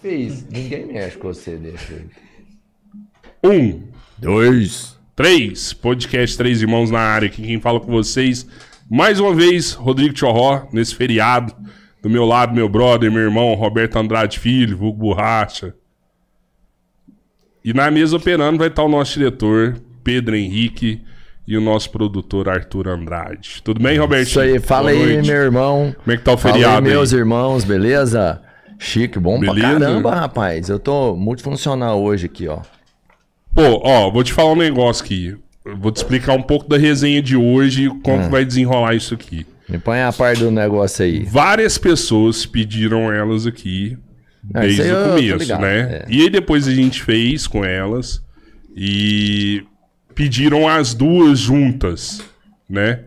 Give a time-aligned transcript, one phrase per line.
[0.00, 0.46] Fez.
[0.48, 2.06] Ninguém mexe com você, deixa aí.
[3.42, 3.82] Um,
[4.16, 5.72] dois, três.
[5.72, 7.26] Podcast Três Irmãos na área.
[7.26, 8.46] Aqui quem fala com vocês,
[8.88, 11.52] mais uma vez, Rodrigo Chorró, nesse feriado.
[12.00, 15.74] Do meu lado, meu brother, meu irmão, Roberto Andrade Filho, Vulgo Borracha.
[17.64, 21.02] E na mesa operando vai estar o nosso diretor, Pedro Henrique,
[21.44, 23.60] e o nosso produtor, Arthur Andrade.
[23.64, 24.28] Tudo bem, Roberto?
[24.28, 25.92] Isso aí, fala aí, meu irmão.
[26.04, 26.96] Como é que tá o Fala feriado aí, aí?
[26.96, 28.40] meus irmãos, beleza?
[28.78, 29.60] Chique, bom Beleza?
[29.60, 30.68] pra caramba, rapaz.
[30.68, 32.60] Eu tô multifuncional hoje aqui, ó.
[33.54, 35.36] Pô, ó, vou te falar um negócio aqui.
[35.64, 38.94] Eu Vou te explicar um pouco da resenha de hoje e como que vai desenrolar
[38.94, 39.44] isso aqui.
[39.68, 41.24] Me põe a par do negócio aí.
[41.24, 43.98] Várias pessoas pediram elas aqui
[44.54, 45.80] Ah, desde o começo, né?
[45.80, 46.06] é.
[46.08, 48.22] E aí depois a gente fez com elas
[48.74, 49.62] e
[50.14, 52.22] pediram as duas juntas,
[52.68, 53.00] né?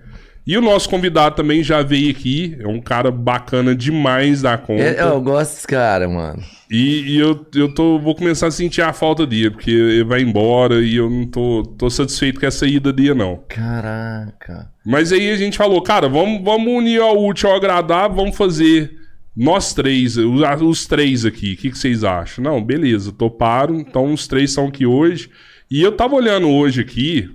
[0.46, 4.82] E o nosso convidado também já veio aqui, é um cara bacana demais da conta.
[4.82, 6.42] É, Eu gosto desse cara, mano.
[6.70, 10.22] E, e eu, eu tô, vou começar a sentir a falta dele, porque ele vai
[10.22, 13.44] embora e eu não tô, tô satisfeito com essa ida dele, não.
[13.48, 14.70] Caraca.
[14.86, 18.92] Mas aí a gente falou, cara, vamos, vamos unir ao útil ao agradável, vamos fazer
[19.36, 21.54] nós três, os, os três aqui.
[21.54, 22.44] O que, que vocês acham?
[22.44, 23.80] Não, beleza, toparam.
[23.80, 25.30] Então os três estão aqui hoje.
[25.70, 27.30] E eu tava olhando hoje aqui,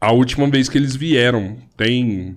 [0.00, 1.56] a última vez que eles vieram.
[1.76, 2.36] Tem,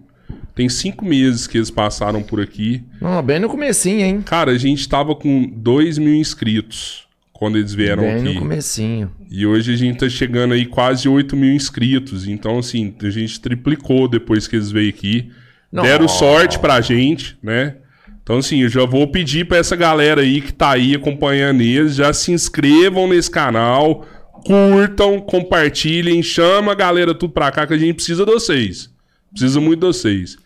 [0.53, 2.83] tem cinco meses que eles passaram por aqui.
[2.99, 4.21] Não, bem no comecinho, hein?
[4.21, 8.33] Cara, a gente tava com 2 mil inscritos quando eles vieram Bem aqui.
[8.33, 9.11] no comecinho.
[9.29, 12.27] E hoje a gente tá chegando aí quase 8 mil inscritos.
[12.27, 15.31] Então, assim, a gente triplicou depois que eles veio aqui.
[15.71, 15.83] Não.
[15.83, 17.75] Deram sorte pra gente, né?
[18.21, 21.95] Então, assim, eu já vou pedir pra essa galera aí que tá aí acompanhando eles,
[21.95, 24.05] já se inscrevam nesse canal,
[24.45, 28.89] curtam, compartilhem, chama a galera tudo pra cá que a gente precisa de vocês.
[29.31, 30.37] Precisa muito de vocês.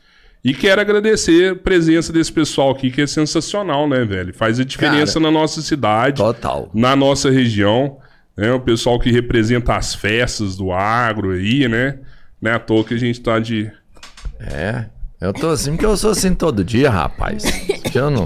[0.43, 4.33] E quero agradecer a presença desse pessoal aqui, que é sensacional, né, velho?
[4.33, 6.69] Faz a diferença Cara, na nossa cidade Total.
[6.73, 7.97] na nossa região,
[8.37, 8.53] né?
[8.53, 11.99] O pessoal que representa as festas do agro aí, né?
[12.41, 13.69] Não é à toa que a gente tá de.
[14.39, 14.85] É.
[15.19, 17.43] Eu tô assim porque eu sou assim todo dia, rapaz.
[17.91, 18.25] Que eu não.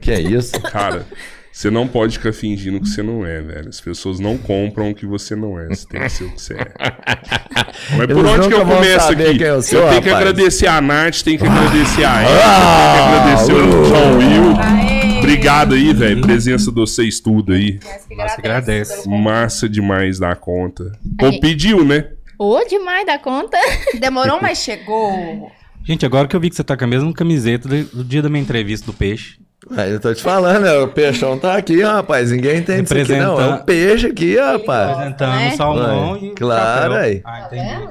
[0.00, 0.60] Que é isso?
[0.62, 1.06] Cara,
[1.52, 3.68] você não pode ficar fingindo que você não é, velho.
[3.68, 5.68] As pessoas não compram o que você não é.
[5.68, 6.72] Você tem que ser o que você é.
[7.96, 9.42] Mas por Eles onde que eu começo aqui?
[9.42, 10.28] eu sou, tenho que rapaz.
[10.28, 13.84] agradecer a Nath, tenho que agradecer a Eva, Ah, tenho que agradecer o.
[13.84, 15.18] João Will.
[15.18, 16.20] Obrigado aí, velho.
[16.22, 17.78] Presença de vocês tudo aí.
[17.84, 19.08] Mas que Nossa, agradece.
[19.08, 20.90] Massa demais da conta.
[21.20, 22.08] Gente- pediu, né?
[22.38, 23.56] Ô, demais da conta.
[24.00, 25.50] Demorou, mas chegou.
[25.84, 28.20] Gente, agora que eu vi que você tá com a mesma camiseta do, do dia
[28.22, 29.36] da minha entrevista do peixe.
[29.76, 32.32] Aí eu tô te falando, é, o peixão tá aqui, rapaz.
[32.32, 33.40] Ninguém entende isso aqui, não.
[33.40, 34.90] É um peixe aqui, rapaz.
[34.90, 35.50] Apresentando né?
[35.52, 36.98] o salmão Ué, e claro, chapéu.
[36.98, 37.22] aí.
[37.24, 37.88] Ah, entendi.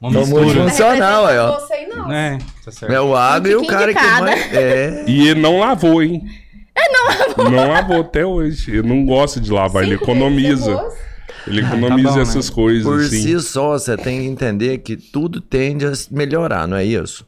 [0.00, 0.68] Uma Tô muito mistura.
[0.68, 1.52] funcional, aí, ó.
[1.52, 2.12] Não sei, não.
[2.12, 2.92] É, tá certo.
[2.92, 4.38] É o agro e o cara que vai.
[4.52, 5.04] É.
[5.06, 6.22] E ele não lavou, hein?
[7.38, 8.00] não lavou.
[8.00, 8.70] até hoje.
[8.70, 10.90] Ele não gosta de lavar, ele Cinco economiza.
[11.46, 12.22] Ele tá economiza bom, né?
[12.22, 13.22] essas coisas, Por assim.
[13.22, 17.26] si só, você tem que entender que tudo tende a melhorar, não é isso?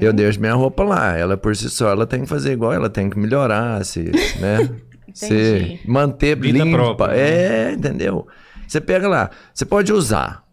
[0.00, 1.16] Eu deixo minha roupa lá.
[1.16, 4.10] Ela por si só, ela tem que fazer igual, ela tem que melhorar, se,
[4.40, 4.70] né?
[5.12, 6.76] se manter Vida limpa.
[6.78, 7.70] própria, né?
[7.70, 8.26] É, entendeu?
[8.66, 10.44] Você pega lá, você pode usar.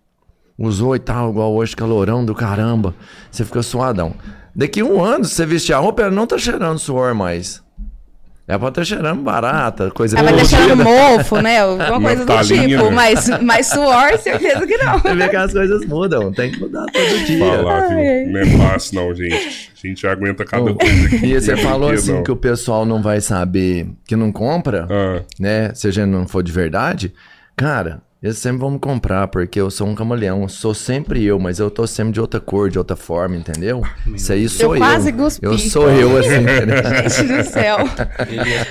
[0.58, 2.94] Usou e tal, igual hoje, calorão do caramba.
[3.32, 4.14] Você fica suadão.
[4.56, 7.63] Daqui um ano, se você vestir a roupa, ela não tá cheirando suor mais.
[8.46, 10.58] Ela pode estar cheirando barata, coisa Ela vai podre.
[10.58, 11.60] deixando mofo, né?
[11.62, 12.84] Alguma coisa do tipo.
[12.84, 12.90] né?
[12.92, 15.00] Mas, mas suor, certeza que não.
[15.00, 17.40] Você vê que as coisas mudam, tem que mudar todo dia.
[17.40, 18.28] Falar, viu?
[18.34, 19.72] Não é fácil, não, gente.
[19.82, 21.26] A gente aguenta cada Oh, coisa aqui.
[21.26, 22.24] E você falou assim não.
[22.24, 25.72] que o pessoal não vai saber que não compra, Ah, né?
[25.74, 27.14] Se a gente não for de verdade.
[27.56, 30.48] Cara, eles sempre vão me comprar, porque eu sou um camaleão.
[30.48, 33.82] Sou sempre eu, mas eu tô sempre de outra cor, de outra forma, entendeu?
[34.16, 34.80] Isso aí sou eu.
[34.80, 35.46] quase cuspi.
[35.46, 37.10] Eu sou eu, assim, entendeu?
[37.10, 37.78] Gente do céu.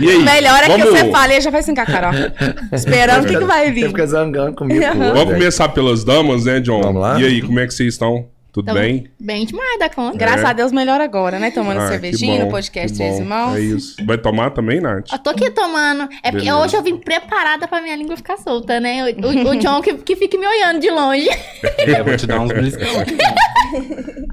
[0.00, 0.24] E aí?
[0.24, 2.10] Melhor é que vamos, você fala e já vai assim a cara,
[2.72, 2.74] ó.
[2.74, 3.88] Esperando o que, que vai Você vir.
[3.88, 4.80] fica zangando comigo.
[4.80, 6.80] pô, Vamos começar pelas damas, né, John?
[6.80, 7.20] Vamos lá?
[7.20, 8.26] E aí, como é que vocês estão?
[8.52, 9.06] Tudo Então, bem?
[9.18, 10.18] Bem demais da conta.
[10.18, 11.50] Graças a Deus, melhor agora, né?
[11.50, 13.18] Tomando Ah, cervejinha no podcast Três.
[13.18, 13.56] Irmãos.
[13.56, 13.96] É isso.
[14.04, 15.10] Vai tomar também, Nath?
[15.10, 16.02] Eu tô aqui tomando.
[16.22, 16.56] É porque Beleza.
[16.58, 19.04] hoje eu vim preparada pra minha língua ficar solta, né?
[19.04, 21.28] O, o- o John que, que fique me olhando de longe.
[21.78, 23.16] É, vou te dar uns beliscão aqui.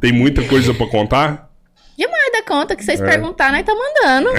[0.01, 1.48] Tem muita coisa pra contar?
[1.99, 2.85] Demais da conta que É.
[2.85, 4.29] vocês perguntaram, nós tá mandando.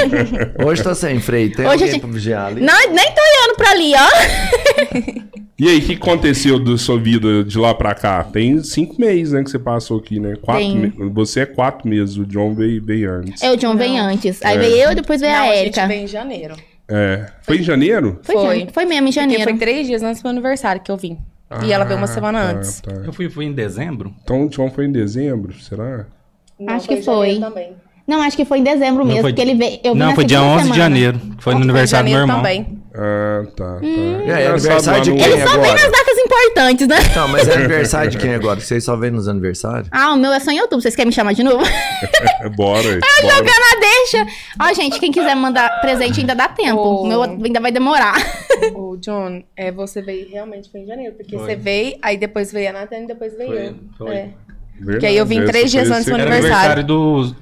[0.66, 1.52] Hoje tá sem freio.
[1.52, 2.60] Tem Hoje alguém gente- pra vigiar ali?
[2.62, 5.32] Não, nem tô olhando pra ali, ó.
[5.58, 8.24] E aí, o que aconteceu da sua vida de lá pra cá?
[8.24, 10.34] Tem cinco meses, né, que você passou aqui, né?
[10.40, 13.42] Quatro me- Você é quatro meses, o John veio, veio antes.
[13.42, 14.42] É, o John vem antes.
[14.42, 14.58] Aí É.
[14.58, 15.86] veio eu, depois veio Não, a a gente Erika.
[15.86, 16.56] veio em janeiro.
[16.88, 17.26] É.
[17.42, 18.18] Foi em janeiro?
[18.22, 18.68] Foi, Foi.
[18.72, 19.44] foi mesmo em Porque janeiro.
[19.44, 21.18] foi três dias antes do meu aniversário que eu vim.
[21.62, 22.80] e ela veio uma semana tá, antes.
[22.80, 22.90] tá.
[23.04, 24.12] Eu fui, fui em dezembro.
[24.24, 26.06] Então o John foi em dezembro, será?
[26.68, 27.38] Acho que foi.
[27.38, 27.72] Também.
[28.04, 29.78] Não, acho que foi em dezembro mesmo, foi- porque ele veio.
[29.84, 30.82] Eu Não, foi dia segunda 11 de semana.
[30.82, 31.18] janeiro.
[31.38, 32.64] que Foi no aniversário do meu janeiro irmão.
[32.64, 32.82] também.
[32.94, 33.86] Ah, tá, tá.
[33.86, 36.96] É, aniversário de quem Ele só vem nas datas importantes, né?
[37.16, 38.60] Não, mas é aniversário de quem agora?
[38.60, 39.88] Vocês só vêm nos aniversários?
[39.92, 40.82] Ah, o meu é só em outubro.
[40.82, 41.64] Vocês querem me chamar de novo?
[41.64, 43.36] É, bora, aí, bora.
[43.36, 44.26] jogando a deixa.
[44.60, 46.80] Ó, gente, quem quiser mandar presente ainda dá tempo.
[46.80, 47.02] Oh.
[47.02, 48.14] O meu ainda vai demorar.
[48.74, 51.46] Ô, John, é, você veio realmente foi em janeiro, porque Foi.
[51.46, 53.74] você veio, aí depois veio a Nathalie e depois veio Foi, eu.
[53.96, 54.14] foi.
[54.16, 54.28] É.
[54.78, 56.72] Verdade, Que aí eu vim essa três dias antes do esse- Era aniversário.
[56.72, 57.36] aniversário do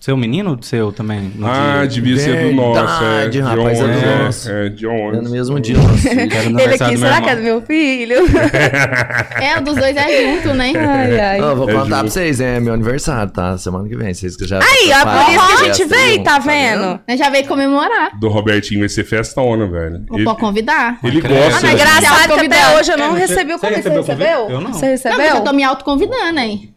[0.00, 1.32] seu menino ou do seu também?
[1.34, 1.88] no Ah, dia?
[2.02, 3.02] devia ser do nosso.
[3.04, 4.50] É, Verdade, rapaz, John, é do é, nosso.
[4.50, 5.12] É, John.
[5.14, 6.08] É no mesmo dia, nosso.
[6.08, 8.16] Era no Ele aqui, será que é do meu filho?
[9.40, 10.72] É, o dos dois é junto, né?
[10.76, 11.40] ai, ai.
[11.40, 11.88] Ó, vou É contar justo.
[12.00, 13.56] pra vocês, é meu aniversário, tá?
[13.58, 14.58] Semana que vem, vocês que já...
[14.58, 16.22] Aí, ó, por isso que a gente veio, viu?
[16.24, 17.00] tá vendo?
[17.06, 18.18] Eu já veio comemorar.
[18.18, 20.04] Do Robertinho vai ser festona, velho.
[20.08, 20.98] Vou Ele, convidar.
[21.04, 21.18] ele.
[21.24, 21.60] Ah, gosta.
[21.60, 22.62] não, é de- engraçado que Convidado.
[22.62, 23.82] até hoje eu não É, recebi o convite.
[23.82, 24.48] Você recebeu?
[24.50, 24.72] Eu não.
[24.72, 25.36] Você Não, porque recebeu?
[25.36, 26.70] eu tô me autoconvidando aí.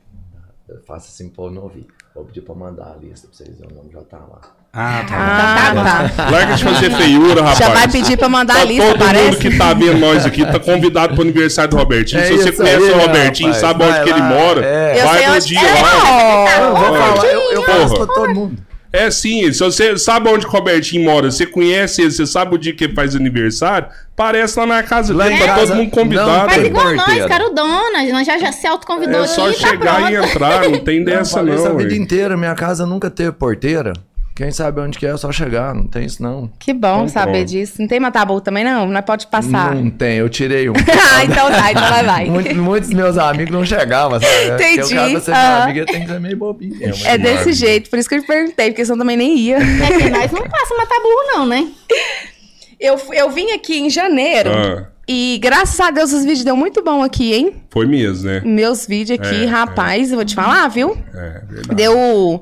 [0.68, 1.88] Eu faço assim, pô, não ouvi.
[2.20, 4.42] Vou pedir pra mandar a lista pra vocês, o nome já tá lá.
[4.74, 5.16] Ah, tá.
[5.16, 6.30] Ah, tá.
[6.30, 7.58] Larga de fazer feiura, rapaz.
[7.60, 9.26] Já vai pedir pra mandar a Tá lista, todo parece?
[9.26, 12.22] mundo que tá vendo nós aqui tá convidado pro aniversário do Robertinho.
[12.22, 13.62] É Se você conhece aí, o Robertinho, rapaz.
[13.62, 15.00] sabe onde que ele mora, é.
[15.02, 15.82] Eu vai no dia é.
[15.82, 16.60] lá.
[16.60, 17.80] Eu vou falar, eu, eu Porra.
[17.80, 18.62] faço pra todo mundo.
[18.92, 22.58] É sim, se você sabe onde o Robertinho mora, você conhece ele, você sabe o
[22.58, 26.32] dia que ele faz aniversário, parece lá na casa dele, tá todo mundo convidado.
[26.32, 27.30] não Faz igual nós, porteiro.
[27.30, 28.04] carudona.
[28.12, 30.30] Nós já, já se autoconvidou É só aqui, tá chegar e pronto.
[30.32, 31.78] entrar, não tem Eu dessa falei isso a não.
[31.78, 33.94] vida inteira, minha casa nunca teve porteira.
[34.40, 36.50] Quem sabe onde que é, é só chegar, não tem isso não.
[36.58, 37.46] Que bom Então, saber pronto.
[37.50, 37.74] disso.
[37.78, 38.88] Não tem matabu também, não?
[38.88, 39.76] Não pode passar.
[39.76, 40.74] Não tem, eu tirei um.
[40.80, 42.26] ah, então tá, então vai, vai.
[42.30, 44.34] Muitos, muitos meus amigos não chegavam, sabe?
[44.54, 45.64] Entendi, Porque o cara pra ser meu aham.
[45.64, 46.78] amigo ele tem que ser meio bobinho.
[46.78, 47.06] mesmo.
[47.06, 49.58] É desse jeito, por isso que eu te perguntei, porque senão também nem ia.
[49.58, 51.68] É que nós não passa matar burro, não, né?
[52.80, 56.82] Eu, eu vim aqui em janeiro Ah, e graças a Deus os vídeos deu muito
[56.82, 57.56] bom aqui, hein?
[57.70, 58.42] foi mesmo, né?
[58.46, 60.98] Meus vídeos aqui, É, rapaz, eu vou te falar, viu?
[61.14, 61.76] É, verdade.
[61.76, 62.42] Deu.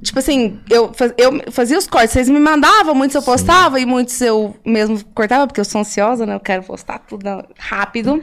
[0.00, 3.84] Tipo assim, eu, faz- eu fazia os cortes, vocês me mandavam, muitos eu postava e
[3.86, 6.34] muitos eu mesmo cortava, porque eu sou ansiosa, né?
[6.36, 7.24] Eu quero postar tudo
[7.58, 8.22] rápido.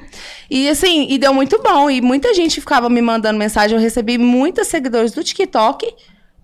[0.50, 1.89] E assim, e deu muito bom.
[1.89, 3.75] E muita gente ficava me mandando mensagem.
[3.75, 5.85] Eu recebi muitos seguidores do TikTok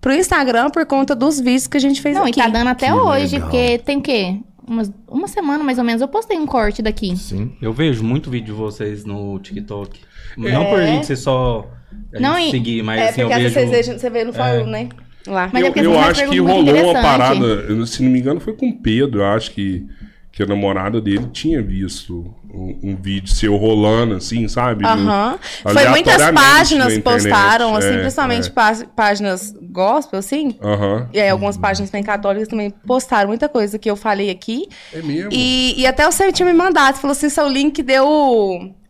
[0.00, 2.38] pro Instagram por conta dos vídeos que a gente fez Não, aqui.
[2.38, 3.48] e tá dando até Que hoje, legal.
[3.50, 4.36] porque tem o quê?
[4.68, 7.16] Umas, uma semana mais ou menos eu postei um corte daqui.
[7.16, 7.52] Sim.
[7.62, 9.98] Eu vejo muito vídeo de vocês no TikTok.
[10.36, 11.66] Não por gente ser só
[12.14, 13.98] a Não, e- seguir, mas É, assim, eu porque às vejo...
[13.98, 14.88] você vê no follow, né?
[15.26, 15.50] Lá.
[15.52, 18.54] Mas é eu porque eu acho que rolou uma parada, se não me engano, foi
[18.54, 19.20] com o Pedro.
[19.20, 19.86] Eu acho que,
[20.32, 24.84] que a namorada dele tinha visto um, um vídeo seu rolando, assim, sabe?
[24.86, 25.38] Aham.
[25.62, 28.50] Foi muitas páginas postaram, assim, É, principalmente é.
[28.52, 30.56] pá- páginas gospel, assim.
[30.62, 31.08] Aham.
[31.12, 34.68] E aí, algumas páginas bem católicas também postaram muita coisa que eu falei aqui.
[34.92, 35.30] É mesmo.
[35.32, 36.96] E, e até o Sam tinha me mandado.
[36.96, 38.06] Falou assim: seu link deu.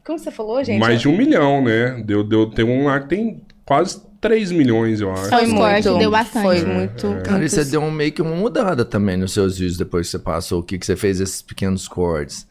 [0.05, 0.79] Como você falou, gente?
[0.79, 2.01] Mais de um milhão, né?
[2.05, 5.29] Deu, deu, tem um lá que tem quase 3 milhões, eu acho.
[5.29, 5.99] Foi muito.
[5.99, 6.43] deu bastante.
[6.43, 7.03] Foi É, muito.
[7.25, 10.07] Cara, e muito- você deu um, meio que uma mudada também nos seus vídeos depois
[10.07, 12.47] que você passou, o que, que você fez esses pequenos cortes.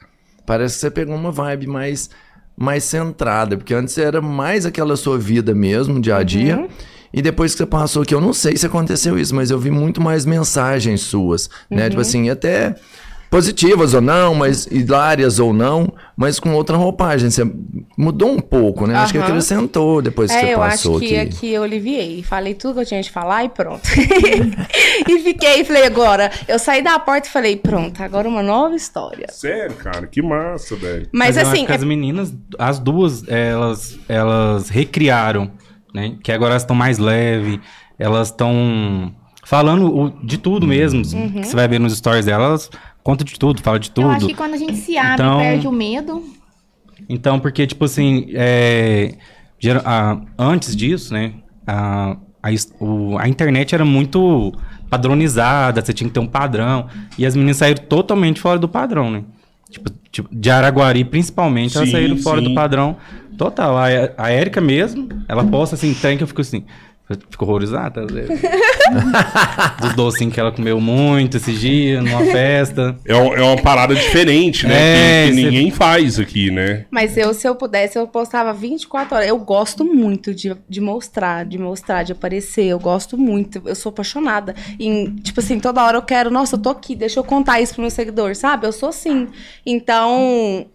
[0.46, 2.10] Parece que você pegou uma vibe mais,
[2.56, 6.58] mais centrada, porque antes era mais aquela sua vida mesmo, dia a dia.
[6.58, 6.68] Uhum.
[7.14, 9.72] E depois que você passou aqui, eu não sei se aconteceu isso, mas eu vi
[9.72, 11.84] muito mais mensagens suas, né?
[11.84, 11.90] Uhum.
[11.90, 12.76] Tipo assim, até
[13.36, 17.30] positivas ou não, mas hilárias ou não, mas com outra roupagem.
[17.30, 17.44] Você
[17.98, 18.96] mudou um pouco, né?
[18.96, 21.36] Acho que acrescentou depois que É, você eu passou acho que aqui.
[21.36, 22.24] aqui eu aliviei.
[22.24, 23.82] Falei tudo que eu tinha de falar e pronto.
[25.10, 26.32] e fiquei, falei, agora.
[26.48, 29.28] Eu saí da porta e falei, pronto, agora uma nova história.
[29.30, 31.10] Sério, cara, que massa, velho.
[31.14, 35.52] Mas, eu acho assim, que as meninas, as duas, elas, elas recriaram,
[35.94, 36.16] né?
[36.24, 37.60] Que agora elas estão mais leves,
[38.00, 39.14] elas estão
[39.44, 41.02] falando o- de tudo mesmo.
[41.14, 41.42] Uhum.
[41.42, 42.70] Que você vai ver nos stories delas,
[43.06, 44.30] conta de tudo, fala de Eu acho tudo.
[44.30, 46.24] que quando a gente se abre Então- perde o medo.
[47.08, 49.14] Então, porque, tipo assim, é,
[49.60, 51.34] gera- a- antes disso, né?
[51.68, 52.50] A, a,
[52.84, 54.52] o- a internet era muito
[54.90, 56.88] padronizada, você tinha que ter um padrão.
[57.18, 59.24] E as meninas saíram totalmente fora do padrão, né?
[59.70, 62.48] Tipo, tipo, de Araguari, principalmente, elas Sim, saíram fora sim.
[62.48, 62.96] do padrão
[63.38, 63.78] total.
[63.78, 63.86] A,
[64.18, 66.64] a Érica mesmo, ela posta assim, trem que eu fico assim.
[67.30, 68.02] Fico horrorizada.
[69.82, 72.98] Dos docinhos que ela comeu muito esses dias, numa festa.
[73.06, 74.76] É, um- é uma parada diferente, né?
[74.76, 76.86] É, que que cê- ninguém faz aqui, né?
[76.92, 79.28] Mas eu, se eu pudesse, eu postava 24 horas.
[79.30, 82.66] Eu gosto muito de, de mostrar, de mostrar, de aparecer.
[82.66, 83.62] Eu gosto muito.
[83.66, 84.56] Eu sou apaixonada.
[84.80, 87.74] Em, tipo assim, toda hora eu quero, nossa, eu tô aqui, deixa eu contar isso
[87.74, 88.66] pro meu seguidor, sabe?
[88.68, 89.28] Eu sou assim.
[89.66, 90.68] Então.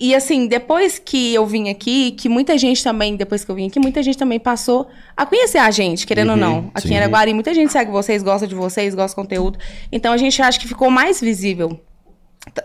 [0.00, 3.66] E assim, depois que eu vim aqui, que muita gente também, depois que eu vim
[3.66, 6.70] aqui, muita gente também passou a conhecer a gente, querendo ou não.
[6.74, 6.94] Aqui sim.
[6.94, 9.58] em Araguari, muita gente segue vocês, gosta de vocês, gosta do conteúdo.
[9.92, 11.78] Então a gente acha que ficou mais visível.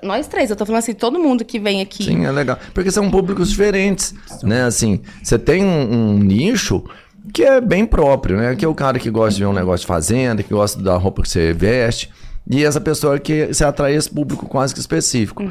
[0.01, 2.05] Nós três, eu tô falando assim, todo mundo que vem aqui.
[2.05, 2.57] Sim, é legal.
[2.73, 4.63] Porque são públicos diferentes, né?
[4.63, 6.85] Assim, você tem um, um nicho,
[7.33, 8.55] que é bem próprio, né?
[8.55, 10.95] Que é o cara que gosta de ver um negócio de fazenda, que gosta da
[10.95, 12.09] roupa que você veste.
[12.49, 15.43] E essa pessoa que você atrai esse público quase que específico.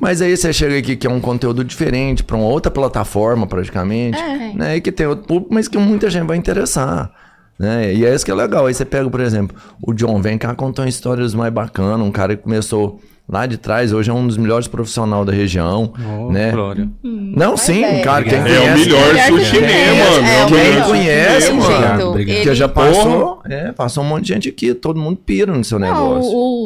[0.00, 4.18] Mas aí você chega aqui que é um conteúdo diferente, para uma outra plataforma praticamente,
[4.18, 4.52] É.
[4.54, 4.76] né?
[4.76, 7.10] E que tem outro público, mas que muita gente vai interessar.
[7.58, 7.92] Né?
[7.92, 8.66] E é isso que é legal.
[8.66, 12.36] Aí você pega, por exemplo, o John Vem cá contou histórias mais bacanas, um cara
[12.36, 16.50] que começou lá de trás, hoje é um dos melhores profissionais da região, Oh, né?
[16.50, 16.88] Glória.
[17.02, 17.98] Não, sim, é.
[17.98, 20.10] um cara que quem É o conhece, melhor Melhor sushi conhece.
[20.10, 20.26] mano.
[20.26, 21.64] É, É o quem melhor conhece, mano.
[21.64, 22.42] Obrigado, obrigado.
[22.42, 25.78] que já passou, é, passou um monte de gente aqui, todo mundo pira no seu
[25.78, 26.30] Não, negócio.
[26.32, 26.57] o, o-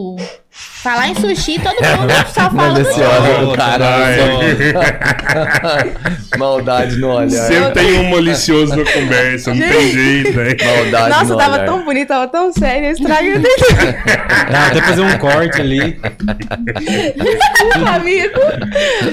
[0.83, 3.57] falar em sushi, todo mundo só fala do sushi.
[3.57, 3.87] cara.
[6.39, 7.31] Maldade no olhar.
[7.31, 10.57] Sempre tem um malicioso na conversa, não tem jeito, né?
[10.65, 11.67] Maldade Nossa, no tava olhar.
[11.67, 13.41] tão bonita, tava tão séria, estraga
[14.51, 16.01] Dá até fazer um corte ali.
[17.95, 18.41] amigo.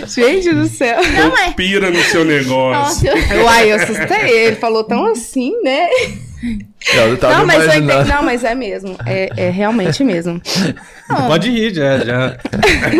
[0.08, 0.98] Gente do céu.
[1.14, 1.54] Não, mas...
[1.56, 3.12] Pira no seu negócio.
[3.14, 4.30] Nossa, eu- Uai, eu assustei.
[4.48, 5.88] Ele falou tão assim, né?
[6.94, 7.92] Eu tava não, mas eu imaginando.
[7.94, 8.10] entendi.
[8.10, 8.96] Não, mas é mesmo.
[9.06, 10.42] É, é realmente mesmo.
[11.28, 12.00] Pode rir, já.
[12.00, 12.38] já.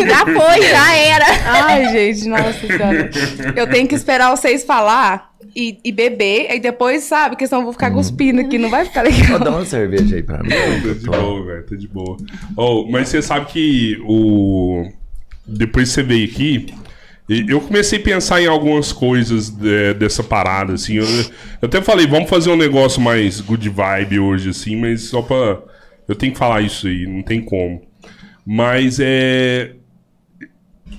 [0.08, 1.26] já foi, já era.
[1.46, 3.10] Ai, gente, nossa senhora.
[3.56, 7.32] Eu tenho que esperar vocês falar e, e beber, aí depois, sabe?
[7.32, 9.40] Porque senão eu vou ficar cuspindo aqui, não vai ficar legal.
[9.40, 10.50] Dá uma cerveja aí pra mim.
[10.50, 12.18] Tá de boa, velho, tá de boa.
[12.56, 14.90] Oh, mas você sabe que o.
[15.48, 16.74] Depois que você veio aqui,
[17.30, 20.96] e- eu comecei a pensar em algumas coisas de- dessa parada, assim.
[20.96, 21.06] Eu,
[21.62, 25.60] eu até falei, vamos fazer um negócio mais good vibe hoje, assim, mas só pra.
[26.08, 27.82] Eu tenho que falar isso aí, não tem como.
[28.46, 29.74] Mas é.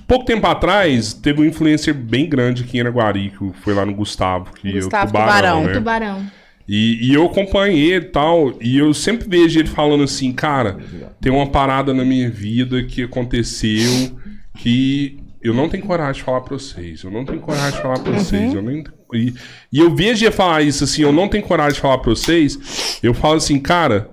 [0.07, 3.93] Pouco tempo atrás, teve um influencer bem grande aqui em Araguari, que foi lá no
[3.93, 5.63] Gustavo, que Gustavo é o Tubarão, Tubarão.
[5.63, 5.73] né?
[5.73, 6.31] Tubarão.
[6.67, 10.77] E, e eu acompanhei e tal, e eu sempre vejo ele falando assim, cara,
[11.19, 14.17] tem uma parada na minha vida que aconteceu
[14.57, 17.03] que eu não tenho coragem de falar pra vocês.
[17.03, 18.53] Eu não tenho coragem de falar pra vocês.
[18.53, 18.83] Eu nem,
[19.13, 19.33] e,
[19.71, 22.99] e eu vejo ele falar isso assim, eu não tenho coragem de falar pra vocês.
[23.01, 24.09] Eu falo assim, cara,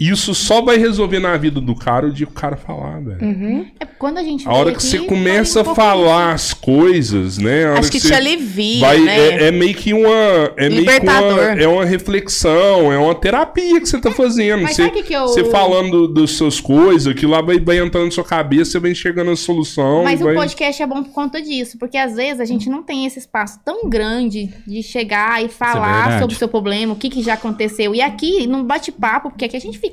[0.00, 3.66] isso só vai resolver na vida do cara o dia que o cara falar, velho.
[3.78, 6.54] É, quando a gente A hora que aqui, você começa a um pouco falar as
[6.54, 7.66] coisas, né?
[7.66, 9.18] a hora Acho que você te alivia, vai- né?
[9.18, 10.10] é, é meio que uma.
[10.56, 11.38] É meio que uma, Libertador.
[11.60, 14.62] é uma reflexão, é uma terapia que você tá fazendo.
[14.62, 17.78] Mas Você, sabe que que eu- você falando das suas coisas, que lá vai, vai
[17.78, 20.04] entrando na sua cabeça, você vai enxergando a solução.
[20.04, 20.32] Mas vai...
[20.32, 23.18] o podcast é bom por conta disso, porque às vezes a gente não tem esse
[23.18, 26.20] espaço tão grande de chegar e falar verdade.
[26.20, 27.94] sobre o seu problema, o que, que já aconteceu.
[27.94, 29.89] E aqui, num bate-papo, porque aqui a gente fica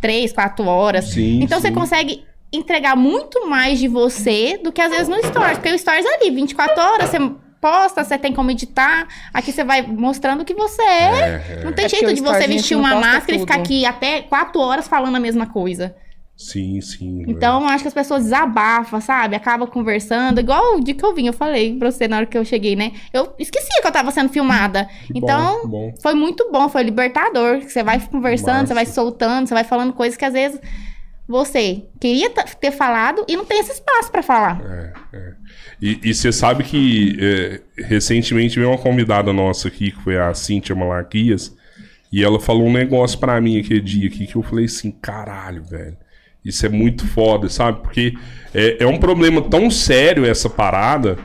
[0.00, 1.06] três, quatro horas.
[1.06, 1.68] Sim, então sim.
[1.68, 5.58] você consegue entregar muito mais de você do que às vezes no Stories.
[5.58, 7.18] Porque o Stories é ali, 24 horas, você
[7.60, 9.06] posta, você tem como editar.
[9.32, 11.62] Aqui você vai mostrando o que você é.
[11.64, 13.64] Não tem É jeito de você vestir uma máscara e ficar tudo.
[13.64, 15.94] aqui até quatro horas falando a mesma coisa.
[16.36, 17.18] Sim, sim.
[17.18, 17.30] velho.
[17.30, 19.36] Então, eu acho que as pessoas desabafam, sabe?
[19.36, 20.40] Acaba conversando.
[20.40, 22.74] Igual o dia que eu vim, eu falei pra você na hora que eu cheguei,
[22.74, 22.92] né?
[23.12, 24.88] Eu esqueci que eu tava sendo filmada.
[25.06, 25.94] Que então, bom.
[26.02, 27.60] foi muito bom, foi libertador.
[27.60, 28.66] Você vai conversando, Massa.
[28.68, 30.60] você vai soltando, você vai falando coisas que às vezes
[31.28, 34.60] você queria ter falado e não tem esse espaço pra falar.
[34.60, 35.32] É, é.
[35.80, 40.76] E você sabe que é, recentemente veio uma convidada nossa aqui, que foi a Cíntia
[40.76, 41.56] Malaquias,
[42.12, 45.64] e ela falou um negócio pra mim aquele dia aqui que eu falei assim, caralho,
[45.64, 45.96] velho.
[46.44, 47.80] Isso é muito foda, sabe?
[47.82, 48.14] Porque
[48.52, 51.16] é, é um problema tão sério essa parada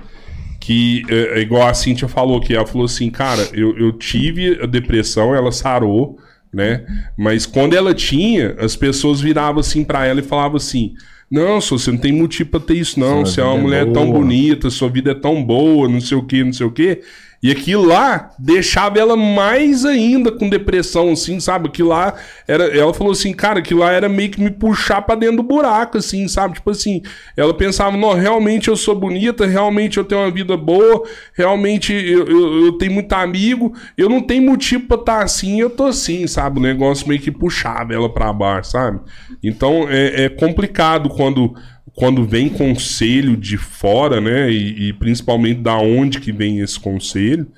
[0.60, 4.60] que, é, é igual a Cíntia falou, que ela falou assim, cara, eu, eu tive
[4.62, 6.18] a depressão, ela sarou,
[6.54, 6.86] né?
[7.18, 10.94] Mas quando ela tinha, as pessoas viravam assim pra ela e falavam assim:
[11.30, 13.26] Não, só você não tem motivo pra ter isso, não.
[13.26, 16.00] Sua Você é uma é mulher tão boa." bonita, sua vida é tão boa, não
[16.00, 17.02] sei o que, não sei o que.
[17.42, 21.70] E aquilo lá deixava ela mais ainda com depressão, assim, sabe?
[21.70, 22.16] Que lá
[22.48, 22.66] era.
[22.76, 25.98] Ela falou assim, cara, que lá era meio que me puxar pra dentro do buraco,
[25.98, 26.56] assim, sabe?
[26.56, 27.02] Tipo assim,
[27.36, 31.04] ela pensava, não, realmente eu sou bonita, realmente eu tenho uma vida boa,
[31.34, 35.70] realmente eu, eu, eu tenho muito amigo, eu não tenho motivo pra estar assim, eu
[35.70, 36.60] tô assim, sabe?
[36.60, 39.00] O negócio meio que puxava ela pra baixo, sabe?
[39.44, 41.54] Então é, é complicado quando
[41.98, 44.52] quando vem conselho de fora, né?
[44.52, 47.52] E, e principalmente da onde que vem esse conselho,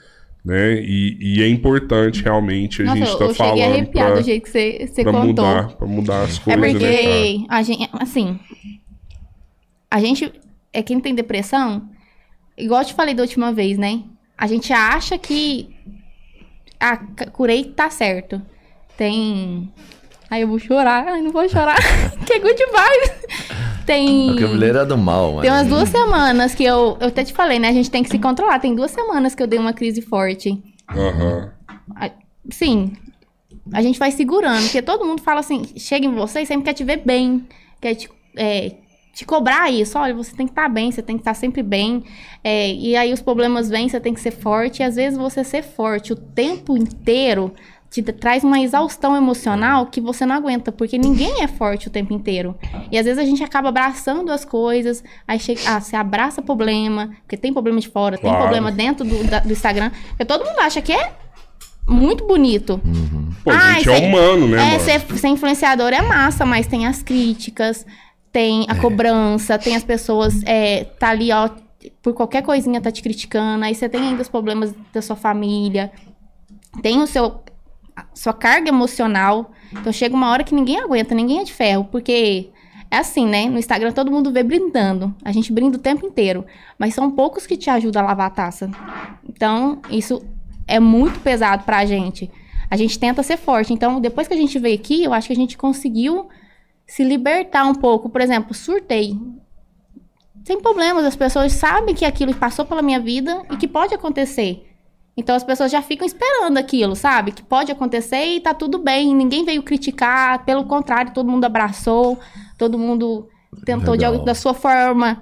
[0.46, 0.82] né?
[0.82, 4.22] E, e é importante realmente a Nossa, gente eu, tá eu falando cheguei arrepiado pra,
[4.22, 5.46] do jeito que você, você pra contou.
[5.46, 7.32] mudar, pra mudar as É coisas, né, cara?
[7.32, 8.40] porque a gente, assim,
[9.90, 10.32] a gente
[10.72, 11.90] é quem tem depressão,
[12.58, 14.04] igual eu te falei da última vez, né?
[14.38, 15.70] A gente acha que
[16.80, 18.42] a c- curei tá certo.
[18.98, 19.72] Tem.
[20.30, 21.08] Ai, eu vou chorar.
[21.08, 21.78] Ai, não vou chorar.
[22.26, 23.30] que é good vibes.
[23.86, 24.32] Tem.
[24.32, 25.42] O cabeleiro é do mal, mano.
[25.42, 26.98] Tem umas duas semanas que eu.
[27.00, 27.70] Eu até te falei, né?
[27.70, 28.60] A gente tem que se controlar.
[28.60, 30.62] Tem duas semanas que eu dei uma crise forte.
[30.90, 31.52] Aham.
[31.96, 32.12] A-
[32.52, 32.94] Sim,
[33.74, 36.74] a gente vai segurando, porque todo mundo fala assim, chega em você e sempre quer
[36.74, 37.48] te ver bem,
[37.80, 38.72] quer te, é,
[39.14, 40.00] te cobrar isso.
[40.00, 42.04] Olha, você tem que estar bem, você tem que estar sempre bem.
[42.44, 44.80] É, e aí os problemas vêm, você tem que ser forte.
[44.82, 47.54] E às vezes você ser forte o tempo inteiro
[47.90, 52.14] te traz uma exaustão emocional que você não aguenta, porque ninguém é forte o tempo
[52.14, 52.56] inteiro.
[52.92, 57.10] E às vezes a gente acaba abraçando as coisas, aí chega, ah, você abraça problema,
[57.22, 58.38] porque tem problema de fora, tem Claro.
[58.44, 61.14] problema dentro do, da- do Instagram, porque todo mundo acha que é
[61.88, 62.80] muito bonito.
[63.44, 66.86] Pô, a Ai, gente é humano, né, É, ser, ser influenciador é massa, mas tem
[66.86, 67.86] as críticas,
[68.32, 71.50] tem a cobrança, tem as pessoas, é, tá ali, ó,
[72.04, 75.92] por qualquer coisinha tá te criticando, aí você tem ainda os problemas da sua família,
[76.84, 77.42] tem o seu,
[78.14, 82.50] sua carga emocional, então chega uma hora que ninguém aguenta, ninguém é de ferro, porque
[82.92, 86.46] é assim, né, no Instagram todo mundo vê brindando, a gente brinda o tempo inteiro,
[86.78, 88.70] mas são poucos que te ajudam a lavar a taça,
[89.28, 90.22] então isso
[90.70, 92.30] é muito pesado pra gente.
[92.70, 93.74] A gente tenta ser forte.
[93.74, 96.30] Então, depois que a gente veio aqui, eu acho que a gente conseguiu
[96.86, 98.10] se libertar um pouco.
[98.10, 99.18] Por exemplo, surtei.
[100.46, 104.69] Sem problemas, as pessoas sabem que aquilo passou pela minha vida e que pode acontecer.
[105.20, 107.32] Então as pessoas já ficam esperando aquilo, sabe?
[107.34, 109.14] Que pode acontecer e tá tudo bem.
[109.14, 112.18] Ninguém veio criticar, pelo contrário, todo mundo abraçou,
[112.58, 113.28] todo mundo
[113.66, 114.14] tentou de, Legal.
[114.14, 115.22] algu- da sua forma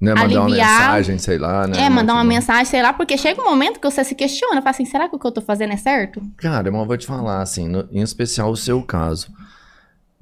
[0.00, 0.78] Né, mandar uma aliviar.
[0.80, 1.80] mensagem, sei lá, né?
[1.82, 4.62] é, mandar uma Mas- mensagem, sei lá, porque chega um momento que você se questiona,
[4.62, 6.22] fala assim, será que o que eu tô fazendo é certo?
[6.38, 9.28] Cara, eu vou te falar, assim, no- em especial o seu caso,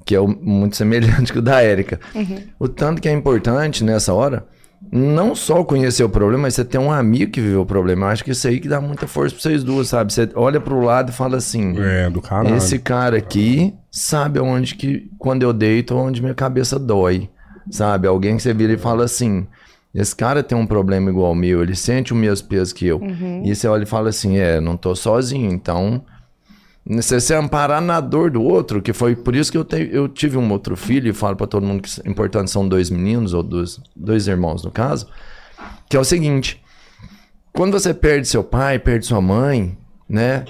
[0.04, 0.74] que é o- muito
[1.24, 2.00] semelhante com o da Érica.
[2.58, 4.46] O tanto que é importante nessa hora,
[4.92, 8.07] não só conhecer o problema, mas você ter um amigo que viveu o problema.
[8.07, 10.12] Eu acho que isso aí que dá muita força pra vocês duas, sabe?
[10.12, 12.57] Você olha pro lado e fala assim: É, do caralho.
[12.57, 17.29] esse cara aqui sabe aonde que, quando eu deito, onde minha cabeça dói,
[17.70, 18.09] sabe?
[18.09, 19.46] Alguém que você vira e fala assim.
[19.92, 23.00] Esse cara tem um problema igual ao meu, ele sente o mesmo peso que eu.
[23.44, 26.03] E você olha e fala assim: é, não tô sozinho, então
[27.00, 30.08] se você amparar na dor do outro, que foi por isso que eu, te- eu
[30.08, 33.34] tive um outro filho, e falo pra todo mundo que é importante são dois meninos,
[33.34, 35.06] ou dois, dois irmãos no caso,
[35.88, 36.60] que é o seguinte:
[37.52, 39.76] quando você perde seu pai, perde sua mãe,
[40.08, 40.44] né?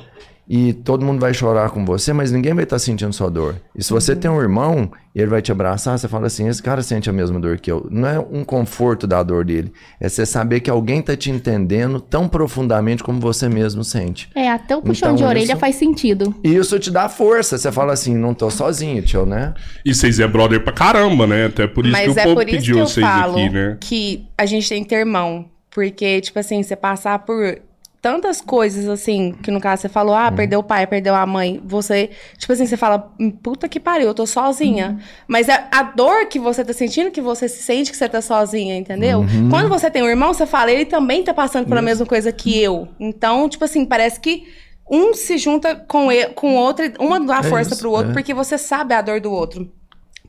[0.53, 3.55] E todo mundo vai chorar com você, mas ninguém vai estar sentindo sua dor.
[3.73, 6.61] E se você tem um irmão e ele vai te abraçar, você fala assim: esse
[6.61, 7.87] cara sente a mesma dor que eu.
[7.89, 12.01] Não é um conforto da dor dele, é você saber que alguém tá te entendendo
[12.01, 14.29] tão profundamente como você mesmo sente.
[14.35, 16.35] É, até o puxão Então, de orelha isso- faz sentido.
[16.43, 17.57] E isso te dá força.
[17.57, 19.55] Você fala assim, não tô sozinho, tio, né?
[19.85, 21.47] E vocês é brother pra caramba, né?
[21.47, 23.39] Até por isso Mas que o é povo por isso pediu que eu vocês falo
[23.39, 23.77] aqui, né?
[23.81, 25.45] que a gente tem que ter irmão.
[25.71, 27.57] Porque, tipo assim, você passar por
[28.03, 31.61] tantas coisas, assim, que no caso você falou, ah, perdeu o pai, perdeu a mãe.
[31.65, 34.99] Você, tipo assim, você fala, "Hum, puta que pariu, eu tô sozinha.
[35.29, 38.23] Mas a, a dor que você tá sentindo, que você se sente que você tá
[38.23, 39.25] sozinha, entendeu?
[39.51, 42.59] Quando você tem um irmão, você fala, ele também tá passando pela mesma coisa que
[42.59, 42.89] eu.
[42.99, 44.47] Então, tipo assim, parece que
[44.91, 48.11] um se junta com, e- com o outro, uma dá É força isso, pro outro,
[48.11, 48.15] é.
[48.15, 49.71] porque você sabe a dor do outro.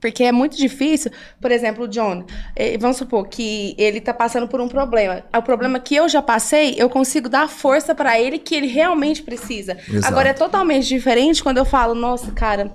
[0.01, 4.47] Porque é muito difícil, por exemplo, o John, eh, vamos supor que ele tá passando
[4.47, 5.23] por um problema.
[5.37, 8.67] O problema que eu já passei, eu consigo dar a força pra ele que ele
[8.67, 9.77] realmente precisa.
[9.87, 10.07] Exato.
[10.07, 12.71] Agora é totalmente diferente quando eu falo, nossa, cara,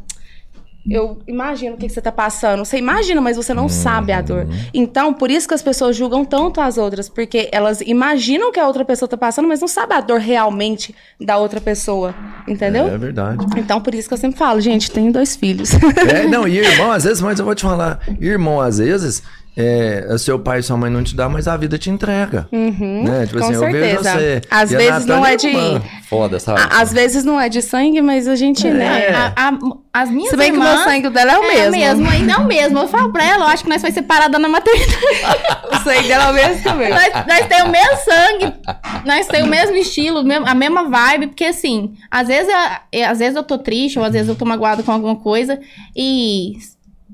[0.88, 2.64] eu imagino o que, que você tá passando.
[2.64, 4.46] Você imagina, mas você não sabe a dor.
[4.72, 8.66] Então, por isso que as pessoas julgam tanto as outras, porque elas imaginam que a
[8.66, 12.14] outra pessoa tá passando, mas não sabe a dor realmente da outra pessoa.
[12.46, 12.86] Entendeu?
[12.86, 13.44] É verdade.
[13.56, 15.70] Então, por isso que eu sempre falo, gente, tenho dois filhos.
[16.08, 19.22] É, não, e irmão, às vezes, mas eu vou te falar, irmão, às vezes,
[19.56, 22.46] é, seu pai e sua mãe não te dá, mas a vida te entrega.
[22.52, 23.26] né?
[23.26, 24.10] Tipo com assim, eu vejo certeza.
[24.18, 24.40] você.
[24.50, 25.36] Às e vezes não Natália é
[25.80, 26.60] de- Foda, sabe?
[26.70, 29.06] Às vezes não é de sangue, mas a gente, né?
[29.08, 29.14] É.
[29.14, 29.58] A- a-
[29.92, 30.76] as minhas Se bem que o irmãs...
[30.76, 31.70] meu sangue dela é o É o mesmo.
[32.02, 32.78] mesmo, ainda é o mesmo.
[32.78, 34.96] Eu falo pra ela, eu acho que nós vai separada na maternidade.
[35.72, 36.90] O sangue dela é o mesmo também.
[36.90, 38.52] nós, nós temos o mesmo sangue,
[39.04, 42.52] nós temos o mesmo estilo, a mesma vibe, porque assim, às vezes,
[42.92, 45.58] eu, às vezes eu tô triste, ou às vezes eu tô magoado com alguma coisa,
[45.94, 46.54] e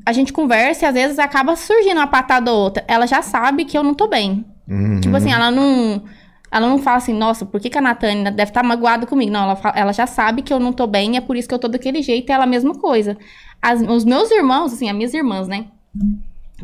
[0.04, 2.84] a gente conversa e às vezes acaba surgindo uma patada ou outra.
[2.88, 4.44] Ela já sabe que eu não tô bem.
[4.68, 5.00] Uhum.
[5.00, 6.02] Tipo assim, ela não.
[6.50, 9.32] Ela não fala assim, nossa, por que, que a Natânia deve estar magoada comigo?
[9.32, 11.54] Não, ela, fa- ela já sabe que eu não tô bem, é por isso que
[11.54, 13.16] eu tô daquele jeito, é ela a mesma coisa.
[13.60, 15.64] As- os meus irmãos, assim, as minhas irmãs, né?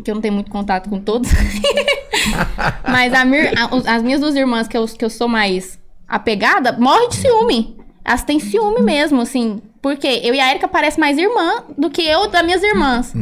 [0.05, 1.31] Que eu não tenho muito contato com todos.
[2.87, 7.09] Mas a a- as minhas duas irmãs, que eu, que eu sou mais apegada, morrem
[7.09, 7.77] de ciúme.
[8.05, 9.61] Elas têm ciúme mesmo, assim.
[9.81, 13.13] Porque eu e a Erika parecem mais irmã do que eu das minhas irmãs.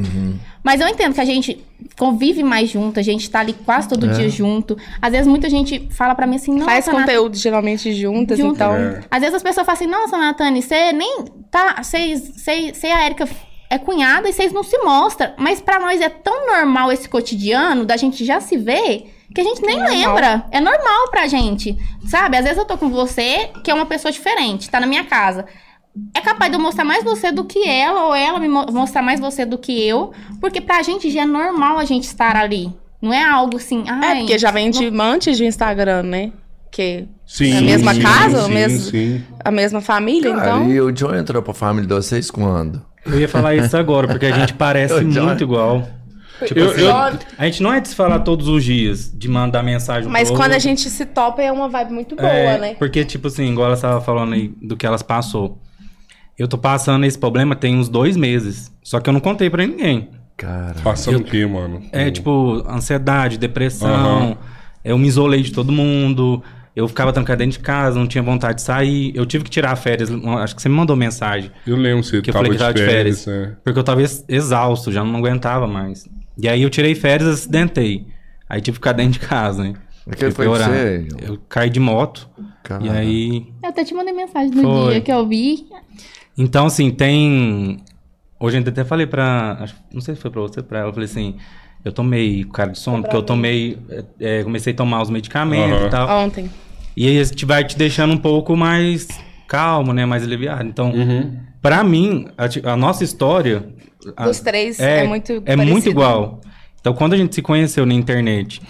[0.62, 1.64] Mas eu entendo que a gente
[1.98, 4.08] convive mais junto, a gente tá ali quase todo É.
[4.12, 4.76] dia junto.
[5.00, 8.54] Às vezes muita gente fala pra mim assim, nossa, Faz Nat- conteúdo geralmente juntas, Junto.
[8.56, 8.74] então.
[8.74, 9.00] É.
[9.10, 11.76] Às vezes as pessoas falam assim, nossa, Natane, você nem tá.
[11.82, 13.28] Vocês você e a Erika
[13.70, 15.32] é cunhada e vocês não se mostram.
[15.38, 19.44] Mas pra nós é tão normal esse cotidiano da gente já se ver que a
[19.44, 19.94] gente nem normal.
[19.94, 20.46] lembra.
[20.50, 21.76] É normal pra gente.
[22.06, 22.36] Sabe?
[22.38, 25.46] Às vezes eu tô com você, que é uma pessoa diferente, tá na minha casa.
[26.14, 29.02] É capaz de eu mostrar mais você do que ela, ou ela me mo- mostrar
[29.02, 32.72] mais você do que eu, porque pra gente já é normal a gente estar ali.
[33.00, 36.32] Não é algo assim, É, porque já vem de antes de Instagram, né?
[36.72, 39.22] Que Sim, É a mesma sim, casa, sim, mesmo- sim.
[39.44, 40.70] a mesma família, Cara, então.
[40.70, 42.80] e o John entrou pra família de vocês quando?
[43.04, 45.86] Eu ia falar isso agora, porque a gente parece muito igual.
[46.44, 46.94] Tipo Eu- assim, eu-
[47.38, 50.42] a gente não é de se falar todos os dias, de mandar mensagem Mas quando
[50.42, 50.60] a outro.
[50.60, 52.74] gente se topa é uma vibe muito boa, É, né?
[52.78, 55.58] Porque, tipo assim, igual ela estava falando aí do que elas passou.
[56.38, 58.70] Eu tô passando esse problema tem uns dois meses.
[58.82, 60.10] Só que eu não contei pra ninguém.
[60.36, 60.74] Cara.
[60.84, 61.82] Passando o quê, mano?
[61.92, 63.88] É, tipo, ansiedade, depressão.
[63.88, 64.36] Aham.
[64.84, 66.42] Eu me isolei de todo mundo.
[66.74, 69.10] Eu ficava trancado dentro de casa, não tinha vontade de sair.
[69.16, 70.10] Eu tive que tirar férias.
[70.10, 71.50] Acho que você me mandou mensagem.
[71.66, 73.24] Eu lembro, você Que eu tava, falei que tava de de férias.
[73.24, 73.48] férias.
[73.52, 73.56] é.
[73.64, 76.06] Porque eu tava ex- exausto, já não aguentava mais.
[76.36, 78.06] E aí eu tirei férias e acidentei.
[78.46, 79.72] Aí tive que ficar dentro de casa, né?
[80.04, 80.68] Foi que orar.
[80.68, 81.08] você?
[81.22, 82.28] Eu caí de moto.
[82.62, 82.84] Cara.
[82.84, 83.46] E aí.
[83.62, 84.92] Eu até te mandei mensagem no Foi.
[84.92, 85.66] dia que eu vi.
[86.36, 87.78] Então, assim, tem.
[88.38, 89.56] Hoje eu até falei pra.
[89.60, 90.88] acho- Não sei se foi pra você, pra ela.
[90.88, 91.36] Eu falei assim.
[91.84, 93.78] Eu tomei cara de sono, porque eu tomei.
[93.88, 94.04] é,
[94.40, 95.86] é, comecei a tomar os medicamentos Aham.
[95.86, 96.24] e tal.
[96.24, 96.50] Ontem.
[96.96, 99.06] E aí a gente vai te deixando um pouco mais
[99.46, 100.04] calmo, né?
[100.04, 100.64] Mais aliviado.
[100.68, 101.36] Então, Uhum.
[101.62, 103.68] pra mim, a, a nossa história.
[104.24, 105.70] Dos três é, muito É parecido.
[105.72, 106.40] muito igual.
[106.80, 108.60] Então, quando a gente se conheceu na internet,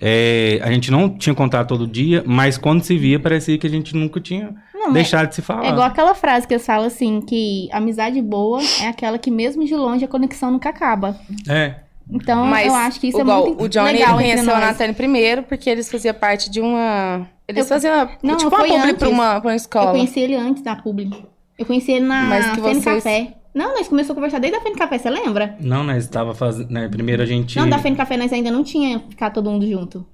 [0.00, 3.70] é, a gente não tinha contato todo dia, mas quando se via, parecia que a
[3.70, 5.66] gente nunca tinha Não, deixado de se falar.
[5.66, 9.64] É igual aquela frase que eles falam assim, que amizade boa é aquela que mesmo
[9.64, 11.18] de longe a conexão nunca acaba.
[11.48, 11.76] É.
[12.08, 14.54] Então, Mas eu acho que isso igual, é muito o Johnny legal ele entre conheceu
[14.54, 14.60] a.
[14.66, 17.26] Natane primeiro porque eles faziam parte de uma.
[17.48, 19.90] Eles Eu- faziam Não, tipo uma publi pra uma, pra uma Eu escola.
[19.90, 21.10] conheci ele antes da Publi.
[21.58, 23.34] Eu conheci ele na Mas que vocês- Café.
[23.56, 25.56] Não, nós começamos a conversar desde a Fene Café, você lembra?
[25.60, 26.70] Não, nós estava fazendo.
[26.70, 27.56] Né, primeiro a gente.
[27.58, 30.06] Não, da Fene Café nós ainda não tinha ficado todo mundo junto.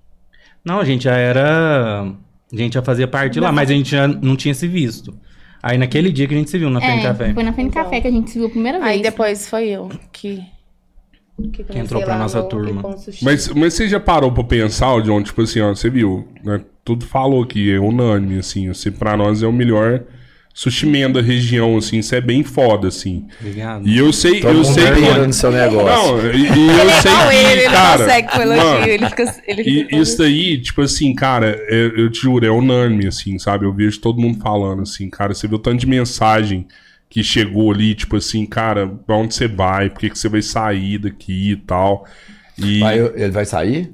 [0.65, 2.03] Não, a gente já era.
[2.53, 5.13] A gente já fazia parte lá, Da- mas a gente já não tinha se visto.
[5.61, 7.35] Aí naquele dia que a gente se viu na Fene é, Café.
[7.35, 7.83] foi na Fene Então.
[7.83, 8.91] Café que a gente se viu a primeira vez.
[8.91, 10.41] Aí depois foi eu que.
[11.53, 12.83] Que, comecei entrou pra lá nossa no turma.
[13.23, 15.21] Mas, mas você já parou pra pensar, John?
[15.21, 16.61] Tipo assim, ó, você viu, né?
[16.85, 18.69] Tudo falou aqui, é unânime, assim.
[18.69, 20.05] Você, pra nós, é o melhor
[20.55, 21.99] sushi man da região, assim.
[21.99, 23.27] Isso é bem foda, assim.
[23.41, 23.87] Obrigado.
[23.89, 25.27] E eu sei, Todo eu mundo sei pira que...
[25.27, 26.17] no seu negócio.
[26.17, 28.65] Não, e, e eu Ele sei que, ele, ele cara, não consegue com elogio.
[28.65, 29.43] mano, ele fica.
[29.47, 33.39] Ele E fica isso aí, tipo assim, cara, é- eu te juro, é unânime, assim,
[33.39, 33.65] sabe?
[33.67, 36.67] Eu vejo todo mundo falando, assim, cara, você viu o tanto de mensagem
[37.09, 39.91] que chegou ali, tipo assim, cara, pra onde você vai?
[39.91, 42.07] Por que, que você vai sair daqui e tal?
[42.59, 43.91] E Vai- ele vai sair?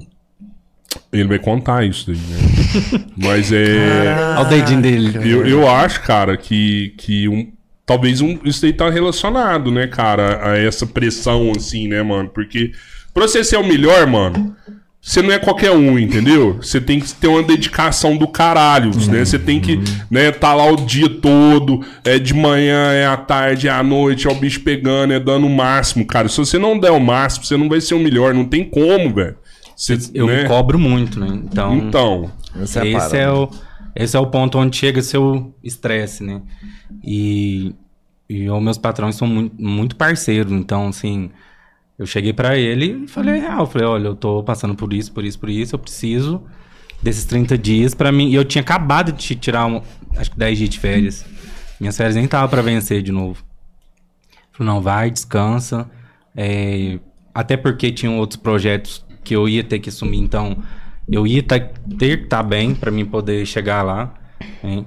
[1.13, 3.05] Ele vai contar isso daí, né?
[3.17, 4.17] Mas é.
[4.37, 5.19] Olha o dedinho dele.
[5.23, 7.51] Eu, eu acho, cara, que, que um,
[7.87, 12.29] talvez um, isso aí tá relacionado, né, cara, a essa pressão, assim, né, mano?
[12.29, 12.73] Porque
[13.15, 14.55] pra você ser o melhor, mano,
[15.01, 16.59] você não é qualquer um, entendeu?
[16.61, 19.25] Você tem que ter uma dedicação do caralho, né?
[19.25, 19.81] Você tem que,
[20.11, 24.27] né, tá lá o dia todo, é de manhã, é à tarde, é à noite,
[24.27, 26.29] é o bicho pegando, é dando o máximo, cara.
[26.29, 29.15] Se você não der o máximo, você não vai ser o melhor, não tem como,
[29.15, 29.37] velho.
[29.79, 30.43] Você, Eu né?
[30.43, 31.29] me cobro muito, né?
[31.29, 33.49] Então, Então, Essa é esse, é o,
[33.95, 36.43] esse é o ponto onde chega seu estresse, né?
[37.05, 37.73] E,
[38.29, 41.31] e os meus patrões são muito, muito parceiros, então, assim,
[41.97, 45.25] eu cheguei pra ele e falei real, falei, olha, eu tô passando por isso, por
[45.25, 46.43] isso, por isso, eu preciso
[47.01, 48.31] desses 30 dias pra mim.
[48.31, 49.81] E eu tinha acabado de tirar, um,
[50.17, 51.25] acho que 10 dias de férias.
[51.79, 53.45] Minhas férias nem tava pra vencer de novo.
[54.51, 55.89] Falei, não, vai, descansa.
[56.37, 56.99] É,
[57.33, 60.57] até porque tinham outros projetos que eu ia ter que assumir, então
[61.07, 64.15] eu ia tá- ter que estar bem pra mim poder chegar lá.
[64.65, 64.87] hein?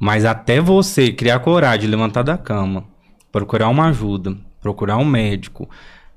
[0.00, 2.84] Mas até você criar coragem de levantar da cama,
[3.30, 5.68] procurar uma ajuda, procurar um médico,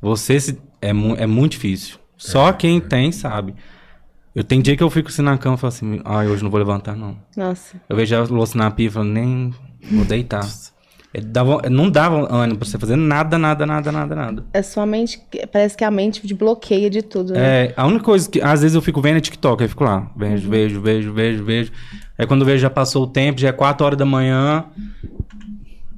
[0.01, 1.97] você se- é, mu- é muito difícil.
[2.17, 3.53] Só quem tem sabe.
[4.33, 6.49] Eu tenho dia que eu fico assim na cama e falo assim, ah, hoje não
[6.49, 7.17] vou levantar, não.
[7.35, 7.81] Nossa.
[7.89, 9.53] Eu vejo a louça na pia e falo, nem
[9.91, 10.47] vou deitar.
[11.19, 14.45] Dava, não dava ânimo pra você fazer nada, nada, nada, nada, nada.
[14.53, 15.21] É sua mente.
[15.51, 17.65] Parece que a mente bloqueia de tudo, né?
[17.65, 19.83] É, a única coisa que às vezes eu fico vendo é TikTok, aí eu fico
[19.83, 21.71] lá, vejo, vejo, vejo, vejo, vejo.
[22.17, 24.63] Aí quando eu vejo já passou o tempo, já é 4 horas da manhã,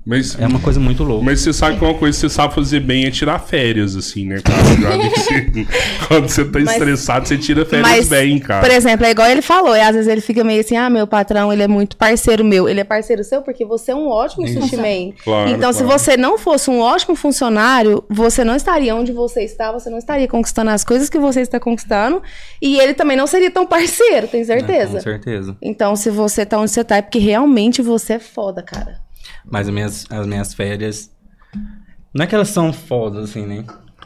[0.06, 1.24] mas é uma coisa muito louca.
[1.26, 4.26] Mas você sabe que uma coisa que você sabe fazer bem é tirar férias, assim,
[4.26, 4.58] né, cara?
[6.08, 8.62] Quando você tá Mas- estressado, você tira férias Mas, bem, cara.
[8.62, 11.08] por exemplo, é igual ele falou, e às vezes ele fica meio assim, ah, meu
[11.08, 12.68] patrão, ele é muito parceiro meu.
[12.68, 14.62] Ele é parceiro seu porque você é um ótimo Isso.
[14.62, 15.14] sushi man.
[15.24, 16.00] Claro, então, se claro.
[16.00, 20.28] você não fosse um ótimo funcionário, você não estaria onde você está, você não estaria
[20.28, 22.22] conquistando as coisas que você está conquistando,
[22.62, 24.94] e ele também não seria tão parceiro, tem É, certeza?
[24.94, 25.58] com certeza.
[25.62, 29.03] Então, se você tá onde você tá, é porque realmente você é foda, cara.
[29.50, 31.10] Mas as minhas, as minhas férias.
[32.14, 33.64] Não é que elas são fodas, assim, né?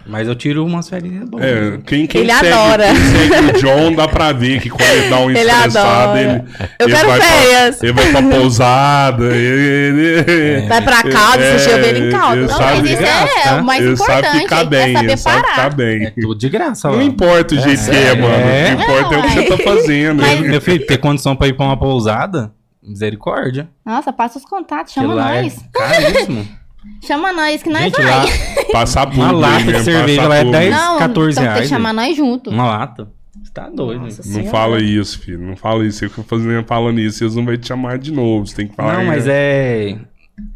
[0.10, 1.44] Mas eu tiro umas férias boas.
[1.44, 2.84] É, quem, quem Ele segue, adora.
[2.86, 6.20] quem segue o John, dá pra ver que quando ele dá um Ele estressado, adora.
[6.22, 6.32] ele.
[6.80, 7.84] Eu ele quero vai pra- férias.
[7.84, 9.26] ele vai pra pousada.
[9.36, 12.38] Ele, ele- Vai pra casa, É, ovelha em calda.
[12.38, 13.56] ele Não, sabe- mas isso graça, é tá?
[13.58, 14.26] o mais ele importante.
[14.26, 15.54] sabe ficar é bem, saber ele sabe parar.
[15.56, 16.06] ficar bem.
[16.06, 17.04] É tudo de graça, Não lá.
[17.04, 18.34] importa o jeito que é, mano.
[18.34, 18.64] O É.
[18.76, 20.22] que importa é o que você tá fazendo.
[20.22, 22.54] Mas- Meu filho, ter condição pra ir pra uma pousada,
[22.88, 23.70] misericórdia.
[23.86, 25.66] Nossa, passa os contatos, chama é nós.
[25.74, 26.48] caríssimo.
[27.06, 28.06] Chama nós que nós Gente, vai.
[28.06, 28.26] lá,
[28.72, 29.18] Passar tudo.
[29.20, 30.52] uma lata de cerveja lá é tudo.
[30.54, 31.70] 10, Não, 14 então tem que reais.
[31.70, 32.50] chamar nós junto.
[32.50, 33.10] Uma lata.
[33.44, 34.04] Você tá doido.
[34.04, 34.22] Nossa?
[34.26, 34.50] Não Senhora.
[34.52, 35.40] fala isso, filho.
[35.40, 36.06] Não fala isso.
[36.06, 38.48] Eu fico fazendo, falando isso, eles não vão te chamar de novo.
[38.48, 39.00] Você tem que falar.
[39.00, 39.98] Não, mas é.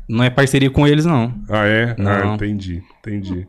[0.07, 1.33] Não é parceria com eles, não.
[1.49, 1.95] Ah, é?
[1.99, 2.35] Ah, Não.
[2.35, 2.81] entendi.
[2.99, 3.45] Entendi.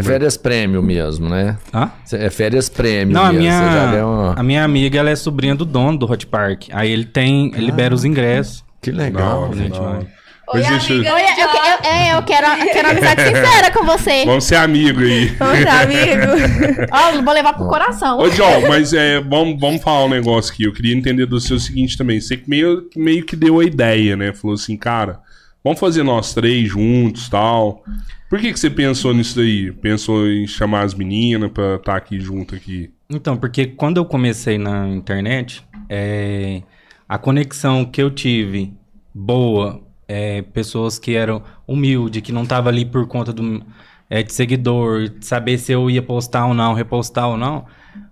[0.00, 1.56] É férias prêmio mesmo, né?
[1.72, 1.90] Hã?
[2.12, 3.48] É férias prêmio Não, a mesmo.
[3.48, 4.34] Já minha, uma...
[4.34, 6.64] a minha amiga, ela é sobrinha do dono do Hot Park.
[6.72, 8.64] Aí ele tem, ele libera os ingressos.
[8.80, 9.78] Que legal, hora, gente.
[9.78, 10.06] hora.
[10.52, 11.10] Oi, Mas deixa eu- amiga.
[11.10, 14.24] Eu, eu, eu, é, eu quero, quero amizade sincera com você.
[14.24, 15.26] Vamos ser amigos aí.
[15.38, 16.86] Vamos lá, amigo.
[16.90, 18.18] Ó, eu vou levar pro coração.
[18.18, 20.64] Ô, John, mas é, vamos, vamos falar um negócio aqui.
[20.64, 22.20] Eu queria entender do seu seguinte também.
[22.20, 24.32] Você que meio, meio que deu a ideia, né?
[24.32, 25.20] Falou assim, cara,
[25.62, 27.84] vamos fazer nós três juntos tal.
[28.28, 29.72] Por que, que você pensou nisso daí?
[29.72, 32.90] Pensou em chamar as meninas pra estar aqui junto aqui?
[33.08, 36.62] Então, porque quando eu comecei na internet, é,
[37.08, 38.72] a conexão que eu tive
[39.12, 43.64] boa, é, pessoas que eram humildes, que não tava ali por conta do,
[44.08, 47.66] é, de seguidor, de saber se eu ia postar ou não, repostar ou não,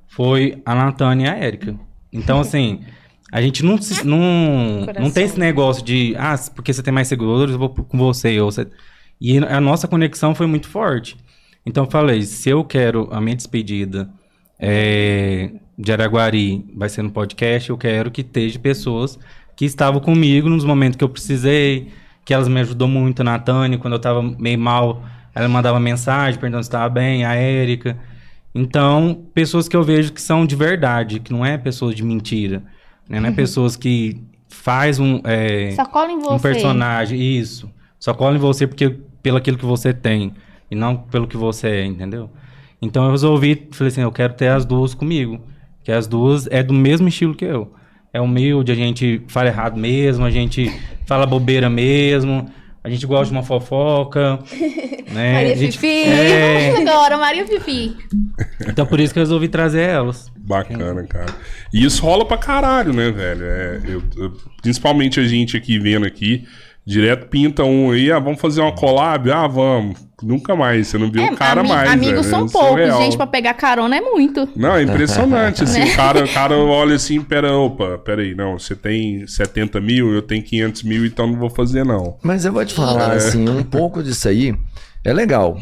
[0.08, 1.76] foi a Natânia e a Érica.
[2.12, 2.80] Então, assim,
[3.32, 7.08] a gente não, se- não, não tem esse negócio de, ah, porque você tem mais
[7.08, 8.40] seguidores, eu vou com você.
[8.40, 8.66] Ou você...
[9.20, 11.16] E a nossa conexão foi muito forte.
[11.66, 14.08] Então, eu falei, se eu quero a minha despedida
[14.58, 19.18] é, de Araguari vai ser no podcast, eu quero que esteja pessoas
[19.54, 21.88] que estavam comigo nos momentos que eu precisei,
[22.24, 25.02] que elas me ajudou muito, a Natânia, quando eu tava meio mal,
[25.34, 27.98] ela mandava mensagem perguntando se estava bem, a Érica.
[28.54, 32.62] Então, pessoas que eu vejo que são de verdade, que não é pessoas de mentira,
[33.08, 33.20] né?
[33.20, 36.34] Não é pessoas que faz um, é, Só cola em você.
[36.34, 37.70] um personagem, isso.
[37.98, 40.32] Só cola em você porque pelo aquilo que você tem
[40.70, 42.30] e não pelo que você é, entendeu?
[42.80, 45.40] Então eu resolvi, falei assim, eu quero ter as duas comigo,
[45.82, 47.72] que as duas é do mesmo estilo que eu.
[48.12, 50.72] É humilde, a gente fala errado mesmo, a gente
[51.06, 52.48] fala bobeira mesmo,
[52.82, 54.38] a gente gosta de uma fofoca,
[55.12, 55.32] né?
[55.34, 56.08] Maria A gente- Fifi.
[56.08, 57.96] É, Agora, Maria Fifi.
[58.66, 60.30] então por isso que eu resolvi trazer elas.
[60.36, 61.34] Bacana, cara.
[61.72, 63.44] E isso rola pra caralho, né, velho?
[63.44, 66.46] É, eu- eu- principalmente a gente aqui vendo aqui,
[66.88, 69.30] direto pinta um aí, ah, vamos fazer uma collab?
[69.30, 69.96] Ah, vamos.
[70.22, 71.90] Nunca mais, você não viu É, o cara ami- mais.
[71.90, 72.30] amigos velho.
[72.30, 73.02] são É poucos, surreal.
[73.02, 74.48] gente, pra pegar carona é muito.
[74.56, 78.58] Não, é impressionante, assim, o cara, o cara olha assim, pera, opa, pera aí, não,
[78.58, 82.16] você tem 70 mil, eu tenho 500 mil, então não vou fazer não.
[82.22, 84.56] Mas eu vou te falar, assim, um pouco disso aí
[85.04, 85.56] é legal.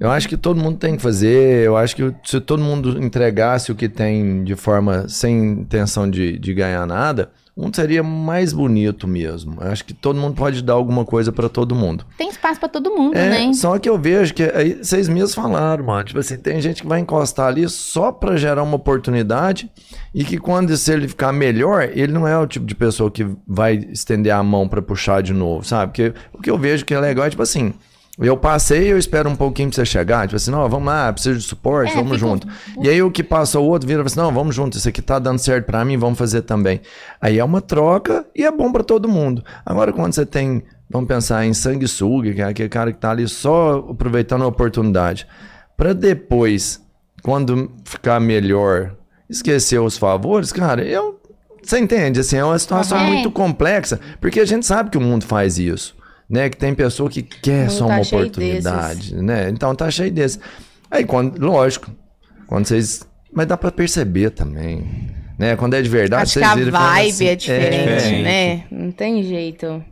[0.00, 1.64] Eu acho que todo mundo tem que fazer.
[1.64, 6.36] Eu acho que se todo mundo entregasse o que tem de forma sem intenção de,
[6.38, 9.58] de ganhar nada, um seria mais bonito mesmo.
[9.60, 12.04] Eu acho que todo mundo pode dar alguma coisa pra todo mundo.
[12.18, 13.52] Tem espaço pra todo mundo, É, né?
[13.54, 16.02] só que eu vejo que aí vocês mesmos falaram, mano.
[16.04, 19.70] Tipo assim, tem gente que vai encostar ali só pra gerar uma oportunidade
[20.12, 23.24] e que quando se ele ficar melhor, ele não é o tipo de pessoa que
[23.46, 25.92] vai estender a mão pra puxar de novo, sabe?
[25.92, 27.72] Porque o que eu vejo que é legal é tipo assim.
[28.16, 30.26] Eu passei, eu espero um pouquinho pra você chegar.
[30.28, 32.46] Tipo assim, não, vamos lá, preciso de suporte, É, vamos junto.
[32.80, 34.88] E aí o que passa o outro vira e fala assim, não, vamos junto, isso
[34.88, 36.80] aqui tá dando certo pra mim, vamos fazer também.
[37.20, 39.42] Aí é uma troca e é bom pra todo mundo.
[39.66, 43.26] Agora quando você tem, vamos pensar em sanguessuga, que é aquele cara que tá ali
[43.26, 45.26] só aproveitando a oportunidade,
[45.76, 46.80] pra depois,
[47.20, 48.94] quando ficar melhor,
[49.28, 51.20] esquecer os favores, cara, eu...
[51.60, 52.20] Você entende?
[52.20, 55.96] Assim, é uma situação muito complexa, porque a gente sabe que o mundo faz isso.
[56.28, 59.50] Né, que tem pessoa que quer mundo só tá uma oportunidade, né?
[59.50, 60.38] Então tá cheio desse.
[60.90, 61.90] Aí quando, lógico,
[62.46, 65.54] quando vocês, mas dá pra perceber também, né?
[65.54, 68.22] Quando é de verdade, Acho que vocês a viram vibe assim, é diferente, diferente.
[68.22, 68.64] né?
[68.70, 69.84] Não tem jeito.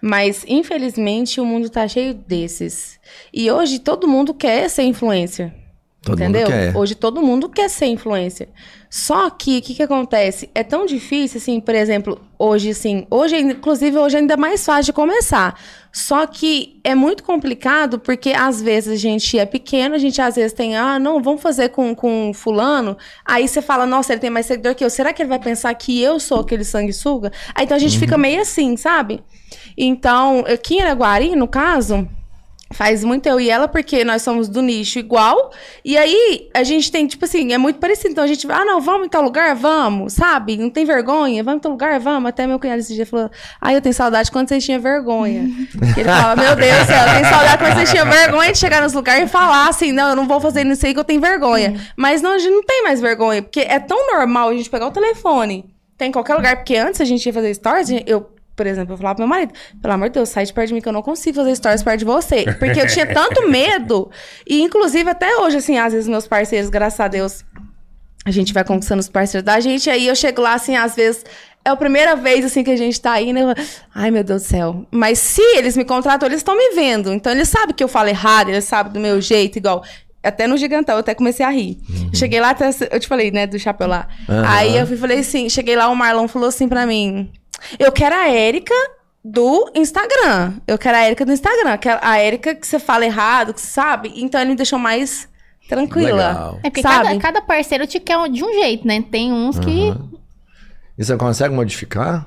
[0.00, 3.00] Mas, infelizmente, o mundo tá cheio desses.
[3.32, 5.50] E hoje todo mundo quer ser influencer.
[6.04, 6.46] Todo entendeu?
[6.74, 8.48] Hoje todo mundo quer ser influencer.
[8.90, 10.48] Só que o que, que acontece?
[10.54, 14.84] É tão difícil, assim, por exemplo, hoje, assim, hoje, inclusive, hoje ainda é mais fácil
[14.84, 15.58] de começar.
[15.90, 20.36] Só que é muito complicado porque às vezes a gente é pequeno, a gente às
[20.36, 22.96] vezes tem, ah, não, vamos fazer com, com fulano.
[23.24, 24.90] Aí você fala, nossa, ele tem mais seguidor que eu.
[24.90, 27.32] Será que ele vai pensar que eu sou aquele sanguessuga?
[27.54, 29.22] Aí então a gente fica meio assim, sabe?
[29.76, 32.08] Então, aqui em Araguari, no caso,
[32.74, 35.52] Faz muito eu e ela, porque nós somos do nicho igual.
[35.84, 38.10] E aí, a gente tem, tipo assim, é muito parecido.
[38.10, 39.54] Então a gente ah, não, vamos em tal lugar?
[39.54, 40.56] Vamos, sabe?
[40.56, 41.42] Não tem vergonha?
[41.44, 42.00] Vamos em tal lugar?
[42.00, 42.28] Vamos.
[42.28, 45.48] Até meu cunhado esse dia falou, ah, eu tenho saudade quando vocês tinham vergonha.
[45.96, 48.82] Ele fala, meu Deus do céu, eu tenho saudade quando vocês tinham vergonha de chegar
[48.82, 51.20] nos lugares e falar assim, não, eu não vou fazer isso aí que eu tenho
[51.20, 51.80] vergonha.
[51.96, 54.88] Mas não, a gente não tem mais vergonha, porque é tão normal a gente pegar
[54.88, 55.64] o telefone,
[55.96, 58.96] tem em qualquer lugar, porque antes a gente ia fazer stories, eu por exemplo, eu
[58.96, 60.92] falava pro meu marido, pelo amor de Deus, sai de perto de mim que eu
[60.92, 62.44] não consigo fazer stories perto de você.
[62.58, 64.10] Porque eu tinha tanto medo.
[64.46, 67.44] E, inclusive, até hoje, assim, às vezes meus parceiros, graças a Deus,
[68.24, 69.90] a gente vai conquistando os parceiros da gente.
[69.90, 71.24] Aí eu chego lá, assim, às vezes,
[71.64, 73.38] é a primeira vez, assim, que a gente tá indo.
[73.38, 73.54] Eu,
[73.94, 74.86] Ai, meu Deus do céu.
[74.90, 77.12] Mas se eles me contratam, eles estão me vendo.
[77.12, 79.82] Então, eles sabem que eu falo errado, eles sabem do meu jeito, igual.
[80.22, 81.78] Até no gigantão, eu até comecei a rir.
[82.14, 84.08] Cheguei lá, até, eu te falei, né, do chapéu lá.
[84.26, 84.44] Aham.
[84.46, 87.30] Aí eu falei assim, cheguei lá, o Marlon falou assim pra mim.
[87.78, 88.74] Eu quero a Érica
[89.24, 90.54] do Instagram.
[90.66, 91.76] Eu quero a Érica do Instagram.
[91.78, 94.12] Quero a Érica que você fala errado, que você sabe.
[94.16, 95.28] Então ele me deixou mais
[95.68, 96.28] tranquila.
[96.28, 96.58] Legal.
[96.62, 97.04] É porque Sabe?
[97.08, 99.02] cada, cada parceiro te quer de um jeito, né?
[99.10, 100.10] Tem uns que Aham.
[100.96, 102.26] E você consegue modificar?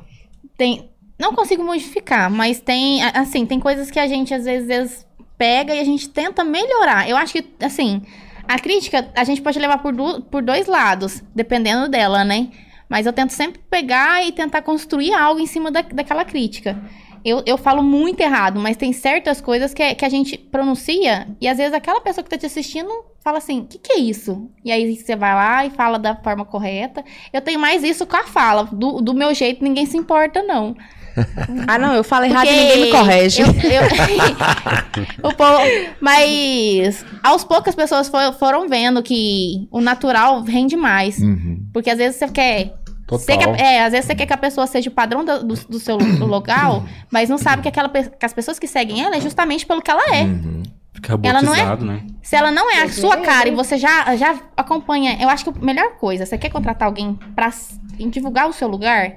[0.58, 0.90] tem.
[1.20, 3.02] Não consigo modificar, mas tem.
[3.04, 5.04] Assim, tem coisas que a gente às vezes,
[5.36, 7.10] pega e a gente tenta melhorar.
[7.10, 8.04] Eu acho que, assim,
[8.48, 12.50] a crítica a gente pode levar por, du- por dois lados, dependendo dela, né?
[12.90, 16.82] Mas eu tento sempre pegar e tentar construir algo em cima da, daquela crítica.
[17.26, 21.48] Eu, eu falo muito errado, mas tem certas coisas que, que a gente pronuncia e
[21.48, 24.50] às vezes aquela pessoa que tá te assistindo fala assim: o que, que é isso?
[24.64, 27.04] E aí você vai lá e fala da forma correta.
[27.34, 28.64] Eu tenho mais isso com a fala.
[28.64, 30.76] Do, do meu jeito, ninguém se importa, não.
[31.68, 33.42] Ah, não, eu falo errado e Porque ninguém me corrige.
[33.42, 33.88] eu- eu-
[35.30, 35.62] o povo-
[36.00, 41.18] mas aos poucos as pessoas fo- foram vendo que o natural rende mais.
[41.20, 41.66] Uhum.
[41.74, 42.74] Porque às vezes você quer.
[43.08, 43.20] Total.
[43.26, 45.56] você quer- é, às vezes você quer que a pessoa seja o padrão do, do,
[45.56, 49.16] do seu lo- local, mas não sabe que, aquela, que as pessoas que seguem ela
[49.16, 50.24] é justamente pelo que ela é.
[50.24, 50.64] Uhum.
[50.94, 52.02] Fica Ela não é- né?
[52.24, 55.52] Se ela não é a sua cara e você já, já acompanha, eu acho que
[55.58, 59.14] a melhor coisa, você quer contratar alguém pra s- divulgar o seu lugar,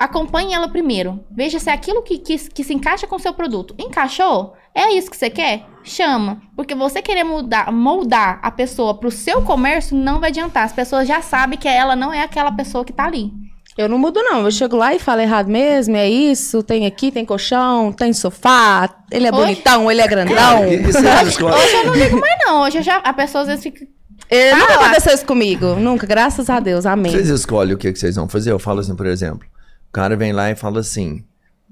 [0.00, 1.20] acompanhe ela primeiro.
[1.30, 3.74] Veja se é aquilo que, que, que se encaixa com o seu produto.
[3.78, 4.54] Encaixou?
[4.74, 5.64] É isso que você quer?
[5.84, 6.40] Chama.
[6.56, 10.64] Porque você querer mudar, moldar a pessoa pro seu comércio não vai adiantar.
[10.64, 13.30] As pessoas já sabem que ela não é aquela pessoa que tá ali.
[13.78, 14.44] Eu não mudo, não.
[14.44, 16.62] Eu chego lá e falo errado mesmo, é isso.
[16.62, 18.88] Tem aqui, tem colchão, tem sofá.
[19.10, 19.36] Ele é Oi?
[19.36, 20.66] bonitão, ele é grandão.
[20.66, 22.62] E, e vocês escolhem- Hoje eu não ligo mais, não.
[22.62, 23.86] Hoje eu já, a pessoa às vezes fica.
[24.28, 25.74] Eh, nunca aconteceu isso comigo.
[25.76, 26.84] Nunca, graças a Deus.
[26.86, 27.10] Amém.
[27.10, 28.52] Vocês escolhem o que, que vocês vão fazer.
[28.52, 29.46] Eu falo assim, por exemplo,
[29.90, 31.22] o cara vem lá e fala assim,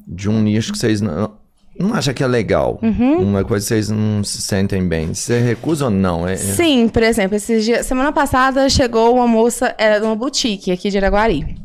[0.07, 1.33] de um nicho que vocês não,
[1.79, 3.23] não acham que é legal, Uhum.
[3.23, 5.15] uma coisa que vocês não se sentem bem.
[5.15, 6.27] Você recusa ou não?
[6.27, 10.17] É, é- Sim, por exemplo, esses dias, semana passada chegou uma moça, era de uma
[10.17, 11.57] boutique aqui de Araguari.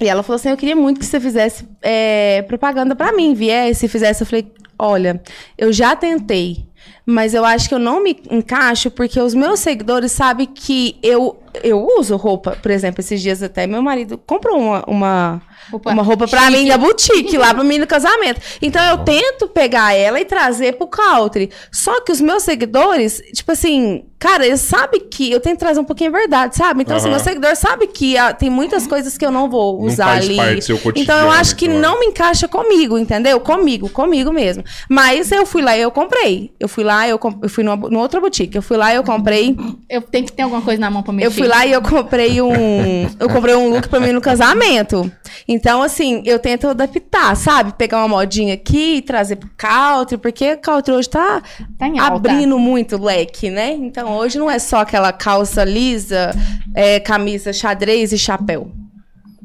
[0.00, 3.86] E ela falou assim: Eu queria muito que você fizesse é, propaganda pra mim, viesse,
[3.88, 4.22] fizesse.
[4.22, 5.20] Eu falei: Olha,
[5.56, 6.64] eu já tentei,
[7.04, 11.36] mas eu acho que eu não me encaixo porque os meus seguidores sabem que eu,
[11.62, 12.56] eu uso roupa.
[12.62, 15.42] Por exemplo, esses dias até meu marido comprou uma, uma,
[15.72, 16.58] Opa, uma roupa pra chique.
[16.58, 18.40] mim da boutique, lá pra mim no casamento.
[18.60, 21.50] Então eu tento pegar ela e trazer pro country.
[21.72, 25.80] Só que os meus seguidores, tipo assim, cara, eles sabem que eu tenho que trazer
[25.80, 26.82] um pouquinho a verdade, sabe?
[26.82, 27.16] Então, assim, Aham.
[27.16, 30.24] meu seguidor sabe que ah, tem muitas coisas que eu não vou Não usar faz
[30.26, 30.36] ali.
[30.36, 31.80] parte do seu então eu acho que claro.
[31.80, 33.40] não me encaixa comigo, entendeu?
[33.40, 34.62] Comigo, comigo mesmo.
[34.88, 36.52] Mas eu fui lá e eu comprei.
[36.60, 38.56] Eu fui lá, eu, eu fui numa, numa outra boutique.
[38.56, 39.56] Eu fui lá e eu comprei.
[39.88, 41.26] Eu tenho que ter alguma coisa na mão pra mexer.
[41.26, 43.08] Eu fui lá e eu comprei um.
[43.20, 45.10] Eu comprei um look pra mim no casamento.
[45.46, 47.72] Então, assim, eu tento adaptar, sabe?
[47.74, 51.42] Pegar uma modinha aqui e trazer pro country, porque o country hoje tá,
[51.78, 52.14] Tá em alta.
[52.16, 53.72] abrindo muito o leque, né?
[53.72, 56.30] Então, hoje não é só aquela calça lisa,
[56.74, 58.70] é, camisa xadrez e chapéu.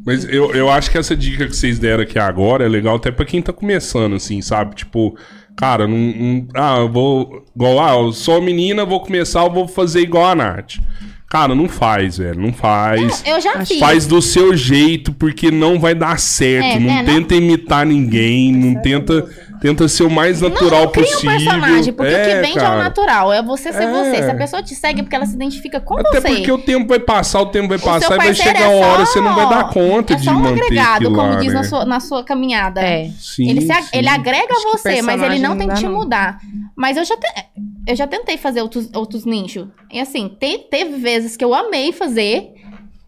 [0.05, 3.11] Mas eu, eu acho que essa dica que vocês deram aqui agora é legal até
[3.11, 4.73] pra quem tá começando, assim, sabe?
[4.75, 5.17] Tipo,
[5.57, 5.97] cara, não.
[5.97, 7.43] não- ah, eu vou.
[7.55, 10.75] Igual, ah, eu sou menina, vou começar, eu vou fazer igual a Nath.
[11.29, 12.39] Cara, não faz, velho.
[12.39, 13.21] Não faz.
[13.27, 13.77] Eu já fiz.
[13.79, 16.77] Faz do seu jeito, porque não vai dar certo.
[16.77, 19.27] É, não é, não- tenta imitar ninguém, não tenta,
[19.61, 21.31] tenta ser o mais natural não, cria possível.
[21.31, 22.83] um personagem, porque o É, que vende é o cara.
[22.83, 23.33] natural.
[23.33, 23.91] É você ser É.
[23.91, 24.23] você.
[24.23, 26.27] Se a pessoa te segue é porque ela se identifica com Até você.
[26.29, 28.85] porque o tempo vai passar, o tempo vai O passar e vai chegar é uma
[28.87, 31.47] hora você não vai dar conta é de só um manter agregado, como lá, diz
[31.53, 31.53] né?
[31.53, 32.81] na, sua, na sua caminhada.
[32.81, 33.09] É.
[33.19, 33.89] Sim, ele, se a- sim.
[33.93, 35.93] ele agrega Acho você, mas ele não não tem que te não.
[35.93, 36.39] mudar.
[36.75, 37.45] Mas eu já, te-
[37.87, 39.67] eu já tentei fazer outros, outros nichos.
[39.91, 42.53] E assim, te- teve vezes que eu amei fazer,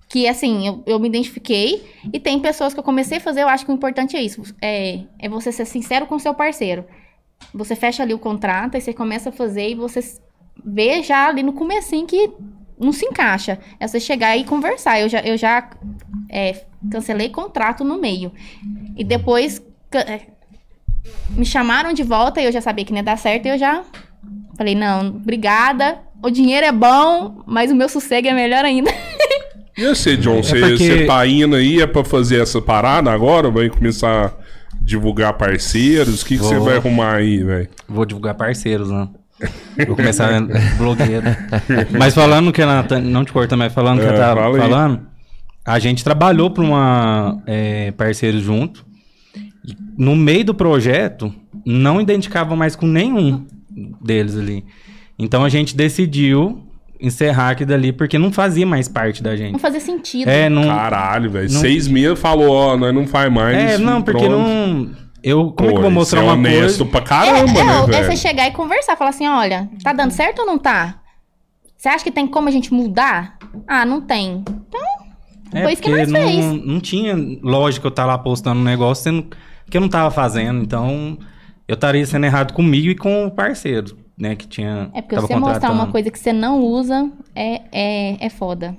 [0.10, 1.88] que assim, eu, eu me identifiquei.
[2.12, 4.44] E tem pessoas que eu comecei a fazer, eu acho que o importante é isso.
[4.62, 6.84] É, é você ser sincero com o seu parceiro.
[7.54, 10.02] Você fecha ali o contrato, aí você começa a fazer e você
[10.66, 12.32] vê já ali no comecinho que
[12.78, 13.60] não se encaixa.
[13.80, 15.00] É você chegar e conversar.
[15.00, 15.70] Eu já, eu já
[16.30, 18.32] é, cancelei contrato no meio.
[18.98, 19.62] E depois
[19.94, 20.22] é,
[21.30, 23.58] me chamaram de volta e eu já sabia que não ia dar certo e eu
[23.58, 23.86] já
[24.60, 26.00] Falei, não, obrigada.
[26.22, 28.92] O dinheiro é bom, mas o meu sossego é melhor ainda.
[29.80, 33.50] E você, John, você porque- você tá indo aí, é pra fazer essa parada agora?
[33.50, 34.32] Vai começar a
[34.82, 36.22] divulgar parceiros?
[36.22, 37.70] O que que você vai arrumar aí, velho?
[37.88, 39.08] Vou divulgar parceiros, né?
[39.88, 40.42] Vou começar a
[40.78, 41.24] blogueiro.
[41.98, 44.60] Mas falando que a Natan, não te cortando, mas falando que É, eu tava fala
[44.60, 45.02] falando,
[45.66, 48.86] a gente trabalhou para uma é, parceiro junto.
[49.98, 51.34] No meio do projeto,
[51.66, 53.46] não identificava mais com nenhum
[54.02, 54.66] deles ali.
[55.18, 56.64] Então a gente decidiu
[57.00, 59.60] encerrar aquilo dali porque não fazia mais parte da Não gente.
[59.60, 60.28] fazia sentido.
[60.28, 60.64] É, não.
[60.64, 61.52] Caralho, velho.
[61.52, 63.56] Não- Seis meses falou, ó, nós não faz mais.
[63.58, 64.38] É, não, porque pronto.
[64.38, 64.90] não.
[65.22, 66.86] Eu, como é que eu Pô, vou mostrar é uma honesto coisa?
[66.86, 68.06] pra É, caramba, é, né, é velho?
[68.06, 71.00] você chegar e conversar, falar assim, olha, tá dando certo ou não tá?
[71.78, 73.38] Você acha que tem como a gente mudar?
[73.68, 74.44] Ah, não tem.
[75.54, 76.66] É, Foi isso que nós não, fez.
[76.66, 79.28] não tinha lógica eu estar lá postando um negócio sendo
[79.70, 80.62] que eu não tava fazendo.
[80.62, 81.18] Então,
[81.68, 84.36] eu estaria sendo errado comigo e com o parceiro, né?
[84.36, 84.92] Que tinha.
[84.94, 88.76] É porque você mostrar uma coisa que você não usa é, é, é foda.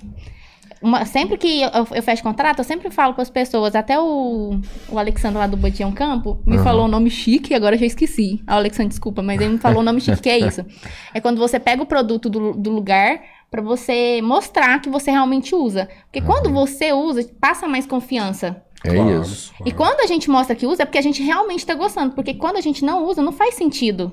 [0.82, 4.58] Uma- sempre que eu, eu fecho contrato, eu sempre falo para as pessoas, até o,
[4.88, 6.64] o Alexandre lá do Botião Campo me Aham.
[6.64, 8.42] falou o nome chique, agora eu já esqueci.
[8.46, 10.64] Ah, Alexandre, desculpa, mas ele me falou o nome chique, que é isso.
[11.12, 13.20] É quando você pega o produto do, do lugar
[13.50, 15.88] para você mostrar que você realmente usa.
[16.04, 18.62] Porque quando você usa, passa mais confiança.
[18.82, 19.52] É Claro, isso.
[19.66, 22.14] E quando a gente mostra que usa, é porque a gente realmente tá gostando.
[22.14, 24.12] Porque quando a gente não usa, não faz sentido.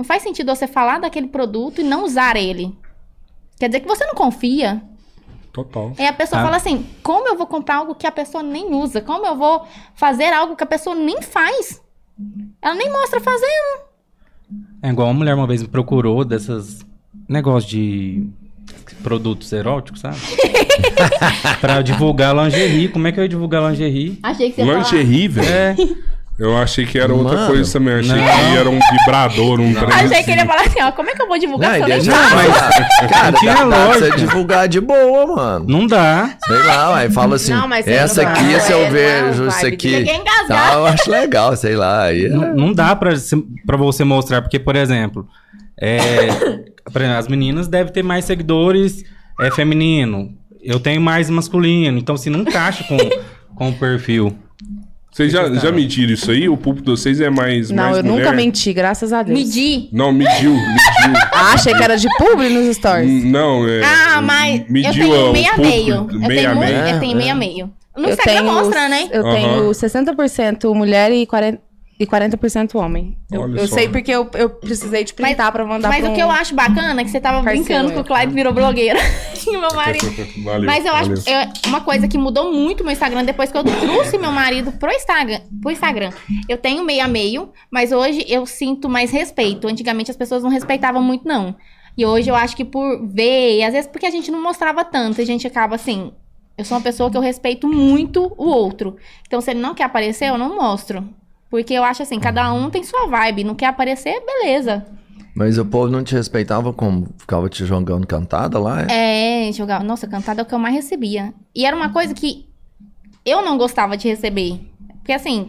[0.00, 2.74] Não faz sentido você falar daquele produto e não usar ele.
[3.58, 4.80] Quer dizer que você não confia.
[5.52, 5.92] Total.
[5.98, 6.44] Aí a pessoa Ah.
[6.46, 9.02] fala assim: como eu vou comprar algo que a pessoa nem usa?
[9.02, 11.82] Como eu vou fazer algo que a pessoa nem faz?
[12.62, 13.82] Ela nem mostra fazendo.
[14.82, 16.80] É igual uma mulher uma vez me procurou desses
[17.28, 18.26] negócios de
[19.02, 20.16] produtos eróticos, sabe?
[21.60, 22.88] pra divulgar lingerie.
[22.88, 24.18] Como é que eu ia divulgar lingerie?
[24.22, 24.72] Achei que você.
[24.74, 25.46] Lingerie, velho.
[25.46, 25.76] É,
[26.40, 27.46] Eu achei que era outra Mano.
[27.48, 27.94] coisa também.
[28.00, 28.24] Achei Não.
[28.24, 30.46] que era um vibrador, um trem Achei que ele ia assim.
[30.46, 32.70] falar assim: ó, como é que eu vou divulgar Não, se eu eu falar.
[33.10, 34.06] Cara, tinha dá, dá pra lógica.
[34.06, 35.66] você divulgar de boa, mano.
[35.68, 36.34] não dá.
[36.46, 38.86] Sei lá, aí fala assim, Não, mas essa não, aqui, não se é- eu não
[38.86, 40.04] é vejo isso aqui,
[40.48, 42.04] tá, eu acho legal, sei lá.
[42.04, 43.12] Aí é- Não, não dá pra,
[43.66, 45.28] pra você mostrar, porque, por exemplo,
[45.78, 45.98] é,
[46.90, 49.04] por exemplo, as meninas devem ter mais seguidores
[49.38, 50.32] é, feminino.
[50.62, 51.98] Eu tenho mais masculino.
[51.98, 52.96] Então, se não encaixa com,
[53.54, 54.36] com o perfil.
[55.12, 56.48] Vocês já, já mediram isso aí?
[56.48, 57.68] O público de vocês é mais.
[57.70, 58.24] Não, mais eu mulher?
[58.24, 59.38] nunca menti, graças a Deus.
[59.38, 59.88] Medir.
[59.92, 61.20] Não, mediu, mediu.
[61.32, 63.24] Ah, achei que era de publi nos stories.
[63.24, 63.82] Não, é.
[63.82, 65.94] Ah, mas eu mediu tenho o meio a público, meio.
[65.94, 66.88] Eu meio tenho, a muito- meio.
[66.94, 67.72] eu tenho.
[67.96, 69.08] No Instagram mostra, né?
[69.10, 69.34] Eu Aham.
[69.34, 71.58] tenho 60% mulher e 40%,
[72.00, 72.38] e 40
[72.78, 73.14] homem.
[73.30, 76.14] Eu, eu sei porque eu, eu precisei de printar pra mandar Mas pra o um...
[76.14, 78.00] que eu acho bacana é que você tava Parceiro, brincando que é.
[78.00, 78.98] o Clyde virou blogueira.
[79.46, 80.06] e meu marido.
[80.42, 81.22] Valeu, Mas eu acho valeu.
[81.26, 84.90] é uma coisa que mudou muito meu Instagram depois que eu trouxe meu marido pro
[84.90, 85.40] Instagram.
[85.60, 86.10] Pro Instagram.
[86.48, 89.68] Eu tenho meio a meio, mas hoje eu sinto mais respeito.
[89.68, 91.54] Antigamente as pessoas não respeitavam muito, não.
[91.98, 94.82] E hoje eu acho que por ver, e às vezes porque a gente não mostrava
[94.86, 96.12] tanto, a gente acaba assim.
[96.56, 98.96] Eu sou uma pessoa que eu respeito muito o outro.
[99.26, 101.06] Então, se ele não quer aparecer, eu não mostro.
[101.50, 103.44] Porque eu acho assim, cada um tem sua vibe.
[103.44, 104.86] Não quer aparecer, beleza.
[105.34, 108.86] Mas o povo não te respeitava como ficava te jogando cantada lá?
[108.88, 109.48] É?
[109.48, 109.82] É, jogar.
[109.82, 111.34] Nossa, cantada é o que eu mais recebia.
[111.54, 112.48] E era uma coisa que
[113.24, 114.60] eu não gostava de receber.
[114.98, 115.48] Porque assim,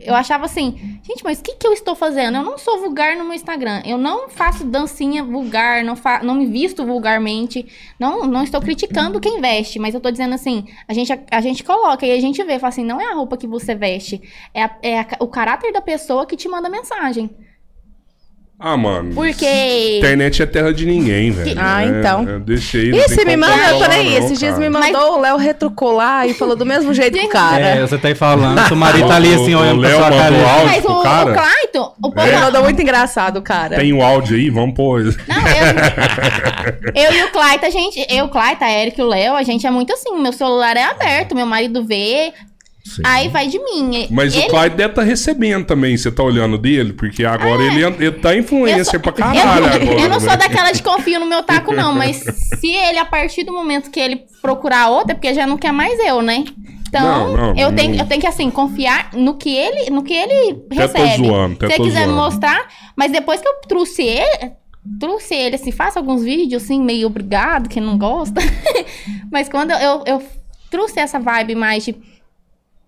[0.00, 2.36] eu achava assim, gente, mas o que, que eu estou fazendo?
[2.36, 3.82] Eu não sou vulgar no meu Instagram.
[3.84, 7.66] Eu não faço dancinha vulgar, não, fa não me visto vulgarmente.
[7.98, 11.40] Não, não estou criticando quem veste, mas eu tô dizendo assim, a gente, a, a
[11.40, 14.20] gente coloca e a gente vê, fala assim, não é a roupa que você veste,
[14.54, 17.30] é, a- é a- o caráter da pessoa que te manda mensagem.
[18.60, 19.14] Ah, mano.
[19.14, 19.98] Porque.
[19.98, 21.54] Internet é terra de ninguém, velho.
[21.60, 22.28] Ah, É, então.
[22.28, 22.88] é, deixa aí.
[22.88, 24.16] Ih, tem se me manda, eu tô nem aí.
[24.16, 27.28] Esses dias me mandou, o Léo retrucou lá e falou do mesmo jeito que o
[27.28, 27.86] É, cara.
[27.86, 30.10] você tá aí falando, seu marido tá ali assim, O- o olhando pra Léo sua
[30.10, 30.30] cara.
[30.32, 31.30] mandou áudio Mas o, cara?
[31.30, 32.26] o Clayton, o povo.
[32.26, 33.76] Ele mandou muito engraçado, o cara.
[33.76, 34.50] Tem o áudio aí?
[34.50, 35.04] Vamos pôr.
[35.04, 35.12] Não,
[36.96, 38.06] eu, eu e o Clayton, a gente.
[38.10, 40.20] Eu, o Clayton, a Eric e o Léo, a gente é muito assim.
[40.20, 42.32] Meu celular é aberto, meu marido vê,
[42.96, 43.02] Sim.
[43.04, 44.06] aí vai de mim.
[44.10, 47.82] Mas Ele- o Clyde deve estar recebendo também, você tá olhando dele, porque agora ele,
[47.84, 50.00] ele tá influencer sou- pra caralho eu, agora.
[50.00, 50.36] eu não sou né?
[50.36, 51.94] daquela de confio no meu taco, não.
[51.94, 52.16] Mas
[52.60, 55.72] se ele, a partir do momento que ele procurar outra, é porque já não quer
[55.72, 56.44] mais eu, né?
[56.88, 57.98] Então, Não, não, eu, tenho, não.
[58.00, 61.26] eu tenho que, assim, confiar no que ele, no que ele Até tô recebe.
[61.28, 62.22] zoando, Se ele quiser me zoando.
[62.22, 62.66] mostrar,
[62.96, 64.52] mas depois que eu trouxe ele,
[64.98, 68.40] trouxe ele, assim, faça alguns vídeos, assim, meio obrigado, quem não gosta.
[69.30, 70.22] mas quando eu, eu
[70.70, 71.94] trouxe essa vibe mais de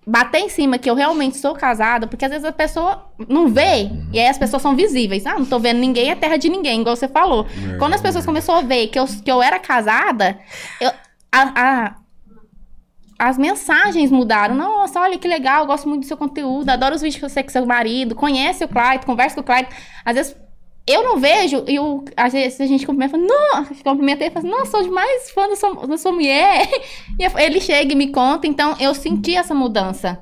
[0.06, 3.90] bater em cima que eu realmente sou casada, porque às vezes a pessoa não vê,
[4.12, 5.26] e aí as pessoas são visíveis.
[5.26, 7.46] Ah, não tô vendo ninguém, é terra de ninguém, igual você falou.
[7.74, 7.76] É.
[7.76, 10.38] Quando as pessoas começaram a ver que eu, que eu era casada,
[10.80, 10.90] eu-
[11.30, 11.94] a- a-
[13.18, 14.54] as mensagens mudaram.
[14.54, 17.50] Nossa, olha que legal, gosto muito do seu conteúdo, adoro os vídeos que você com
[17.50, 19.68] seu marido, conhece o Clyde, conversa com o Clyde.
[20.04, 20.36] Às vezes
[20.86, 24.32] eu não vejo, e o, às vezes a gente cumprimenta, fala, não, cumprimenta ele e
[24.34, 26.68] fala, assim, nossa, sou demais fã da sua, da sua mulher.
[27.18, 30.18] E eu- ele chega e me conta, então eu senti essa mudança.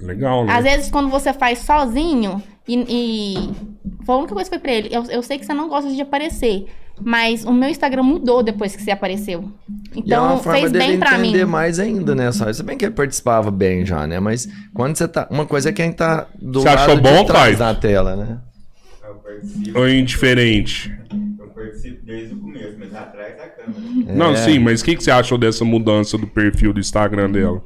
[0.00, 0.52] Legal, né?
[0.52, 3.50] Às vezes, quando você faz sozinho, e, e
[4.04, 5.90] foi a única coisa que foi pra ele, eu, eu sei que você não gosta
[5.90, 6.66] de aparecer,
[7.00, 9.50] mas o meu Instagram mudou depois que você apareceu.
[9.94, 11.28] E é Então, uma forma fez dele bem pra mim.
[11.28, 12.30] entender mais ainda, né?
[12.32, 14.20] Só, se bem que ele participava bem já, né?
[14.20, 15.26] Mas quando você tá...
[15.30, 17.58] Uma coisa é quem tá do Você lado achou de bom, trás Caio?
[17.58, 18.38] da tela, né?
[19.40, 20.92] Participo, Ou indiferente?
[21.38, 24.14] eu participo desde o começo, mas atrás da câmera.
[24.14, 24.36] Não, É.
[24.36, 27.62] sim, mas o que, que você achou dessa mudança do perfil do Instagram dela?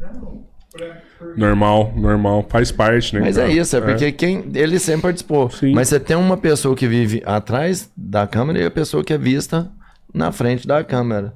[0.00, 1.08] Não, pra.
[1.36, 2.46] Normal, normal.
[2.48, 3.20] Faz parte, né?
[3.20, 3.48] Mas cara?
[3.48, 5.50] é isso, é porque quem ele sempre participou.
[5.50, 5.72] Sim.
[5.74, 9.18] Mas você tem uma pessoa que vive atrás da câmera e a pessoa que é
[9.18, 9.70] vista
[10.14, 11.34] na frente da câmera.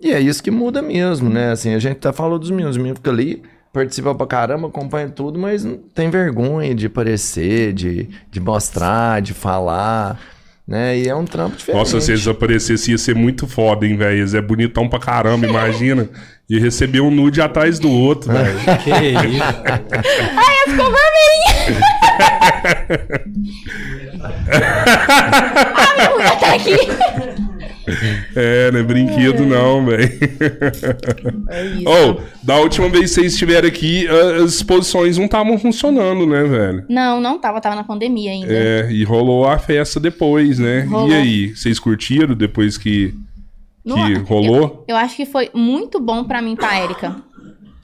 [0.00, 1.50] E é isso que muda mesmo, né?
[1.52, 3.42] Assim, a gente até falou dos meninos, os meninos ficam ali,
[3.72, 9.32] participam pra caramba, acompanham tudo, mas não tem vergonha de aparecer, de, de mostrar, de
[9.32, 10.18] falar,
[10.66, 10.98] né?
[10.98, 11.78] E é um trampo diferente.
[11.78, 14.18] Nossa, se eles aparecessem ia ser muito foda, hein, velho?
[14.18, 16.08] Eles é bonitão pra caramba, imagina.
[16.48, 18.58] E receber um nude atrás do outro, velho.
[18.82, 19.44] Que isso?
[20.70, 21.80] Ficou vermelho!
[25.76, 27.49] ah, minha mulher tá aqui!
[28.34, 30.10] É, não é brinquedo não, velho.
[31.48, 31.88] É isso.
[31.88, 36.84] Ou, da última vez que vocês estiveram aqui, as exposições não estavam funcionando, né, velho?
[36.88, 38.52] Não, não tava, tava na pandemia ainda.
[38.52, 40.82] É, e rolou a festa depois, né?
[40.82, 41.08] Rolou.
[41.08, 43.14] E aí, vocês curtiram depois que,
[43.84, 44.84] que rolou?
[44.86, 47.16] Eu acho que foi muito bom pra mim, pra Érica.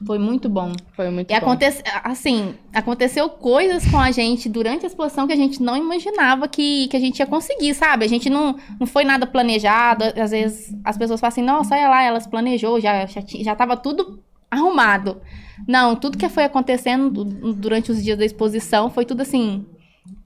[0.04, 0.72] Foi muito bom.
[0.94, 1.38] Foi muito E bom.
[1.38, 6.46] acontece, assim, aconteceu coisas com a gente durante a exposição que a gente não imaginava
[6.46, 8.04] que, que a gente ia conseguir, sabe?
[8.04, 10.04] A gente não, não foi nada planejado.
[10.04, 13.74] Às vezes as pessoas falam assim, nossa, olha lá, elas planejou, já, já, já tava
[13.76, 15.20] tudo arrumado.
[15.66, 19.64] Não, tudo que foi acontecendo du- durante os dias da exposição foi tudo assim.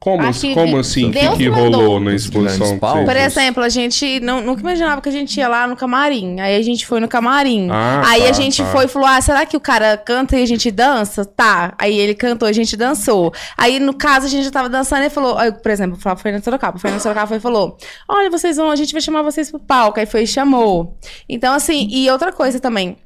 [0.00, 0.22] Como,
[0.54, 1.10] como assim?
[1.10, 2.78] O que, que rolou na Os exposição?
[2.78, 6.40] Por exemplo, a gente não, nunca imaginava que a gente ia lá no camarim.
[6.40, 7.68] Aí a gente foi no camarim.
[7.70, 8.72] Ah, aí tá, a gente tá.
[8.72, 11.26] foi e falou: Ah, será que o cara canta e a gente dança?
[11.26, 11.74] Tá.
[11.76, 13.30] Aí ele cantou e a gente dançou.
[13.58, 16.16] Aí, no caso, a gente já tava dançando e ele falou: aí, Por exemplo, foi
[16.16, 16.78] Fernando Sorocaba.
[16.78, 17.76] O Fernando Sorocaba foi e falou:
[18.08, 20.00] Olha, vocês vão, a gente vai chamar vocês pro palco.
[20.00, 20.96] Aí foi e chamou.
[21.28, 22.96] Então, assim, e outra coisa também.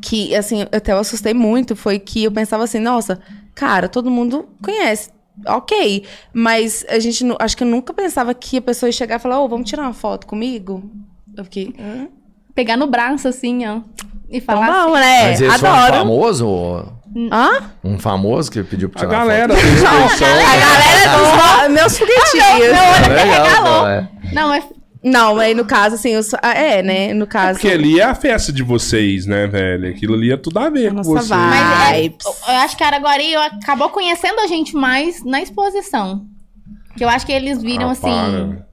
[0.00, 3.20] Que, assim, eu até eu assustei muito foi que eu pensava assim, nossa,
[3.54, 5.13] cara, todo mundo conhece.
[5.46, 9.18] Ok, mas a gente acho que eu nunca pensava que a pessoa ia chegar e
[9.18, 10.90] falar, ô, vamos tirar uma foto comigo?
[11.36, 11.74] Eu fiquei.
[11.78, 12.06] hã?
[12.54, 13.80] Pegar no braço, assim, ó.
[14.30, 14.66] E Então falar.
[14.84, 15.22] vamos, né?
[15.30, 15.94] Mas esse foi um Adoro.
[15.96, 16.88] famoso?
[17.32, 17.70] Hã?
[17.82, 19.66] Um famoso que pediu pra A tirar galera foto?
[19.66, 20.28] exposição.
[20.34, 22.44] A galera dos meus foguetinhos.
[22.44, 23.80] É legal, regalou.
[23.82, 24.08] pô, é.
[24.32, 24.64] Não, mas
[25.04, 27.12] Não, aí no caso, assim, eu sou- ah, é, né?
[27.12, 27.58] No caso.
[27.60, 29.88] Porque ali é a festa de vocês, né, velho?
[29.90, 31.28] Aquilo ali é tudo a ver A com nossa vocês.
[31.28, 36.24] Mas é, eu acho que a Araguari acabou conhecendo a gente mais na exposição.
[36.96, 38.00] Que eu acho que eles viram Ah, assim.
[38.02, 38.66] para.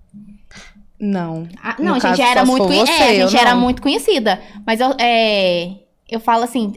[0.99, 1.47] Não.
[1.61, 3.61] Ah, No não, a gente já era muito você, é, a gente era não.
[3.61, 4.39] muito conhecida.
[4.65, 5.69] Mas eu, é,
[6.09, 6.73] eu falo assim,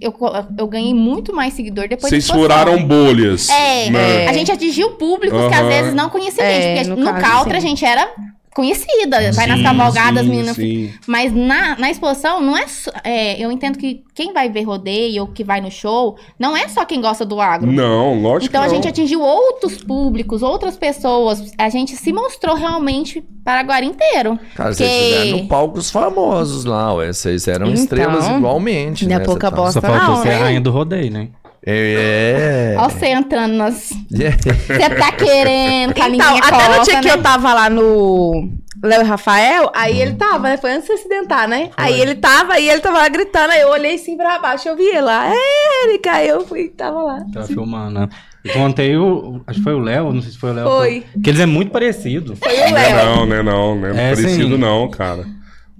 [0.00, 0.12] eu,
[0.58, 2.42] eu ganhei muito mais seguidor depois Vocês da exposição.
[2.64, 3.48] furaram bolhas.
[3.48, 4.26] É, né?
[4.28, 6.88] a gente atingiu públicos que às vezes não conhecia a É, gente.
[6.88, 7.66] Porque no no, caso, Caltra sim.
[7.66, 8.12] a gente era
[8.54, 9.32] conhecida.
[9.32, 10.56] Vai nas cavalgadas, sim, meninas.
[10.56, 10.92] sim.
[11.06, 13.40] Mas na, na exposição, não é, só- é.
[13.42, 16.84] Eu entendo que quem vai ver rodeio ou que vai no show, não é só
[16.84, 17.70] quem gosta do agro.
[17.72, 18.74] Não, lógico Então que a não.
[18.74, 21.52] gente atingiu outros públicos, outras pessoas.
[21.58, 24.38] A gente se mostrou realmente Paraguari inteiro.
[24.54, 27.12] Cara, vocês Porque- estiveram no palco os famosos lá, ué.
[27.12, 29.24] Vocês eram Então, estrelas igualmente, não é né?
[29.24, 29.80] pouca Você tá- bosta.
[29.80, 31.28] Só faltou Não, ser a rainha do rodeio, né?
[31.64, 32.74] É.
[32.76, 33.90] Olha você entrando nas.
[34.20, 34.30] É.
[34.32, 37.14] Você tá querendo, a Então, até no coça, dia que né?
[37.14, 38.48] eu tava lá no
[38.82, 40.56] Léo e Rafael, aí ele tava, né?
[40.56, 41.70] Foi antes de se acidentar, né?
[41.76, 44.76] Aí ele tava, aí ele tava lá gritando, aí eu olhei assim pra baixo, eu
[44.76, 47.24] vi ele lá, é, Erika, aí eu fui, tava lá.
[47.32, 48.08] Tava filmando, né?
[48.44, 49.40] Eu contei o.
[49.46, 50.66] Acho que foi o Léo, não sei se foi o Léo.
[50.66, 51.04] Foi.
[51.22, 52.34] Que eles é muito parecido.
[52.34, 53.06] Foi o Não é Léo.
[53.06, 53.42] não, né?
[53.42, 54.60] Não, não é, É, parecido sim.
[54.60, 55.24] não, cara.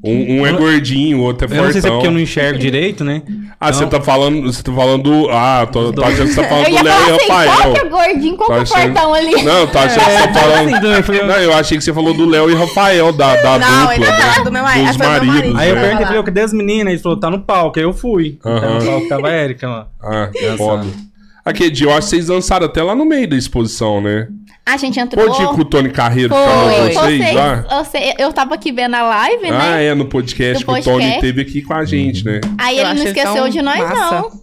[0.05, 1.65] Um, um é gordinho, o outro é Eu fortão.
[1.67, 3.23] não sei se é porque eu não enxergo direito, né?
[3.61, 4.43] Ah, você Então- tá falando.
[4.53, 5.29] Você tá falando do.
[5.31, 7.73] Ah, tô, tô achando que você tá falando Eu do Léo e assim, qual Rafael.
[7.73, 9.43] que é gordinho, qual Tô que é o achando- portão ali?
[9.45, 10.75] Não, tô achando que você tá falando.
[10.75, 13.79] Assim, eu Não, eu achei que você falou do Léo e Rafael, da, da Não,
[13.79, 13.95] dupla.
[13.95, 14.19] ele tá né?
[14.19, 14.93] falando do meu marido.
[14.93, 15.29] Do maridos.
[15.29, 15.59] marido.
[15.59, 16.07] Aí eu perguntei, lá.
[16.09, 16.93] falei, cadê as meninas?
[16.95, 17.79] Ele falou, tá no palco.
[17.79, 18.39] Aí eu fui.
[18.43, 18.79] Tá Aham.
[18.81, 19.87] no palco tava a Erika lá.
[20.03, 20.87] Ah, foda.
[21.45, 24.29] Aqui, Edi, eu acho que vocês dançaram até lá no meio da exposição, né?
[24.65, 25.27] A gente entrou.
[25.27, 26.93] Pode ir com o Tony Carreiro Foi.
[26.93, 27.83] Vocês, vocês lá?
[27.83, 29.87] você- eu tava aqui vendo a live, Ah, né?
[29.87, 32.41] é, no podcast que o Tony teve aqui com a gente, né?
[32.59, 34.15] Aí Eu ele não esqueceu de nós, massa.
[34.21, 34.43] não.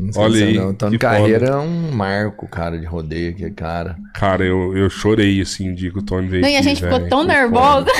[0.00, 0.72] Não Olha aí, não.
[0.74, 3.96] Tony que Carreira é um marco, cara, de rodeio aqui, cara.
[4.14, 6.42] Cara, eu, eu chorei assim o dia que o Tony veio.
[6.42, 7.90] Não, e a gente ficou tão nervosa.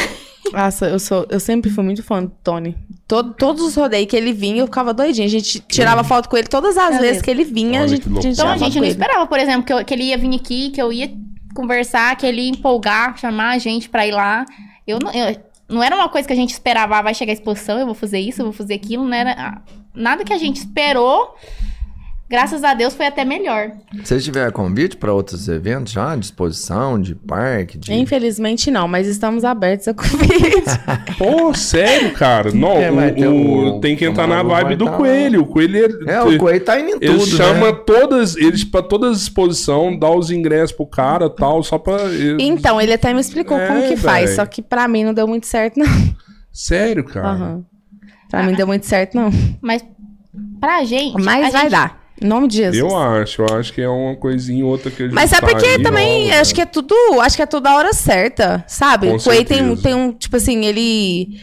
[0.52, 2.76] Nossa, eu, sou, eu sempre fui muito fã do Tony.
[3.06, 5.26] Todo, todos os rodeios que ele vinha, eu ficava doidinha.
[5.26, 7.22] A gente tirava foto com ele todas as É vezes mesmo.
[7.24, 7.80] que ele vinha.
[7.80, 8.90] Olha a gente, que a gente Então a gente não ele.
[8.92, 11.10] esperava, por exemplo, que, eu- que ele ia vir aqui, que eu ia
[11.54, 14.44] conversar, que ele ia empolgar, chamar a gente pra ir lá.
[14.86, 15.36] Eu não, eu-
[15.68, 17.94] não era uma coisa que a gente esperava, ah, vai chegar a exposição, eu vou
[17.94, 19.62] fazer isso, eu vou fazer aquilo, não era ah,
[19.94, 21.34] nada que a gente esperou.
[22.30, 23.70] Graças a Deus foi até melhor.
[24.04, 26.14] Vocês tiveram convite para outros eventos já?
[26.14, 27.90] De exposição, de parque, de...
[27.94, 30.62] Infelizmente não, mas estamos abertos a convite.
[31.16, 32.52] Pô, sério, cara?
[32.52, 32.90] Não, É,
[33.26, 35.40] o- tem que entrar na vibe do tá- Coelho.
[35.40, 37.78] O Coelho É, o Coelho tá indo em Ele tudo, chama né?
[37.86, 41.96] todas, eles pra todas as exposições, dá os ingressos pro cara tal, só pra.
[42.38, 44.36] então, ele até me explicou É, como que faz, véi.
[44.36, 45.86] só que pra mim não deu muito certo, não.
[46.52, 47.28] Sério, cara.
[47.28, 47.64] Aham.
[48.30, 49.30] Pra mim deu muito certo, não.
[49.62, 49.82] Mas
[50.60, 51.14] pra gente.
[51.22, 52.07] Mas vai gente- dar.
[52.20, 52.76] Em nome de Jesus.
[52.78, 55.40] Eu acho, eu acho que é uma coisinha ou outra que a gente Mas é
[55.40, 57.92] tá porque aí, também, rola, acho que é tudo, acho que é tudo a hora
[57.92, 59.08] certa, sabe?
[59.08, 61.40] Com o Quay tem, tem um, tipo assim, ele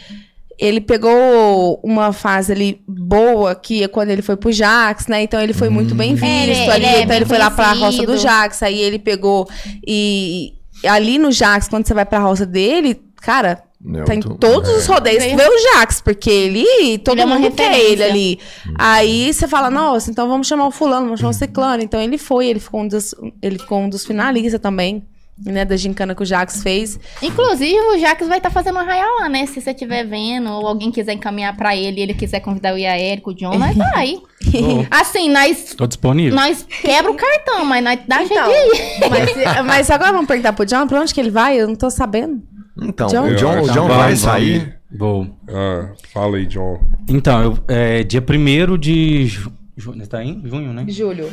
[0.58, 5.22] ele pegou uma fase ali boa que é quando ele foi pro Jax, né?
[5.22, 7.70] Então ele foi muito bem visto Ele- ele ali, é então ele foi lá pra
[7.74, 8.14] roça conhecido.
[8.14, 9.48] do Jax, aí ele pegou
[9.86, 10.54] e
[10.86, 14.88] ali no Jax, quando você vai pra roça dele, cara, Não, Tá em todos os
[14.88, 17.92] rodeios tu Veio- vê o Jax, porque ele, todo Ele é mundo quer referência.
[17.94, 18.40] ele ali.
[18.78, 21.84] Aí você fala, nossa, então vamos chamar o fulano, vamos chamar o ciclano.
[21.84, 25.04] Então ele foi, ele ficou um dos, ele ficou um dos finalistas também,
[25.46, 26.98] né, da gincana que o Jax fez.
[27.22, 29.46] Inclusive, o Jax vai estar fazendo uma arraial lá, né?
[29.46, 32.78] Se você estiver vendo, ou alguém quiser encaminhar pra ele, e ele quiser convidar o
[32.78, 34.14] Iaérico, o John, nós vai.
[34.16, 36.34] Tô, Assim, nós, tô disponível.
[36.36, 39.10] nós quebra o cartão, mas nós dá Então, jeito de ir.
[39.10, 41.60] mas, mas agora vamos perguntar pro John, pra onde que ele vai?
[41.60, 42.42] Eu não tô sabendo.
[42.82, 43.28] Então, John?
[43.28, 44.76] o John, o John vai sair.
[44.98, 45.28] Vou.
[45.50, 46.80] Ah, fala aí, John.
[47.08, 49.26] Então, eu, é, dia 1 de.
[49.28, 49.52] Ju...
[49.78, 49.94] Ju...
[50.08, 50.86] Tá em junho, né?
[50.88, 51.30] Júlio.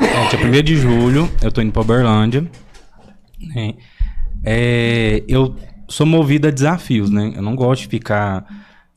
[0.00, 2.44] É, dia 1 de julho, eu tô indo pra Uberlândia.
[3.54, 3.74] né?
[4.44, 5.54] É, eu
[5.88, 7.32] sou movido a desafios, né?
[7.34, 8.44] Eu não gosto de ficar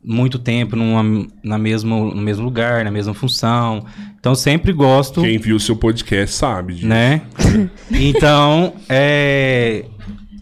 [0.04, 3.86] muito tempo numa, na mesmo, no mesmo lugar, na mesma função.
[4.20, 6.88] Então, sempre gosto, Quem viu o seu podcast sabe disso.
[6.88, 7.22] né?
[7.92, 9.86] Então, é,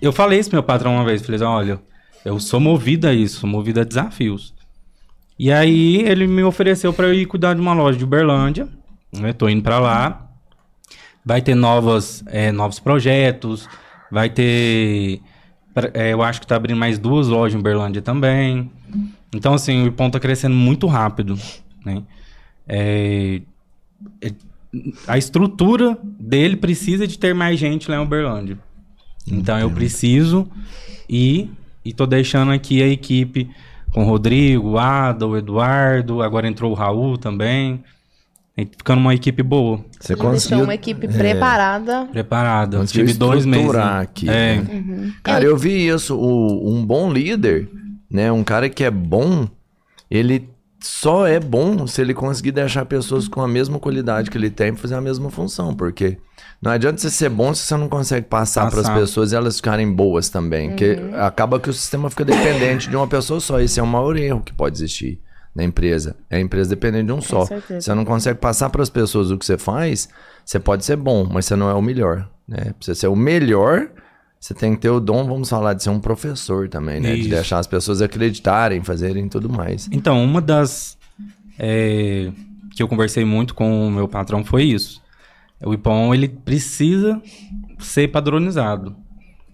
[0.01, 1.21] eu falei isso pro meu patrão uma vez.
[1.21, 1.79] Falei, assim, olha,
[2.25, 4.53] eu sou movido a isso, movido a desafios.
[5.37, 8.67] E aí, ele me ofereceu pra eu ir cuidar de uma loja de Uberlândia.
[9.11, 9.33] Né?
[9.33, 10.29] Tô indo pra lá.
[11.25, 13.67] Vai ter novas, é, novos projetos.
[14.11, 15.21] Vai ter.
[15.93, 18.71] é, eu acho que tá abrindo mais duas lojas em Uberlândia também.
[19.33, 21.39] Então, assim, o Ipom tá crescendo muito rápido.
[21.85, 22.03] Né?
[22.67, 23.41] É-
[25.07, 28.57] a estrutura dele precisa de ter mais gente lá em Uberlândia.
[29.27, 30.47] Então, eu preciso
[31.09, 31.49] ir.
[31.83, 33.49] E tô deixando aqui a equipe
[33.91, 36.21] com o Rodrigo, o Ada, o Eduardo.
[36.21, 37.83] Agora entrou o Raul também.
[38.57, 42.05] E ficando uma equipe boa, Você Deixou conseguiu, uma equipe preparada.
[42.11, 42.77] preparada.
[42.77, 43.71] Eu tive dois meses.
[43.73, 43.81] né?
[44.01, 44.29] aqui.
[44.29, 44.61] É.
[44.61, 45.13] né?
[45.23, 46.15] Cara, eu vi isso.
[46.17, 47.69] o- um bom líder,
[48.09, 48.31] né?
[48.31, 49.47] Um cara que é bom,
[50.09, 50.49] ele
[50.79, 54.75] só é bom se ele conseguir deixar pessoas com a mesma qualidade que ele tem
[54.75, 55.73] fazer a mesma função.
[55.73, 56.17] Porque
[56.61, 59.55] não adianta você ser bom se você não consegue passar para as pessoas e elas
[59.55, 60.69] ficarem boas também.
[60.69, 63.59] Porque acaba que o sistema fica dependente de uma pessoa só.
[63.59, 65.19] Esse é o maior erro que pode existir
[65.55, 66.15] na empresa.
[66.29, 67.45] É a empresa dependente de um só.
[67.45, 67.81] certeza.
[67.81, 70.07] Você não consegue passar para as pessoas o que você faz,
[70.45, 72.29] você pode ser bom, mas você não é o melhor.
[72.47, 72.57] Né?
[72.57, 73.89] Pra você ser o melhor,
[74.39, 77.13] você tem que ter o dom, vamos falar, de ser um professor também, né?
[77.13, 77.29] De Isso.
[77.29, 79.89] deixar as pessoas acreditarem, fazerem tudo mais.
[79.91, 80.97] Então, uma das
[81.57, 82.31] é,
[82.75, 85.00] que eu conversei muito com o meu patrão foi isso.
[85.63, 87.21] O Ipom, ele precisa
[87.79, 88.95] ser padronizado.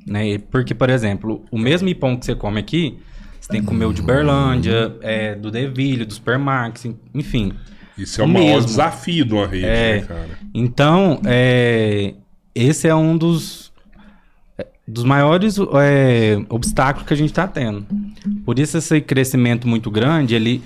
[0.05, 0.38] Né?
[0.38, 2.97] Porque, por exemplo, o mesmo Ipom que você come aqui,
[3.41, 7.53] você tem que comer o de Berlândia, é, do Deville, do Supermax, enfim.
[7.97, 8.66] Isso é o maior Mesmo.
[8.68, 9.95] desafio de uma rede, É.
[9.95, 10.30] né, cara?
[10.53, 12.14] Então, é,
[12.53, 13.74] esse é um dos,
[14.58, 17.86] é, dos maiores é, obstáculos que a gente está tendo.
[18.45, 20.62] Por isso, esse crescimento muito grande, ele,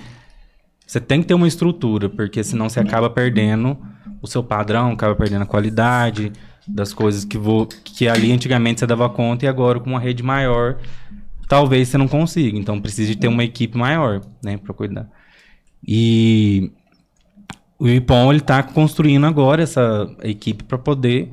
[0.86, 3.78] você tem que ter uma estrutura, porque senão você acaba perdendo
[4.22, 6.32] o seu padrão, acaba perdendo a qualidade
[6.66, 10.22] das coisas que, vo, que ali antigamente você dava conta e agora com uma rede
[10.22, 10.78] maior,
[11.48, 12.56] talvez você não consiga.
[12.56, 15.10] Então, precisa de ter uma equipe maior, né, para cuidar.
[15.86, 16.70] E
[17.78, 21.32] o Ipom ele tá construindo agora essa equipe para poder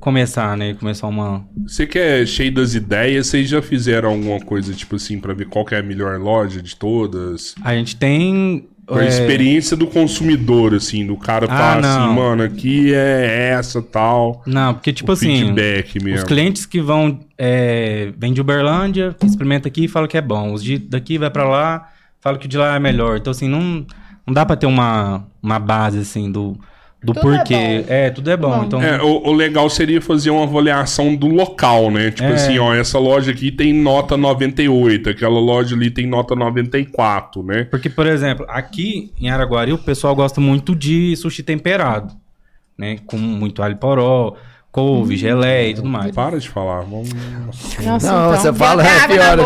[0.00, 0.74] começar, né?
[0.74, 1.46] Começar uma.
[1.66, 5.46] Você que é cheio das ideias, vocês já fizeram alguma coisa, tipo assim, pra ver
[5.46, 7.54] qual que é a melhor loja de todas?
[7.62, 8.68] A gente tem.
[8.90, 13.80] A é, experiência do consumidor, assim, do cara Ah, tá assim, mano, aqui é essa,
[13.80, 14.42] tal.
[14.46, 15.38] Não, porque tipo assim.
[15.38, 16.26] feedback Os mesmo.
[16.26, 17.18] clientes que vão.
[17.38, 20.52] É, vem de Uberlândia, experimenta aqui e fala que é bom.
[20.52, 21.88] Os de, daqui vai para lá,
[22.20, 23.16] fala que o de lá é melhor.
[23.16, 23.86] Então, assim, não,
[24.26, 26.58] não dá para ter uma, uma base, assim, do,
[27.04, 27.54] do Tudo é porquê.
[27.54, 27.84] bom.
[27.92, 28.50] É, tudo é bom.
[28.58, 28.64] Bom.
[28.64, 32.10] Então, É, o, o legal seria fazer uma avaliação do local, né?
[32.10, 32.34] Tipo É.
[32.34, 37.64] assim, ó, essa loja aqui tem nota 98, aquela loja ali tem nota 94, né?
[37.64, 42.14] Porque, por exemplo, aqui em Araguari o pessoal gosta muito de sushi temperado,
[42.78, 42.98] né?
[43.06, 44.34] Com muito alho poró,
[44.74, 46.10] couve, geleia e tudo mais.
[46.12, 46.80] Para de falar.
[46.80, 47.08] Vamos...
[47.80, 49.38] Nossa, Não, então, você fala, é pior.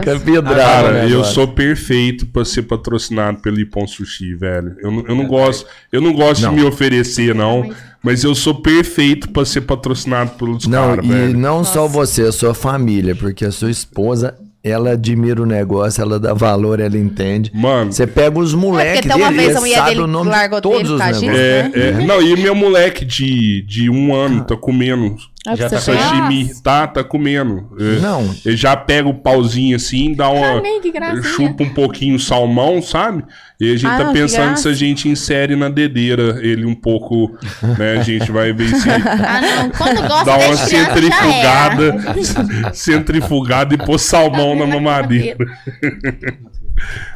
[0.00, 4.76] Fica vidrado, Cara, né, eu sou perfeito pra ser patrocinado pelo Ipon Sushi, velho.
[4.80, 6.54] Eu, não- eu não gosto, eu não gosto Não.
[6.54, 7.70] de me oferecer, não.
[8.02, 11.38] Mas eu sou perfeito pra ser patrocinado pelos Não, caras, e velho.
[11.38, 16.18] não só você, a sua família, porque a sua esposa, ela admira o negócio, ela
[16.18, 17.50] dá valor, ela entende.
[17.54, 20.30] Mano, Você pega os moleques uma dele, vez ele a mulher sabe dele o nome
[20.30, 21.40] largou de todos dele os causa negócios.
[21.40, 24.56] é, é, não, e meu moleque de, de um ano tá.
[24.56, 25.82] comendo Ah, Já tá ver.
[25.82, 27.70] sashimi, tá, tá comendo.
[27.78, 28.34] É, Não.
[28.44, 30.58] Ele já pega o pauzinho assim, dá uma.
[30.58, 31.22] Amei, que gracinha.
[31.22, 33.24] chupa um pouquinho o salmão, sabe?
[33.58, 37.30] E a gente Ah, tá pensando se a gente insere na dedeira ele um pouco,
[37.78, 37.98] né?
[37.98, 39.70] A gente vai ver se Ah, não.
[39.70, 41.94] Quando gosta dá uma centrifugada,
[42.74, 45.38] centrifugada e pôr salmão na mamadeira.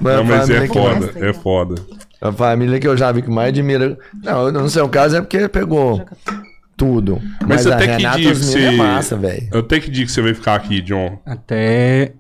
[0.00, 1.74] Mas Não, mas é foda, é foda.
[2.20, 3.98] A família que eu já vi que mais admira.
[4.22, 6.02] Não, no seu caso é porque pegou
[6.76, 7.20] tudo.
[7.40, 8.58] Mas, Mas, a até que Renata dia que os você.
[8.60, 9.48] é massa, velho.
[9.52, 11.18] Até que dia que você vai ficar aqui, John?
[11.24, 12.12] Até.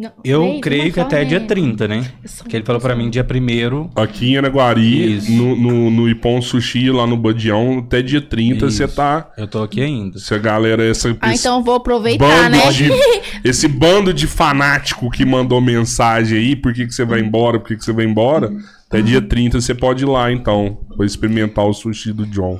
[0.00, 2.10] Não, Eu Ei, creio que até dia 30, né?
[2.48, 5.30] Que ele falou pra mim dia 1 Aqui em Araguari, Isso.
[5.30, 9.30] no, no, no Ipon Sushi, lá no Badião, até dia 30 você tá.
[9.36, 10.18] Eu tô aqui ainda.
[10.18, 11.14] Se a galera, essa.
[11.20, 12.72] Ah, esse então eu vou aproveitar, bando né?
[12.72, 12.88] de,
[13.44, 17.68] esse bando de fanático que mandou mensagem aí, por que, que você vai embora, por
[17.68, 18.50] que, que você vai embora,
[18.88, 22.58] até dia 30 você pode ir lá, então, pra experimentar o sushi do John.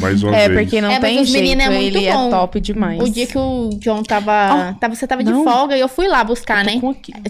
[0.00, 0.60] Mais uma É, vez.
[0.62, 2.30] porque não É, tem os jeito, meninos é muito ele é bom.
[2.30, 3.00] top demais.
[3.00, 4.76] O dia que o John tava.
[4.80, 5.44] tava você tava de não.
[5.44, 6.80] folga e eu fui lá buscar, né?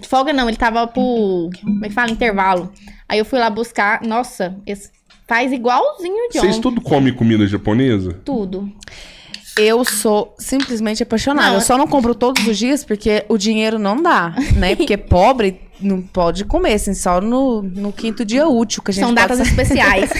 [0.01, 1.51] De folga não, ele tava por.
[1.61, 2.11] Como é que fala?
[2.11, 2.73] Intervalo.
[3.09, 4.03] Aí eu fui lá buscar.
[4.03, 4.91] Nossa, esse-
[5.27, 6.41] faz igualzinho o John.
[6.41, 8.13] Vocês tudo comem comida japonesa?
[8.25, 8.71] Tudo.
[9.59, 11.49] Eu sou simplesmente apaixonada.
[11.49, 14.75] Não, eu só não compro todos os dias porque o dinheiro não dá, né?
[14.77, 19.05] Porque pobre não pode comer, assim, só no, no quinto dia útil que a gente
[19.05, 20.11] São datas especiais.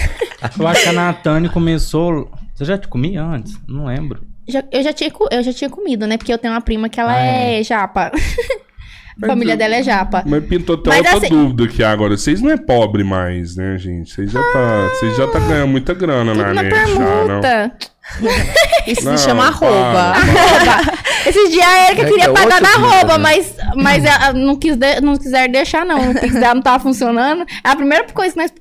[0.59, 2.29] Eu acho que a Natane começou.
[2.61, 3.57] Você já te comia antes?
[3.67, 4.21] Não lembro.
[4.47, 6.15] Já- eu, já tinha, eu já tinha comido, né?
[6.15, 8.11] Porque eu tenho uma prima que ela Ah, é, japa.
[9.23, 10.23] a família dela é japa.
[10.27, 12.15] Mas pintou até outra assim- dúvida aqui agora.
[12.15, 14.13] Vocês não é pobre mais, né, gente?
[14.13, 17.41] Vocês já tá, vocês já tá ganhando muita grana na na net, já, não?
[17.41, 17.71] permuta.
[18.87, 19.99] Isso Não, se chama arroba.
[19.99, 20.91] Arroba.
[21.25, 23.23] Esses dias a Erika É que queria é pagar na arroba, né?
[23.23, 26.11] mas, mas ela não, quis de- não quiser deixar, não.
[26.11, 27.43] O Pix dela não tava funcionando.
[27.63, 28.53] A primeira coisa que nós,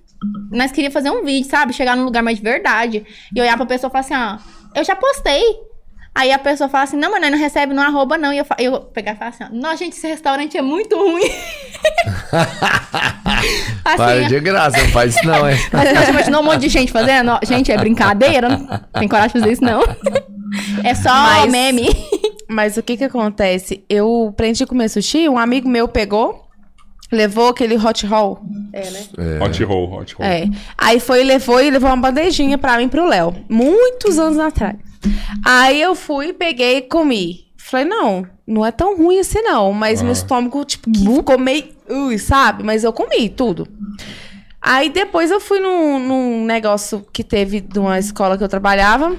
[0.51, 1.73] nós queríamos fazer um vídeo, sabe?
[1.73, 3.05] Chegar num lugar mais de verdade.
[3.35, 5.43] E olhar pra pessoa e falar assim, ó, eu já postei.
[6.13, 8.33] Aí a pessoa fala assim, não, mas nós não recebe no arroba, não.
[8.33, 11.23] E eu, eu pegar e falar assim, ó, nossa, gente, esse restaurante é muito ruim.
[13.85, 15.57] Para assim, de graça, não faz isso não, hein?
[15.73, 17.39] mas você imaginou um monte de gente fazendo?
[17.45, 18.49] Gente, é brincadeira?
[18.49, 19.81] Não tem coragem de fazer isso, não.
[20.83, 21.89] É só Mas- meme.
[22.49, 23.85] Mas o que que acontece?
[23.89, 26.50] Eu aprendi a comer sushi, um amigo meu pegou,
[27.11, 28.41] levou aquele hot roll.
[28.73, 29.05] É, né?
[29.43, 30.27] Hot roll, hot roll.
[30.27, 30.49] É.
[30.77, 33.35] Aí foi, levou e levou uma bandejinha pra mim pro Léo.
[33.49, 34.77] Muitos anos atrás.
[35.45, 37.47] Aí eu fui, peguei e comi.
[37.57, 39.73] Falei, não, não é tão ruim assim não.
[39.73, 41.65] Mas meu estômago, tipo, que ficou meio...
[41.89, 42.63] Ui, sabe?
[42.63, 43.67] Mas eu comi tudo.
[44.61, 49.17] Aí depois eu fui num, num negócio que teve de uma escola que eu trabalhava.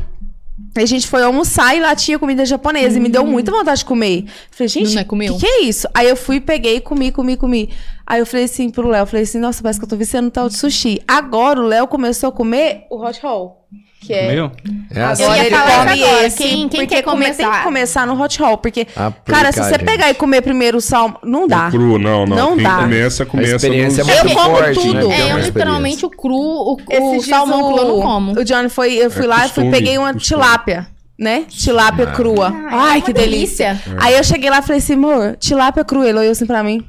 [0.75, 2.97] A gente foi almoçar e lá tinha comida japonesa.
[2.97, 4.25] E me deu muita vontade de comer.
[4.49, 5.33] Falei, gente, é o comeu?
[5.35, 5.87] que, que é isso?
[5.93, 7.69] Aí eu fui, peguei, comi, comi, comi.
[8.11, 10.31] Aí eu falei assim pro Léo, falei assim, nossa, parece que eu tô viciando no
[10.31, 10.99] tal de sushi.
[11.07, 13.61] Agora o Léo começou a comer o hot roll.
[14.01, 14.33] Que é...
[14.33, 14.51] Meu?
[14.93, 15.23] É assim.
[15.23, 16.25] Agora ele come agora.
[16.25, 16.37] esse.
[16.37, 17.57] Quem- quem porque quer comer- Tem começar?
[17.59, 18.57] que começar no hot roll.
[18.57, 19.85] Porque, Aplicar, cara, se você gente.
[19.85, 21.67] pegar e comer primeiro o salmão, não dá.
[21.67, 22.35] O cru, não, não.
[22.35, 22.77] Não Quem dá.
[22.79, 25.07] começa, começa experiência nos- é Eu muito como forte, tudo.
[25.07, 25.21] né?
[25.21, 28.39] É, eu literalmente o cru, o, o salmão cru eu não como.
[28.39, 30.41] O Johnny foi, eu fui É lá e fui, peguei uma costume.
[30.41, 30.87] tilápia,
[31.17, 31.45] né?
[31.47, 32.47] Tilápia crua.
[32.53, 33.75] Ah, é Ai, uma que delícia.
[33.75, 33.95] delícia.
[33.99, 36.09] Aí eu cheguei lá e falei assim, amor, tilápia crua.
[36.09, 36.83] Ele olhou assim pra mim.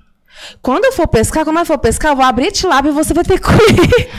[0.61, 3.14] Quando eu for pescar, quando eu for pescar, eu vou abrir a tilápia e você
[3.14, 4.11] vai ter que comer.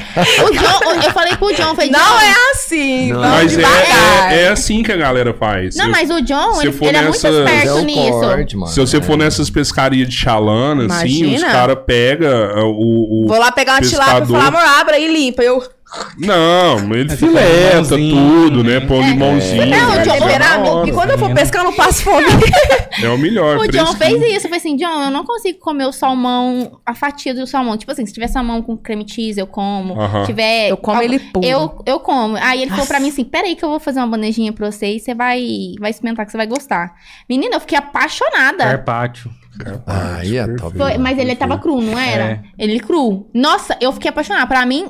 [0.45, 3.11] O John, eu falei pro John, falei, Não John, é assim.
[3.11, 3.19] Não.
[3.19, 4.31] Mas é, devagar.
[4.33, 5.75] é, é assim que a galera faz.
[5.75, 8.19] Não, Se- mas o John, ele, ele é muito É esperto o nisso.
[8.19, 8.71] corte, mano.
[8.71, 9.17] Se você for É.
[9.17, 12.29] nessas pescarias de chalana, assim, os caras pegam
[12.71, 13.27] o, o.
[13.27, 15.43] Vou lá pegar uma tilápia e falar, amor, abra aí e limpa.
[15.43, 15.61] Eu,
[16.17, 18.15] Não, ele fileta limãozinho,
[18.49, 18.79] tudo, né?
[18.81, 19.65] Põe um limãozinho.
[19.65, 20.01] Não, o né?
[20.01, 20.75] John- Isso é temperar, da não, hora.
[20.77, 21.33] porque quando eu for Sim.
[21.35, 22.25] pescar, eu não passo fome.
[23.01, 23.57] É o melhor.
[23.57, 24.35] O John fez isso.
[24.35, 27.75] Eu falei assim, John, eu não consigo comer o salmão, a fatia do salmão.
[27.75, 29.99] Tipo assim, se tiver salmão com creme cheese, eu como.
[29.99, 30.21] Aham.
[30.21, 30.69] Se tiver...
[30.69, 31.43] Eu como ele puro.
[31.45, 32.37] Eu, eu como.
[32.37, 34.95] Aí ele falou pra mim assim, peraí que eu vou fazer uma bandejinha pra você
[34.95, 36.93] e você vai, vai experimentar que você vai gostar.
[37.27, 38.63] Menina, eu fiquei apaixonada.
[38.63, 39.31] Carpaccio.
[39.87, 40.77] Aí é top.
[40.77, 42.23] Foi- mas ele tava cru, não era?
[42.23, 42.39] É.
[42.57, 43.27] Ele cru.
[43.33, 44.45] Nossa, eu fiquei apaixonada.
[44.47, 44.87] Pra mim,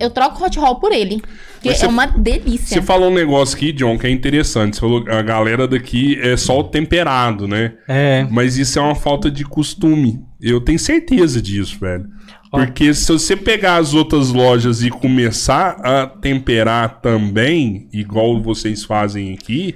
[0.00, 1.22] eu troco o hot roll por ele.
[1.60, 2.76] Porque é uma delícia.
[2.76, 4.76] Você falou um negócio aqui, John, que é interessante.
[4.76, 7.74] Você falou que a galera daqui é só o temperado, né?
[7.88, 8.26] É.
[8.30, 10.20] Mas isso é uma falta de costume.
[10.40, 12.06] Eu tenho certeza disso, velho.
[12.50, 19.34] Porque se você pegar as outras lojas e começar a temperar também, igual vocês fazem
[19.34, 19.74] aqui,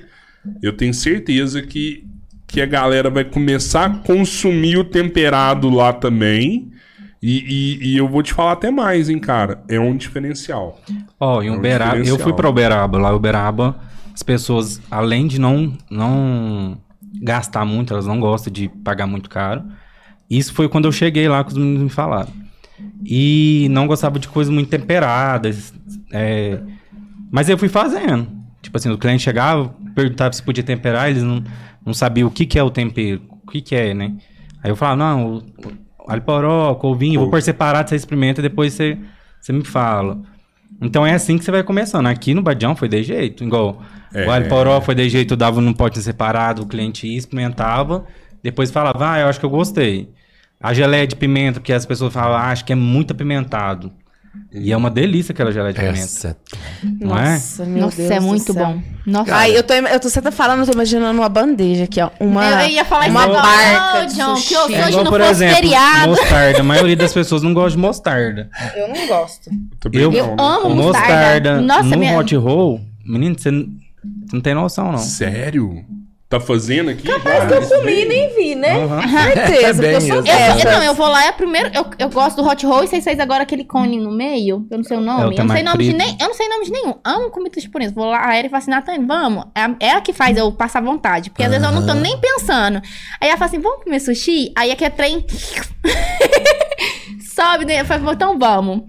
[0.62, 2.04] eu tenho certeza que,
[2.46, 6.71] que a galera vai começar a consumir o temperado lá também.
[7.22, 9.62] E, e- e eu vou te falar até mais, hein, cara.
[9.68, 10.80] É um diferencial.
[11.20, 12.98] Ó, em É um Uberaba, eu fui pra Uberaba.
[12.98, 13.76] Lá em Uberaba,
[14.12, 16.76] as pessoas, além de não, não
[17.22, 19.62] gastar muito, elas não gostam de pagar muito caro.
[20.28, 22.30] Isso foi quando eu cheguei lá que os meninos me falaram.
[23.04, 25.72] E não gostava de coisas muito temperadas.
[26.12, 26.60] é,
[27.30, 28.26] Mas eu fui fazendo.
[28.60, 31.42] Tipo assim, o cliente chegava, perguntava se podia temperar, eles não,
[31.84, 34.14] não sabiam o que, que é o tempero, o que, que é, né?
[34.62, 35.42] Aí eu falava, não, o
[36.08, 38.98] alho poró, couvinho, vou pôr separado, você experimenta e depois você,
[39.40, 40.18] você me fala.
[40.80, 42.06] Então é assim que você vai começando.
[42.06, 43.44] Aqui no Badião foi de jeito.
[43.44, 43.82] Igual
[44.14, 44.26] É.
[44.26, 48.04] o alho poró foi de jeito, eu dava num pote separado, o cliente ia, experimentava,
[48.42, 50.10] depois falava, ah, eu acho que eu gostei.
[50.60, 53.92] A geleia de pimenta, que as pessoas falam, ah, acho que é muito apimentado.
[54.50, 55.98] E é uma delícia aquela geleia de pimenta.
[55.98, 56.36] Essa é
[57.04, 57.32] Não é?
[57.34, 58.66] Nossa, meu Nossa, Deus é muito céu.
[58.66, 58.82] bom.
[59.06, 59.34] Nossa.
[59.34, 62.10] Ai, eu tô, eu tô, você tá falando, eu tô imaginando uma bandeja aqui, ó.
[62.20, 64.48] Uma, eu ia falar uma isso barca de John, sushi.
[64.48, 66.08] que hoje É não igual, por fosse exemplo, feriado.
[66.08, 66.60] mostarda.
[66.60, 68.48] A maioria das pessoas não gosta de mostarda.
[68.74, 69.50] Eu não gosto.
[69.92, 70.76] Eu- não, Eu amo mostarda.
[71.56, 72.16] mostarda Nossa, no minha...
[72.18, 74.98] hot roll, menino, você não tem noção, não.
[74.98, 75.84] Sério?
[76.32, 77.02] Tá fazendo aqui?
[77.06, 78.82] Capaz que eu comi e nem vi, né?
[78.82, 79.02] Aham.
[79.34, 80.32] Certeza, É eu sou bem
[80.64, 81.70] Eu, não, eu vou lá, é primeiro.
[81.74, 84.66] Eu, eu gosto do hot roll e vocês fazem agora aquele cone no meio.
[84.70, 85.36] Eu não sei o É, o nome.
[85.36, 86.94] eu, não sei nome de nem, eu não sei nome de nenhum.
[87.04, 87.92] Amo comida japonesa.
[87.94, 89.44] Vou lá, a Eri fala assim, vamos.
[89.54, 91.28] É a, é a que faz eu passar vontade.
[91.28, 92.80] Porque às vezes eu não tô nem pensando.
[93.20, 94.52] Aí ela fala assim: vamos comer sushi?
[94.56, 95.26] Aí aqui é trem.
[97.34, 97.80] Sobe, né?
[97.80, 98.82] Eu falo, então vamos.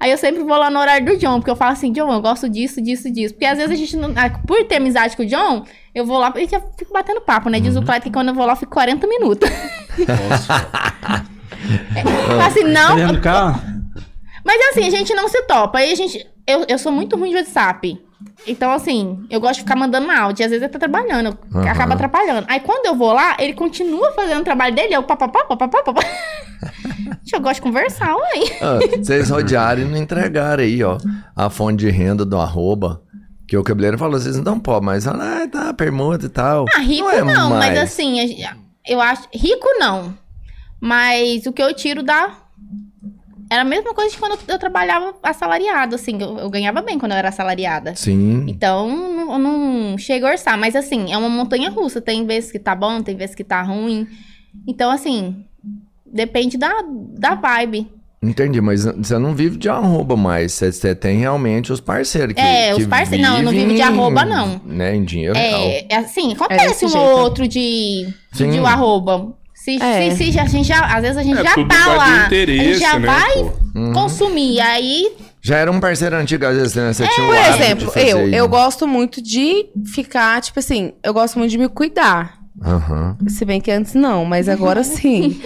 [0.00, 2.20] Aí eu sempre vou lá no horário do John, porque eu falo assim, John, eu
[2.20, 3.34] gosto disso, disso, disso.
[3.34, 4.12] Porque às vezes a gente não.
[4.16, 7.48] ah, Por ter amizade com o John, eu vou lá e já fico batendo papo,
[7.50, 7.58] né?
[7.58, 9.48] Diz o Clyde que quando eu vou lá eu fico 40 minutos.
[12.28, 12.96] Fala assim, não.
[14.44, 15.78] Mas assim, a gente não se topa.
[15.78, 16.24] Aí a gente.
[16.46, 18.00] Eu, eu sou muito ruim de WhatsApp.
[18.46, 20.44] Então, assim, eu gosto de ficar mandando áudio.
[20.44, 21.68] Às vezes ele tá trabalhando, Aham.
[21.68, 22.46] acaba atrapalhando.
[22.48, 26.08] Aí quando eu vou lá, ele continua fazendo o trabalho dele, eu papapá, papapá, papapá.
[27.32, 28.58] Eu gosto de conversar, ué.
[28.60, 30.98] Ah, vocês rodearam e não entregaram aí, ó.
[31.36, 33.02] A fonte de renda do arroba.
[33.46, 36.64] Que o cabeleireiro falou, vocês não dão pó, mas fala, ah, tá, permuta e tal.
[36.74, 38.18] Ah, rico é não, mas assim,
[38.86, 39.28] eu acho.
[39.32, 40.14] Rico não.
[40.80, 42.30] Mas o que eu tiro da.
[43.50, 46.20] Era a mesma coisa de quando eu trabalhava assalariado, assim.
[46.20, 47.94] Eu, eu ganhava bem quando eu era assalariada.
[47.96, 48.44] Sim.
[48.48, 48.88] Então,
[49.30, 50.58] eu não chego a orçar.
[50.58, 52.00] Mas, assim, é uma montanha russa.
[52.00, 54.06] Tem vezes que tá bom, tem vezes que tá ruim.
[54.66, 55.44] Então, assim,
[56.06, 56.72] depende da,
[57.18, 57.90] da vibe.
[58.20, 60.52] Entendi, mas você não vive de arroba mais.
[60.52, 63.72] Você- Você tem realmente os parceiros que É, os que parceiros- não, eu não vivo
[63.72, 64.60] de arroba, não.
[64.66, 65.60] Né, em dinheiro real.
[65.60, 67.06] É, é assim, acontece desse um jeito.
[67.06, 68.50] ou outro de, Sim.
[68.50, 69.32] de um arroba.
[69.76, 70.10] Se, É.
[70.10, 72.26] se, se já- a gente já, às vezes a gente É, já tá lá.
[72.26, 73.52] a gente já né, vai pô?
[73.78, 73.92] Uhum.
[73.92, 74.60] consumir.
[74.60, 76.92] Aí, Já era um parceiro antigo, às vezes, né?
[76.92, 78.34] Você tinha o Por exemplo, eu, isso.
[78.36, 82.38] eu gosto muito de ficar, tipo assim, eu gosto muito de me cuidar.
[82.64, 83.16] Aham.
[83.28, 85.40] Se bem que antes não, mas agora sim.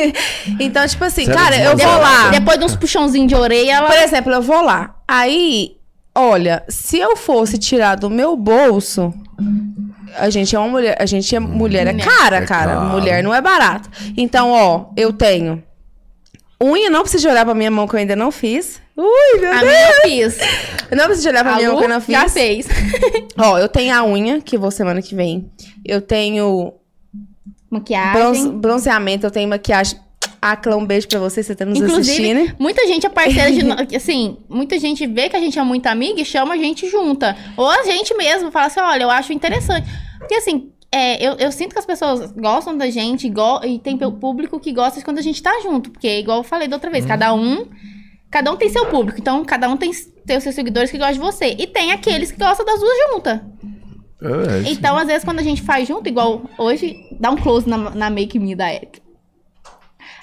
[0.58, 2.30] então, tipo assim, cara, eu vou lá.
[2.32, 3.88] depois de uns puxãozinhos de orelha, ela.
[3.88, 4.94] Por exemplo, eu vou lá.
[5.06, 5.72] Aí,
[6.14, 9.12] olha, se eu fosse tirar do meu bolso,
[10.18, 12.04] a gente é uma mulher, a gente é mulher, é Mulher.
[12.06, 12.74] cara, É cara.
[12.76, 12.86] caro.
[12.90, 13.88] Mulher não é barato.
[14.16, 15.62] Então, ó, eu tenho
[16.62, 18.80] unha, não precisa olhar pra minha mão que eu ainda não fiz.
[18.96, 19.64] Ui, meu A Deus.
[19.64, 20.38] minha eu fiz.
[20.90, 22.14] Não precisa de olhar pra A minha mão Lu que eu não fiz.
[22.14, 22.66] já fez.
[23.36, 25.50] Ó, eu tenho a unha, que vou semana que vem.
[25.84, 26.72] Eu tenho
[27.70, 28.12] Maquiagem.
[28.20, 29.98] bronze- bronzeamento, eu tenho maquiagem.
[30.40, 32.56] Acla, um beijo pra você, você tá nos Inclusive, assistindo.
[32.58, 33.92] muita gente é parceira de nós.
[33.94, 37.36] Assim, muita gente vê que a gente é muito amiga e chama a gente junta.
[37.56, 39.86] Ou a gente mesmo fala assim: olha, eu acho interessante.
[40.18, 40.70] Porque assim.
[40.92, 44.72] é, eu, eu sinto que as pessoas gostam da gente go- e tem público que
[44.72, 45.90] gosta de quando a gente tá junto.
[45.90, 47.66] Porque, igual eu falei da outra vez, cada um.
[48.30, 49.18] Cada um tem seu público.
[49.20, 49.90] Então, cada um tem,
[50.26, 51.54] tem os seus seguidores que gostam de você.
[51.58, 53.40] E tem aqueles que gostam das duas juntas.
[54.20, 57.76] É, Então, às vezes, quando a gente faz junto, igual hoje, dá um close na,
[57.90, 59.00] na make me da Erika.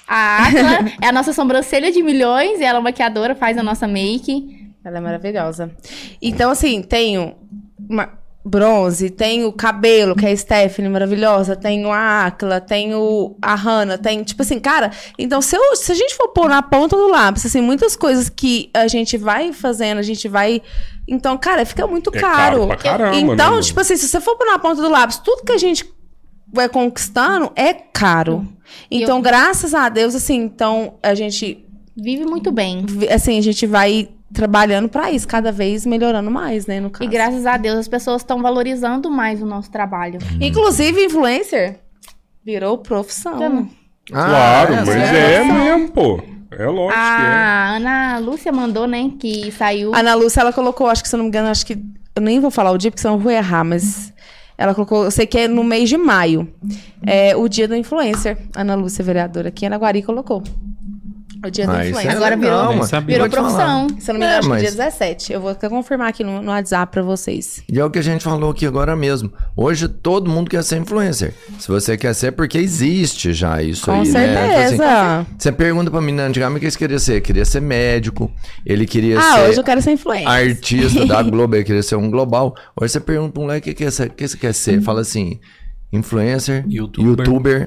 [0.06, 3.86] A Atla é a nossa sobrancelha de milhões e ela é maquiadora, faz a nossa
[3.88, 4.72] make.
[4.84, 5.74] Ela é maravilhosa.
[6.20, 7.34] Então, assim, tenho
[7.88, 8.12] uma-
[8.44, 14.22] bronze, tenho cabelo, que é a Stephanie, maravilhosa, tenho a Acla, tenho a Hannah, tem,
[14.22, 17.46] tipo assim, cara, então se, eu- se a gente for pôr na ponta do lápis,
[17.46, 20.60] assim, muitas coisas que a gente vai fazendo, a gente vai.
[21.08, 22.34] Então, cara, fica muito É caro.
[22.34, 25.16] caro pra caramba, então, né, tipo assim, se você for pôr na ponta do lápis,
[25.18, 25.88] tudo que a gente
[26.52, 28.46] vai conquistando é caro.
[28.90, 31.64] Então, graças a Deus, assim, então a gente
[31.96, 32.84] Vive muito bem.
[33.12, 37.04] assim, a gente vai trabalhando pra isso, cada vez melhorando mais, né, no caso.
[37.08, 40.18] E graças a Deus as pessoas estão valorizando mais o nosso trabalho.
[40.40, 41.78] Inclusive, influencer
[42.44, 43.36] virou profissão.
[43.36, 43.68] Então,
[44.12, 46.20] Ah, Claro, é, mas essa é mesmo, pô.
[46.50, 47.26] É lógico que é.
[47.26, 49.10] A Ana Lúcia mandou, né?
[49.18, 49.94] Que saiu.
[49.94, 51.74] A Ana Lúcia, ela colocou, acho que se eu não me engano, acho que.
[52.14, 54.12] Eu nem vou falar o dia, porque senão eu vou errar, mas.
[54.56, 56.46] Ela colocou, eu sei que é no mês de maio.
[57.04, 58.38] É o dia do influencer.
[58.54, 60.42] Ana Lúcia, vereadora aqui em Anaguari, colocou.
[61.44, 62.10] O dia Ah, influencer.
[62.10, 63.06] é Agora legal, virou- mano.
[63.06, 63.42] Virou falar.
[63.42, 63.88] profissão.
[64.00, 65.32] Se eu não me engano, É, acho que mas- dia 17.
[65.32, 67.62] Eu vou até confirmar aqui no, no WhatsApp pra vocês.
[67.70, 69.32] E é o que a gente falou aqui agora mesmo.
[69.56, 71.34] Hoje todo mundo quer ser influencer.
[71.58, 74.46] Se você quer ser, é porque existe já isso Com aí, né?
[74.46, 74.84] Tipo certeza.
[75.20, 77.20] assim, você pergunta pra mim, antigamente o que eles queriam ser?
[77.20, 78.32] Queria ser médico,
[78.64, 80.28] ele queria ah, ser hoje eu quero ser influencer.
[80.28, 82.54] artista da Globo, ele queria ser um global.
[82.80, 84.80] Hoje você pergunta pra um moleque o que, é que você quer ser?
[84.80, 85.38] Fala assim,
[85.92, 87.26] influencer, Youtuber.
[87.26, 87.66] youtuber.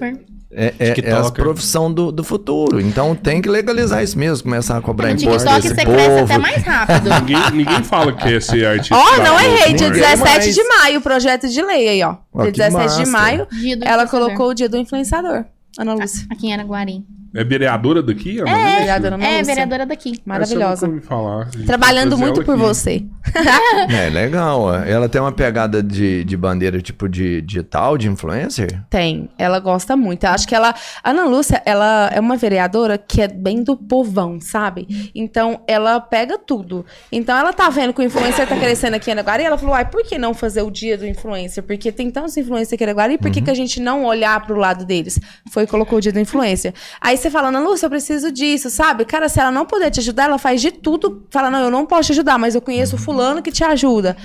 [0.60, 2.82] É, é, é a profissão do, do futuro.
[2.82, 5.95] Então tem que legalizar isso mesmo, começar a cobrar imposto TikTok desse você povo.
[5.95, 7.10] cresce até mais rápido.
[7.22, 8.95] Ninguém, ninguém fala que ser artista.
[8.95, 9.74] Ó, da não errei.
[9.76, 9.95] Dia né?
[9.95, 10.55] 17 mais.
[10.55, 12.16] de maio, projeto de lei aí, ó.
[12.34, 13.12] Ó, Dia que 17 de massa.
[13.12, 15.45] maio, Dia do ela colocou o dia do influenciador.
[15.78, 16.26] Ana Lúcia.
[16.32, 17.05] Aqui em Araguari.
[17.38, 18.40] É vereadora daqui?
[18.40, 18.80] Ana É, Lúcia?
[18.80, 20.20] Vereadora é vereadora daqui.
[20.26, 20.88] Maravilhosa.
[20.88, 21.50] nunca ouvi falar.
[21.66, 22.64] Trabalhando trazer muito por aqui.
[22.64, 23.04] você.
[23.90, 28.84] É legal, ela tem uma pegada de, de bandeira tipo de digital, de influencer?
[28.90, 29.30] Tem.
[29.38, 30.24] Ela gosta muito.
[30.26, 30.74] Eu acho que ela.
[31.04, 35.12] A Ana Lúcia, ela é uma vereadora que é bem do povão, sabe?
[35.14, 36.86] Então, ela pega tudo.
[37.12, 39.44] Então, ela tá vendo que o influencer tá crescendo aqui em Araguari.
[39.44, 41.64] E ela falou: ai, por que não fazer o dia do influencer?
[41.64, 43.14] Porque tem tantos influencers aqui em Araguari.
[43.14, 45.20] E por que, que a gente não olhar pro lado deles?
[45.52, 46.74] Foi e colocou o dia do influencer.
[47.00, 49.05] Aí você fala: Ana Lúcia, eu preciso disso, sabe?
[49.05, 51.25] Cara, se ela não puder te ajudar, ela faz de tudo.
[51.30, 54.15] Fala: não, eu não posso te ajudar, mas eu conheço o fulano que te ajuda.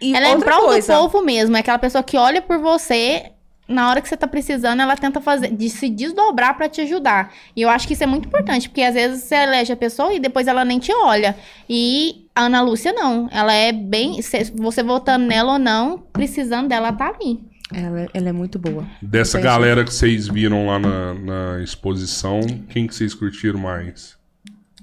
[0.00, 1.56] E Ela é em outra prol coisa, do povo mesmo.
[1.56, 3.32] É aquela pessoa que olha por você.
[3.68, 7.32] Na hora que você tá precisando, ela tenta fazer, de se desdobrar pra te ajudar.
[7.54, 10.12] E eu acho que isso é muito importante, porque às vezes você elege a pessoa
[10.12, 11.36] e depois ela nem te olha.
[11.68, 13.28] E a Ana Lúcia não.
[13.30, 14.20] Ela é bem.
[14.22, 17.38] se- Você votando nela ou não, precisando dela, ela tá ali.
[17.72, 18.84] Ela, ela é muito boa.
[19.00, 19.52] Dessa Entendi.
[19.52, 24.18] galera que vocês viram lá na, na exposição, quem que vocês curtiram mais?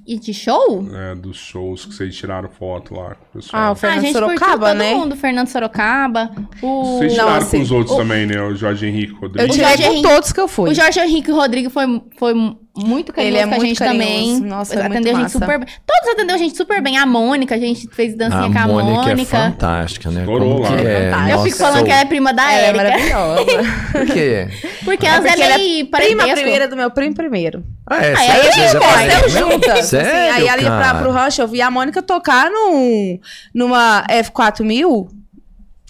[0.10, 0.88] E de show?
[0.96, 3.62] É, dos shows que vocês tiraram foto lá com o pessoal.
[3.62, 4.94] Ah, o a Fernando gente Sorocaba, todo né?
[4.94, 5.16] mundo.
[5.18, 6.32] Fernando Sorocaba.
[6.62, 8.42] O, Vocês tiraram assim, com os outros o- também, né?
[8.42, 9.50] O Jorge Henrique Eu Rodrigues.
[9.50, 10.70] O tirei Jorge com Henrique- todos que eu fui.
[10.70, 12.34] o Jorge Henrique Rodrigo foi, foi
[12.78, 14.08] muito carinhoso Ele é com a muito gente carinhoso.
[14.08, 14.40] também.
[14.42, 15.40] Nossa, é muito atendeu a gente massa.
[15.40, 15.68] super bem.
[15.86, 16.98] Todos atendeu a gente super bem.
[16.98, 19.38] A Mônica, a gente fez dancinha A com a Mônica, é Mônica.
[19.38, 20.24] fantástica, né?
[20.26, 20.68] Como lá.
[20.68, 21.12] que é?
[21.12, 21.32] Fantástica.
[21.38, 22.84] eu fico falando que ela é prima da Ela é Érica.
[22.84, 23.46] maravilhosa.
[23.92, 24.48] Por quê?
[24.86, 26.34] porque É porque é ela meio prima parentesco.
[26.36, 27.64] primeira do meu primo primeiro.
[27.90, 28.14] Ah, é?
[28.14, 28.44] Ah, sério?
[28.44, 29.52] é, é, já pô, fizeram Deu mesmo?
[29.52, 29.86] juntas.
[29.86, 33.20] Sério, assim, aí ela ia pra, pro Rush, eu vi a Mônica tocar num,
[33.54, 35.08] numa F4000.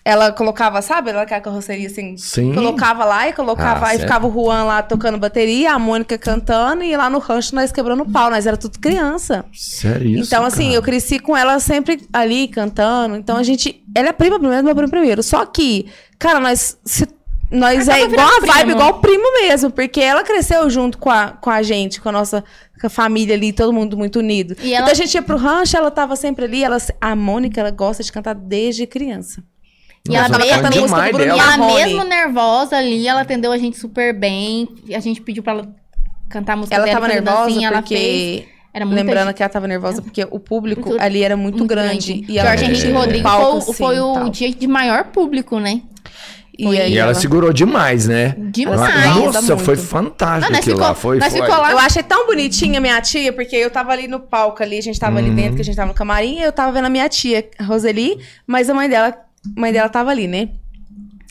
[0.10, 2.16] Ela colocava, sabe?Ela com a carroceria assim.
[2.16, 2.54] Sim.
[2.54, 3.86] Colocava lá e colocava.
[3.86, 4.08] Ah, aí certo.
[4.08, 8.06] ficava o Juan lá tocando bateria, a Mônica cantando e lá no rancho nós quebrando
[8.06, 8.30] pau.
[8.30, 9.44] Nós era tudo criança.
[9.54, 10.76] Sério isso, então, assim, cara?
[10.76, 13.18] eu cresci com ela sempre ali cantando.
[13.18, 13.84] Então a gente.
[13.94, 15.22] Ela é prima primeiro do meu primo primeiro.
[15.22, 15.88] Só que,
[16.18, 16.78] cara, nós.
[16.86, 17.18] se-
[17.50, 18.72] nós Acaba é igual a vibe, primo.
[18.72, 19.72] igual primo mesmo.
[19.72, 22.44] Porque ela cresceu junto com a, com a gente, com a nossa
[22.80, 24.56] com a família ali, todo mundo muito unido.
[24.62, 26.64] E ela- Então a gente ia pro rancho, ela tava sempre ali.
[26.64, 29.44] Ela, a Mônica, ela gosta de cantar desde criança.
[30.10, 31.54] E ela, Nossa, fã cantando música demais do Bruno e dela.
[31.54, 34.68] ela mesmo nervosa ali, ela atendeu a gente super bem.
[34.88, 35.76] E A gente pediu pra ela
[36.30, 37.00] cantar a música Ela dela.
[37.00, 37.96] tava nervosa dancinha, ela porque.
[37.96, 38.58] fez.
[38.86, 42.24] Lembrando gente- que ela tava nervosa porque o público Muito- ali era muito, grande.
[42.28, 44.30] E ela Jorge Henrique tinha um Rodrigues palco, foi, assim, foi e o tal.
[44.30, 45.82] dia de maior público, né?
[46.60, 48.36] E, aí E ela segurou demais, né?
[48.38, 48.80] Demais.
[48.82, 49.58] Ela- Nossa, Muito.
[49.64, 50.94] foi fantástico Não, ficou- lá.
[50.96, 51.40] Foi, foi.
[51.48, 54.82] lá- Eu achei tão bonitinha minha tia, porque eu tava ali no palco ali, a
[54.82, 56.90] gente tava ali dentro, que a gente tava no camarim, e eu tava vendo a
[56.90, 59.16] minha tia, a Roseli, mas a mãe dela,
[59.56, 60.50] mãe dela tava ali, né?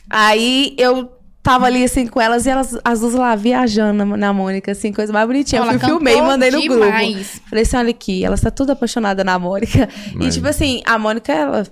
[0.08, 1.10] Aí eu
[1.42, 4.92] tava ali assim com elas e elas as duas lá viajando na, na Mônica, assim,
[4.92, 5.60] coisa mais bonitinha.
[5.62, 7.14] Ela eu fui, filmei e mandei no demais.
[7.16, 7.48] grupo.
[7.50, 9.88] Falei assim, olha aqui, ela está toda apaixonada na Mônica.
[10.12, 11.66] E Mas- tipo assim, a Mônica, ela.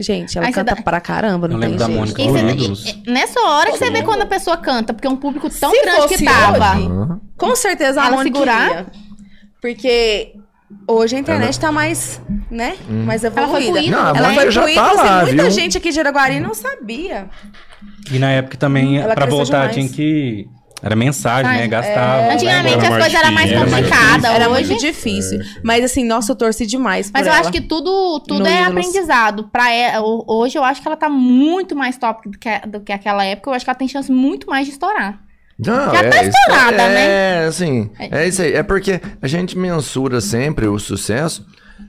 [0.00, 1.98] Gente, ela Aí canta dá- pra caramba, não Eu tem lembro da jeito.
[1.98, 2.22] Mônica.
[2.22, 2.28] E
[2.76, 5.16] você- e- e- nessa hora que você vê quando a pessoa canta, porque é um
[5.16, 6.76] público tão Se grande que tava.
[6.78, 7.20] hoje.
[7.36, 8.70] Com certeza a Ela Mônica segurar?
[8.70, 8.86] iria.
[9.60, 10.34] Porque
[10.86, 12.76] hoje a internet tá mais, né?
[12.88, 13.80] Mais foi evoluída.
[13.80, 13.90] ídolo.
[14.02, 15.50] Não, ela foi já tá ídolo, lá, assim, muita viu?
[15.50, 17.28] gente aqui de Araguari não sabia.
[18.10, 19.74] E na época também, Ela pra cresceu voltar, demais.
[19.74, 20.46] tinha que.
[20.80, 21.62] Era mensagem, né?
[21.62, 22.32] Ai, Gastava.
[22.34, 24.24] Antigamente Era as mais coisas eram mais era mais complicadas.
[24.30, 24.68] Era Hoje.
[24.68, 25.40] muito difícil.
[25.64, 27.40] Mas assim, nossa, eu torci demais por Mas eu ela.
[27.40, 28.68] acho que tudo, tudo é Ídolos.
[28.68, 29.48] aprendizado.
[29.48, 32.80] Pra ela, ho- hoje eu acho que ela tá muito mais top do que, do
[32.80, 33.50] que aquela época.
[33.50, 35.18] Eu acho que ela tem chance muito mais de estourar.
[35.58, 37.44] Não, Já tá isso estourada, é, né?
[37.44, 38.52] É, assim, é isso aí.
[38.52, 41.44] É porque a gente mensura sempre o sucesso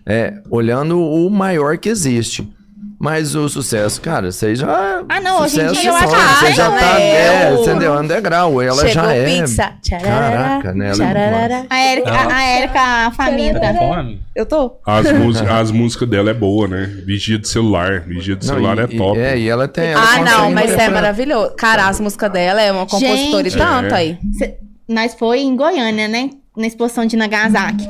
[0.05, 2.51] é, olhando o maior que existe.
[2.99, 5.03] Mas o sucesso, cara, você já.
[5.07, 6.99] Ah, não, hoje em sucesso dia eu só, acho que Você já ela tá.
[6.99, 7.11] é
[7.49, 8.03] É, entendeu?
[8.03, 8.61] Degrau.
[8.61, 9.25] Ela Chegou já é.
[9.25, 9.71] pizza.
[9.81, 10.85] Tcharará, Caraca, né?
[10.85, 11.65] Ela é tcharará.
[11.69, 13.59] A Érica, a, a Faminta.
[13.61, 14.21] Tá com fome?
[14.35, 14.73] Eu tô.
[14.85, 16.85] As, músicas, as músicas dela é boa, né?
[17.05, 18.01] Vigia de celular.
[18.01, 19.17] Vigia de Não, celular e- é top.
[19.17, 19.91] E, é, e ela tem.
[19.91, 21.53] ela ah, não, mas é maravilhoso.
[21.55, 23.59] Cara, as músicas dela é uma compositora e Gente.
[23.61, 23.97] tanto É.
[23.97, 24.17] aí.
[24.37, 24.57] Cê-
[24.89, 26.31] nós foi em Goiânia, né?
[26.57, 27.87] na exposição de Nagasaki.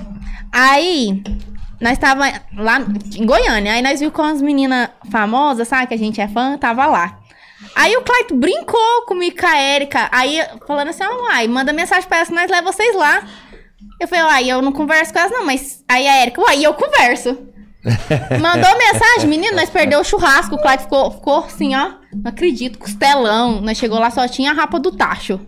[0.54, 1.24] Aí,
[1.82, 2.26] nós tava
[2.56, 2.80] lá
[3.16, 3.74] em Goiânia.
[3.74, 5.88] Aí nós viu com as meninas famosas, sabe?
[5.88, 7.20] Que a gente é fã, tava lá.
[7.76, 10.10] Aí o Claito brincou comigo com a Érica.
[10.12, 13.24] Aí, falando assim, ó, uai, manda mensagem pra elas que nós levamos vocês lá.
[14.00, 15.84] Eu falei, uai, eu não converso com elas não, mas...
[15.88, 17.38] Aí a Érica, uai, eu converso.
[18.42, 20.56] Mandou mensagem, menino, nós perdeu o churrasco.
[20.56, 21.94] O Clyde ficou, ficou assim, ó.
[22.14, 23.62] Não acredito, costelão.
[23.62, 25.40] Nós chegou lá, só tinha a rapa do tacho.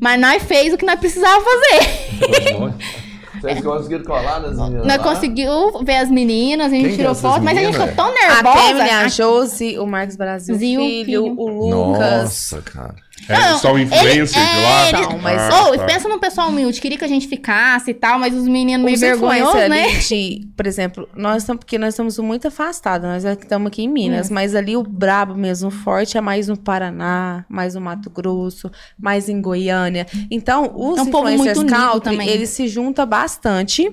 [0.00, 2.94] Mas nós fez o que nós precisava fazer.
[3.52, 5.02] Vocês conseguiram colar nas meninas nós lá?
[5.02, 8.08] conseguimos ver as meninas, a gente Quem que tirou foto, mas a gente ficou tão
[8.10, 8.84] A nervosa.
[8.84, 11.34] A a- Josi, o Marcos Brasil, Zil, filho, filho.
[11.38, 12.22] o Lucas.
[12.22, 12.94] Nossa, cara.
[13.28, 14.84] É, Não, são influencers ele- de lá?
[14.86, 15.84] é, ele- Não, mas- Ah, Ô, tá.
[15.86, 18.96] pensa num pessoal humilde, queria que a gente ficasse e tal, mas os meninos meio
[18.96, 19.92] Os vergonhosos, né?
[19.98, 24.30] de, por exemplo, nós estamos, porque nós estamos muito afastados, nós estamos aqui em Minas,
[24.30, 24.34] Hum.
[24.34, 29.28] mas ali o brabo mesmo, forte é mais no Paraná, mais no Mato Grosso, mais
[29.28, 30.06] em Goiânia.
[30.30, 32.28] Então, os É um povo influencers country, também.
[32.28, 33.90] eles se juntam bastante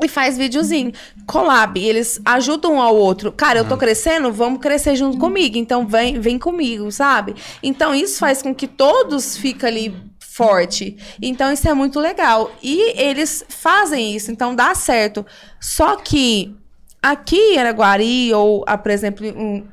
[0.00, 0.92] e faz videozinho.
[1.26, 3.32] Collab, eles ajudam um ao outro.
[3.32, 5.56] Cara, eu tô crescendo, vamos crescer junto comigo.
[5.56, 7.34] Então vem, vem comigo, sabe?
[7.62, 10.96] Então isso faz com que todos fiquem ali forte.
[11.20, 12.50] Então isso é muito legal.
[12.62, 15.24] E eles fazem isso, então dá certo.
[15.60, 16.56] Só que
[17.02, 19.64] aqui em Araguari ou, ah, por exemplo, um,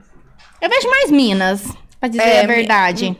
[0.61, 1.63] Eu vejo mais Minas,
[1.99, 3.17] pra dizer É, a verdade.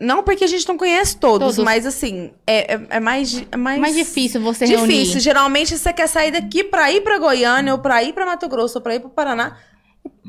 [0.00, 1.64] Não porque a gente não conhece todos, Todos.
[1.64, 4.86] mas assim, é, é, é mais, é mais mais difícil você Difícil.
[4.86, 5.20] reunir.
[5.20, 8.78] Geralmente você quer sair daqui pra ir pra Goiânia, ou pra ir pra Mato Grosso,
[8.78, 9.56] ou pra ir pro Paraná.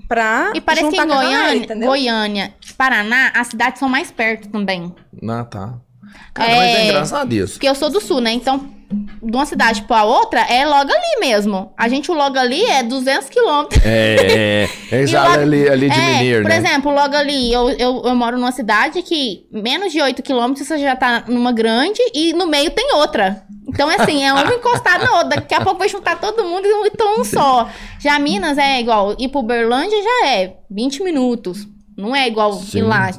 [0.08, 1.88] Pra E parece que em com a galera, Goiânia?
[1.88, 4.96] Goiânia e Paraná, as cidades são mais perto também.
[5.30, 5.74] Ah, tá.
[6.34, 6.86] Cara, mas é É.
[6.86, 7.54] engraçado isso.
[7.54, 8.32] Porque eu sou do sul, né?
[8.32, 11.74] Então, de uma cidade pra outra, é logo ali mesmo.
[11.78, 13.82] A gente, o logo ali é 200 quilômetros.
[13.86, 16.58] É, é, é exato logo- ali, ali de É, Mineiro, por né?
[16.58, 20.78] exemplo, logo ali, eu, eu, eu moro numa cidade que menos de 8 quilômetros você
[20.78, 23.44] já tá numa grande e no meio tem outra.
[23.68, 25.30] Então, assim, é um encostado na outra.
[25.42, 27.68] Daqui a pouco vai juntar todo mundo e então um só.
[28.00, 31.68] Já Minas é igual, ir pro Berlândia já é 20 minutos.
[31.98, 32.78] Não é igual Sim.
[32.80, 33.12] ir lá.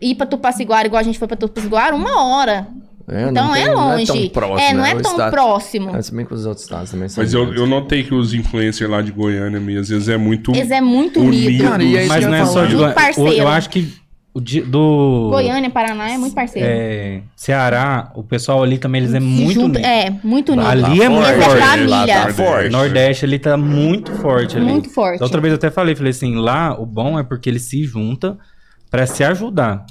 [0.00, 2.68] Ir pra Tupaciguara, igual a gente foi pra Tupaciguara, uma hora.
[3.12, 4.06] É, então não é tem- longe.
[4.06, 4.60] Não é tão próximo.
[4.60, 5.96] É, não é O tão estado- próximo.
[5.96, 7.22] É, se bem que os outros estados também são.
[7.24, 10.54] Mas eu, eu notei que os influencers lá de Goiânia, às vezes é muito.
[10.54, 11.64] Eles é muito Unido.
[11.64, 12.94] Cara, e é Mas não é só de Muito Goiânia.
[12.94, 13.32] parceiro.
[13.32, 13.92] Eu acho que
[14.32, 16.68] o di- do Goiânia, Paraná é muito parceiro.
[16.70, 19.84] é, Ceará, o pessoal ali também eles é muito junta- unido.
[19.84, 20.68] É, muito unido.
[20.68, 21.62] Ali é muito Eles é forte.
[21.66, 21.96] família.
[21.96, 22.68] Lá tá forte.
[22.70, 24.66] Nordeste ele tá muito forte ali.
[24.66, 25.18] Muito forte.
[25.18, 27.82] Da outra vez eu até falei, falei assim, lá o bom é porque eles se
[27.82, 28.38] juntam
[28.88, 29.84] pra se ajudar.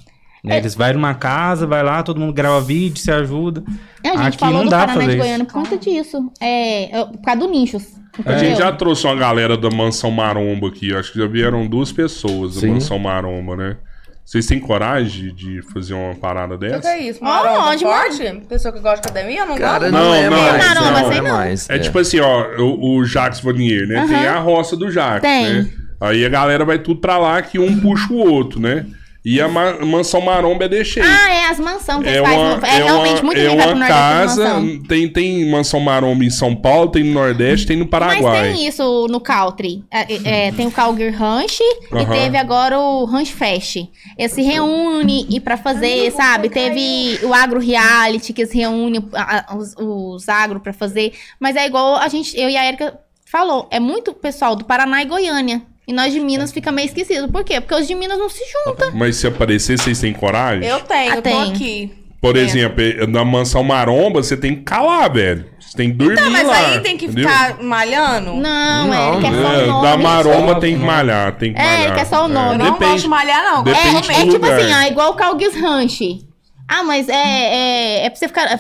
[0.44, 0.56] Né?
[0.56, 0.58] É.
[0.60, 3.64] Eles vai numa casa, vai lá, todo mundo grava vídeo, se ajuda.
[4.04, 5.18] É, a gente Aqui falou não do dá pra Paraná fazer de.
[5.18, 6.32] Goiânia por conta disso.
[6.40, 7.84] É, é, por causa do Nichos.
[8.26, 10.94] A gente já trouxe uma galera da Mansão Maromba aqui.
[10.94, 12.72] Acho que já vieram duas pessoas da Sim.
[12.74, 13.78] Mansão Maromba, né?
[14.26, 16.90] Vocês têm coragem de fazer uma parada O que dessa?
[16.90, 17.20] é isso?
[17.22, 18.42] Ó, Maromba onde, forte?
[18.48, 19.92] Pessoa que gosta de academia, eu não Cara, gosto.
[19.92, 20.68] não, Não, é não, mais.
[20.68, 21.32] Maromba, não, é não.
[21.38, 21.70] mais.
[21.70, 24.06] É, tipo assim, ó, o, o Jacques Vanier, né?
[24.08, 25.64] Tem a roça do Jacques, Tem.
[25.64, 25.70] né?
[26.02, 28.86] Aí a galera vai tudo pra lá que um puxa o outro, né?
[29.32, 31.04] E a ma- Mansão Maromba é deixei.
[31.04, 32.40] Ah, é as mansões que É eles fazem.
[32.58, 34.44] uma, É, é realmente uma, muito é pro uma Nordeste de casa.
[34.56, 34.80] mansão.
[34.88, 38.54] Tem, tem Mansão Maromba em São Paulo, tem no Nordeste, tem no Mas Paraguai.
[38.54, 39.84] tem isso no Country.
[39.92, 41.60] É, é, tem o Calgary Ranch
[41.92, 42.02] Aham.
[42.02, 43.76] e teve agora o Ranch Fest.
[44.18, 46.50] Eles se reúne e pra fazer, sabe?
[46.50, 51.14] Teve o Agro Reality, que eles reúnem a- a- os, os agro pra fazer.
[51.40, 53.68] Mas é igual a gente, eu e a Erika falou.
[53.70, 55.62] É muito pessoal do Paraná e Goiânia.
[55.90, 57.28] E nós de Minas fica meio esquecido.
[57.30, 57.60] Por quê?
[57.60, 58.92] Porque os de Minas não se juntam.
[58.94, 60.64] Mas se aparecer, vocês têm coragem?
[60.70, 61.52] Eu tenho, Ah, eu tô tem.
[61.52, 61.92] aqui.
[62.22, 62.42] Por É.
[62.42, 65.46] exemplo, eh, na Mansão Maromba, você tem que calar, velho.
[65.60, 66.58] Você tem que dormir Tá, mas lá.
[66.58, 67.28] aí tem que entendeu?
[67.28, 68.34] ficar malhando?
[68.36, 69.82] Não, Não, é, ele quer só É, o nome.
[69.88, 71.82] da maromba tem que malhar, tem que É, malhar.
[71.88, 72.54] ele quer só o nome.
[72.54, 72.92] Eu não Depende.
[72.92, 73.64] gosto de malhar, não.
[73.64, 74.12] de Depende.
[74.12, 74.60] É, é do tipo lugar.
[74.60, 76.20] assim, ó, igual o Calguis Ranch.
[76.68, 78.60] Ah, mas é, é, é pra você ficar.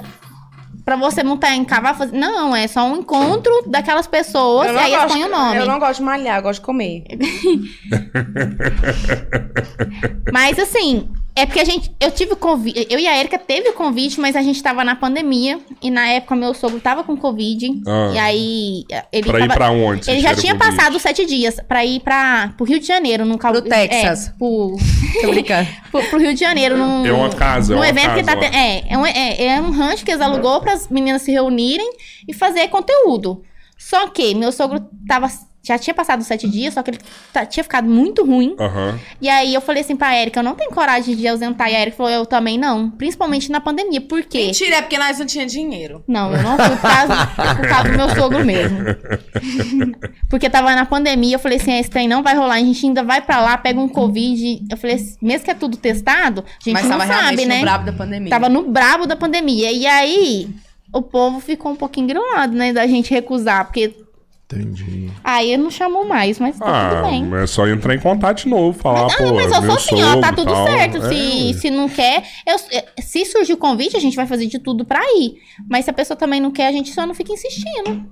[0.90, 1.96] Pra você montar em cavalo.
[1.96, 5.58] fazer- Não, é só um encontro daquelas pessoas e aí eles gosto- põem o nome.
[5.58, 7.04] Eu não gosto de malhar, eu gosto de comer.
[10.34, 11.08] Mas assim,
[11.40, 11.92] é porque a gente.
[12.00, 12.88] Eu tive o convite.
[12.90, 15.60] Eu e a Erika teve o convite, mas a gente tava na pandemia.
[15.82, 17.82] E na época meu sogro tava com Covid.
[17.88, 18.12] Ah.
[18.14, 18.84] E aí.
[19.12, 20.10] Ele Pra ir tava- pra onde?
[20.10, 20.76] Ele já tinha convite?
[20.76, 23.52] passado sete dias pra ir pra, pro Rio de Janeiro, num cal...
[23.52, 24.28] Pro Texas.
[24.28, 24.76] É, pro,
[25.22, 25.68] Tô brincando.
[25.92, 27.06] pro, pro Rio de Janeiro, num.
[27.06, 28.34] É uma casa, é num uma evento que casa tá.
[28.36, 28.50] lá.
[28.50, 31.32] te- É, é um, é, é um rancho que eles alugou para as meninas se
[31.32, 31.90] reunirem
[32.28, 33.42] e fazer conteúdo.
[33.78, 35.28] Só que meu sogro tava.
[35.62, 37.00] Já tinha passado sete dias, só que ele
[37.34, 38.56] tá- tinha ficado muito ruim.
[38.60, 38.98] Aham.
[39.22, 41.70] E aí eu falei assim pra Erika, eu não tenho coragem de ausentar.
[41.70, 42.90] E a Erika falou, eu também não.
[42.92, 44.00] Principalmente na pandemia.
[44.02, 44.46] Por quê?
[44.46, 46.04] Mentira, é porque nós não tinha dinheiro.
[46.08, 48.80] Não, eu não fui por causa, por causa do meu sogro mesmo.
[50.30, 53.04] Porque tava na pandemia, eu falei assim, esse trem não vai rolar, a gente ainda
[53.04, 54.64] vai pra lá, pega um Covid.
[54.70, 57.56] Eu falei, assim, mesmo que é tudo testado, a gente Mas não tava sabe, né?
[57.58, 58.30] no brabo da pandemia.
[58.30, 59.72] Tava no brabo da pandemia.
[59.72, 60.50] E aí,
[60.94, 62.72] o povo ficou um pouquinho grilado, né?
[62.74, 63.96] Da gente recusar, porque
[64.52, 65.12] Entendi.
[65.24, 67.30] aí não chamou mais, mas tá tudo Ah, bem.
[67.36, 70.20] é só entrar em contato de novo, falar, Não, pô, mas eu sou assim, ó,
[70.20, 70.68] tá tudo tal.
[70.68, 70.98] certo.
[70.98, 72.58] É, Se, se não quer, eu-
[73.04, 75.36] se surgir o convite, a gente vai fazer de tudo pra ir.
[75.70, 78.04] Mas se a pessoa também não quer, a gente só não fica insistindo.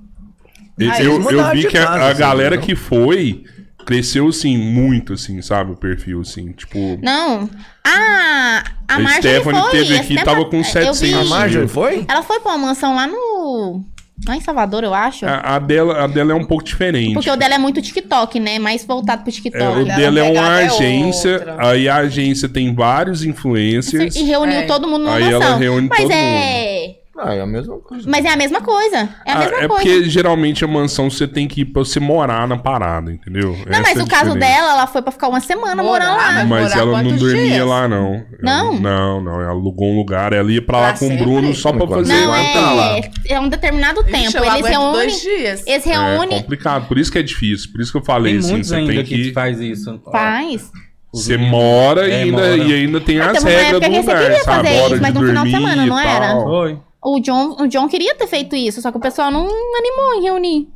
[0.79, 2.61] Eu, Ah, eu, eles eu mudaram vi que a, casa, a assim, galera não?
[2.63, 3.43] que foi
[3.83, 5.71] cresceu, assim, muito, assim, sabe?
[5.71, 6.99] O perfil, assim, tipo...
[7.01, 7.49] Não.
[7.83, 9.71] Ah, a A Marjorie Stephanie foi.
[9.71, 12.05] teve aqui, tempo tava com eu 700 vi- A Marjorie foi?
[12.07, 13.83] Ela foi pra uma mansão lá no.
[14.25, 15.25] Lá em Salvador, eu acho.
[15.25, 17.13] A, a dela, a dela é um pouco diferente.
[17.13, 18.57] Porque o dela é muito TikTok, né?
[18.57, 19.85] Mais voltado pro É, o TikTok.
[19.85, 21.55] dela é uma é agência, outra.
[21.69, 24.15] aí a agência tem vários influencers.
[24.15, 24.65] e reuniu É.
[24.65, 26.95] todo mundo numa Aí ela reúne mas todo é.
[27.19, 28.07] Ah, é a mesma coisa.
[28.09, 29.09] Mas é a mesma coisa.
[29.25, 29.69] É a Ah, mesma é coisa.
[29.69, 33.51] porque geralmente a mansão você tem que ir pra você morar na parada, entendeu?
[33.65, 36.05] Não, mas Essa é a o caso dela, ela foi pra ficar uma semana Morar,
[36.07, 36.31] morando lá.
[36.33, 37.65] mas- Mas morar ela não dormia dias?
[37.67, 38.13] lá, não.
[38.13, 38.79] Ela- Não?
[38.79, 39.41] Não, não.
[39.41, 40.31] Ela alugou um lugar.
[40.33, 41.23] Ela ia pra lá Pra com o sempre?
[41.25, 42.13] Bruno só pra fazer.
[42.13, 42.39] Não, lá.
[42.41, 44.45] é, é um determinado Ixi, tempo.
[44.45, 44.91] Eles reúnem.
[44.91, 45.63] dois dias.
[45.65, 46.41] Eles É reúnem.
[46.41, 46.87] complicado.
[46.87, 47.71] Por isso que é difícil.
[47.71, 48.63] Por isso que eu falei Tem assim.
[48.63, 49.33] Você ainda tem que que.
[49.33, 49.99] faz isso.
[50.11, 50.71] Faz.
[51.13, 52.57] Você mora, É, e, ainda, mora.
[52.57, 54.67] e ainda tem Ah, as teve uma regras do lugar, sabe?
[54.69, 56.27] Hora mas de final de dormir semana, e não era?
[56.27, 56.43] tal.
[56.43, 56.77] Foi.
[57.09, 60.23] O John, o John queria ter feito isso, só que o pessoal não animou em
[60.23, 60.67] reunir.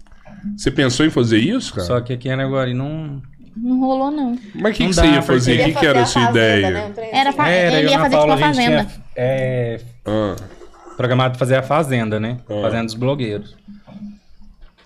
[0.55, 1.85] Você pensou em fazer isso, cara?
[1.85, 3.21] Só que aqui em Araguari não.
[3.57, 4.37] Não rolou, não.
[4.55, 5.59] Mas o que, Não que você ia fazer?
[5.61, 6.71] O que, que era a sua ideia?
[6.71, 6.93] né?
[7.11, 8.85] Era fa- Era, ele ia fazer tipo Paula, uma a gente fazenda.
[8.85, 10.35] tinha, é, Ah,
[10.95, 12.37] programado fazer a Fazenda, né?
[12.49, 12.61] Ah.
[12.61, 13.55] Fazenda dos blogueiros.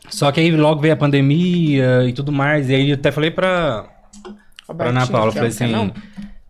[0.09, 2.69] Só que aí logo veio a pandemia e tudo mais.
[2.69, 3.85] E aí eu até falei pra,
[4.75, 5.91] pra Ana Paula, falei assim.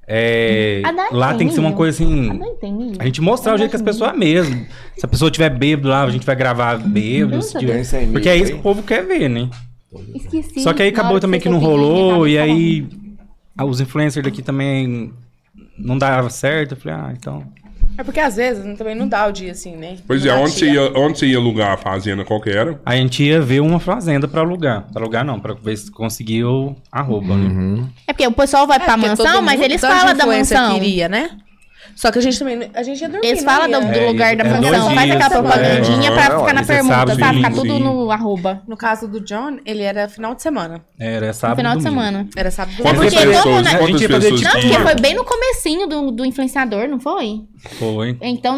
[0.07, 2.71] É, A Dai lá tem tem que ser uma coisa Ah, assim.
[2.71, 2.95] milho?
[2.99, 4.65] A gente mostrar o jeito que as pessoas é mesmo.
[4.97, 7.41] Se a pessoa tiver bêbado lá, a gente vai gravar bêbado.
[7.41, 9.49] se tiver- Porque é isso que o povo quer ver, né?
[10.13, 10.59] Esqueci.
[10.61, 12.87] Só que aí acabou também que não rolou, e aí
[13.57, 15.11] ah, os influencers daqui também
[15.77, 16.73] não dava certo.
[16.73, 17.43] Eu falei, ah, então.
[17.97, 19.97] É porque às vezes também não dá o dia assim, né?
[20.05, 22.25] pois Não é, onde você, ia, onde você ia alugar a fazenda?
[22.25, 22.79] Qual que era?
[22.85, 24.85] A gente ia ver uma fazenda pra alugar.
[24.91, 27.85] Pra alugar não, pra ver se conseguia o arroba, né?
[28.07, 30.73] É porque o pessoal vai É, pra mansão, mas eles falam da mansão.
[30.73, 31.31] queria, né?
[31.95, 32.69] Só que a gente também.
[32.73, 33.27] A gente ia dormir.
[33.27, 34.95] Eles não falam do, do É, lugar da é mansão.
[34.95, 35.29] Faz aquela é.
[35.29, 37.37] propagandinha pra É, ficar na permuta, sabe, sabe?
[37.37, 38.61] Ficar tudo no arroba.
[38.67, 40.81] No caso do John, ele era final de semana.
[40.99, 42.01] Era No sábado final e de domingo.
[42.03, 42.29] semana.
[42.35, 43.33] Era sábado e É Quantas porque domingo.
[43.43, 43.69] pessoas, né?
[43.71, 46.87] A quantas gente ia fazer pessoas Não, porque foi bem no comecinho do, do influenciador,
[46.87, 47.41] não foi?
[47.79, 48.17] Foi.
[48.21, 48.57] Então,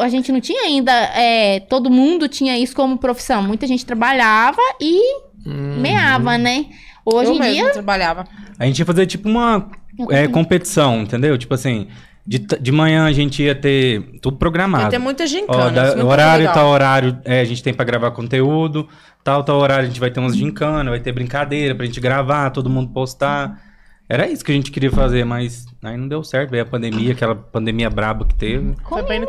[0.00, 0.92] a gente não tinha ainda.
[0.92, 3.42] é, todo mundo tinha isso como profissão.
[3.42, 5.00] Muita gente trabalhava e
[5.44, 6.66] meava, né?
[7.04, 7.70] Hoje Eu em mesmo dia.
[7.72, 8.26] trabalhava.
[8.58, 9.70] A gente ia fazer tipo uma
[10.10, 11.38] é, competição, entendeu?
[11.38, 11.86] Tipo assim,
[12.26, 14.84] de, de manhã a gente ia ter tudo programado.
[14.84, 15.70] Ia ter muita Ó, gincana.
[15.70, 16.54] da- isso é muito horário, legal.
[16.54, 18.88] tal horário, é, a gente tem pra gravar conteúdo.
[19.22, 22.50] Tal, tal horário a gente vai ter umas gincana, vai ter brincadeira pra gente gravar,
[22.50, 23.60] todo mundo postar.
[24.08, 26.50] Era isso que a gente queria fazer, mas aí não deu certo.
[26.50, 28.58] Veio a pandemia, aquela pandemia braba que teve.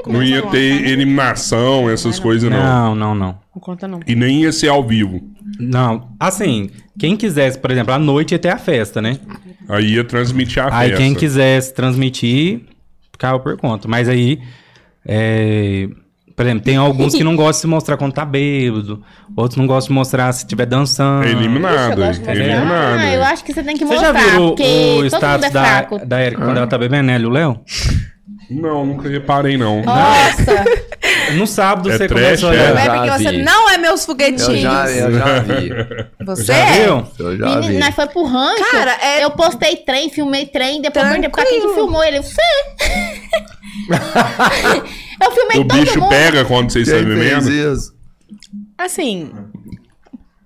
[0.05, 0.89] No Não ia ter ano, né?
[0.91, 2.59] eliminação, essas coisas, não.
[2.61, 3.39] Não, não, não.
[3.55, 3.99] Não conta, não.
[4.05, 5.19] E nem ia ser ao vivo.
[5.59, 6.69] Não, assim,
[6.99, 9.17] quem quisesse, por exemplo, à noite ia ter a festa, né?
[9.67, 11.03] Aí ia transmitir a Aí festa.
[11.03, 12.61] quem quisesse transmitir,
[13.18, 13.88] ficava por conta.
[13.88, 14.39] Mas aí,
[15.06, 15.89] é,
[16.35, 19.03] por exemplo, tem alguns que não gostam de se mostrar quando tá bêbado,
[19.35, 21.26] outros não gostam de mostrar se estiver dançando.
[21.26, 21.73] É eliminado.
[21.76, 22.99] Ixi, eu gosto de é eliminado.
[22.99, 24.31] Ah, eu acho que você tem que Você já mostrar.
[24.31, 27.30] viu o, porque o status é da, da Erika quando ela tá bebendo, e o
[27.30, 27.60] Léo?
[28.49, 29.81] Não, nunca reparei, não.
[29.84, 30.64] Nossa!
[31.35, 32.57] No sábado É você trash, começou a é?
[32.57, 32.73] olhar.
[32.73, 33.43] Não é porque você vi.
[33.43, 34.61] não é meus Eu foguetinhos.
[34.61, 35.69] já, eu já vi.
[36.25, 36.83] Você Já é?
[36.85, 37.07] viu?
[37.19, 37.77] Eu já Menina, vi.
[37.79, 38.71] nós foi pro rancho.
[38.71, 42.21] Cara, é- Eu postei trem, filmei trem, depois perguntei pra quem que filmou ele.
[42.21, 42.41] Você!
[45.21, 46.09] eu filmei O todo bicho mundo.
[46.09, 47.01] pega quando vocês estão
[47.73, 47.93] isso?
[48.77, 49.31] Assim.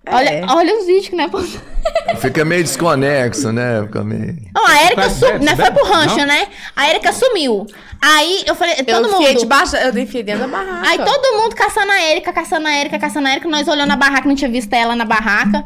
[0.09, 0.45] Olha, é.
[0.49, 1.61] olha os vídeos que nós postamos.
[2.19, 3.81] Fica meio desconexo, né?
[3.83, 4.35] Fica meio...
[4.53, 5.39] Não, a Erika sumiu.
[5.39, 6.25] você foi pro rancho, Não?
[6.25, 6.47] né?
[6.75, 7.67] A Erika sumiu.
[8.01, 9.39] Aí eu falei, Eu todo enfiei mundo.
[9.39, 9.75] debaixo.
[9.75, 10.89] Eu enfiei dentro da barraca.
[10.89, 13.47] Aí todo mundo caçando a Erika, caçando a Erika, caçando a Erika.
[13.47, 15.63] Nós olhando a barraca, não tinha visto ela na barraca.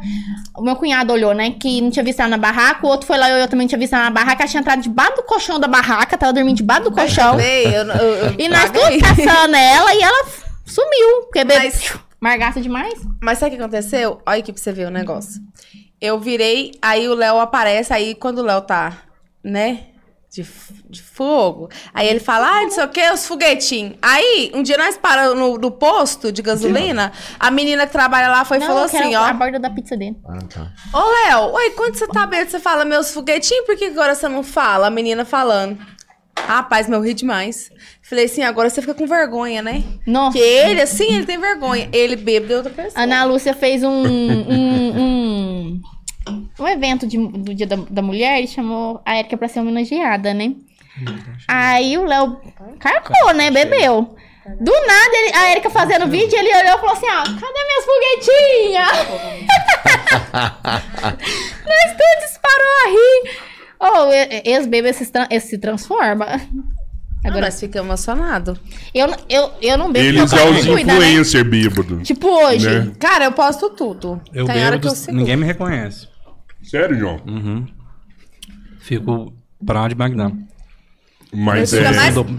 [0.54, 1.54] O meu cunhado olhou, né?
[1.58, 2.86] Que não tinha visto ela na barraca.
[2.86, 4.42] O outro foi lá e eu também não tinha visto ela na barraca.
[4.42, 6.16] Ela tinha entrado debaixo do colchão da barraca.
[6.18, 7.40] Tava dormindo debaixo do colchão.
[7.40, 9.00] Eu, eu, eu E nós paguei.
[9.00, 10.26] tudo caçando ela e ela
[10.66, 11.22] sumiu.
[11.22, 11.62] Porque bebeu.
[11.64, 12.94] Mas- Margaça demais.
[13.22, 14.20] Mas sabe o que aconteceu?
[14.26, 15.40] Olha aqui pra você ver o negócio.
[16.00, 18.96] Eu virei, aí o Léo aparece, aí quando o Léo tá,
[19.42, 19.86] né?
[20.30, 20.46] De,
[20.90, 21.70] de fogo.
[21.94, 23.94] Aí ele fala, ah, não sei o que, os foguetinhos.
[24.02, 27.10] Aí, um dia nós paramos no, no posto de gasolina,
[27.40, 29.32] a menina que trabalha lá foi e Não, falou eu quero assim, a ó.
[29.32, 30.16] borda da pizza dele.
[30.28, 30.72] Ah, tá.
[30.92, 34.28] Ô, Léo, oi, quando você tá bêbado, você fala meus foguetinhos, por que agora você
[34.28, 34.88] não fala?
[34.88, 35.78] A menina falando.
[36.46, 37.70] Rapaz, meu, ri demais.
[38.02, 39.82] Falei assim, agora você fica com vergonha, né?
[40.06, 40.36] Nossa.
[40.38, 41.88] Que ele, assim, ele tem vergonha.
[41.92, 43.02] Ele bêbado é outra pessoa.
[43.02, 43.88] Ana Lúcia fez um.
[43.90, 45.82] um, um,
[46.60, 50.32] um evento de- do Dia da, da Mulher e chamou a Erika pra ser homenageada,
[50.34, 50.52] né?
[51.48, 52.40] Aí o Léo
[52.78, 53.50] carcou, né?
[53.50, 54.14] Bebeu.
[54.60, 57.84] Do nada, ele- a Erika fazendo vídeo, ele olhou e falou assim: ó, cadê minhas
[57.84, 59.06] foguetinhas?
[61.66, 63.55] Nós todos disparou a rir.
[63.78, 65.04] Oh, e- e- ex-bebê se,
[65.40, 66.24] se transforma.
[66.24, 66.48] Agora
[67.24, 68.58] Agora, nós ficamos emocionados.
[68.94, 70.82] eu, eu, eu não bebo Eles é os né?
[70.82, 72.00] influencer bêbado.
[72.02, 72.68] Tipo hoje.
[72.68, 72.92] Né?
[73.00, 74.20] Cara, eu posto tudo.
[74.32, 76.06] Eu Tem hora bebo, que eu ninguém me reconhece.
[76.62, 77.20] Sério, João?
[77.26, 77.66] Uhum.
[78.78, 79.32] Fico
[79.64, 80.30] pra de Bagdá.
[81.34, 81.88] Mas Ele é.
[81.92, 82.36] fica mais-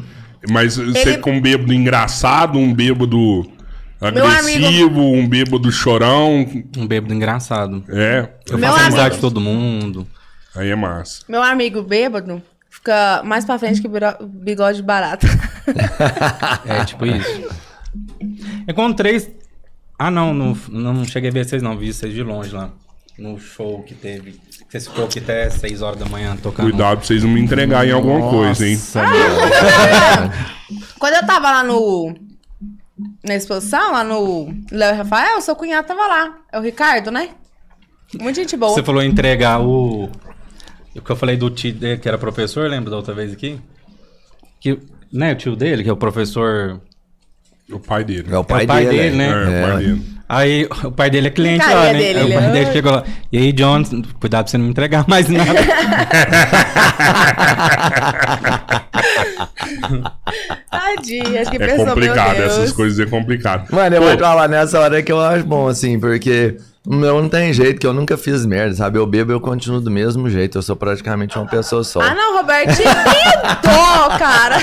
[0.49, 3.51] Mas você Ele- com um bêbado engraçado, um bêbado
[3.99, 6.47] agressivo, um bêbado chorão.
[6.77, 7.83] Um bêbado engraçado.
[7.89, 8.29] É.
[8.49, 10.07] Eu Meu faço amizade amigo- com todo mundo.
[10.57, 11.23] Aí é massa.
[11.27, 13.89] Meu amigo bêbado fica mais pra frente que
[14.25, 15.27] bigode barato.
[16.65, 17.49] É tipo isso.
[18.67, 19.35] Encontrei.
[19.99, 21.77] Ah, não, não, não cheguei a ver vocês, não.
[21.77, 22.69] Vi vocês de longe lá.
[23.17, 24.39] No show que teve.
[24.69, 26.69] Vocês ficou aqui até 6 horas da manhã tocando.
[26.69, 28.79] Cuidado pra vocês não me entregarem em alguma coisa, hein?
[30.99, 32.15] Quando eu tava lá no.
[33.23, 36.37] Na exposição, lá no Léo e Rafael, seu cunhado tava lá.
[36.51, 37.29] É o Ricardo, né?
[38.19, 38.73] Muita gente boa.
[38.73, 40.09] Você falou entregar o.
[40.97, 43.59] O que eu falei do tio dele, que era professor, lembra da outra vez aqui?
[44.59, 44.79] Que,
[45.13, 46.79] né, o tio dele, que é o professor.
[47.71, 48.25] O pai dele.
[48.31, 49.27] É o pai, É o pai dele, dele, né?
[49.29, 50.17] É, o pai dele.
[50.29, 51.99] Aí o pai dele é cliente Carinha lá, né?
[51.99, 52.51] dele, Aí ele, o pai "Ai".
[52.51, 53.03] dele chegou lá.
[53.31, 53.83] E aí, John,
[54.19, 55.51] cuidado pra você não me entregar mais nada.
[60.71, 62.51] Tadinha, acho que É pensou, meu complicado, Deus.
[62.53, 63.67] essas coisas é complicado.
[63.73, 66.57] Mano, eu Pô, vou falar nessa hora que eu acho bom, assim, porque
[66.87, 68.97] o meu não tem jeito, que eu nunca fiz merda, sabe?
[68.97, 71.99] Eu bebo eu continuo do mesmo jeito, eu sou praticamente uma pessoa só.
[72.01, 74.55] Ah, não, Robertinho, que dó, cara.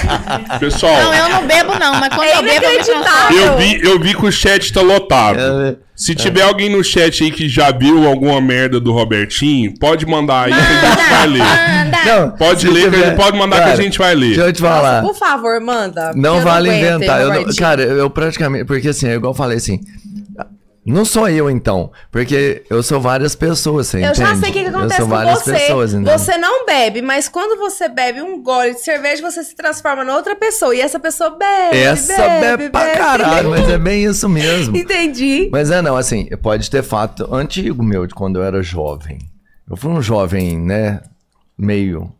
[0.59, 3.37] Pessoal, Não, eu não bebo, não, mas quando É eu bebo, eu me transformo.
[3.37, 5.39] eu vi, eu vi que o chat tá lotado.
[5.39, 10.05] É, Se tiver alguém no chat aí que já viu alguma merda do Robertinho, pode
[10.07, 11.39] mandar aí que a gente vai ler.
[11.39, 12.05] Manda.
[12.05, 14.27] Não, Pode ler, que a tiver- gente pode mandar que Cara, a gente vai ler.
[14.29, 15.03] Deixa eu te falar.
[15.03, 16.13] Por favor, manda.
[16.17, 17.21] Não Eu vale aguento, inventar.
[17.23, 18.65] Eu não- cara, eu praticamente.
[18.65, 19.81] Porque assim, é igual eu falei assim.
[20.87, 21.91] Não sou eu, então.
[22.11, 24.41] Porque eu sou várias pessoas, você Eu já entende?
[24.41, 25.53] sei o que, que Eu acontece sou com várias você.
[25.53, 26.19] pessoas, entendeu?
[26.19, 30.11] você não bebe, mas quando você bebe um gole de cerveja, você se transforma em
[30.11, 30.75] outra pessoa.
[30.75, 31.79] E essa pessoa bebe.
[31.79, 34.77] Essa bebe, pra caralho, mas é bem isso mesmo.
[34.77, 35.49] Entendi.
[35.51, 39.19] Mas é não, assim, pode ter fato antigo meu, de quando eu era jovem.
[39.69, 41.01] Eu fui um jovem, né?
[41.57, 42.13] Meio.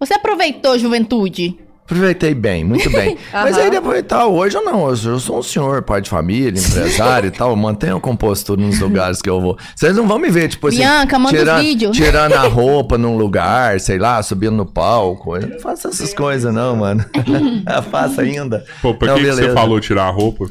[0.00, 1.58] Você aproveitou a juventude?
[1.88, 3.16] Aproveitei bem, muito bem.
[3.32, 6.10] Mas aí depois tal, hoje eu não, eu sou, eu sou um senhor, pai de
[6.10, 9.56] família, empresário e tal, eu mantenho a compostura nos lugares que eu vou.
[9.74, 11.96] Vocês não vão me ver, tipo assim, Bianca, manda tirando, vídeos.
[11.96, 15.34] tirando a roupa num lugar, sei lá, subindo no palco.
[15.36, 17.02] Eu não faço essas coisas não, mano.
[17.74, 18.62] eu faço ainda.
[18.82, 20.46] Pô, por Não, que, que você falou tirar a roupa?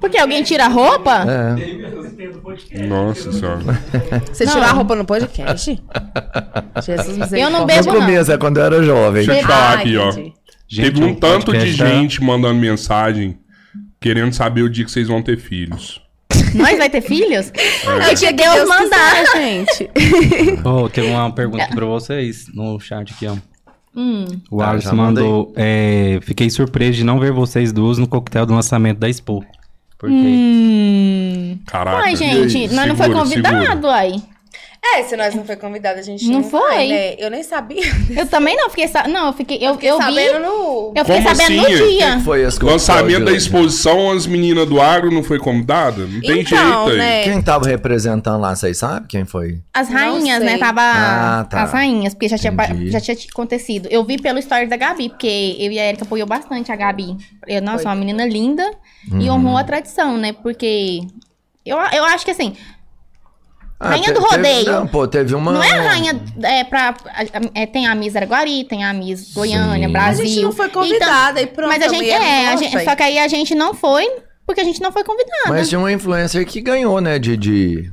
[0.00, 1.24] Porque alguém tira a roupa?
[2.74, 2.86] É.
[2.86, 3.60] Nossa senhora.
[4.32, 4.52] Você Não.
[4.52, 5.82] tirou a roupa no podcast?
[6.84, 7.32] Jesus.
[7.32, 7.94] Eu não No beijo, não.
[8.00, 9.24] começo, é quando eu era jovem.
[9.26, 10.10] Deixa eu te falar Ah, aqui, ó.
[10.10, 10.32] entendi.
[10.76, 13.38] Teve um tanto de tá- gente mandando mensagem
[14.00, 16.00] querendo saber o dia que vocês vão ter filhos.
[16.54, 17.52] Nós vai ter filhos?
[17.54, 19.16] É Eu te Deus mandar.
[19.24, 19.90] quiser, gente.
[20.64, 23.36] Ô, tem uma pergunta aqui pra vocês no chat aqui, ó.
[23.96, 24.24] Hum.
[24.50, 25.52] O Tá, manda mandou.
[25.56, 29.44] é, fiquei surpreso de não ver vocês duas no coquetel do lançamento da Expo.
[29.98, 31.58] Porque Hum.
[31.66, 32.04] Caraca.
[32.04, 33.92] Ai, gente, nós não foi convidado, segura.
[33.92, 34.22] ai.
[34.96, 36.60] É, se nós não foi convidado, a gente Não não, foi.
[36.60, 37.14] vai, né?
[37.18, 37.82] Eu nem sabia.
[38.16, 39.06] Eu também não fiquei sa...
[39.06, 39.58] Não, eu fiquei.
[39.60, 40.04] Eu, Fiquei eu vi.
[40.04, 40.92] sabendo no...
[40.96, 41.72] Eu fiquei Como sabendo assim?
[41.82, 42.16] no dia.
[42.16, 46.06] que foi esse Lançamento da exposição, as meninas do agro não foi convidada?
[46.06, 46.96] Não tem Então, jeito aí.
[46.98, 47.22] né?
[47.24, 49.60] Quem tava representando lá, vocês sabem quem foi?
[49.72, 50.58] As rainhas, né?
[50.58, 51.62] Tava Ah, tá.
[51.62, 52.90] as rainhas, porque já tinha, Entendi.
[52.90, 53.88] já tinha acontecido.
[53.90, 57.16] Eu vi pelo story da Gabi, porque eu e a Erika apoiou bastante a Gabi.
[57.46, 57.86] Eu, nossa, Foi.
[57.90, 58.68] uma menina linda
[59.08, 59.36] e Uhum.
[59.36, 60.32] honrou a tradição, né?
[60.32, 61.00] Porque
[61.64, 62.54] eu, eu acho que assim,
[63.80, 64.72] Rainha te- do teve- rodeio.
[64.72, 65.52] não, pô, teve uma.
[65.52, 66.20] não é a rainha.
[66.42, 66.94] É, pra,
[67.54, 69.94] é, tem a Miss Araguari, tem a Miss Goiânia, Sim.
[69.96, 70.26] A Brasil.
[70.26, 71.68] gente não foi Então, convidada e pronto.
[71.68, 72.10] mas a gente.
[72.10, 74.06] É, a gente- só que aí a gente não foi,
[74.46, 75.48] porque a gente não foi convidada.
[75.48, 77.18] Mas tinha uma influencer que ganhou, né?
[77.18, 77.36] De.
[77.36, 77.90] de...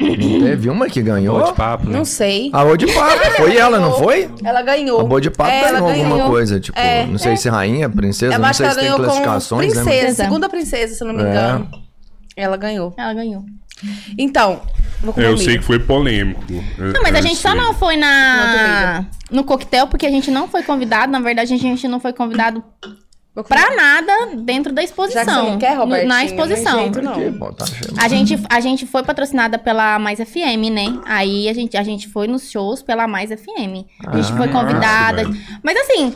[0.00, 1.42] Não teve uma que ganhou?
[1.44, 1.96] De papo, né?
[1.98, 2.50] Não sei.
[2.52, 3.30] A Boa de Papo.
[3.36, 4.28] Foi ela, não foi?
[4.44, 5.00] Ela ganhou.
[5.00, 6.30] A Boa de Papo É, ela ganhou alguma ganhou.
[6.30, 6.58] coisa.
[6.58, 9.84] Tipo, É, não sei se rainha, princesa, Eu não sei se tem ganhou classificações, princesa,
[9.90, 9.98] né?
[10.00, 10.22] Princesa.
[10.24, 11.30] segunda princesa, se eu não me É.
[11.30, 11.83] engano.
[12.36, 12.92] Ela ganhou.
[12.96, 13.44] Ela ganhou.
[14.18, 14.60] Então,
[15.02, 16.42] vou comer Eu sei que foi polêmico.
[16.78, 20.48] Não, mas a gente só não foi na Não, no coquetel porque a gente não
[20.48, 21.10] foi convidado.
[21.12, 22.62] Na verdade, a gente não foi convidado
[23.48, 25.24] pra nada dentro da exposição.
[25.24, 26.74] Já que você não quer, Robertinho, Na não exposição.
[26.74, 27.52] tem jeito, não.
[27.52, 27.64] Tá.
[27.98, 31.00] A gente, a gente foi patrocinada pela Mais FM, né?
[31.04, 33.84] Aí a gente, a gente foi nos shows pela Mais FM.
[34.06, 35.24] A gente Ah, foi convidada.
[35.24, 35.36] velho.
[35.64, 36.14] Mas assim,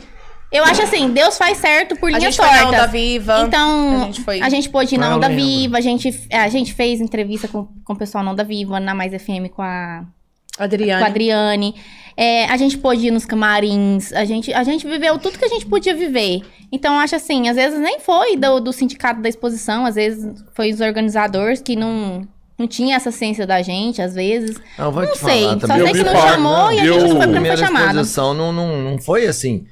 [0.50, 2.90] eu acho assim, Deus faz certo por A linhas gente foi na Onda tortas.
[2.90, 3.44] Viva.
[3.46, 5.44] Então, A gente foi- a gente pôde ir na eu Onda lembro.
[5.44, 8.94] Viva, a gente, a gente fez entrevista com, com o pessoal na Onda Viva, na
[8.94, 10.04] Mais FM com a
[10.58, 11.00] Adriane.
[11.00, 11.74] com a Adriane.
[12.16, 15.48] É, a gente pôde ir nos camarins, a gente, a gente viveu tudo que a
[15.48, 16.40] gente podia viver.
[16.72, 20.42] Então, eu acho assim, às vezes nem foi do, do sindicato da exposição, às vezes
[20.54, 22.22] foi os organizadores que não,
[22.58, 24.60] não tinha essa ciência da gente, às vezes.
[24.76, 27.00] Não, vou Não te sei, falar só sei que não chamou e a eu- gente
[27.02, 27.84] foi A porque não foi primeira chamado.
[27.86, 29.64] exposição não, não, não foi assim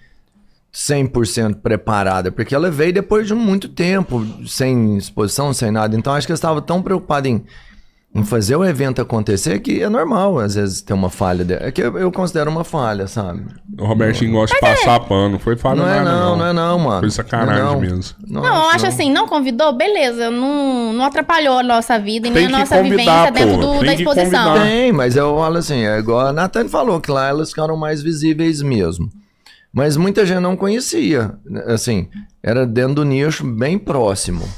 [0.77, 5.97] 100% preparada, porque ela veio depois de muito tempo, sem exposição, sem nada.
[5.97, 7.43] Então acho que eles estavam tão preocupados em,
[8.15, 11.47] em fazer o evento acontecer que é normal, às vezes, ter uma falha.
[11.47, 13.47] de- É que eu, eu considero uma falha, sabe?
[13.79, 15.39] O Robertinho gosta de passar pano.
[15.39, 17.01] Foi falha Não é nada, não, não é não, mano.
[17.01, 17.81] Foi sacanagem Não é não.
[17.81, 18.15] mesmo.
[18.29, 22.47] Não, eu acho assim, não convidou, beleza, não, não atrapalhou a nossa vida e nem
[22.47, 24.61] a nossa convidar, vivência dentro do- da exposição.
[24.61, 28.03] Tem, mas eu falo assim, é igual a Nathalie falou, que lá elas ficaram mais
[28.03, 29.11] visíveis mesmo.
[29.73, 31.35] Mas muita gente não conhecia.
[31.67, 32.09] Assim,
[32.43, 34.49] era dentro do nicho bem próximo.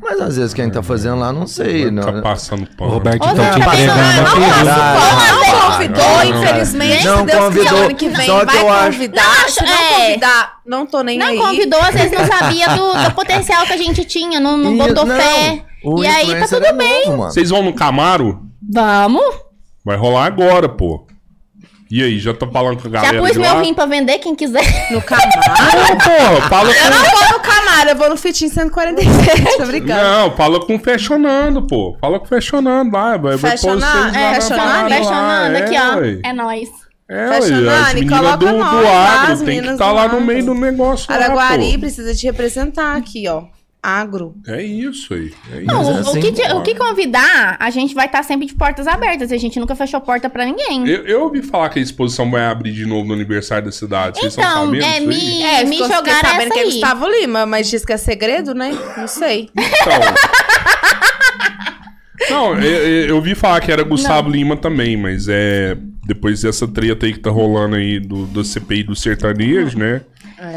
[0.00, 1.88] Mas às vezes quem tá fazendo lá, não sei.
[1.90, 2.90] Não, Tá passando O pano.
[2.92, 3.82] Roberto Ô, então te tá vendo?
[3.82, 4.64] entregando Não, aqui.
[4.64, 5.52] não?
[5.52, 7.06] Não, convidou, não, infelizmente.
[7.06, 9.22] não se Deus convidou, ano que vem só que vai eu acho- convidar.
[9.42, 10.06] Não, se não é.
[10.06, 11.38] convidar, não tô nem Não aí.
[11.38, 15.06] convidou, às vezes não sabia do, do potencial que a gente tinha, não, não botou
[15.06, 15.64] não, fé.
[15.84, 17.06] o E aí tá tudo é bem.
[17.08, 17.22] novo.
[17.24, 18.42] Vocês vão no Camaro?
[18.72, 19.22] Vamos.
[19.84, 21.06] Vai rolar agora, pô.
[21.94, 23.60] E aí, já tô falando com a galera Já pus de meu lá?
[23.60, 24.64] rim pra vender, quem quiser.
[24.90, 25.28] No Camaro.
[25.28, 26.88] Não, pô, fala Eu com...
[26.88, 30.02] não vou no Camaro, eu vou no Fitin 147, tô brincando.
[30.02, 31.94] Não, fala com o Fashionando, pô.
[32.00, 33.18] Fala com o Fashionando lá.
[33.18, 33.58] Vai, lá
[34.18, 35.98] é, lá, Fashionando é, aqui, ó.
[35.98, 36.20] ué.
[36.24, 36.70] É nóis.
[37.10, 40.20] É, Fashionando, coloca do, do nós lá, agro as tem que estar do lá no
[40.22, 41.80] meio do negócio lá, Araguari pô.
[41.80, 43.42] precisa te representar aqui, ó.
[43.82, 44.36] Agro.
[44.46, 45.34] É isso aí.
[45.52, 45.66] É isso.
[45.66, 48.86] Não, o, é o que, o que convidar, a gente vai estar sempre de portas
[48.86, 49.32] abertas.
[49.32, 50.86] A gente nunca fechou porta pra ninguém.
[50.86, 54.20] Eu, eu ouvi falar que a exposição vai abrir de novo no aniversário da cidade.
[54.20, 56.64] Vocês Então, sabendo é, me, É, me jogaram sabendo essa que é.
[56.64, 58.70] Gustavo Lima, mas diz que é segredo, né?
[58.96, 59.50] Não sei.
[59.56, 59.92] Então.
[62.30, 65.76] Não, eu, eu, ouvi falar que era Gustavo Lima também, mas é.
[66.06, 70.02] Depois dessa treta aí que tá rolando aí do, do CPI do sertanejo, né?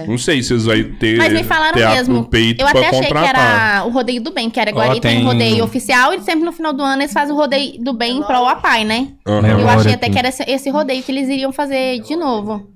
[0.07, 1.17] Não sei se vocês vão ter.
[1.17, 2.29] Mas me falaram mesmo.
[2.57, 3.75] Eu até achei que contratar.
[3.75, 5.17] era o rodeio do bem, que era Ó, Guari, tem...
[5.17, 8.21] tem- rodeio oficial e sempre no final do ano eles fazem o rodeio do bem
[8.23, 9.09] pro Apai, né?
[9.25, 12.67] Memória Eu achei até que era esse, rodeio que eles iriam fazer de novo.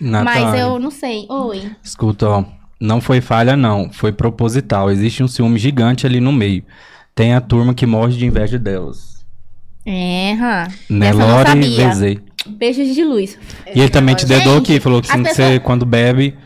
[0.00, 1.26] Mas Natália, eu não sei.
[1.28, 1.70] Oi.
[1.82, 2.44] Escuta, ó.
[2.80, 3.90] Não foi falha, não.
[3.92, 4.90] Foi proposital.
[4.90, 6.62] Existe um ciúme gigante ali no meio.
[7.14, 9.24] Tem a turma que morre de inveja delas.
[9.84, 10.68] É, hã.
[10.88, 11.76] Nelore e.
[11.76, 12.20] Vezei.
[12.46, 13.36] Beijos de luz.
[13.74, 16.36] E ele também te dedou aqui, falou que que você, quando bebe.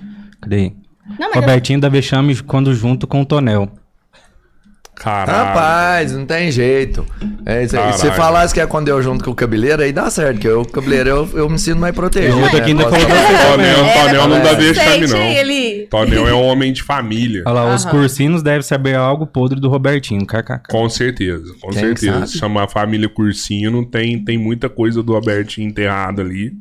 [0.42, 0.72] Cadê?
[1.18, 3.68] Não, mas eu- Robertinho da Vexame quando junto com o Tonel.
[4.94, 5.46] Caralho.
[5.48, 7.04] Rapaz, não tem jeito.
[7.46, 7.92] É, isso aí.
[7.94, 10.64] se falasse que é quando eu junto com o cabeleiro, aí dá certo, porque o
[10.64, 12.36] cabeleiro eu, eu me sinto mais protegido.
[12.36, 12.46] Eu né?
[12.58, 15.18] aqui ainda Posso- falou você Tonel, Tonel não dá vexame, Sente não.
[15.20, 15.86] ele.
[15.90, 17.42] Tonel é um homem de família.
[17.46, 17.90] Olha lá, os Aham.
[17.90, 20.24] cursinos devem saber algo podre do Robertinho.
[20.26, 20.68] KKK.
[20.70, 22.38] Com certeza, com Quem que certeza.
[22.38, 26.52] chamar a família Cursino, tem, tem muita coisa do Albertinho enterrado ali.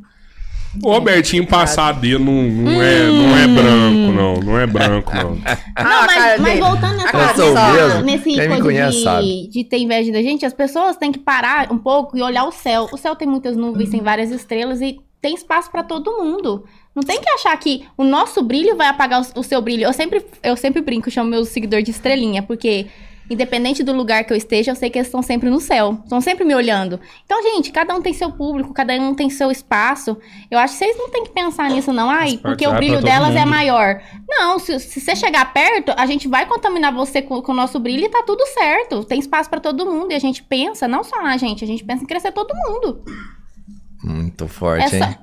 [0.84, 4.34] O Albertinho passar dele não, não, é, não é branco, não.
[4.40, 5.32] Não é branco, não.
[5.36, 5.42] Não,
[5.76, 8.02] Ah, mas, mas voltando nessa, mesmo.
[8.04, 11.78] nesse Quem coisa de, de ter inveja da gente, as pessoas têm que parar um
[11.78, 12.88] pouco e olhar o céu.
[12.92, 16.64] O céu tem muitas nuvens, tem várias estrelas e tem espaço pra todo mundo.
[16.96, 19.84] Não tem que achar que o nosso brilho vai apagar o, o seu brilho.
[19.84, 22.88] Eu sempre, eu sempre brinco, chamo meus seguidores de estrelinha, porque
[23.32, 26.00] independente do lugar que eu esteja, eu sei que eles estão sempre no céu.
[26.04, 27.00] Estão sempre me olhando.
[27.26, 30.18] Então, gente, cada um tem seu público, cada um tem seu espaço.
[30.50, 32.10] Eu acho que vocês não têm que pensar nisso, não.
[32.10, 33.50] Ai, porque o vai brilho delas é mundo.
[33.50, 34.02] maior.
[34.28, 37.80] Não, se, se você chegar perto, a gente vai contaminar você com, com o nosso
[37.80, 39.04] brilho e tá tudo certo.
[39.04, 40.12] Tem espaço pra todo mundo.
[40.12, 43.04] E a gente pensa, não só na gente, a gente pensa em crescer todo mundo.
[44.04, 45.18] Muito forte, Essa- hein?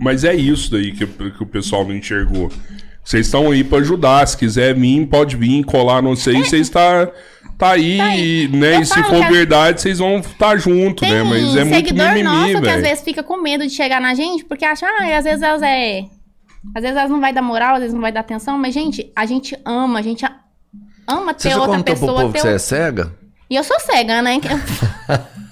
[0.00, 2.50] Mas é isso daí que, que o pessoal não enxergou.
[3.04, 4.26] Vocês estão aí pra ajudar.
[4.26, 6.42] Se quiser vir, pode vir, colar, não sei.
[6.42, 7.06] Vocês tá,
[7.58, 8.48] tá aí, Tá aí.
[8.48, 8.76] né?
[8.76, 11.22] Eu e se for verdade, vocês vão estar junto, Tem né?
[11.22, 14.14] Mas é muito seguidor mimimi, nosso que às vezes fica com medo de chegar na
[14.14, 16.04] gente, porque acha, ah, às vezes elas é.
[16.74, 19.12] Às vezes elas não vai dar moral, às vezes não vai dar atenção, mas, gente,
[19.14, 20.24] a gente ama, a gente
[21.06, 22.20] ama Você ter já outra contou pro pessoa.
[22.22, 23.12] povo ter que você o- é cega?
[23.50, 24.40] E eu sou cega, né?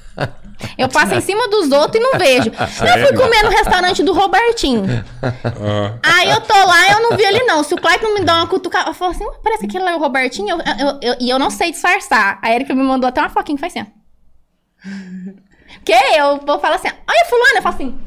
[0.78, 2.50] Eu passo em cima dos outros e não vejo.
[2.58, 3.16] Eu fui Sério?
[3.20, 4.84] comer no restaurante do Robertinho.
[5.22, 7.62] Ah, Aí eu tô lá e eu não vi ele, não.
[7.62, 9.90] Se o Clayton não me dá uma cutucada, eu falo assim, "Ué, parece que aquele
[9.90, 10.50] é o Robertinho.
[10.50, 12.38] Eu- eu- eu- E eu, não sei disfarçar.
[12.42, 14.02] A Erika me mandou até uma foquinha que faz assim, ó.
[15.84, 17.98] Que eu vou falar assim, olha fulano, eu falo assim,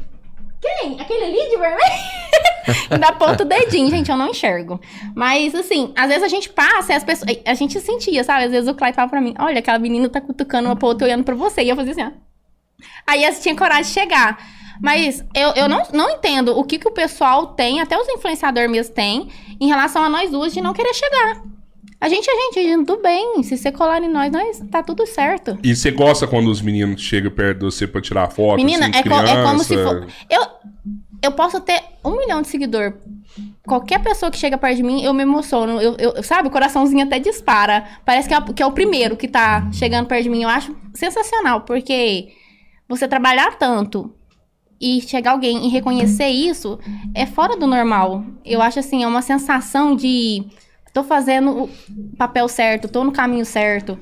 [0.60, 1.00] quem?
[1.00, 1.80] Aquele ali de vermelho?
[2.90, 4.80] Ainda aponta o dedinho, gente, eu não enxergo.
[5.14, 7.30] Mas, assim, às vezes a gente passa e as pessoas...
[7.46, 8.44] A gente sentia, sabe?
[8.44, 11.06] Às vezes o Clayton fala pra mim, olha, aquela menina tá cutucando uma pra outra
[11.06, 11.62] olhando pra você.
[11.62, 12.10] E eu fazia assim, ó.
[13.06, 14.38] Aí elas tinham coragem de chegar.
[14.82, 18.70] Mas eu, eu não, não entendo o que, que o pessoal tem, até os influenciadores
[18.70, 19.28] mesmo têm,
[19.58, 21.40] em relação a nós duas de não querer chegar.
[21.98, 23.42] A gente, a gente, a gente, tudo bem.
[23.42, 25.58] Se você colar em nós, nós tá tudo certo.
[25.62, 28.56] E você gosta quando os meninos chegam perto de você pra tirar foto?
[28.56, 30.06] Menina, assim, é, co- é como se for.
[30.28, 30.42] Eu,
[31.22, 32.92] eu posso ter um milhão de seguidor.
[33.66, 35.80] Qualquer pessoa que chega perto de mim, eu me emociono.
[35.80, 37.84] Eu, eu- sabe, o coraçãozinho até dispara.
[38.04, 40.42] Parece que é, que é o primeiro que tá chegando perto de mim.
[40.42, 42.28] Eu acho sensacional, porque
[42.88, 44.12] você trabalhar tanto
[44.80, 46.78] e chegar alguém e reconhecer isso
[47.14, 48.24] é fora do normal.
[48.44, 50.44] Eu acho assim, é uma sensação de
[50.92, 51.70] tô fazendo o
[52.16, 53.98] papel certo, tô no caminho certo.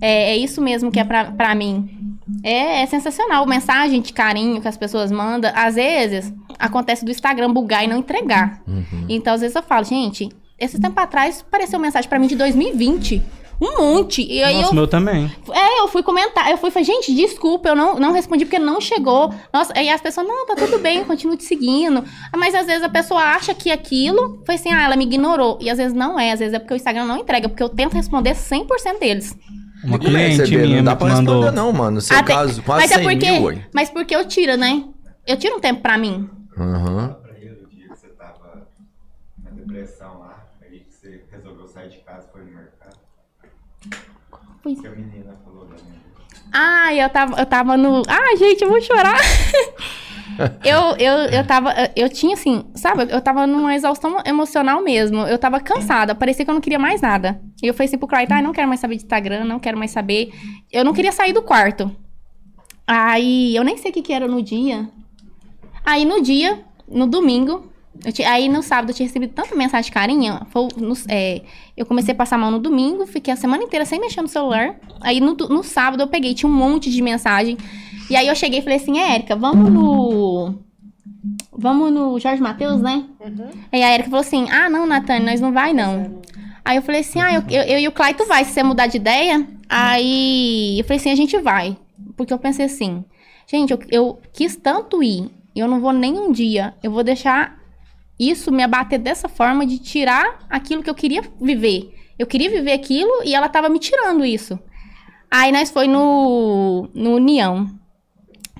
[0.00, 2.18] É, é isso mesmo que é pra, pra mim.
[2.42, 3.46] É, é sensacional.
[3.46, 5.50] Mensagem de carinho que as pessoas mandam.
[5.54, 8.62] Às vezes, acontece do Instagram bugar e não entregar.
[9.08, 10.28] Então, às vezes eu falo, gente,
[10.58, 13.22] esse tempo atrás apareceu mensagem pra mim de 2020.
[13.60, 14.22] Um monte.
[14.22, 15.30] E aí Nossa, eu meu também.
[15.52, 18.80] é, eu fui comentar, eu fui falei, gente, desculpa, eu não, não respondi porque não
[18.80, 19.32] chegou.
[19.52, 22.04] Nossa, aí as pessoas, não, tá tudo bem, continuo te seguindo.
[22.36, 25.58] Mas às vezes a pessoa acha que aquilo foi assim, ah, ela me ignorou.
[25.60, 27.68] E às vezes não é, às vezes é porque o Instagram não entrega, porque eu
[27.70, 29.36] tento responder 100% deles.
[29.84, 30.62] Uma Como é que você cliente vê?
[30.66, 31.34] minha Não dá pra mandou.
[31.42, 31.90] responder não, mano.
[31.92, 34.84] No seu tem- caso, quase mas é 100 porque, mil, mas porque eu tiro, né?
[35.26, 36.28] Eu tiro um tempo pra mim.
[36.58, 37.16] Aham.
[37.22, 38.66] pra ele o dia que você tava
[39.42, 42.96] na depressão lá, aí que você resolveu sair de casa e foi no mercado.
[44.74, 44.74] Foi.
[44.74, 45.96] Que a menina falou da minha.
[46.52, 48.02] Ai, eu tava, eu tava no.
[48.08, 49.16] Ai, gente, eu vou chorar.
[50.64, 51.72] eu, eu, eu tava.
[51.94, 53.06] Eu tinha assim, sabe?
[53.10, 55.18] Eu tava numa exaustão emocional mesmo.
[55.20, 56.14] Eu tava cansada.
[56.14, 57.40] Parecia que eu não queria mais nada.
[57.62, 59.78] E eu falei assim pro Clayton, ai, não quero mais saber de Instagram, não quero
[59.78, 60.32] mais saber.
[60.72, 61.94] Eu não queria sair do quarto.
[62.86, 64.88] Aí, eu nem sei o que, que era no dia.
[65.84, 67.70] Aí, no dia, no domingo,
[68.04, 70.38] eu ti- aí no sábado eu tinha recebido tanta mensagem de carinho.
[70.50, 71.42] Foi no- é,
[71.76, 74.76] eu comecei a passar mal no domingo, fiquei a semana inteira sem mexer no celular.
[75.00, 77.56] Aí no, no sábado eu peguei, tinha um monte de mensagem.
[78.10, 80.54] E aí eu cheguei e falei assim, Érica, vamos no.
[81.58, 83.04] Vamos no Jorge Matheus, né?
[83.72, 86.20] Aí a Érica falou assim: Ah, não, Natane, nós não vai, não.
[86.64, 88.86] Aí eu falei assim: Ah, eu, eu, eu e o Claito vai, se você mudar
[88.86, 89.46] de ideia.
[89.68, 91.76] Aí eu falei assim: a gente vai.
[92.16, 93.04] Porque eu pensei assim,
[93.46, 96.74] gente, eu, eu quis tanto ir, eu não vou nem um dia.
[96.82, 97.58] Eu vou deixar
[98.18, 101.94] isso me abater dessa forma de tirar aquilo que eu queria viver.
[102.18, 104.58] Eu queria viver aquilo e ela tava me tirando isso.
[105.30, 107.68] Aí nós foi no, no União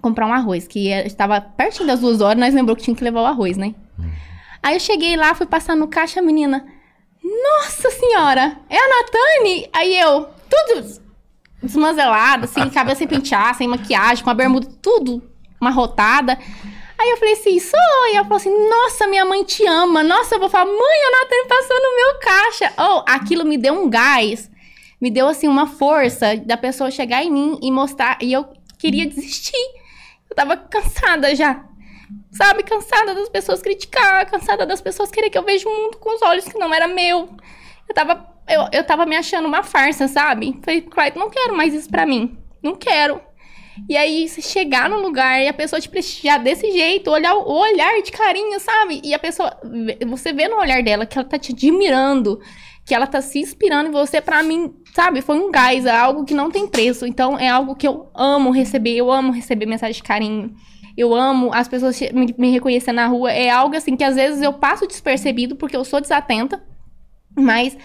[0.03, 3.03] comprar um arroz, que é- estava pertinho das duas horas, nós lembrou que tinha que
[3.03, 3.75] levar o arroz, né?
[4.63, 6.65] Aí eu cheguei lá, fui passar no caixa, a menina,
[7.25, 9.69] nossa senhora, é a Natane?
[9.73, 11.01] Aí eu, tudo
[11.63, 15.23] desmanzelado, assim, cabelo sem pentear, sem maquiagem, com a bermuda tudo
[15.61, 16.39] amarrotada.
[16.99, 17.79] Aí eu falei assim, sou.
[18.11, 20.03] E ela falou assim, nossa, minha mãe te ama.
[20.03, 22.73] Nossa, eu vou falar, mãe, a Natane passou no meu caixa.
[22.79, 24.51] Oh, aquilo me deu um gás.
[25.01, 28.19] Me deu, assim, uma força da pessoa chegar em mim e mostrar.
[28.23, 28.47] E eu
[28.79, 29.57] queria desistir.
[30.29, 31.65] Eu tava cansada já.
[32.31, 36.15] Sabe, cansada das pessoas criticar, cansada das pessoas querer que eu veja o mundo com
[36.15, 37.29] os olhos que não era meu.
[37.89, 40.59] Eu tava, eu, eu tava me achando uma farsa, sabe?
[40.63, 42.39] Falei, Clyde, não quero mais isso pra mim.
[42.63, 43.21] Não quero.
[43.89, 47.53] E aí, você chegar no lugar e a pessoa te prestigiar desse jeito, olhar o
[47.53, 49.01] olhar de carinho, sabe?
[49.05, 49.57] E a pessoa,
[50.07, 52.41] você vê no olhar dela que ela tá te admirando,
[52.85, 55.21] que ela tá se inspirando em você, pra mim, sabe?
[55.21, 57.07] Foi um gás, é algo que não tem preço.
[57.07, 60.55] Então, é algo que eu amo receber, eu amo receber mensagem de carinho.
[60.97, 63.31] Eu amo as pessoas me, me reconhecer na rua.
[63.31, 66.63] É algo assim que às vezes eu passo despercebido porque eu sou desatenta.
[67.37, 67.77] Mas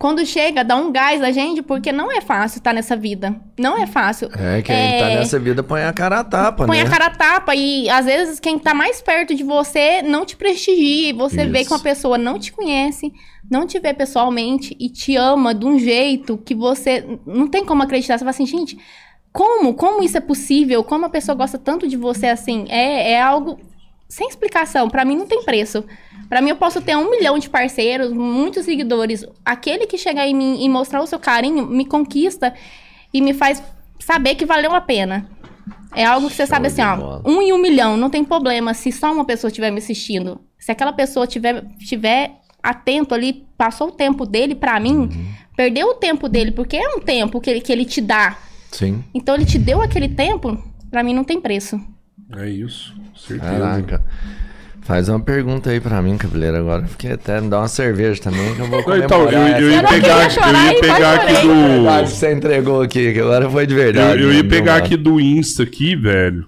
[0.00, 3.38] quando chega, dá um gás na gente, porque não é fácil estar nessa vida.
[3.58, 4.30] Não é fácil.
[4.34, 4.98] É, quem É.
[4.98, 6.84] tá nessa vida põe a cara a tapa, Põe né?
[6.84, 10.36] a cara a tapa e às vezes quem tá mais perto de você não te
[10.38, 11.10] prestigia.
[11.10, 11.68] E você vê Isso.
[11.68, 13.12] que uma pessoa não te conhece,
[13.50, 17.82] não te vê pessoalmente e te ama de um jeito que você não tem como
[17.82, 18.14] acreditar.
[18.16, 18.78] Você fala assim, gente,
[19.30, 19.74] como?
[19.74, 20.82] Como isso é possível?
[20.82, 22.64] Como a pessoa gosta tanto de você assim?
[22.70, 23.60] É, é algo
[24.10, 24.90] sem explicação.
[24.90, 25.82] Pra mim não tem preço.
[26.28, 29.24] Pra mim eu posso ter um milhão de parceiros, muitos seguidores.
[29.44, 32.52] Aquele que chegar em mim e mostrar o seu carinho me conquista
[33.14, 33.62] e me faz
[33.98, 35.26] saber que valeu a pena.
[35.94, 37.22] É algo que você Show sabe assim, ó, bola.
[37.24, 40.40] um em um milhão, não tem problema se só uma pessoa estiver me assistindo.
[40.58, 42.32] Se aquela pessoa tiver, tiver
[42.62, 45.26] atento ali, passou o tempo dele pra mim, Uhum.
[45.56, 48.38] perdeu o tempo dele, porque é um tempo que ele, que ele te dá.
[48.70, 49.02] Sim.
[49.12, 50.56] Então ele te deu aquele tempo,
[50.90, 51.80] pra mim não tem preço.
[52.38, 53.50] É isso, certeza.
[53.50, 54.04] Caraca.
[54.82, 56.86] Faz uma pergunta aí pra mim, Cabeleiro, agora.
[56.86, 59.04] Fiquei até dá uma cerveja também que eu vou comemorar.
[59.04, 61.32] Então, eu, eu ia Eu não pegar, eu ia pegar aqui.
[61.36, 62.10] Verdade, do.
[62.16, 64.22] você entregou aqui, que agora foi de Eu, verdade.
[64.22, 66.46] eu ia né, pegar meu aqui do Insta aqui, velho.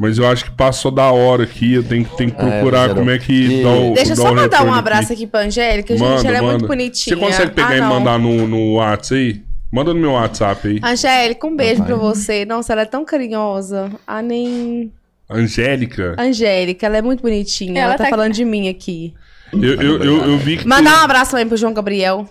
[0.00, 1.74] Mas eu acho que passou da hora aqui.
[1.74, 2.94] Eu tenho, que- tenho que É, procurar Geraldo.
[3.00, 5.40] como é que E- dá o Deixa eu dá só mandar um abraço aqui pra
[5.40, 6.04] Angélica, gente.
[6.04, 6.52] Manda, ela é manda.
[6.54, 7.14] muito bonitinha.
[7.16, 9.42] Você consegue pegar Ah, e mandar no, no WhatsApp aí?
[9.70, 10.80] Manda no meu WhatsApp aí.
[10.82, 11.86] Angélica, um beijo Papai.
[11.94, 12.44] pra você.
[12.44, 13.90] Nossa, ela é tão carinhosa.
[14.06, 14.90] A nem.
[15.30, 16.16] Angélica.
[16.18, 17.72] Angélica, ela é muito bonitinha.
[17.80, 19.14] Ela Ela, tá, tá- falando de mim aqui.
[19.52, 20.66] Eu, eu, eu, eu vi que.
[20.66, 22.28] Mandar um abraço também pro João Gabriel.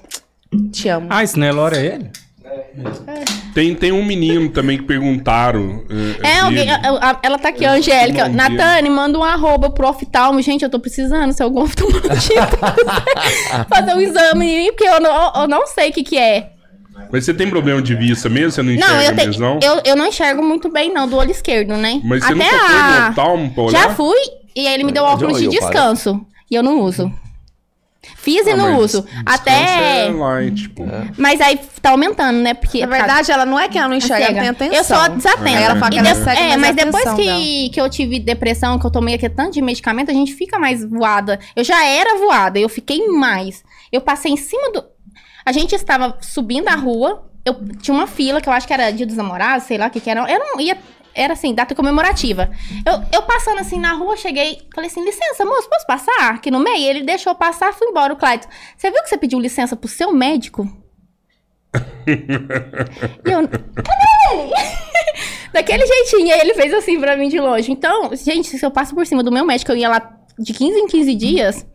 [0.71, 1.07] Te amo.
[1.09, 2.09] Ah, isso não é Lora, é ele?
[3.53, 5.83] Tem, tem um menino também que perguntaram.
[6.23, 6.71] eh, É, alguém, dele.
[6.71, 8.29] a- a- ela tá aqui, a Angélica.
[8.29, 10.41] Natane, manda um arroba pro oftalmo.
[10.41, 12.47] Gente, eu tô precisando ser algum oftalmologista.
[13.67, 16.51] Fazer um exame em mim, porque eu não, eu não sei o que que é.
[17.11, 18.51] Mas você tem problema de vista mesmo?
[18.51, 19.59] Você não enxerga Não, eu, mesmo, tenho, não?
[19.61, 22.01] eu, eu não enxergo muito bem, não, do olho esquerdo, né?
[22.03, 23.01] Mas você Até nunca foi a...
[23.03, 23.81] no oftalmo pra olhar?
[23.83, 24.17] Já fui,
[24.55, 26.19] e aí ele me deu óculos de descanso.
[26.49, 27.11] E eu não uso.
[28.15, 29.01] Fiz e Ah, não mas uso.
[29.01, 30.05] descanso Até.
[30.07, 30.85] É light, tipo.
[31.17, 32.53] Mas aí tá aumentando, né?
[32.53, 32.79] Porque.
[32.85, 34.77] Na verdade, ela não é que ela não enxerga, ela tem atenção.
[34.77, 35.49] Eu sou desatenta.
[35.57, 38.19] Aí ela fala que E ela de- segue É, mas depois que, que eu tive
[38.19, 41.37] depressão, que eu tomei aqui tanto de medicamento, a gente fica mais voada.
[41.55, 43.61] Eu já era voada, eu fiquei mais.
[43.91, 44.83] Eu passei em cima do.
[45.47, 48.91] A gente estava subindo a rua, eu tinha uma fila, que eu acho que era
[48.91, 50.29] dia dos namorados, sei lá o que que era.
[50.29, 50.77] Eu não ia.
[51.15, 52.51] Era assim, data comemorativa.
[52.85, 56.59] Eu, eu passando assim na rua, cheguei, falei assim: licença, moço, posso passar aqui no
[56.59, 56.89] meio?
[56.89, 58.11] Ele deixou passar, fui embora.
[58.13, 60.69] O Clayton, você viu que você pediu licença pro seu médico?
[63.25, 63.47] E eu.
[65.53, 66.33] Daquele jeitinho.
[66.33, 67.71] Aí ele fez assim pra mim de longe.
[67.71, 70.77] Então, gente, se eu passo por cima do meu médico, eu ia lá de 15
[70.77, 71.65] em 15 dias.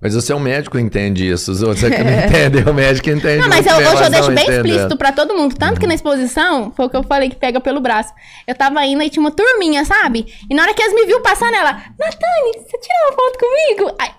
[0.00, 3.36] Mas o seu médico entende isso, os outros é que não entendem, o médico entende
[3.36, 5.54] Não, mas eu, bem, hoje eu deixo bem explícito pra todo mundo.
[5.54, 8.10] Tanto que na exposição, foi o que eu falei que pega pelo braço.
[8.46, 10.26] Eu tava indo e tinha uma turminha, sabe?
[10.48, 13.96] E na hora que eles me viu passando, ela, Natane, você tirou uma foto comigo?
[13.98, 14.10] Aí,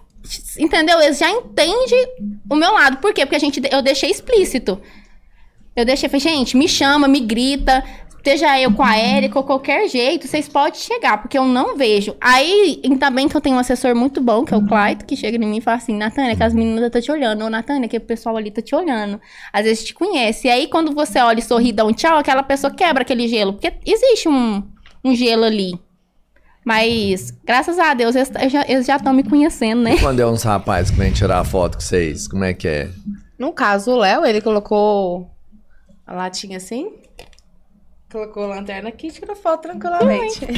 [0.60, 1.02] entendeu?
[1.02, 2.08] Eles já entendem
[2.48, 2.98] o meu lado.
[2.98, 3.26] Por quê?
[3.26, 4.80] Porque a gente, eu deixei explícito.
[5.76, 7.84] Eu deixei, falei, gente, me chama, me grita.
[8.24, 12.16] Seja eu com a Érica ou qualquer jeito, vocês podem chegar, porque eu não vejo.
[12.22, 15.16] Aí, ainda bem que eu tenho um assessor muito bom, que é o Clyde, que
[15.16, 17.42] chega em mim e fala assim, Natânia, que as meninas estão te olhando.
[17.44, 19.20] Ou, Natânia, que o pessoal ali tá te olhando.
[19.52, 20.48] Às vezes te conhece.
[20.48, 23.28] E aí, quando você olha e sorri e dá um tchau, aquela pessoa quebra aquele
[23.28, 23.54] gelo.
[23.54, 24.62] Porque existe um,
[25.04, 25.72] um gelo ali.
[26.64, 29.98] Mas, graças a Deus, eles já- eles já estão me conhecendo, né?
[29.98, 32.90] Quando é uns rapazes que vêm tirar foto com vocês, como é que é?
[33.40, 35.28] No caso, o Léo, ele colocou
[36.06, 36.92] a latinha assim.
[38.12, 40.42] Colocou a lanterna aqui e tirou foto tranquilamente.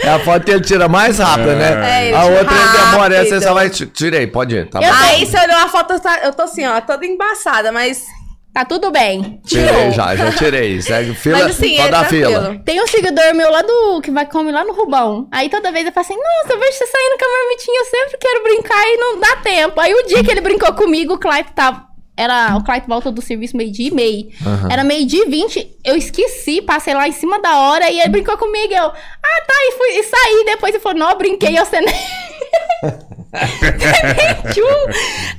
[0.00, 2.00] É a foto que ele tira mais rápido, né?
[2.00, 3.48] É, ele a tira outra ele demora, essa você rápido.
[3.48, 3.70] só vai...
[3.70, 4.86] ti- Tirei, pode ir, tá bom.
[4.86, 8.04] Aí você olhou a foto, tá- eu tô assim, ó, toda embaçada, mas
[8.52, 9.40] Tá tudo bem.
[9.46, 10.80] Tirei já, já tirei.
[10.82, 12.30] Segue fila, Mas assim, pode é dar fila.
[12.40, 12.64] tranquilo.
[12.64, 14.00] Tem um seguidor meu lá do.
[14.00, 15.28] que vai comer lá no Rubão.
[15.30, 17.84] Aí toda vez eu falo assim: Nossa, eu vejo você saindo com a marmitinha, eu
[17.84, 19.78] sempre quero brincar e não dá tempo.
[19.80, 21.86] Aí o dia que ele brincou comigo, o Clyde tava.
[22.18, 24.28] Era, o Clyde volta do serviço meio-dia e meio.
[24.44, 24.68] Aham.
[24.72, 25.70] Era meio-dia e vinte.
[25.84, 28.72] Eu esqueci, passei lá em cima da hora e ele brincou comigo.
[28.74, 30.44] Eu, ah, tá, e, fui, e saí.
[30.46, 31.94] Depois ele falou: Não, brinquei, eu cenei.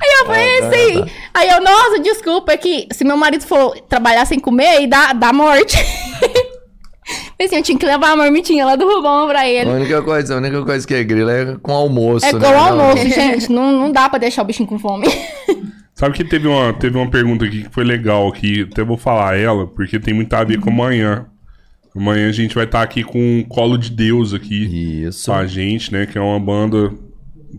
[0.01, 1.11] Aí eu falei assim.
[1.33, 5.13] Aí eu, nossa, desculpa, é que se meu marido for trabalhar sem comer, aí dá,
[5.13, 5.75] dá morte.
[7.41, 9.69] Assim, eu tinha que levar a marmitinha lá do Rubão pra A ele.
[9.69, 12.39] única coisa, a única coisa que é grila é com almoço, É né?
[12.39, 13.49] com almoço, gente.
[13.51, 15.07] Não, não dá pra deixar o bichinho com fome.
[15.99, 19.37] Sabe que teve uma, teve uma pergunta aqui que foi legal, que até vou falar
[19.37, 21.25] ela, porque tem muito a ver com amanhã.
[21.93, 25.29] Amanhã a gente vai estar aqui com o Colo de Deus aqui Isso.
[25.29, 26.05] com a gente, né?
[26.05, 26.93] Que é uma banda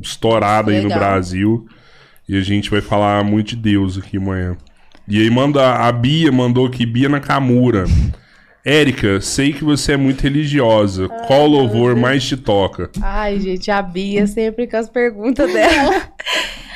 [0.00, 0.98] estourada aí no Legal.
[0.98, 1.66] Brasil.
[2.26, 4.56] E a gente vai falar muito de Deus aqui amanhã.
[5.06, 7.84] E aí manda, a Bia mandou aqui, Bia Nakamura.
[8.64, 11.10] Érica, sei que você é muito religiosa.
[11.26, 12.88] Qual louvor mais te toca?
[13.02, 16.08] Ai, gente, a Bia sempre com as perguntas dela.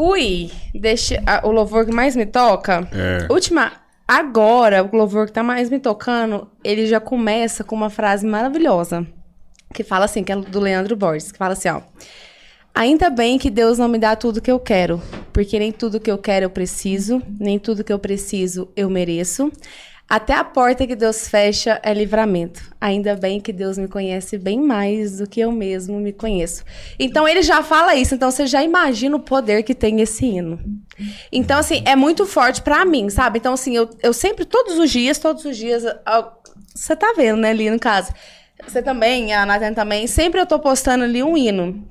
[0.00, 2.88] Ui, deixa a- o louvor que mais me toca.
[2.92, 3.26] É.
[3.32, 3.72] Última,
[4.06, 9.04] agora, o louvor que tá mais me tocando, ele já começa com uma frase maravilhosa.
[9.74, 11.80] Que fala assim, que é do Leandro Borges, que fala assim, ó.
[12.72, 15.02] Ainda bem que Deus não me dá tudo que eu quero,
[15.32, 19.50] porque nem tudo que eu quero eu preciso, nem tudo que eu preciso eu mereço.
[20.08, 22.62] Até a porta que Deus fecha é livramento.
[22.80, 26.64] Ainda bem que Deus me conhece bem mais do que eu mesmo me conheço.
[26.98, 30.58] Então ele já fala isso, então você já imagina o poder que tem esse hino.
[31.30, 33.38] Então, assim, é muito forte pra mim, sabe?
[33.38, 35.84] Então, assim, eu, eu sempre, todos os dias, todos os dias,
[36.74, 38.10] você tá vendo, né, ali no caso.
[38.66, 41.86] Você também, a Nathan também, sempre eu tô postando ali um hino.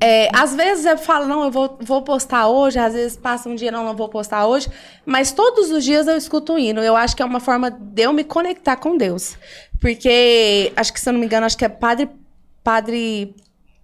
[0.00, 3.54] É, às vezes eu falo, não, eu vou, vou postar hoje, às vezes passa um
[3.54, 4.68] dia, não, não vou postar hoje,
[5.06, 6.80] mas todos os dias eu escuto um hino.
[6.80, 9.36] Eu acho que é uma forma de eu me conectar com Deus.
[9.80, 12.08] Porque, acho que se eu não me engano, acho que é Padre.
[12.62, 13.34] Padre.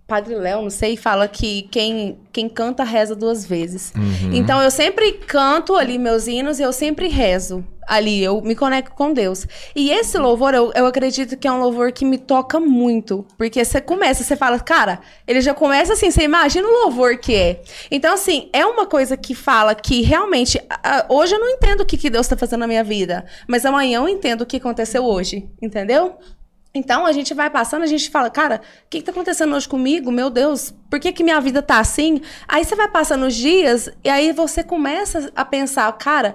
[0.07, 3.93] Padre Léo, não sei, fala que quem, quem canta reza duas vezes.
[4.33, 8.93] Então eu sempre canto ali meus hinos e eu sempre rezo ali, eu me conecto
[8.95, 9.47] com Deus.
[9.75, 13.27] E esse louvor, eu, eu acredito que é um louvor que me toca muito.
[13.37, 17.35] Porque você começa, você fala, cara, ele já começa assim, você imagina o louvor que
[17.35, 17.63] é.
[17.91, 20.61] Então, assim, é uma coisa que fala que realmente,
[21.09, 24.01] hoje eu não entendo o que, que Deus tá fazendo na minha vida, mas amanhã
[24.01, 26.17] eu entendo o que aconteceu hoje, entendeu?
[26.77, 29.67] Então a gente vai passando, a gente fala, cara, o que, que tá acontecendo hoje
[29.67, 30.13] comigo?
[30.13, 32.21] Meu Deus, por que, que minha vida tá assim?
[32.47, 36.35] Aí você vai passando os dias e aí você começa a pensar, cara,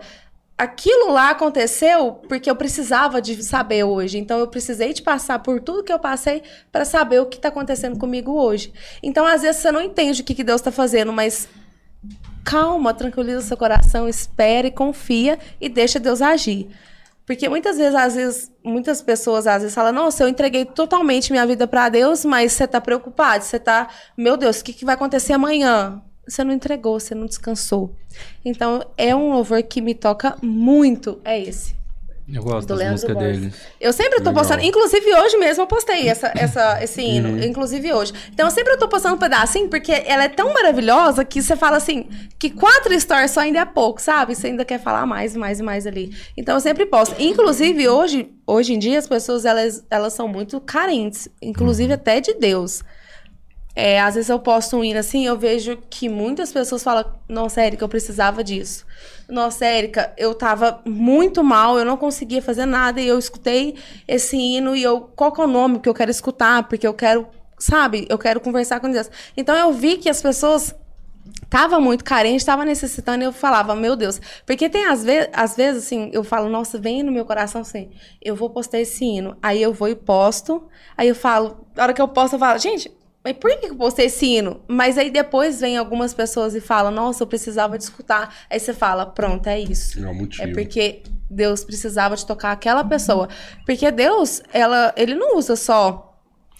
[0.61, 4.19] aquilo lá aconteceu porque eu precisava de saber hoje.
[4.19, 7.47] Então eu precisei de passar por tudo que eu passei para saber o que tá
[7.47, 8.71] acontecendo comigo hoje.
[9.01, 11.49] Então às vezes você não entende o que, que Deus tá fazendo, mas
[12.43, 16.69] calma, tranquiliza seu coração, espere, confia e deixa Deus agir.
[17.25, 21.45] Porque muitas vezes, às vezes, muitas pessoas às vezes falam, nossa, eu entreguei totalmente minha
[21.45, 24.95] vida para Deus, mas você tá preocupado, você tá, meu Deus, o que, que vai
[24.95, 26.01] acontecer amanhã?
[26.31, 27.93] Você não entregou, você não descansou.
[28.45, 31.75] Então, é um louvor que me toca muito, é esse.
[32.33, 33.39] Eu gosto Do das Leandro músicas Borges.
[33.41, 33.53] dele.
[33.81, 34.33] Eu sempre tô Legal.
[34.35, 38.13] postando, inclusive hoje mesmo eu postei essa, essa, esse hino, inclusive hoje.
[38.31, 41.75] Então eu sempre tô postando um pedacinho, porque ela é tão maravilhosa que você fala
[41.75, 42.07] assim,
[42.39, 44.33] que quatro stories só ainda é pouco, sabe?
[44.33, 46.15] Você ainda quer falar mais, mais e mais ali.
[46.37, 47.13] Então eu sempre posto.
[47.21, 52.33] Inclusive hoje, hoje em dia as pessoas, elas, elas são muito carentes, inclusive até de
[52.35, 52.81] Deus.
[53.76, 57.61] É, às vezes eu posto um hino assim, eu vejo que muitas pessoas falam, nossa,
[57.61, 58.85] Érica, eu precisava disso.
[59.30, 63.76] Nossa, Érica, eu tava muito mal, eu não conseguia fazer nada, e eu escutei
[64.07, 66.68] esse hino, e eu, qual que é o nome que eu quero escutar?
[66.68, 67.26] Porque eu quero,
[67.57, 69.10] sabe, eu quero conversar com Deus.
[69.38, 70.76] Então eu vi que as pessoas
[71.49, 74.19] tava muito carente, tava necessitando, e eu falava, meu Deus.
[74.45, 77.89] Porque tem às vezes, às vezes, assim, eu falo, nossa, vem no meu coração assim,
[78.22, 79.38] eu vou postar esse hino.
[79.41, 80.64] Aí eu vou e posto,
[80.98, 82.91] aí eu falo, na hora que eu posto, eu falo, gente,
[83.23, 84.61] mas por que eu postei esse hino?
[84.68, 88.35] Mas aí depois vem algumas pessoas e falam, nossa, eu precisava de escutar.
[88.49, 90.03] Aí você fala, pronto, é isso.
[90.03, 90.43] É o motivo.
[90.43, 93.30] É porque Deus precisava de tocar aquela pessoa.
[93.65, 96.10] Porque Deus, ela, ele não usa só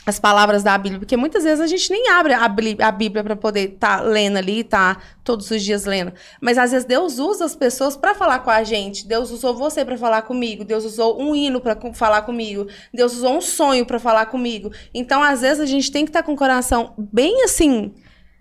[0.06, 3.23] as palavras da Bíblia, porque muitas vezes a gente nem abre a, Bí- a Bíblia
[3.23, 6.11] para poder estar lendo ali, tá todos os dias lendo.
[6.41, 9.07] Mas às vezes Deus usa as pessoas para falar com a gente.
[9.07, 13.38] Deus usou você para falar comigo, Deus usou um hino para falar comigo, Deus usou
[13.38, 14.72] um sonho para falar comigo.
[14.94, 17.94] Então, às vezes a gente tem que estar com o coração bem assim,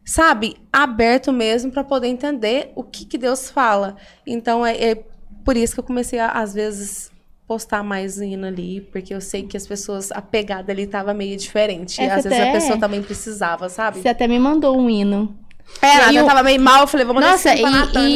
[0.03, 3.97] sabe, aberto mesmo para poder entender o que, que Deus fala.
[4.27, 5.05] Então é, é
[5.45, 7.11] por isso que eu comecei a, às vezes
[7.51, 11.37] postar mais hino ali, porque eu sei que as pessoas a pegada ali tava meio
[11.37, 12.01] diferente.
[12.01, 14.01] É, às vezes a pessoa também precisava, sabe?
[14.01, 15.35] Você até me mandou um hino.
[15.83, 17.61] É, E o- tava meio mal, eu falei, vamos Nossa, e,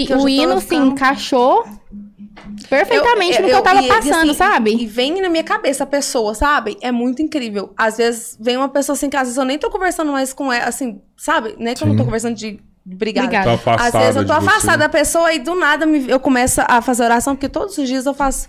[0.04, 1.64] e eu o hino, assim, ficando- encaixou
[2.68, 4.76] perfeitamente no que eu tava e- e, passando, assim, sabe?
[4.80, 6.76] E vem na minha cabeça a pessoa, sabe?
[6.80, 7.72] É muito incrível.
[7.76, 10.52] Às vezes vem uma pessoa assim que às vezes eu nem tô conversando mais com
[10.52, 11.56] ela, assim, sabe?
[11.58, 13.26] Nem que eu não tô conversando de obrigada.
[13.26, 13.58] Obrigada.
[13.58, 14.46] Tá Às vezes eu tô você.
[14.48, 18.06] afastada da pessoa e do nada eu começo a fazer oração, porque todos os dias
[18.06, 18.48] eu faço.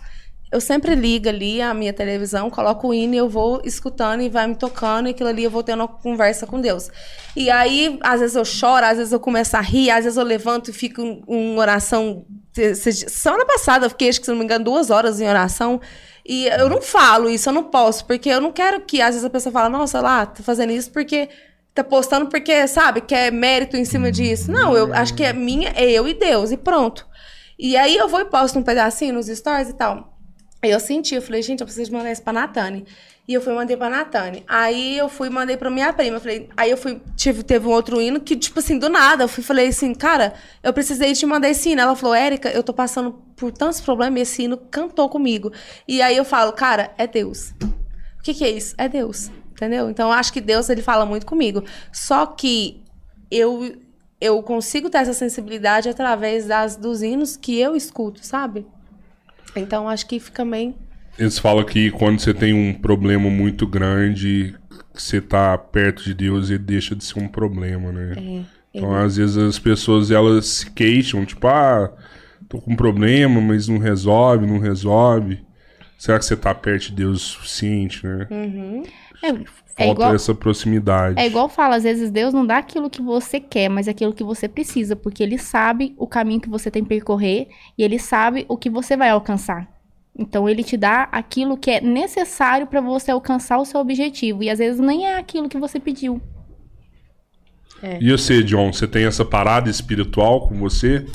[0.52, 4.30] Eu sempre ligo ali a minha televisão, coloco o hino e eu vou escutando e
[4.30, 6.90] vai me tocando, e aquilo ali eu vou tendo uma conversa com Deus.
[7.36, 10.24] E aí, às vezes eu choro, às vezes eu começo a rir, às vezes eu
[10.24, 12.26] levanto e fico em em oração.
[12.92, 15.82] Semana passada eu fiquei, acho que se não me engano, duas horas em oração.
[16.26, 19.26] E eu não falo isso, eu não posso, porque eu não quero que, às vezes,
[19.26, 21.30] a pessoa fala, nossa, lá, tá fazendo isso porque
[21.74, 24.52] tá postando porque, sabe, quer mérito em cima disso.
[24.52, 27.06] Não, eu acho que é minha, é eu e Deus, e pronto.
[27.60, 30.15] E aí eu vou e posto um pedacinho nos stories e tal.
[30.66, 32.88] Aí eu senti, eu falei, gente, eu preciso mandar isso pra Natane.
[33.28, 34.44] E eu fui mandei pra Natane.
[34.48, 36.20] Aí eu fui mandei pra minha prima.
[36.20, 39.28] Falei, aí eu fui, tive, teve um outro hino que, tipo assim, do nada, eu
[39.28, 40.34] fui falei assim, cara,
[40.64, 41.82] eu precisei te mandar esse hino.
[41.82, 45.52] Ela falou, Érica, eu tô passando por tantos problemas e esse hino cantou comigo.
[45.88, 47.54] E aí eu falo, cara, é Deus.
[48.20, 48.74] O que, que é isso?
[48.76, 49.30] É Deus.
[49.52, 49.88] Entendeu?
[49.88, 51.64] Então eu acho que Deus ele fala muito comigo.
[51.92, 52.84] Só que
[53.30, 53.72] eu
[54.20, 58.66] eu consigo ter essa sensibilidade através das dos hinos que eu escuto, sabe?
[59.56, 60.76] Então acho que fica bem.
[61.18, 64.56] Eles falam que quando você tem um problema muito grande,
[64.94, 68.14] que você tá perto de Deus, ele deixa de ser um problema, né?
[68.18, 71.94] É, Então, às vezes as pessoas elas se queixam, tipo, ah,
[72.50, 75.40] tô com um problema, mas não resolve, não resolve.
[75.98, 78.28] Será que você tá perto de Deus o suficiente, né?
[79.24, 79.32] É,
[79.76, 81.20] Falta é igual, essa proximidade.
[81.20, 84.24] é igual fala, às vezes Deus não dá aquilo que você quer, mas aquilo que
[84.24, 88.46] você precisa, porque Ele sabe o caminho que você tem que percorrer e Ele sabe
[88.48, 89.68] o que você vai alcançar.
[90.18, 94.50] Então Ele te dá aquilo que é necessário para você alcançar o seu objetivo e
[94.50, 96.22] às vezes nem é aquilo que você pediu.
[98.00, 101.06] E você, John, você tem essa parada espiritual com você?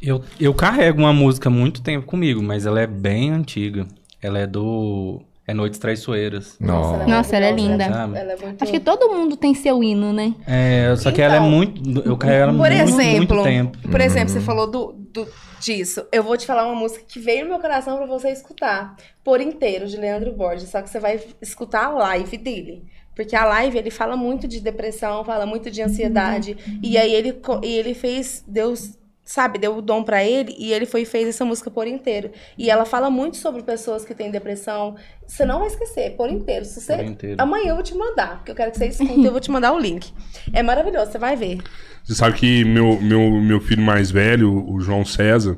[0.00, 3.86] Eu, eu carrego uma música há muito tempo comigo, mas ela é bem antiga.
[4.20, 5.22] Ela é do.
[5.46, 6.56] É Noites Traiçoeiras.
[6.60, 7.04] Não.
[7.06, 7.84] Nossa, ela é linda.
[7.88, 8.16] Sabe?
[8.18, 8.62] Ela é muito...
[8.62, 10.34] Acho que todo mundo tem seu hino, né?
[10.46, 12.00] É, só que ela é Então, muito.
[12.08, 13.78] Eu carrego ela Por muito, exemplo, muito tempo.
[13.90, 15.26] por exemplo, você falou do, do-
[15.60, 16.06] disso.
[16.12, 18.94] Eu vou te falar uma música que veio no meu coração pra você escutar
[19.24, 20.68] por inteiro, de Leandro Borges.
[20.68, 22.84] Só que você vai escutar a live dele.
[23.14, 26.56] Porque a live, ele fala muito de depressão, fala muito de ansiedade.
[26.82, 28.96] E aí ele, e ele fez, Deus
[29.32, 32.30] sabe, deu o dom pra ele e ele foi e fez essa música por inteiro.
[32.58, 34.94] E ela fala muito sobre pessoas que têm depressão.
[35.26, 36.66] Você não vai esquecer, por inteiro.
[36.66, 36.96] Se você...
[36.96, 37.36] Por inteiro.
[37.40, 39.50] Amanhã eu vou te mandar, porque eu quero que você escute e eu vou te
[39.50, 40.12] mandar o link.
[40.52, 41.62] É maravilhoso, você vai ver.
[42.04, 45.56] Você sabe que meu, meu, meu filho mais velho, o João César,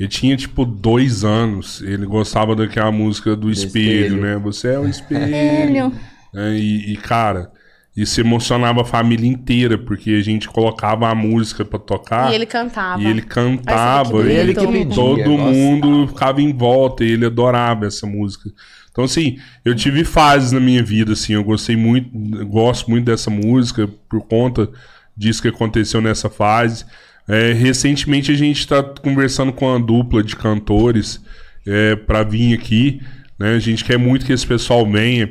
[0.00, 1.82] ele tinha tipo dois anos.
[1.82, 4.22] Ele gostava daquela música do espelho, espelho.
[4.22, 4.38] né?
[4.38, 5.26] Você é o espelho.
[5.26, 5.92] Filho.
[6.32, 6.54] né?
[6.54, 7.52] E, e, cara,
[7.94, 12.32] isso emocionava a família inteira, porque a gente colocava a música pra tocar.
[12.32, 13.02] E ele cantava.
[13.02, 15.52] E ele cantava, Ai, e Ele que pedia, todo gostava.
[15.52, 18.50] mundo ficava em volta, e ele adorava essa música.
[18.90, 22.10] Então, assim, eu tive fases na minha vida, assim, eu gostei muito,
[22.46, 24.70] gosto muito dessa música por conta
[25.16, 26.86] disso que aconteceu nessa fase.
[27.28, 31.22] É, recentemente a gente está conversando com uma dupla de cantores
[31.66, 33.00] é, para vir aqui,
[33.38, 33.54] né?
[33.54, 35.30] A gente quer muito que esse pessoal venha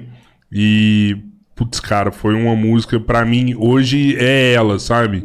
[0.51, 1.17] e
[1.55, 5.23] putz, cara, foi uma música pra mim hoje é ela, sabe?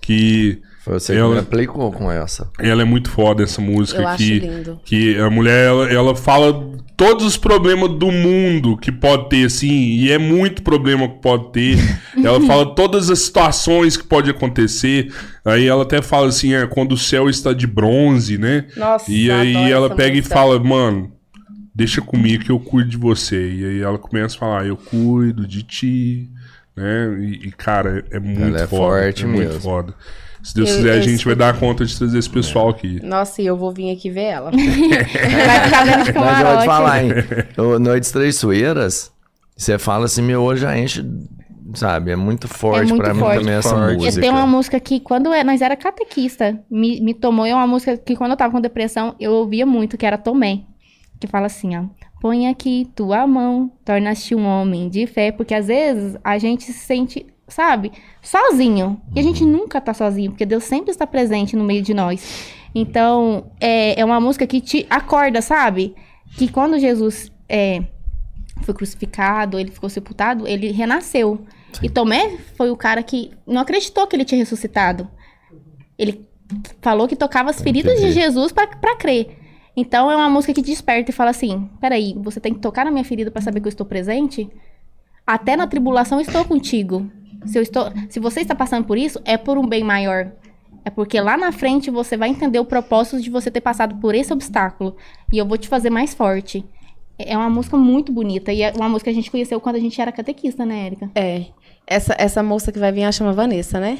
[0.00, 2.50] Que Foi você que Ela- me aplicou com essa.
[2.58, 4.80] ela é muito foda essa música Eu acho que lindo.
[4.84, 9.70] que a mulher ela, ela fala todos os problemas do mundo que pode ter assim,
[9.70, 11.76] e é muito problema que pode ter.
[12.24, 15.12] ela fala todas as situações que pode acontecer.
[15.44, 18.66] Aí ela até fala assim, é quando o céu está de bronze, né?
[18.76, 20.28] Nossa, E aí ela pega música.
[20.28, 21.12] e fala, mano,
[21.74, 23.50] deixa comigo que eu cuido de você.
[23.52, 26.30] E aí ela começa a falar, eu cuido de ti,
[26.76, 27.16] né?
[27.20, 28.82] E, e, cara, é muito Ela é foda.
[28.82, 29.60] forte é muito mesmo.
[29.60, 29.94] foda.
[30.42, 31.36] Se Deus Eu- quiser, a eu gente vai escuto.
[31.36, 33.00] dar conta de trazer esse pessoal aqui.
[33.04, 34.50] Nossa, e eu vou vir aqui ver ela.
[34.54, 34.60] Vai
[35.64, 37.10] ficar dentro de Mas eu vou te falar, hein?
[37.56, 39.12] Eu, Noites Traiçoeiras,
[39.56, 41.04] você fala assim, meu olho já enche,
[41.74, 42.10] sabe?
[42.10, 43.92] É muito forte muito pra mim também essa Forte.
[43.92, 44.20] Eu música.
[44.20, 47.46] tenho uma música que, quando eu- nós era catequista, me, me tomou.
[47.46, 50.62] É uma música que, quando eu tava com depressão, eu ouvia muito, que era Tomé.
[51.22, 51.84] Que fala assim, ó.
[52.20, 55.30] Põe aqui tua mão, torna-te um homem de fé.
[55.30, 59.00] Porque às vezes a gente se sente, sabe, sozinho.
[59.14, 62.52] E a gente nunca tá sozinho, porque Deus sempre está presente no meio de nós.
[62.74, 65.94] Então, é, é uma música que te acorda, sabe?
[66.36, 67.84] Que quando Jesus é,
[68.62, 71.46] foi crucificado, ele ficou sepultado, ele renasceu.
[71.80, 75.08] E Tomé foi o cara que não acreditou que ele tinha ressuscitado.
[75.96, 76.26] Ele
[76.80, 78.10] falou que tocava as feridas de.
[78.10, 79.38] Jesus pra crer.
[79.76, 82.90] Então é uma música que desperta e fala assim: peraí, você tem que tocar na
[82.90, 84.48] minha ferida pra saber que eu estou presente?
[85.26, 87.10] Até na tribulação estou contigo.
[87.46, 90.30] Se, eu estou, se você está passando por isso, é por um bem maior.
[90.84, 94.14] É porque lá na frente você vai entender o propósito de você ter passado por
[94.14, 94.96] esse obstáculo.
[95.32, 96.64] E eu vou te fazer mais forte.
[97.18, 98.52] É uma música muito bonita.
[98.52, 101.10] E é uma música que a gente conheceu quando a gente era catequista, né, Érica?
[101.14, 101.46] É.
[101.86, 103.98] Essa, essa moça que vai vir, ela chama Vanessa, né?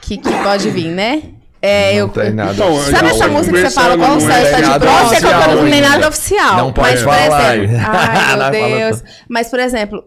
[0.00, 1.22] Que, que pode vir, né?
[1.64, 2.08] É, eu.
[2.08, 2.96] Não tem nada Então, oficial.
[3.00, 5.14] Sabe essa música que você fala, qual o não céu é está de bronze?
[5.14, 6.56] Você colocou- não tem nada oficial.
[6.56, 7.56] Não pode mas, por falar.
[7.56, 9.04] exemplo, ai, meu Deus.
[9.28, 10.04] Mas, por exemplo,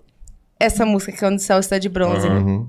[0.60, 2.28] essa música que é Onde o Céu está de bronze.
[2.28, 2.68] Uhum.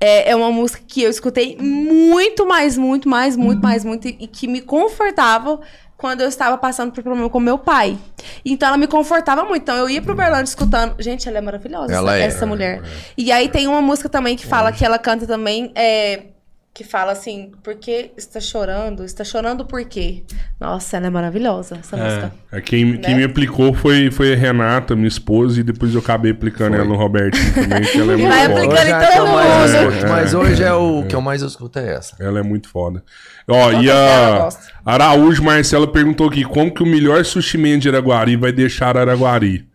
[0.00, 4.26] É, é uma música que eu escutei muito mais, muito mais, muito mais, muito, e
[4.26, 5.60] que me confortava
[5.96, 7.96] quando eu estava passando por problema com meu pai.
[8.44, 9.62] Então ela me confortava muito.
[9.62, 10.96] Então eu ia pro Berlândia escutando.
[10.98, 12.26] Gente, ela é maravilhosa, Ela essa, é.
[12.26, 12.82] essa mulher.
[13.16, 15.70] E aí tem uma música também que fala que ela canta também.
[15.76, 16.31] é,
[16.74, 19.04] que fala assim, por que está chorando?
[19.04, 20.22] Está chorando por quê?
[20.58, 22.32] Nossa, ela é maravilhosa, essa música.
[22.50, 23.16] É, quem, quem Né?
[23.18, 26.78] me aplicou foi, foi a Renata, minha esposa, e depois eu acabei aplicando Foi.
[26.80, 28.54] ela no Robertinho também, que ela é muito Vai foda.
[28.54, 29.92] aplicando Hoje é em todo mais mundo.
[29.92, 32.16] escuto, mas hoje é o que eu mais escuto é essa.
[32.18, 33.04] Ela é muito foda.
[33.46, 34.48] Ó, e a.
[34.86, 39.68] Araújo Marcela perguntou aqui, como que o melhor sushi man de Araguari vai deixar Araguari?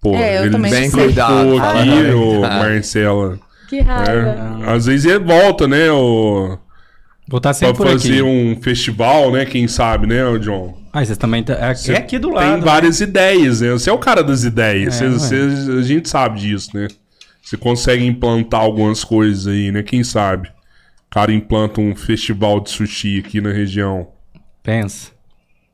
[0.00, 1.58] Pô, É, eu ele também Bem cuidado.
[1.58, 2.42] aqui, ô.
[2.42, 3.40] Marcela.
[3.76, 4.34] Que raiva.
[4.56, 4.64] né?
[4.72, 5.88] Às vezes ele volta, né,
[7.26, 8.22] Vou estar pra sempre por fazer aqui.
[8.22, 10.76] um festival, né, quem sabe, né, John?
[10.92, 11.42] Ah, vocês também...
[11.42, 11.54] Tá...
[11.54, 12.52] É, aqui- é aqui do lado.
[12.52, 13.70] Tem várias ideias, né?
[13.72, 15.00] Você é o cara das ideias.
[15.00, 16.86] É, Você- você- a gente sabe disso, né?
[17.42, 19.82] Você consegue implantar algumas coisas aí, né?
[19.82, 20.48] Quem sabe?
[20.48, 24.08] O cara implanta um festival de sushi aqui na região.
[24.62, 25.10] Pensa.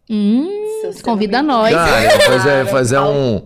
[0.09, 0.60] Hum,
[1.03, 1.75] Convida nós.
[1.75, 3.43] Cara, fazer, fazer um,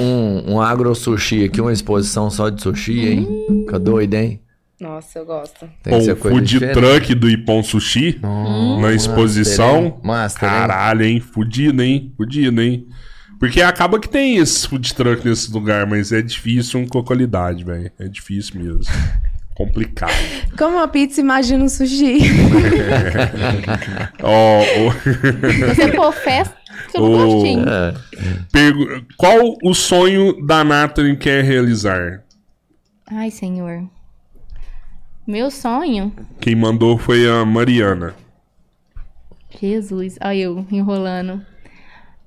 [0.00, 3.28] um, um agro sushi aqui, uma exposição só de sushi, hein?
[3.64, 4.40] Fica doido, hein?
[4.80, 5.68] Nossa, eu gosto.
[5.82, 6.74] Tem Ou que ser o coisa food diferente.
[6.74, 8.20] truck do Ipom Sushi
[8.80, 9.98] na exposição.
[10.04, 10.54] Master, hein?
[10.54, 11.20] Caralho, hein?
[11.20, 12.12] Fudido, hein?
[12.16, 12.86] Fudido, hein?
[13.40, 17.90] Porque acaba que tem esse food truck nesse lugar, mas é difícil com qualidade, velho.
[17.98, 18.82] É difícil mesmo.
[19.54, 20.12] Complicado.
[20.56, 22.18] Como uma pizza, imagina um sushi.
[24.22, 26.57] Ó, o- Você confessa que
[26.96, 27.64] não O- gostinho.
[27.68, 27.94] É.
[29.16, 32.22] Qual o sonho da Nathalie quer realizar?
[33.10, 33.84] Ai, senhor.
[35.26, 36.12] Meu sonho.
[36.40, 38.14] Quem mandou foi a Mariana.
[39.60, 41.44] Jesus, olha eu enrolando.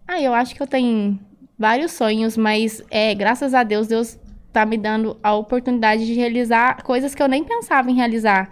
[0.08, 1.20] Ah, eu acho que eu tenho
[1.58, 4.18] vários sonhos, mas é, graças a Deus, Deus
[4.52, 8.52] tá me dando a oportunidade de realizar coisas que eu nem pensava em realizar.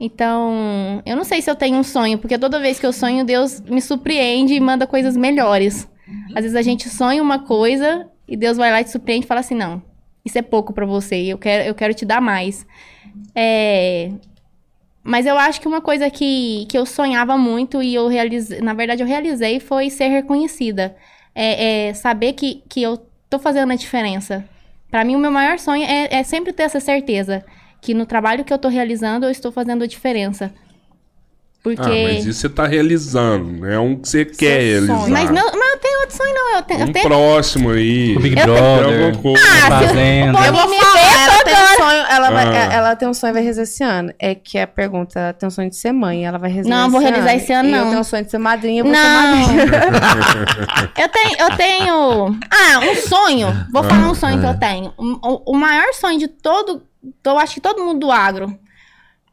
[0.00, 3.24] Então, eu não sei se eu tenho um sonho, porque toda vez que eu sonho,
[3.24, 5.86] Deus me surpreende e manda coisas melhores.
[6.34, 9.28] Às vezes a gente sonha uma coisa e Deus vai lá e te surpreende e
[9.28, 9.82] fala assim: não,
[10.24, 12.66] isso é pouco pra você, eu quero, eu quero te dar mais.
[13.34, 14.12] É,
[15.02, 18.74] Mas eu acho que uma coisa que, que eu sonhava muito e eu realizei, na
[18.74, 20.96] verdade eu realizei, foi ser reconhecida.
[21.34, 22.98] É, é saber que, que eu
[23.28, 24.44] tô fazendo a diferença.
[24.90, 27.44] Pra mim, o meu maior sonho é, é sempre ter essa certeza
[27.80, 30.52] que no trabalho que eu tô realizando, eu estou fazendo a diferença.
[31.62, 31.82] Porque.
[31.82, 33.66] Ah, mas isso você tá realizando.
[33.66, 34.96] É um que você quer realizar.
[34.98, 35.12] sonho.
[35.12, 36.56] Mas não, mas eu tenho outro sonho, não.
[36.56, 36.80] Eu tenho.
[36.80, 37.06] Um eu tenho...
[37.06, 38.16] próximo aí.
[38.16, 39.44] O Big Eu tenho- Brother, alguma coisa.
[39.46, 40.38] Ah, Fazenda.
[40.46, 42.72] Eu vou falar, ver ela tem um sonho, ela, vai, Ah.
[42.72, 44.10] ela tem um sonho e vai realizar esse ano.
[44.18, 46.82] É que a pergunta, ela tem um sonho de ser mãe, ela vai realizar Não,
[46.84, 47.78] esse vou realizar esse ano, E não.
[47.78, 49.36] eu tenho um sonho de ser madrinha, eu vou ser Não.
[49.36, 49.64] madrinha.
[50.96, 52.38] Eu tenho, eu tenho.
[52.50, 53.66] Ah, um sonho.
[53.72, 54.92] Vou falar um sonho que eu tenho.
[54.98, 56.82] O, o maior sonho de todo.
[57.24, 58.58] Eu acho que todo mundo do agro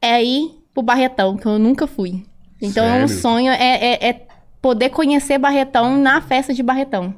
[0.02, 2.24] é ir pro Barretão, que eu nunca fui.
[2.62, 3.22] Então, um Sério?
[3.22, 3.58] sonho é,
[3.94, 4.22] é- é
[4.62, 7.14] poder conhecer Barretão na festa de Barretão.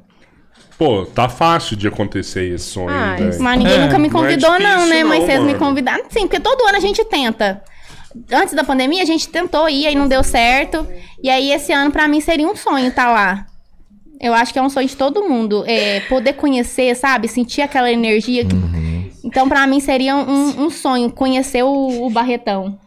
[0.77, 4.21] Pô, tá fácil de acontecer esse sonho, Ah, Mas ninguém É, nunca me não é
[4.21, 5.03] convidou, não, difícil né?
[5.03, 5.59] Mas não, vocês me mano.
[5.59, 6.03] convidaram.
[6.09, 7.61] Sim, porque todo ano a gente tenta.
[8.31, 10.87] Antes da pandemia, a gente tentou ir, aí não deu certo.
[11.21, 13.45] E aí, esse ano, pra mim, seria um sonho estar lá.
[14.21, 15.63] Eu acho que é um sonho de todo mundo.
[15.67, 17.27] É, poder conhecer, sabe?
[17.27, 18.43] Sentir aquela energia.
[18.45, 18.55] que-
[19.29, 22.79] Então, pra mim, seria um, um sonho conhecer o, o Barretão.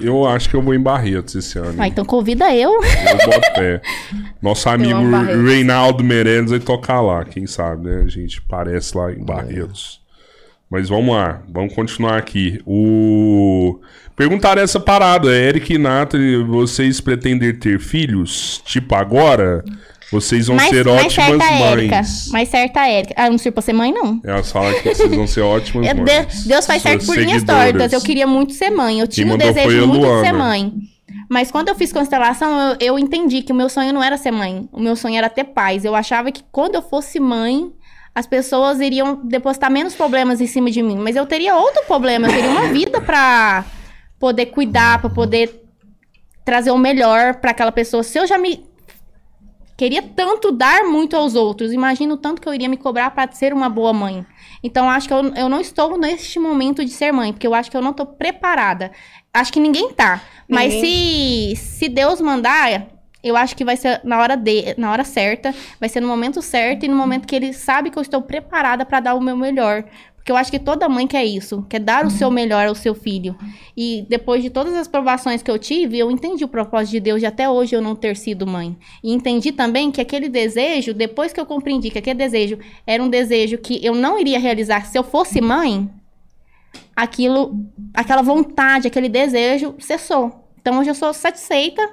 [0.00, 1.74] Eu acho que eu vou em Barretos esse ano.
[1.78, 2.72] Ah, então convida eu.
[2.72, 3.82] Eu boto pé.
[4.40, 4.98] Nosso amigo.
[5.46, 8.02] Reinaldo Meirelles vai tocar lá, quem sabe, né?
[8.02, 10.00] A gente parece lá em Barretos.
[10.70, 12.60] Mas vamos lá, vamos continuar aqui.
[12.66, 13.78] O...
[14.16, 18.62] Perguntaram essa parada, Eric e Nathalie, vocês pretendem ter filhos?
[18.64, 19.62] Tipo agora?
[20.14, 21.96] Vocês vão ser mais ótimas certa a Érica.
[21.96, 22.28] mães.
[22.30, 23.14] Mais certa a Érica.
[23.16, 24.20] Ah, não sei pra ser mãe, não.
[24.24, 26.44] Elas falam que vocês vão ser ótimas Eu- mães.
[26.44, 27.92] Deus, faz certo por linhas tortas.
[27.92, 29.00] Eu queria muito ser mãe.
[29.00, 30.72] Eu tinha o a desejo muito de ser mãe.
[31.28, 34.30] Mas quando eu fiz constelação, eu, eu entendi que o meu sonho não era ser
[34.30, 34.68] mãe.
[34.72, 35.84] O meu sonho era ter paz.
[35.84, 37.72] Eu achava que quando eu fosse mãe,
[38.14, 40.96] as pessoas iriam depositar menos problemas em cima de mim.
[40.96, 42.28] Mas eu teria outro problema.
[42.28, 43.64] Eu teria uma vida pra
[44.18, 45.62] poder cuidar, pra poder
[46.44, 48.02] trazer o melhor pra aquela pessoa.
[48.02, 48.62] Se eu já me
[49.76, 53.30] queria tanto dar muito aos outros, imagino o tanto que eu iria me cobrar para
[53.32, 54.24] ser uma boa mãe.
[54.62, 57.70] Então, acho que eu, eu não estou neste momento de ser mãe, porque eu acho
[57.70, 58.92] que eu não estou preparada.
[59.32, 60.22] Acho que ninguém tá.
[60.48, 62.86] Mas se, se Deus mandar,
[63.22, 66.40] eu acho que vai ser na hora, de, na hora certa, vai ser no momento
[66.40, 69.36] certo e no momento que ele sabe que eu estou preparada para dar o meu
[69.36, 69.84] melhor.
[70.24, 72.94] Porque eu acho que toda mãe quer isso, quer dar o seu melhor ao seu
[72.94, 73.36] filho.
[73.76, 77.20] E depois de todas as provações que eu tive, eu entendi o propósito de Deus
[77.20, 78.74] de até hoje eu não ter sido mãe.
[79.02, 83.10] E entendi também que aquele desejo, depois que eu compreendi que aquele desejo era um
[83.10, 85.90] desejo que eu não iria realizar se eu fosse mãe,
[86.96, 87.54] aquilo,
[87.92, 90.48] aquela vontade, aquele desejo cessou.
[90.58, 91.86] Então hoje eu sou satisfeita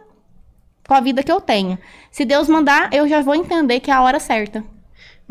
[0.88, 1.78] com a vida que eu tenho.
[2.10, 4.64] Se Deus mandar, eu já vou entender que é a hora certa.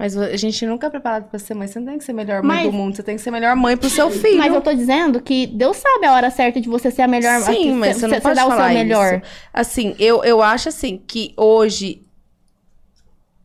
[0.01, 1.69] Mas a gente nunca é preparado pra ser mãe.
[1.69, 2.97] Você não tem que ser a melhor mãe Mas- do mundo.
[2.97, 4.39] Você tem que ser a melhor mãe pro seu filho.
[4.39, 7.39] Mas eu tô dizendo que Deus sabe a hora certa de você ser a melhor.
[7.43, 9.17] Sim, que mas você não pode dar o seu falar melhor.
[9.17, 9.23] isso.
[9.53, 12.03] Assim, eu, eu acho assim que hoje...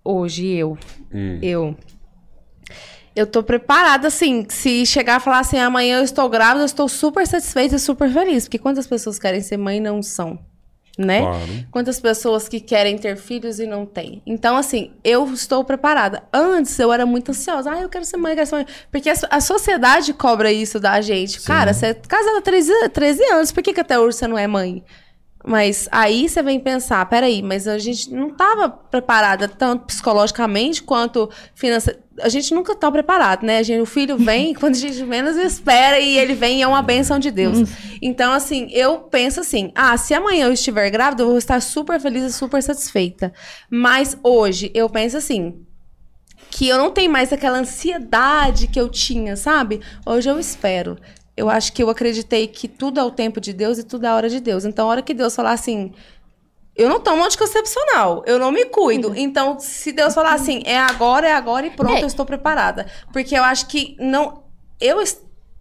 [0.02, 0.78] Hoje eu...
[1.14, 1.40] Hum.
[1.42, 1.76] Eu...
[3.14, 6.88] Eu tô preparada, assim, se chegar a falar assim, amanhã eu estou grávida, eu estou
[6.88, 8.46] super satisfeita e super feliz.
[8.46, 10.40] Porque quantas pessoas querem ser mãe e não são,
[10.98, 11.22] né?
[11.22, 11.68] Claro.
[11.72, 14.22] Quantas pessoas que querem ter filhos e não têm.
[14.26, 16.24] Então, assim, eu estou preparada.
[16.34, 17.72] Antes, eu era muito ansiosa.
[17.72, 18.68] Ah, eu quero ser mãe, eu quero ser mãe.
[18.92, 21.42] Porque a, a sociedade cobra isso da gente.
[21.42, 24.38] Cara, você é casada há 13, 13 anos, por que, que até hoje você não
[24.38, 24.84] é mãe?
[25.48, 31.30] Mas aí você vem pensar, peraí, mas a gente não estava preparada tanto psicologicamente quanto
[31.54, 32.05] financeiramente.
[32.22, 33.60] A gente nunca tá preparado, né?
[33.60, 36.68] A gente, o filho vem quando a gente menos espera e ele vem e é
[36.68, 37.70] uma benção de Deus.
[38.02, 42.00] Então, assim, eu penso assim: ah, se amanhã eu estiver grávida, eu vou estar super
[42.00, 43.34] feliz e super satisfeita.
[43.70, 45.66] Mas hoje eu penso assim:
[46.50, 49.82] que eu não tenho mais aquela ansiedade que eu tinha, sabe?
[50.06, 50.98] Hoje eu espero.
[51.36, 54.08] Eu acho que eu acreditei que tudo é o tempo de Deus e tudo é
[54.08, 54.64] a hora de Deus.
[54.64, 55.92] Então, a hora que Deus falar assim,
[56.76, 59.14] eu não tomo anticoncepcional, eu não me cuido.
[59.16, 62.04] Então, se Deus falar assim, é agora, é agora e pronto, É.
[62.04, 62.86] eu estou preparada.
[63.14, 64.44] Porque eu acho que não.
[64.80, 65.02] Eu,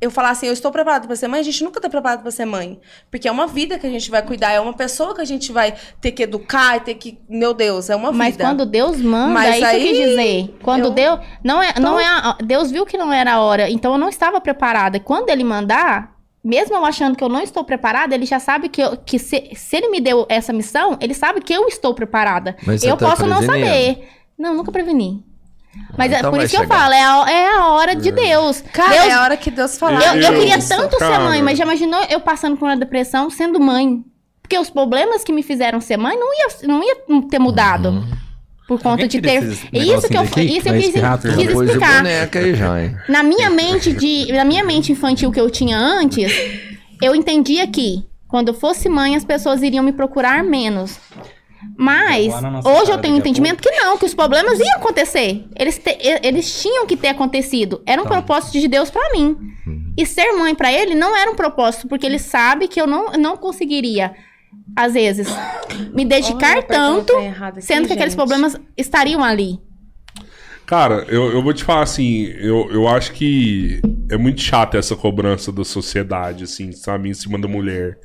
[0.01, 2.31] eu falar assim, eu estou preparada para ser mãe, a gente nunca está preparado para
[2.31, 2.81] ser mãe.
[3.11, 5.53] Porque é uma vida que a gente vai cuidar, é uma pessoa que a gente
[5.53, 7.19] vai ter que educar, ter que.
[7.29, 8.45] Meu Deus, é uma Mas vida.
[8.45, 10.59] quando Deus manda, Mas é isso que eu aí, dizer.
[10.63, 11.21] Quando eu- Deus.
[11.45, 14.41] Não é, não é Deus viu que não era a hora, então eu não estava
[14.41, 14.99] preparada.
[15.01, 16.14] Quando ele mandar,
[16.45, 19.51] mesmo eu achando que eu não estou preparada, ele já sabe que, eu- que se,
[19.57, 22.55] se ele me deu essa missão, ele sabe que eu estou preparada.
[22.67, 24.09] Mas eu tá posso não saber.
[24.39, 25.25] Não, nunca preveni.
[25.97, 28.13] Mas é Então por vai isso que eu falo, é a, é a hora de
[28.13, 28.61] Deus.
[28.73, 30.17] Cara, Deus é a hora que Deus falar.
[30.17, 31.25] Eu, eu queria tanto ser cara.
[31.25, 34.05] mãe, mas já imaginou eu passando por uma depressão sendo mãe?
[34.41, 36.97] Porque os problemas que me fizeram ser mãe não ia, não ia
[37.31, 37.89] ter mudado.
[37.89, 38.05] Uhum.
[38.67, 39.43] Por conta Alguém de ter.
[39.73, 40.41] É isso que eu, daqui?
[40.41, 40.93] isso eu quis,
[41.37, 41.97] quis explicar.
[42.03, 42.97] boneca já, hein?
[43.09, 46.33] Na minha mente de, na minha mente infantil que eu tinha antes,
[47.03, 50.99] eu entendia que quando eu fosse mãe as pessoas iriam me procurar menos.
[51.77, 52.33] Mas
[52.65, 55.45] hoje eu tenho um entendimento que não, que os problemas iam acontecer.
[55.59, 57.83] Eles, te- eles tinham que ter acontecido.
[57.87, 58.09] Era Tá.
[58.09, 59.37] um propósito de Deus pra mim.
[59.67, 59.93] Uhum.
[59.97, 63.13] E ser mãe pra ele não era um propósito, porque ele sabe que eu não,
[63.13, 64.13] não conseguiria,
[64.77, 65.29] às vezes,
[65.95, 67.13] me dedicar Olha, tanto,
[67.61, 68.17] sendo que aqueles gente.
[68.17, 69.59] problemas estariam ali.
[70.67, 74.97] Cara, eu, eu vou te falar assim, eu, eu acho que é muito chato essa
[74.97, 77.99] cobrança da sociedade, assim, sabe, em cima da mulher.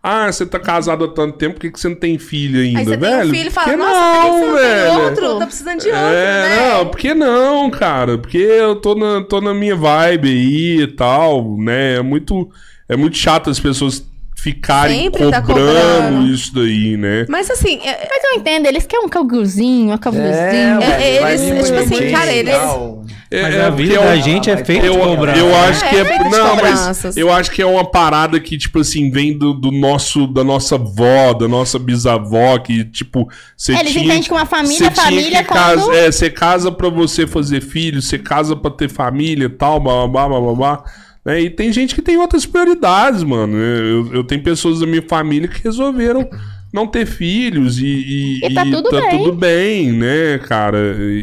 [0.00, 2.78] Ah, você tá casado há tanto tempo, por que, que você não tem filho ainda,
[2.78, 3.20] Aí você velho?
[3.22, 5.38] tem um filho e fala, nossa, por que não, você não tem outro?
[5.38, 6.74] Tá precisando de outro, É, né?
[6.74, 8.18] não, por que não, cara?
[8.18, 11.96] Porque eu tô na, tô na minha vibe aí e tal, né?
[11.96, 12.48] É muito,
[12.88, 14.06] é muito chato as pessoas
[14.44, 16.26] ficarem Sempre tá cobrando cobrando.
[16.26, 17.24] isso daí, né?
[17.30, 20.78] Mas assim, é- Mas eu entendo, eles querem um cagulzinho, uma cavuzinha.
[20.82, 23.02] é, vai eles- tipo assim, cara, e eles- tal.
[23.30, 25.38] É, Mas é a vida da gente é feita de Eu, cobrança.
[25.40, 25.60] eu né?
[25.68, 26.04] acho que É é.
[26.04, 27.16] feito de não, mas cobranças.
[27.16, 30.76] eu acho que é uma parada que, tipo assim, vem do, do nosso, da nossa
[30.76, 33.26] avó, da nossa bisavó, que, tipo,
[33.56, 34.04] você É, eles tinha.
[34.04, 36.88] entendem que uma família você é família tinha que quando- casa, é, você casa pra
[36.88, 40.84] você fazer filho, você casa pra ter família e tal, blá, blá, blá, blá, blá.
[41.24, 41.40] Né?
[41.42, 43.56] E tem gente que tem outras prioridades, mano.
[43.56, 46.28] Eu, eu tenho pessoas da minha família que resolveram
[46.72, 49.10] não ter filhos e, e, E tá tudo bem.
[49.10, 50.78] tudo bem, né, cara?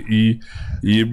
[0.10, 0.40] E.
[0.84, 1.06] e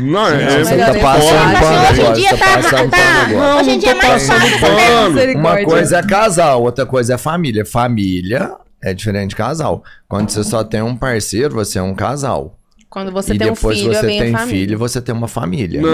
[0.00, 3.60] não, é, Você tá passando pano hoje em dia tá, passando tá- pano agora.
[3.60, 5.38] hoje em dia é mais passando fácil pano.
[5.38, 7.64] Uma coisa é casal, outra coisa é família.
[7.64, 8.50] Família
[8.82, 9.84] é diferente de casal.
[10.08, 12.58] Quando você só tem um parceiro, você é um casal.
[12.92, 14.60] Quando você e tem um depois filho, você vem tem a família.
[14.66, 15.80] filho, você tem uma família.
[15.80, 15.90] Não,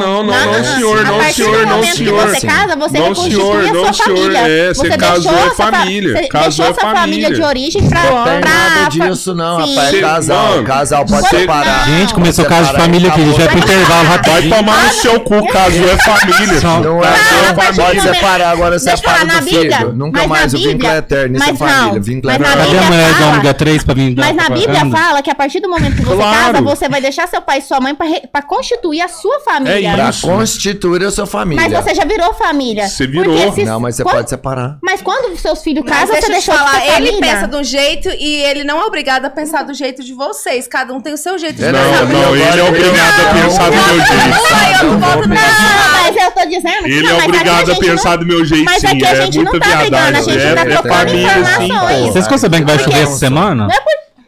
[0.00, 2.26] não, não, não, senhor, A não, senhor, não, senhor.
[2.28, 4.38] que você casa, você Não, reconstitui senhor, a não, sua senhor, família.
[4.38, 6.12] é, você casou, deixou é família.
[6.16, 7.30] Você Casou, deixou é sua família família.
[7.34, 8.02] de origem pra...
[8.02, 9.74] Não tem pra nada disso, não, Sim.
[9.74, 9.94] rapaz.
[9.94, 10.48] É casal.
[10.50, 11.86] mano, casal pode cê- separar.
[11.86, 14.56] Gente, começou Pode caso de família aqui, já é pro intervalo Vai rapidinho.
[14.56, 16.60] tomar no seu cu, caso é família.
[16.60, 19.92] Não é, Não, não, pode separar, agora separa do filho.
[19.94, 22.02] Nunca mais o vínculo Bíblia- é eterno, isso é não, família.
[22.32, 22.38] É.
[22.38, 25.34] Cadê a mulher do fala- ômega 3 pra vir Mas na Bíblia fala que a
[25.34, 26.41] partir do momento que você Claro.
[26.46, 27.94] Casa, você vai deixar seu pai e sua mãe
[28.30, 29.88] pra constituir a sua família.
[29.90, 31.68] É Pra constituir a sua família.
[31.68, 32.88] Mas você já virou família.
[32.88, 33.36] Você virou.
[33.36, 34.78] Porque se- Não, mas você quando- pode separar.
[34.82, 37.20] Mas quando seus filhos casam, deixa você te deixou de falar, ter ele família.
[37.20, 40.66] pensa de um jeito e ele não é obrigado a pensar do jeito de vocês.
[40.68, 42.04] Cada um tem o seu jeito de É, Não, pensar.
[42.06, 44.82] não, ele é obrigado a pensar do meu jeito.
[44.82, 48.16] Não Não, mas eu tô dizendo que Ele não, é obrigado a gente não- pensar
[48.16, 48.86] do meu jeito, Mas sim.
[48.88, 50.32] aqui a É gente não muita tá brigando, a viadagem.
[50.34, 52.06] gente É, tá é trocando família, sim.
[52.12, 53.68] Vocês ficam sabendo que vai chover essa semana?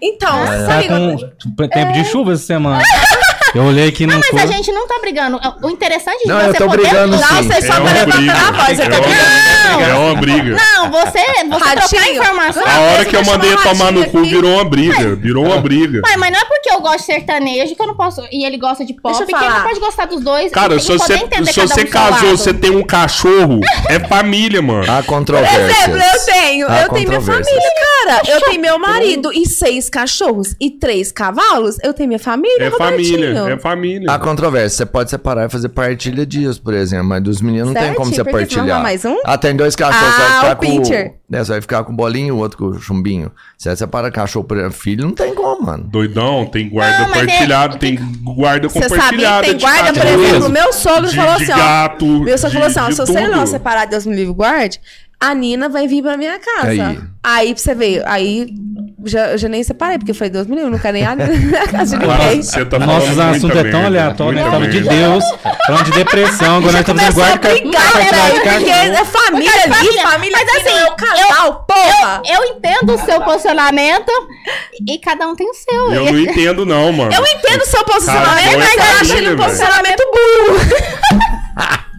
[0.07, 0.67] Então, É.
[0.67, 0.83] Tá
[1.57, 2.83] com tempo de chuva essa semana.
[3.55, 4.47] Eu olhei aqui no Mas a cor.
[4.49, 5.39] gente não tá brigando.
[5.63, 7.51] O interessante de Não, você eu tô poder brigando usar sim.
[7.53, 10.57] seus É só levantar a voz, eu É tô uma- É uma briga.
[10.57, 11.19] Não, você,
[11.49, 12.63] você trocar informação.
[12.67, 15.15] A hora que eu mandei tomar no cu virou uma briga.
[15.17, 16.01] Virou uma briga.
[16.03, 18.23] Mas, mas não é porque eu gosto de sertanejo que eu não posso.
[18.33, 20.51] E ele gosta de pop, Deixa eu que ele não pode gostar dos dois.
[20.53, 24.91] Cara, se você, se um você casou, você tem um cachorro, é família, mano.
[24.91, 25.71] Há Por controvérsias.
[25.79, 27.71] exemplo, eu tenho, eu tenho minha família,
[28.05, 28.23] cara.
[28.29, 31.77] Eu tenho meu marido e seis cachorros e três cavalos.
[31.83, 33.59] Eu tenho minha família, É família, Robertinho.
[33.59, 34.11] é família.
[34.11, 34.77] Há controvérsia.
[34.79, 37.07] Você pode separar e fazer partilha dias, por exemplo.
[37.07, 38.83] Mas dos meninos não tem como você Porque partilhar.
[38.83, 39.17] mais um?
[39.25, 40.07] Ah, tem dois cachorros.
[40.07, 40.61] Ah, você vai o ficar com.
[40.67, 41.15] pincher.
[41.29, 43.33] Né, você vai ficar com o bolinho e o outro com o chumbinho.
[43.59, 45.83] Se você separa cachorro por filho, não tem como, mano.
[45.85, 49.47] Doidão, tem guarda Não, é- partilhado, tem guarda Você sabe, compartilhada.
[49.47, 51.57] tem guarda, por exemplo, meu sogro de- falou de assim, ó.
[51.57, 53.31] gato, Meu sogro falou assim, ó, se você tudo.
[53.37, 54.81] não separar, Deus me livre, guarde,
[55.19, 56.69] a Nina vai vir pra minha casa.
[56.69, 57.01] Aí.
[57.23, 58.47] Aí, pra você ver, aí
[59.07, 61.15] já, eu já nem separei, porque eu falei, Deus me livre, não quero nem a
[61.17, 61.27] na
[61.67, 62.43] casa de Nossa, ninguém.
[62.43, 64.97] você tá Nossos assuntos é tão aleatório, nós muita estamos de.
[64.97, 65.25] Deus,
[65.67, 67.65] falando de depressão, agora nós estamos em guarda cachorro.
[68.97, 70.03] é família Porque é ali, família.
[70.03, 72.23] família Mas assim, não é o casal, porra!
[72.27, 74.13] Eu entendo o seu posicionamento
[74.89, 75.93] e cada um tem o seu.
[75.93, 77.13] Eu não entendo, não, mano.
[77.13, 81.85] Eu entendo o seu Casal posicionamento, é mas eu acho ele um posicionamento burro.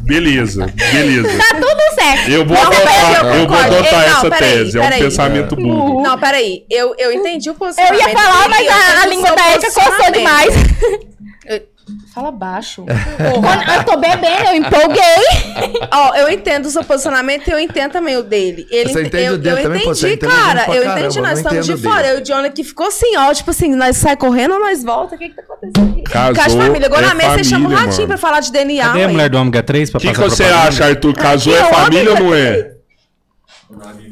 [0.00, 1.28] Beleza, beleza.
[1.38, 2.30] Tá tudo certo.
[2.30, 4.78] Eu vou Não, adotar, eu eu vou adotar Não, essa tese.
[4.78, 5.02] É um peraí.
[5.02, 6.02] pensamento burro.
[6.02, 8.00] Não, peraí, eu, eu entendi o Eu posicionamento.
[8.08, 10.54] ia falar, dele, mas eu a, a língua da Erika coçou demais.
[12.14, 12.84] Fala baixo.
[13.18, 15.80] Quando eu tô bebendo, eu empolguei.
[15.92, 18.66] Ó, eu entendo o seu posicionamento e eu entendo também o dele.
[18.70, 19.84] Ele, Você entende eu, o dele eu também?
[19.84, 20.64] Você entendi, cara.
[20.64, 22.02] pra Eu caramba, entendi, nós estamos de fora.
[22.02, 22.14] dele.
[22.14, 23.32] Eu e o Jonah que ficou assim, ó.
[23.32, 25.14] Tipo assim, nós sai correndo ou nós volta?
[25.14, 26.02] O que que tá acontecendo aqui?
[26.02, 26.86] Casou, Casa de família.
[26.86, 28.08] Agora é na mesa você chama o família, ratinho mano.
[28.08, 28.84] pra falar de DNA.
[28.86, 30.68] Cadê a mulher do ômega 3 pra O que, que passar você propaganda?
[30.68, 31.14] acha, Arthur?
[31.14, 32.77] Casou é ó, família ou não ômega é?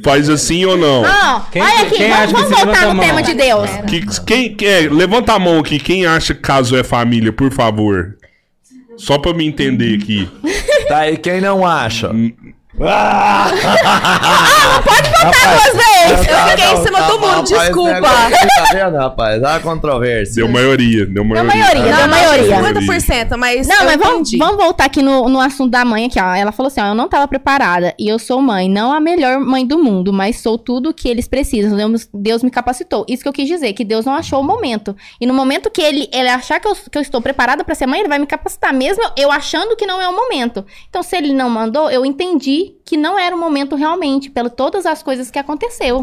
[0.04, 1.02] Faz assim ou não?
[1.02, 3.04] Ó, Quem- olha aqui, quem vamos, acha que vamos se levanta voltar a no mão?
[3.06, 3.70] tema de Deus.
[3.88, 4.80] Que, quem, quem é?
[4.88, 5.78] Levanta a mão aqui.
[5.78, 8.16] Quem acha que caso é família, por favor?
[8.96, 10.28] Só pra me entender aqui.
[10.88, 12.08] Tá aí quem não acha?
[12.08, 12.92] Duas
[15.72, 16.10] vezes!
[16.10, 18.08] Eu fiquei em cima Tá do muro, desculpa.
[18.56, 19.40] Tá vendo, rapaz?
[19.40, 20.36] Dá controvérsia.
[20.36, 21.04] Deu maioria.
[21.04, 21.54] Deu maioria.
[21.54, 21.96] maioria, cara.
[21.96, 22.82] deu maioria.
[22.82, 23.68] 50%, mas.
[23.68, 26.34] Não, eu mas vamos, vamos voltar aqui no, no assunto da mãe aqui, ó.
[26.34, 29.38] Ela falou assim, ó, eu não tava preparada e eu sou mãe, não a melhor
[29.40, 31.76] mãe do mundo, mas sou tudo o que eles precisam.
[31.76, 33.04] Deus, Deus me capacitou.
[33.08, 34.96] Isso que eu quis dizer, que Deus não achou o momento.
[35.20, 37.86] E no momento que ele, ele achar que eu, que eu estou preparada pra ser
[37.86, 40.64] mãe, ele vai me capacitar, mesmo eu achando que não é o momento.
[40.88, 44.86] Então, se ele não mandou, eu entendi que não era o momento realmente, pelas todas
[44.86, 46.02] as coisas que aconteceu.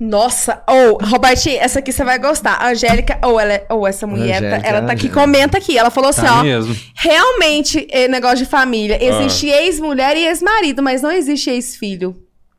[0.00, 2.54] Nossa, ou, Robertinho, essa aqui você vai gostar.
[2.54, 5.20] A Angélica, ou ela, é- ou essa mulher, tá- Angélica, ela tá aqui, Angélica.
[5.20, 5.76] comenta aqui.
[5.76, 6.42] Ela falou assim, Tá ó.
[6.42, 6.74] mesmo.
[6.96, 8.98] Realmente, é negócio de família.
[9.02, 12.16] Existe ex-mulher e ex-marido, mas não existe ex-filho.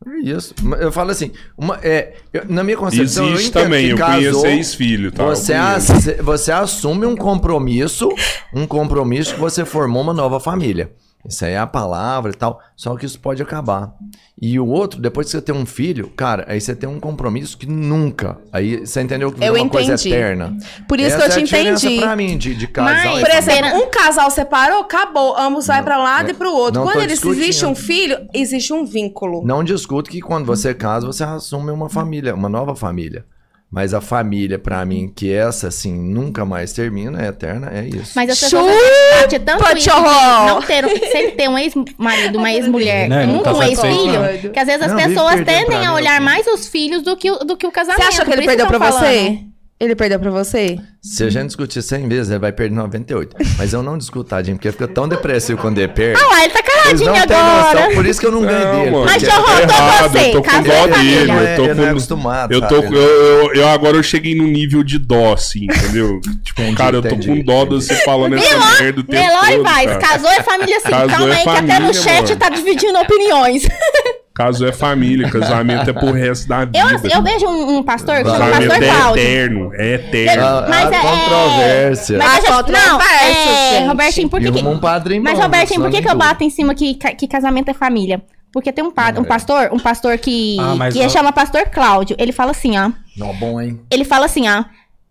[0.08, 0.54] É Isso.
[0.80, 3.86] Eu falo assim, uma, é, eu- na minha concepção, eu Existe entendo também.
[3.88, 5.24] que Eu casou, conheço ex-filho, tá?
[5.24, 8.10] Eu Você, ass- você assume um compromisso,
[8.54, 10.92] um compromisso que você formou uma nova família.
[11.28, 13.94] Isso aí é a palavra e tal, só que isso pode acabar.
[14.42, 17.56] E o outro, depois que você tem um filho, cara, aí você tem um compromisso
[17.58, 18.40] que nunca.
[18.52, 20.10] Aí você entendeu que Eu uma coisa entendi.
[20.10, 20.58] eterna.
[20.88, 22.00] Por isso Essa que eu é a te entendi.
[22.02, 23.38] pra mim, de, de casal Mas, Por família.
[23.38, 25.38] exemplo, um casal separou, acabou.
[25.38, 26.32] Ambos vai um lado é.
[26.32, 26.80] e pro outro.
[26.82, 29.46] Não Quando eles existe um filho, existe um vínculo.
[29.46, 33.24] Não discuto que quando você casa, você assume uma família, uma nova família.
[33.72, 38.12] Mas a família, pra mim, que essa, assim, nunca mais termina, é eterna, é isso.
[38.18, 38.76] Mas as pessoas
[39.22, 43.54] batem tanto isso não ter, se ele tem um ex-marido, uma ex-mulher, não um, tá
[43.54, 47.16] um ex-filho, que às vezes as Não, pessoas tendem a olhar mais os filhos do
[47.16, 48.02] que o, do que o casamento.
[48.02, 49.00] Você achou que ele perdeu pra falando.
[49.06, 49.51] você?
[49.82, 50.78] Ele perdeu pra você?
[51.02, 53.36] Se a gente discutir 100 vezes, ele vai perder 98.
[53.58, 56.22] Mas eu não discuto, tadinho, porque fica tão depressivo quando ele perde.
[56.22, 57.74] Ah lá, ele tá caladinho agora.
[57.74, 58.92] noção, por isso que eu não ganho Não, dele.
[58.92, 59.06] mano.
[59.06, 61.26] Mas, eu tô errado, você, eu tô com dó família.
[61.26, 61.32] dele.
[61.32, 61.92] Eu tô Ele não é com...
[61.94, 62.96] acostumado, Eu, tô, sabe?
[62.96, 66.22] eu, eu, eu agora eu cheguei num nível de dó, assim, entendeu?
[66.46, 69.12] Tipo, Entendi, cara, eu tô entendi, com dó de você falando essa merda o tempo
[69.14, 70.90] Nelore todo, vai, casou é família sim.
[70.92, 72.36] Casou Calma é aí que até no família, chat mano.
[72.38, 73.64] tá dividindo opiniões.
[74.34, 76.80] Caso é família, casamento é pro resto da vida.
[76.80, 80.44] Eu, eu vejo um, um pastor que chama Pastor é eterno, é eterno.
[80.70, 82.18] Mas há é- controvérsia.
[82.18, 83.34] Mas deixa- não, é,
[83.76, 83.88] gente.
[83.88, 84.66] Robertinho, por que, que...
[84.66, 87.74] um padrinho Mas, Robertinho, por que, que eu bato em cima que, que casamento é
[87.74, 88.22] família?
[88.54, 89.26] Porque tem um, pa- um é.
[89.26, 92.16] pastor, um pastor que, Ah, mas que ó- chama Pastor Cláudio.
[92.20, 92.90] Ele fala assim, ó.
[93.18, 93.82] Não, bom, hein?
[93.92, 94.64] Ele fala assim, ó.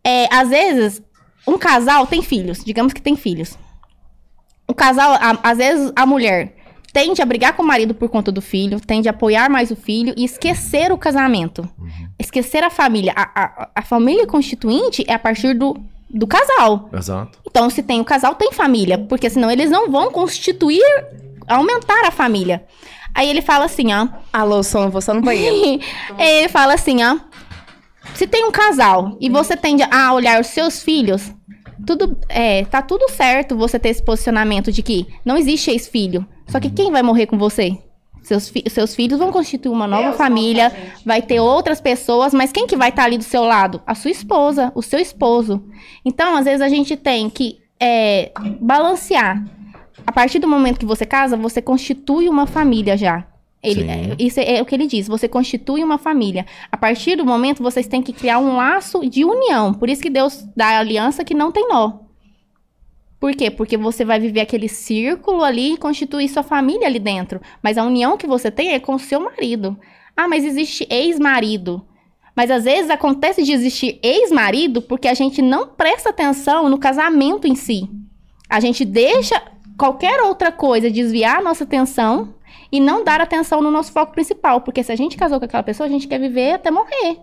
[0.05, 1.02] É, às vezes,
[1.47, 2.62] um casal tem filhos.
[2.64, 3.56] Digamos que tem filhos.
[4.66, 6.55] O casal, a- às vezes, a mulher
[6.93, 9.77] tende a brigar com o marido por conta do filho, tende a apoiar mais o
[9.77, 11.69] filho e esquecer o casamento.
[12.19, 13.12] Esquecer a família.
[13.17, 15.77] A, a, a família constituinte é a partir do,
[16.09, 16.91] do casal.
[16.93, 17.39] Exato.
[17.47, 18.99] Então, se tem o casal, tem família.
[18.99, 20.85] Porque senão eles não vão constituir,
[21.47, 22.65] aumentar a família.
[23.15, 24.09] Aí ele fala assim, ó.
[24.33, 25.83] Alô, som, vou só no banheiro.
[26.19, 27.19] ele fala assim, ó.
[28.15, 31.33] Se tem um casal e você tende a olhar os seus filhos,
[31.86, 36.27] tudo é, tá tudo certo você ter esse posicionamento de que não existe ex-filho.
[36.48, 37.78] Só que quem vai morrer com você?
[38.23, 40.70] Seus, fi- seus filhos vão constituir uma nova família,
[41.07, 43.81] vai ter outras pessoas, mas quem que vai estar ali do seu lado?
[43.86, 45.65] A sua esposa, o seu esposo.
[46.05, 48.31] Então, às vezes, a gente tem que é,
[48.61, 49.43] balancear.
[50.07, 53.27] A partir do momento que você casa, você constitui uma família já.
[53.62, 53.91] Ele, Sim.
[53.91, 55.07] é, isso é o que ele diz.
[55.07, 56.47] Você constitui uma família.
[56.73, 59.74] A partir do momento, vocês têm que criar um laço de união.
[59.74, 61.99] Por isso que Deus dá a aliança que não tem nó.
[63.19, 63.51] Por quê?
[63.51, 67.39] Porque você vai viver aquele círculo ali e constituir sua família ali dentro.
[67.62, 69.78] Mas a união que você tem é com o seu marido.
[70.16, 71.85] Ah, mas existe ex-marido.
[72.35, 77.47] Mas às vezes acontece de existir ex-marido porque a gente não presta atenção no casamento
[77.47, 77.91] em si.
[78.49, 79.41] A gente deixa
[79.77, 82.35] qualquer outra coisa desviar a nossa atenção
[82.72, 84.60] e não dar atenção no nosso foco principal.
[84.60, 87.18] Porque se a gente casou com aquela pessoa, a gente quer viver até morrer.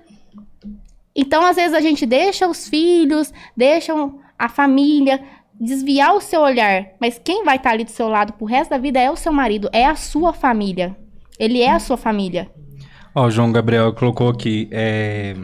[1.16, 3.94] Então, às vezes, a gente deixa os filhos, deixa
[4.38, 5.20] a família
[5.60, 6.90] desviar o seu olhar.
[7.02, 9.34] Mas quem vai estar ali do seu lado pro resto da vida é o seu
[9.34, 10.96] marido, é a sua família.
[11.40, 12.50] Ele é a sua família.
[13.16, 14.68] Ó, o João Gabriel colocou aqui.
[14.72, 15.36] É,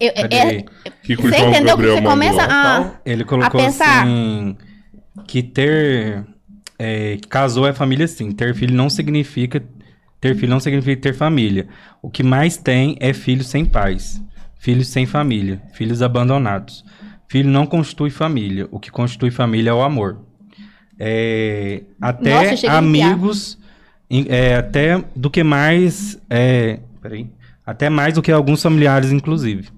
[0.00, 0.36] Eu- Cadê?
[0.36, 0.62] é-
[1.04, 2.10] que que você João entendeu que Gabriel você mandou?
[2.10, 2.92] começa a.
[3.04, 4.02] ele colocou A pensar.
[4.02, 4.56] assim.
[5.28, 6.24] Que ter.
[6.82, 8.32] É, casou é família sim.
[8.32, 9.62] Ter filho não significa.
[10.18, 11.68] Ter filho não significa ter família.
[12.00, 14.18] O que mais tem é filhos sem pais.
[14.58, 15.60] Filhos sem família.
[15.74, 16.82] Filhos abandonados.
[17.28, 18.66] Filho não constitui família.
[18.70, 20.20] O que constitui família é o amor.
[20.98, 23.58] É, até Nossa, amigos.
[24.28, 26.18] é, até do que mais.
[26.30, 27.28] É, peraí.
[27.64, 29.68] Até mais do que alguns familiares, inclusive.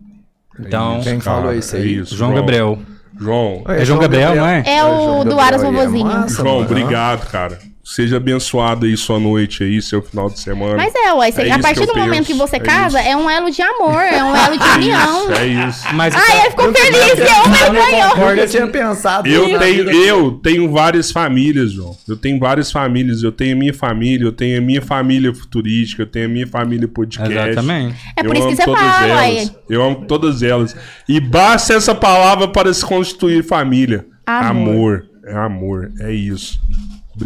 [0.59, 1.97] Então, Quem falou isso é aí?
[1.99, 2.79] isso, João Gabriel.
[3.19, 4.63] João, É João Gabriel, não é?
[4.67, 6.29] É o João do Aras aí, Vovozinho.
[6.29, 7.59] João, obrigado, cara.
[7.85, 10.77] Seja abençoado aí sua noite aí, seu final de semana.
[10.77, 13.01] Mas é, ué, É a isso partir do eu momento que penso, você é casa,
[13.01, 13.09] isso.
[13.09, 15.33] é um elo de amor, é um elo de união.
[15.33, 15.93] É isso.
[15.95, 18.31] Mas Ai, ele ficou feliz, que Eu homem ganhou.
[18.31, 19.29] eu tinha pensado.
[19.29, 21.97] Eu tenho, eu tenho várias famílias, João.
[22.07, 23.23] Eu tenho várias famílias.
[23.25, 26.47] Eu tenho a minha família, eu tenho a minha família futurística, eu tenho a minha
[26.47, 27.33] família podcast.
[27.35, 27.97] Exatamente.
[28.17, 29.49] É por eu isso que você todas fala, elas.
[29.49, 29.55] ué.
[29.69, 30.77] Eu amo todas elas.
[31.09, 34.07] E basta essa palavra para se constituir família.
[34.25, 35.05] Amor.
[35.27, 35.91] É amor.
[36.01, 36.61] É isso.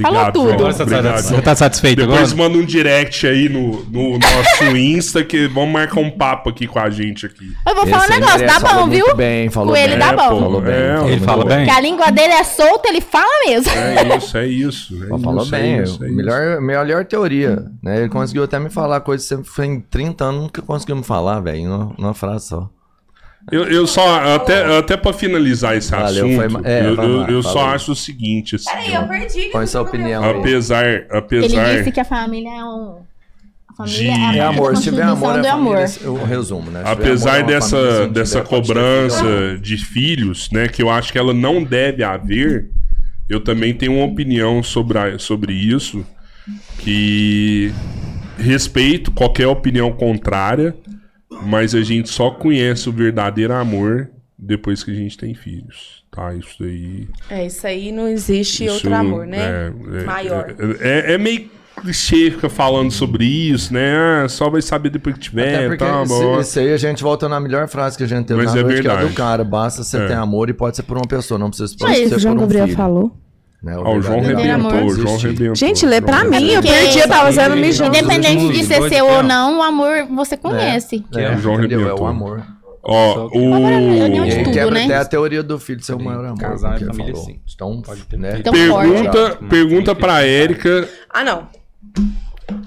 [0.03, 0.45] Falou Obrigado, tudo.
[0.47, 0.55] João.
[0.55, 2.37] Agora você tá Obrigado, satisfeito- você tá satisfeito Depois agora?
[2.49, 6.79] manda um direct aí no, no nosso Insta que vamos marcar um papo aqui com
[6.81, 7.53] a gente aqui.
[7.69, 9.15] Eu vou falar Esse um negócio, dá falou bom, viu?
[9.15, 9.99] Bem, falou Com ele bem.
[9.99, 10.41] dá É, bom.
[10.41, 10.75] Falou bem.
[10.75, 11.65] é, falou Ele fala bem.
[11.67, 13.71] Que a língua dele é solta, ele fala mesmo.
[13.73, 15.05] É isso, é isso.
[15.05, 16.17] É falou isso, bem, é isso, é isso.
[16.17, 17.65] melhor, melhor teoria.
[17.83, 18.01] Né?
[18.01, 21.05] Ele conseguiu até me falar coisas que sempre foi em 30 anos, nunca conseguiu me
[21.05, 22.69] falar, velho, numa, numa frase só.
[23.51, 27.19] Eu, eu só, até, até pra finalizar esse Valeu, assunto, foi- é, eu, vamos eu,
[27.21, 29.43] lá, eu só acho o seguinte, assim, Peraí, eu perdi.
[29.53, 30.39] Põe sua opinião aí.
[30.41, 32.99] apesar, Ele apesar, disse que a família é um.
[33.69, 35.91] A família De- é a É amor, se tiver amor, é do família, amor.
[36.03, 36.81] eu resumo, né?
[36.85, 39.59] Se tiver apesar amor, é uma dessa, família, se não dessa tiver, pode ter cobrança
[39.63, 42.69] de filhos, né, que eu acho que ela não deve haver,
[43.29, 46.05] eu também tenho uma opinião sobre, a- sobre isso,
[46.79, 47.73] que
[48.39, 50.75] respeito qualquer opinião contrária,
[51.43, 54.09] mas a gente só conhece o verdadeiro amor
[54.39, 56.35] depois que a gente tem filhos, tá?
[56.35, 57.09] Isso aí...
[57.31, 59.39] É, isso aí não existe Isso, outro amor, né?
[59.39, 60.55] é, é, Maior.
[60.81, 61.49] É, é- é meio
[61.81, 63.95] clichê ficar falando sobre isso, né?
[64.25, 66.41] Ah, só vai saber depois que tiver, porque tá isso, bom.
[66.41, 68.63] isso aí a gente volta na melhor frase que a gente teve Mas na é
[68.63, 69.13] noite, que é a verdade.
[69.15, 69.45] do cara.
[69.45, 70.07] Basta você É.
[70.07, 72.21] ter amor e pode ser por uma pessoa, não precisa Olha ser isso, o por
[72.21, 72.77] João um Gabriel filho.
[72.77, 73.17] falou.
[73.67, 73.77] Né?
[73.77, 75.55] Ó, o João verdadeiro rebentou, amor o João rebentou.
[75.57, 76.49] Gente, lê pra João mim.
[76.53, 77.97] Eu perdi, eu tava usando mijando.
[77.97, 81.05] Independente de ser seu ou não, o amor você conhece.
[81.15, 81.89] É, O João entendeu?
[81.89, 82.43] É o amor.
[82.89, 83.69] Ó, o...
[84.25, 84.85] E tudo, quebra né?
[84.85, 86.39] até a teoria do filho ser o maior amor.
[86.39, 87.27] Casar é ele família, falou.
[87.27, 87.41] sim.
[87.53, 88.37] Então, Pode ter né?
[88.39, 91.49] Então, Pergunta, pergunta pra Érica Ah, não.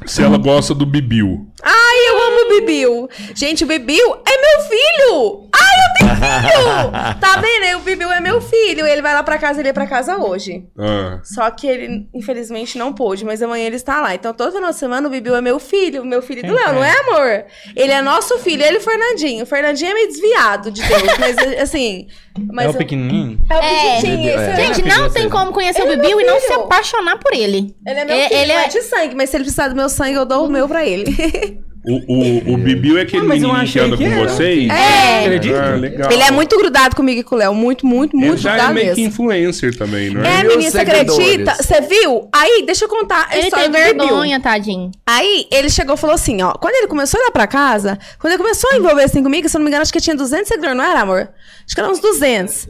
[0.05, 1.47] se ela gosta do Bibiu.
[1.63, 3.07] Ai, eu amo o Bibiu.
[3.35, 5.49] Gente, o Bibiu é meu filho.
[5.53, 6.91] Ai, eu tenho filho.
[7.19, 7.77] tá vendo?
[7.77, 8.85] O Bibiu é meu filho.
[8.85, 10.65] Ele vai lá pra casa, ele ia pra casa hoje.
[10.77, 14.13] Ah, Só que ele, infelizmente, não pôde, mas amanhã ele está lá.
[14.15, 16.83] Então, todo final de semana, o Bibiu é meu filho, meu filho do Léo, não
[16.83, 16.89] é?
[16.89, 17.45] é, amor?
[17.75, 19.43] Ele é nosso filho, ele e o Fernandinho.
[19.43, 22.07] O Fernandinho é meio desviado de Deus, mas assim.
[22.51, 23.39] Mas É o eu- pequenininho?
[23.49, 23.61] É o É.
[23.95, 24.49] pequitinho, esse É.
[24.51, 24.55] é.
[24.73, 27.33] Gente, não tem como conhecer Ele o é Bibiu meu e não se apaixonar por
[27.33, 27.75] ele.
[27.85, 29.75] Ele é meu É- filho, ele é- é de sangue, mas se ele precisar do
[29.75, 31.13] meu sangue, eu dou o meu pra ele.
[31.85, 32.13] o,
[32.51, 34.27] o, o Bibiu é aquele Ah, menino que anda que com era.
[34.29, 34.69] vocês?
[34.69, 35.19] É.
[35.21, 35.61] Acredita?
[35.63, 36.11] Ah, legal.
[36.11, 37.55] ele é muito grudado comigo e com o Léo.
[37.55, 39.07] Muito, muito, Ele muito já é grudado meio que mesmo.
[39.13, 40.43] influencer também, não É, é?
[40.43, 41.55] Mil menina, você acredita?
[41.55, 42.29] Você viu?
[42.33, 44.91] Aí, deixa eu contar Ele tem vergonha, tadinho.
[45.07, 46.51] Aí, ele chegou e falou assim, ó.
[46.53, 49.47] Quando ele começou a ir lá pra casa, quando ele começou a envolver assim comigo,
[49.47, 51.29] se eu não me engano, acho que tinha 200 seguidores, não era, amor?
[51.65, 52.67] Acho que era uns 200.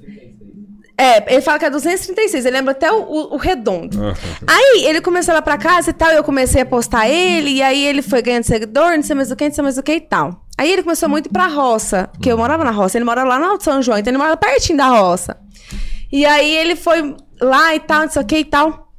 [1.01, 3.97] É, ele fala que é 236, ele lembra até o, o- o redondo.
[4.45, 7.61] Aí, ele começou lá pra casa e tal, e eu comecei a postar ele, e
[7.63, 9.93] aí ele foi ganhando seguidor, não sei mais o que, não sei mais o que
[9.93, 10.43] e tal.
[10.57, 13.45] Aí ele começou muito pra roça, porque eu morava na roça, ele mora lá no
[13.45, 15.37] Alto São João, então ele mora pertinho da roça.
[16.11, 18.89] E aí ele foi lá e tal, não sei o que e tal.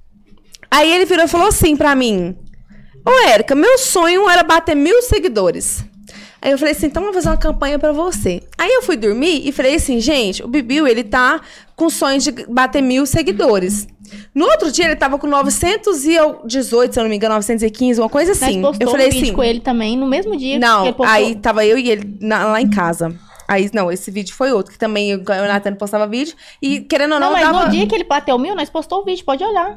[0.70, 2.35] Aí ele virou e falou assim pra mim:
[3.06, 5.85] Ô, Érica, meu sonho era bater mil seguidores.
[6.43, 8.43] Aí eu falei assim, então vamos fazer uma campanha pra você.
[8.57, 11.41] Aí eu fui dormir e falei assim, gente, o Bibiu, ele tá
[11.77, 13.87] com sonho de bater mil seguidores.
[14.35, 18.33] No outro dia, ele tava com 918, se eu não me engano, 915, uma coisa
[18.33, 18.61] assim.
[18.61, 21.35] Postou eu falei um vídeo assim, com ele também, no mesmo dia que não, aí
[21.37, 23.15] tava eu e ele na- lá em casa.
[23.51, 26.36] Aí, não, esse vídeo foi outro, que também o Nathan postava vídeo.
[26.62, 27.64] E, querendo ou não, Não, mas dava...
[27.64, 29.77] no dia que ele bateu mil, nós postou o vídeo, pode olhar.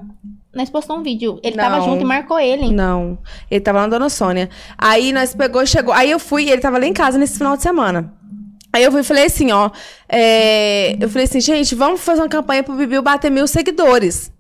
[0.54, 1.40] Nós postou um vídeo.
[1.42, 1.86] Ele tava Não.
[1.86, 2.72] junto e marcou ele.
[2.72, 3.18] Não,
[3.50, 4.48] ele tava na Dona Sônia.
[4.78, 5.92] Aí nós pegou, chegou.
[5.92, 8.14] Aí eu fui, ele tava lá em casa nesse final de semana.
[8.72, 9.72] Aí eu fui e falei assim, ó.
[10.08, 14.32] é, eu falei assim, gente, vamos fazer uma campanha pro Bibiu bater mil seguidores.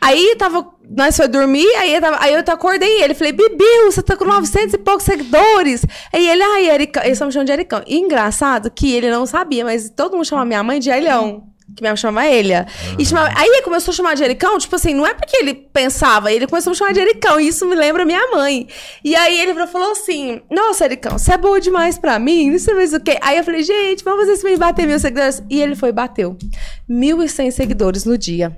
[0.00, 0.66] Aí tava.
[0.90, 3.14] Nós foi dormir, aí eu, tava, aí eu acordei ele.
[3.14, 5.86] Falei, Bibiu, você tá com 900 e poucos seguidores.
[6.12, 7.02] Aí ele, ai, Ericão.
[7.02, 7.82] Eles estão chamando de Ericão.
[7.86, 11.44] E engraçado que ele não sabia, mas todo mundo chama minha mãe de Elhão.
[11.76, 12.66] Que minha mãe chama Elia.
[12.98, 15.54] E chamava, aí ele começou a chamar de Ericão, tipo assim, não é porque ele
[15.54, 17.40] pensava, ele começou a me chamar de Ericão.
[17.40, 18.66] E isso me lembra minha mãe.
[19.04, 22.74] E aí ele falou assim: Nossa, Ericão, você é boa demais pra mim, não sei
[22.74, 23.18] mais o quê.
[23.22, 25.42] Aí eu falei, gente, vamos isso pra mim bater mil seguidores.
[25.48, 26.36] E ele foi e bateu.
[26.88, 28.56] 1.100 seguidores no dia.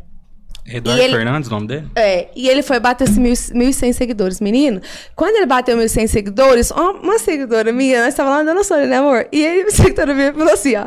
[0.66, 1.86] Eduardo ele- Fernandes, o nome dele?
[1.96, 4.80] É, e ele foi bater esses mil- 1.100 seguidores, menino.
[5.16, 8.96] Quando ele bateu 1.100 seguidores, uma, uma seguidora minha, nós estávamos lá dando Sônia, né,
[8.98, 9.26] amor?
[9.32, 10.86] E ele, uma seguidora minha, falou assim, ó.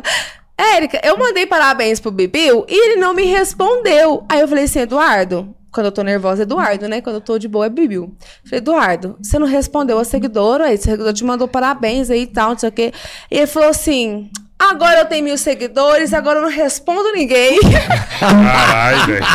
[0.58, 4.24] Érica, eu mandei parabéns pro Bibiu e ele não me respondeu.
[4.28, 7.02] Aí eu falei assim, Eduardo, quando eu tô nervosa, Eduardo, né?
[7.02, 8.16] Quando eu tô de boa, é Bibiu.
[8.42, 12.26] Falei, Eduardo, você não respondeu a seguidora aí, o seguidor te mandou parabéns aí e
[12.26, 12.92] tal, não sei o quê.
[13.30, 17.60] E ele falou assim, Agora eu tenho mil seguidores, agora eu não respondo ninguém.
[18.18, 19.26] Caralho, velho.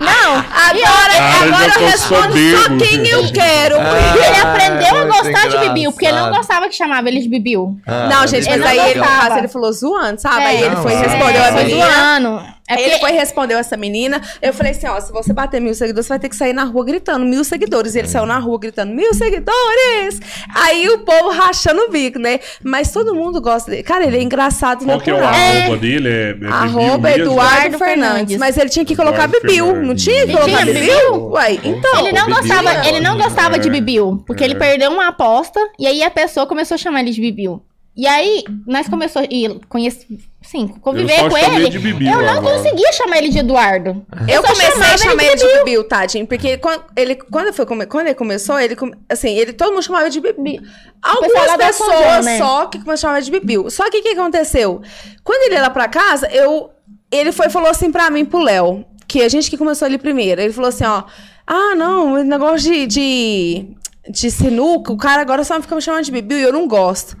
[0.00, 2.78] Não, Agora, Cara, agora eu tô respondo só soberbo.
[2.84, 3.76] quem eu quero.
[3.76, 7.28] E ele aprendeu a gostar de Bibiu, porque ele não gostava que chamava ele de
[7.28, 7.78] Bibiu.
[7.86, 9.00] Ah, não, gente, mas aí ele,
[9.38, 10.40] ele falou zoando, sabe?
[10.42, 10.46] É.
[10.46, 11.86] aí ele Não, foi e ah, respondeu é, menina.
[11.86, 12.42] zoando.
[12.70, 14.22] É Aí porque ele foi respondeu essa menina.
[14.40, 16.62] Eu falei assim: ó, se você bater mil seguidores, você vai ter que sair na
[16.64, 17.94] rua gritando mil seguidores.
[17.94, 20.20] E ele saiu na rua gritando mil seguidores.
[20.54, 22.38] Aí o povo rachando o bico, né?
[22.62, 23.82] Mas todo mundo gosta dele.
[23.82, 26.08] Cara, ele é engraçado Qual que é o arroba dele?
[26.08, 27.10] É, é Arroba?
[27.10, 27.78] Eduardo Eduardo Fernandes.
[27.78, 28.36] Fernandes.
[28.36, 29.66] Mas ele tinha que colocar Eduardo Bibiu.
[29.66, 30.04] Não Fernandes.
[30.04, 31.14] tinha que Ele colocar tinha Bibiu?
[31.30, 31.98] Uai, então.
[32.06, 33.70] ele não Bibiu gostava, é ele não gostava de É.
[33.70, 34.46] Bibiu, porque É.
[34.46, 37.62] ele perdeu uma aposta e aí a pessoa começou a chamar ele de Bibiu.
[37.96, 40.06] E aí nós começou e conheci,
[40.50, 41.68] sim, conviver Eu com ele.
[41.68, 42.56] de Bibiu eu não agora.
[42.56, 44.04] conseguia chamar ele de Eduardo.
[44.26, 46.26] Eu só comecei a chamar ele de de Bibiu, tadinho.
[46.26, 48.76] Porque quando ele, quando, foi, quando ele começou, ele,
[49.08, 50.58] assim, ele, todo mundo chamava de pessoal
[51.02, 52.38] Algumas pessoas né?
[52.38, 53.70] só que chamar de Bibiu.
[53.70, 54.82] Só que o que aconteceu?
[55.22, 56.70] Quando ele ia lá pra casa, eu,
[57.12, 60.40] ele foi falou assim pra mim, pro Léo, que a gente que começou ali primeiro.
[60.40, 61.04] Ele falou assim, ó,
[61.46, 63.66] ah, não, esse negócio de, de,
[64.08, 67.16] de sinuca, o cara agora só fica me chamando de Bibiu e eu não gosto.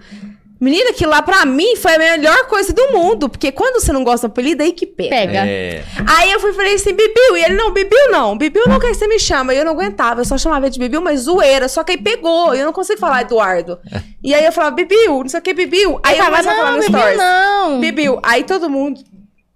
[0.60, 3.30] Menina, que lá pra mim foi a melhor coisa do mundo.
[3.30, 5.08] Porque quando você não gosta do apelido, aí que pega.
[5.08, 5.38] Pega.
[5.46, 5.82] É.
[6.06, 7.36] Aí eu fui e falei assim, Bibiu.
[7.38, 8.36] E ele, não, Bibiu não.
[8.36, 9.54] Bibiu não quer que você me chama.
[9.54, 10.20] E eu não aguentava.
[10.20, 11.66] Eu só chamava ele de Bibiu, mas zoeira.
[11.66, 12.54] Só que aí pegou.
[12.54, 13.78] E eu não consigo falar Eduardo.
[14.22, 15.98] E aí eu falava, Bibiu, não sei o que, Bibiu.
[16.02, 17.16] Aí eu, falava, comecei a falar não, no stories.
[17.16, 17.80] não.
[17.80, 18.20] Bibiu.
[18.22, 19.00] Aí todo mundo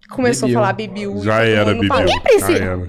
[0.09, 0.59] começou Bibiu.
[0.59, 1.21] a falar Bibiu.
[1.23, 1.95] Já era, Bibiu.
[1.99, 2.89] Ninguém precisa.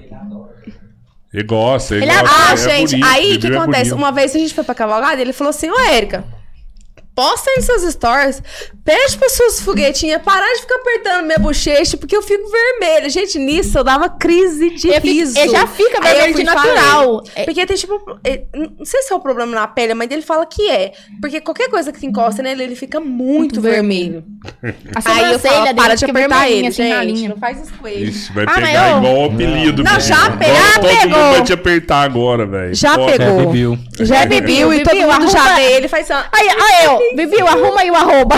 [1.34, 2.34] Ele gosta, ele, Ele é- gosta.
[2.48, 3.90] Ah, é gente, bonito, aí o que é acontece?
[3.90, 3.96] bonito.
[3.96, 6.24] Uma vez a gente foi pra cavalgada, ele falou assim, ô Érica,
[7.16, 8.42] posta aí nos seus stories,
[8.84, 13.08] pede para suas foguetinhas parar de ficar apertando minha bochecha, porque eu fico vermelha.
[13.08, 15.38] Gente, nisso eu dava crise de Eu fico- riso.
[15.38, 17.22] eu já fica vermelho de falei, natural.
[17.34, 20.20] É- Porque tem tipo, é, não sei se é o problema na pele, mas ele
[20.22, 20.92] fala que é.
[21.20, 24.22] Porque qualquer coisa que encosta nele, ele fica muito, vermelho.
[24.94, 27.14] A Aí eu falo, dele para de apertar ele, assim, na gente.
[27.14, 27.28] linha.
[27.30, 28.10] Não faz isso com ele.
[28.10, 29.82] Ixi, vai Ah, pegar eu- igual o apelido.
[29.82, 30.06] Não, bicho.
[30.08, 31.18] já pegou, já Todo pegou.
[31.18, 32.74] mundo vai te apertar agora, velho.
[32.74, 33.26] Já Pô, pegou.
[33.40, 33.78] É, Bibiu.
[34.00, 37.46] Já é Bibiu e todo mundo já vê ele faz assim, Aí, aí eu, Bibiu,
[37.46, 38.36] arruma aí o arroba.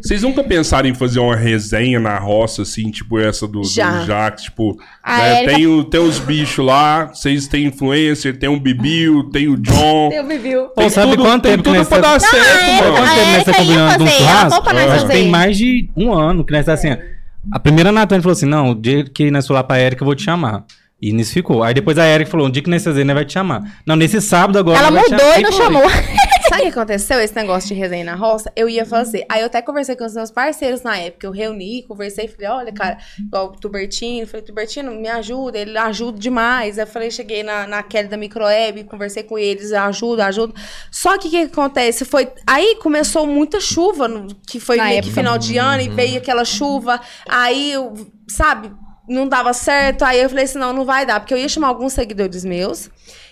[0.00, 3.90] Vocês nunca pensaram em fazer uma resenha na roça, assim, tipo essa do, Já.
[4.00, 4.42] do Jax?
[4.44, 8.58] Tipo, A né, Érica- tem, o, tem os bichos lá, vocês têm influencer, tem o
[8.58, 10.10] Bibiu, tem o John.
[10.12, 10.66] Eu Bibiu.
[10.68, 12.96] Pô, sabe tudo, quanto tem tempo que tudo nós pra dar certo, é, mano.
[12.96, 14.62] Quanto tempo nós Érica ia combinando de um fazer, ela churrasco?
[14.62, 16.96] pra nós Eu acho que tem mais de um ano que nós tá assim.
[17.52, 20.06] A primeira Natane falou assim: não, o dia que nós for lá pra Erika, eu
[20.06, 20.64] vou te chamar.
[21.02, 21.62] E nisso ficou.
[21.62, 23.62] Aí depois a Erika falou: um dia que nós fazer, nós vai te chamar.
[23.86, 24.78] Não, nesse sábado agora.
[24.78, 25.38] Ela nós vai te mudou chamar.
[25.38, 25.62] e não foi.
[25.64, 25.82] chamou.
[26.50, 27.20] Sabe o que aconteceu?
[27.20, 29.24] Esse negócio de resenha na roça, eu ia fazer.
[29.28, 31.26] Aí eu até conversei com os meus parceiros na época.
[31.26, 34.26] Eu reuni, conversei, falei, olha, cara, igual o Tubertino.
[34.26, 35.58] Falei, Tubertino, me ajuda.
[35.58, 36.78] Ele ajuda demais.
[36.78, 40.52] Aí eu falei, cheguei na, na Kelly da Microeb, conversei com eles, ajuda, ajuda.
[40.90, 42.04] Só que o que acontece?
[42.04, 42.28] Foi.
[42.46, 45.20] Aí começou muita chuva, no- que foi Na meio que época.
[45.22, 47.00] final de ano, e veio aquela chuva.
[47.28, 47.94] Aí, eu,
[48.28, 48.72] sabe,
[49.08, 50.02] não dava certo.
[50.04, 52.90] Aí eu falei assim, não, não vai dar, porque eu ia chamar alguns seguidores meus.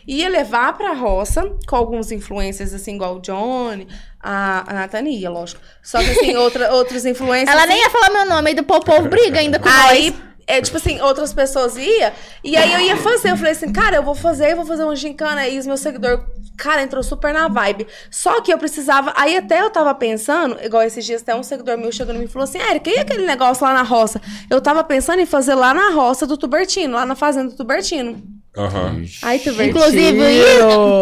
[0.09, 3.87] Ia levar pra roça com alguns influencers, assim, igual o Johnny,
[4.19, 5.61] a, a Nathalie, ia, lógico.
[5.83, 7.51] Só que, assim, outra, outros influencers.
[7.51, 10.21] Ela assim, nem ia falar meu nome, aí do povo briga ainda com Aí, nós.
[10.47, 12.11] é, tipo assim, outras pessoas iam,
[12.43, 13.33] e aí eu ia fazer.
[13.33, 15.81] Eu falei assim, cara, eu vou fazer, eu vou fazer uma gincana aí, os meus
[15.81, 16.25] seguidores.
[16.57, 17.87] Cara, entrou super na vibe.
[18.11, 19.13] Só que eu precisava.
[19.15, 22.27] Aí até eu tava pensando, igual esses dias, até um seguidor meu chegou e me
[22.27, 24.23] falou assim: Érica, e aquele negócio lá na roça?
[24.49, 28.38] Eu tava pensando em fazer lá na roça do Tubertino, lá na fazenda do Tubertino.
[28.59, 29.05] Aham.
[29.23, 29.69] Ai, Tubertino.
[29.71, 30.43] Inclusive,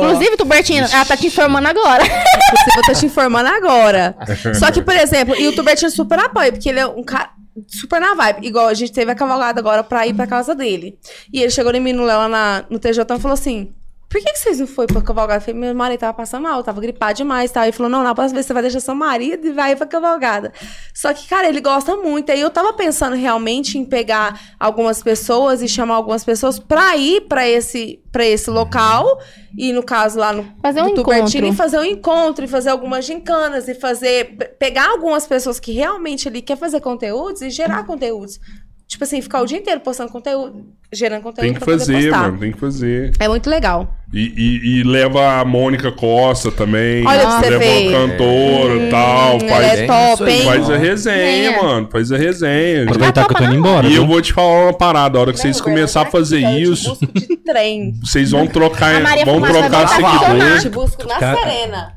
[0.02, 2.04] inclusive, Tubertino, ela tá te informando agora.
[2.04, 4.14] Você vou estar te informando agora.
[4.54, 7.30] Só que, por exemplo, e o Tubertino super apoia, porque ele é um cara
[7.66, 8.46] super na vibe.
[8.46, 10.98] Igual a gente teve a cavalgada agora pra ir pra casa dele.
[11.32, 13.72] E ele chegou em mim no Léo lá na, no TJ e falou assim.
[14.16, 15.36] Por que, que vocês não foram pra cavalgada?
[15.36, 17.64] Eu falei, meu marido tava passando mal, tava gripado demais, tá?
[17.64, 20.54] Ele falou, não, na próxima vez você vai deixar seu marido e vai pra cavalgada.
[20.94, 22.32] Só que, cara, ele gosta muito.
[22.32, 27.26] Aí eu tava pensando realmente em pegar algumas pessoas e chamar algumas pessoas pra ir
[27.28, 29.20] pra esse, pra esse local.
[29.58, 33.04] E no caso lá no Fazer um Tubertino, e fazer um encontro e fazer algumas
[33.04, 37.84] gincanas e fazer pe- pegar algumas pessoas que realmente ali quer fazer conteúdos e gerar
[37.84, 38.40] conteúdos.
[38.88, 42.02] Tipo assim, ficar o dia inteiro postando conteúdo, gerando conteúdo Tem que pra poder fazer,
[42.08, 42.18] postar.
[42.22, 43.12] mano, tem que fazer.
[43.18, 43.92] É muito legal.
[44.14, 47.04] E, e- e leva a Mônica Costa também.
[47.04, 47.88] Olha pra você leva ver.
[47.88, 49.30] uma cantora e tal.
[49.40, 50.42] ela Faz, é top, hein?
[50.44, 51.62] faz a resenha, É.
[51.62, 51.88] mano.
[51.90, 52.84] Faz a resenha.
[52.84, 53.86] Aproveitar que eu tô indo embora.
[53.88, 54.02] E viu?
[54.02, 55.18] eu vou te falar uma parada.
[55.18, 57.92] A hora que vocês Não, começarem a fazer eu te isso, de trem.
[58.00, 60.10] vocês vão trocar, A Maria vão trocar seguidor.
[60.20, 60.60] funcionar.
[60.60, 61.92] Te busco na Cara- Serena.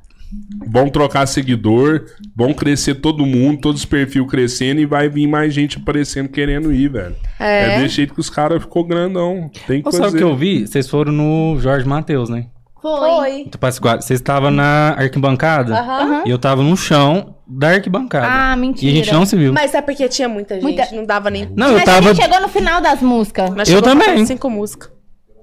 [0.68, 5.54] Vão trocar seguidor, vão crescer todo mundo, todos os perfis crescendo e vai vir mais
[5.54, 7.16] gente aparecendo querendo ir, velho.
[7.40, 7.80] É, É.
[7.82, 9.50] desse jeito que os caras ficou grandão.
[9.66, 10.18] Tem que Ô, sabe o fazer.
[10.20, 10.68] que eu vi?
[10.68, 12.46] Vocês foram no Jorge Matheus, né?
[12.82, 13.00] Foi.
[13.10, 13.50] Foi.
[13.60, 14.02] Pascoal.
[14.02, 16.24] Vocês estavam na arquibancada Aham.
[16.26, 18.28] e eu tava no chão da arquibancada.
[18.30, 18.86] Ah, mentira.
[18.90, 19.52] E a gente não se viu.
[19.52, 21.50] Mas é porque tinha muita gente, Muita- não dava nem...
[21.56, 22.14] Não, eu Mas a tava.
[22.14, 23.50] gente chegou no final das músicas.
[23.56, 24.26] Nós Eu a também.
[24.26, 24.92] Cinco músicas.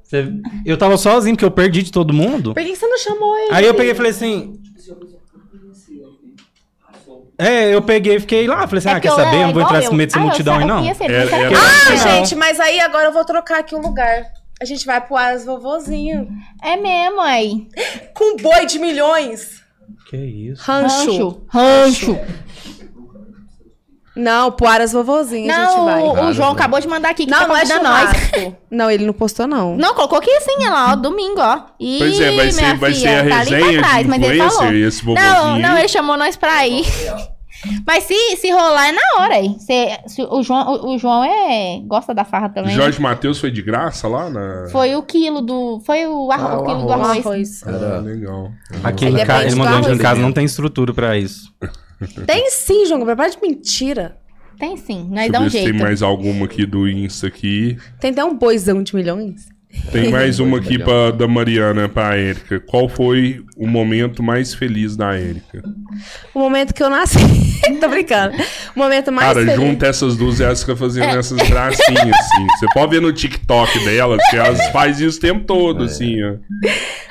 [0.05, 0.33] Você-
[0.65, 2.55] Eu tava sozinho, porque eu perdi de todo mundo.
[2.55, 3.49] Por que que você não chamou ele?
[3.51, 4.55] Aí eu peguei e falei assim.
[7.39, 8.67] É, eu peguei e fiquei lá.
[8.67, 9.37] Falei assim: ah, quer saber?
[9.37, 10.85] Eu não vou entrar nesse meio dessa multidão aí, não.
[11.05, 14.25] Era- era- Ah, Ah, gente, mas aí agora eu vou trocar aqui um lugar.
[14.61, 16.29] A gente vai pro Aras Vovozinho.
[16.63, 17.69] É mesmo, aí.
[18.15, 19.63] Com boi de milhões.
[20.09, 20.63] Que isso?
[20.65, 21.43] Rancho.
[21.49, 22.13] Rancho.
[22.13, 22.19] Rancho.
[24.17, 26.03] Não, pro Aras Vovozinho a gente Não, vai.
[26.03, 26.55] o, o João né?
[26.55, 28.53] acabou de mandar aqui que Não, tá não é convidando nós.
[28.71, 29.77] Não, ele não postou, não.
[29.77, 31.61] Não, colocou aqui sim, olha lá, ó, domingo, ó.
[31.79, 33.79] Ih, Pois é, vai ser- minha vai filha, ser a tá ali pra resenha de
[33.79, 34.73] trás, mas ele falou.
[34.73, 36.85] esse Não, não, ele chamou nós pra ir.
[37.87, 39.57] Mas se, se rolar é na hora aí.
[39.59, 42.71] Se, se o, João, o, o João é, gosta da farra também.
[42.71, 42.77] né?
[42.77, 44.69] Jorge Matheus foi de graça lá na.
[44.71, 45.81] Foi o quilo do.
[45.85, 47.27] Foi o, arro- Ah, o quilo do arroz.
[47.27, 47.63] arroz.
[47.67, 47.83] Arroz.
[47.83, 48.51] Ah, legal.
[48.85, 51.51] Aqui Ele em é casa, bem ele mandou em casa, não tem estrutura pra isso.
[52.27, 53.17] Tem sim, João Gabriel.
[53.17, 54.17] Para de mentira.
[54.59, 55.71] Tem sim, nós Deixa dá eu um ver se jeito.
[55.73, 57.77] tem mais alguma aqui do Insta aqui.
[58.01, 59.49] Tem até um boizão de milhões.
[59.93, 62.59] Tem mais uma aqui pra, da Mariana pra Érica.
[62.61, 65.63] Qual foi o momento mais feliz da Érica?
[66.35, 67.19] O momento que eu nasci.
[67.79, 68.35] Tô brincando.
[68.75, 69.57] O momento mais Cara, feliz.
[69.57, 71.19] junta essas duas e elas ficam fazendo É.
[71.19, 72.47] essas gracinhas, assim.
[72.59, 76.37] Você pode ver no TikTok delas, que elas fazem isso o tempo todo, assim, ó.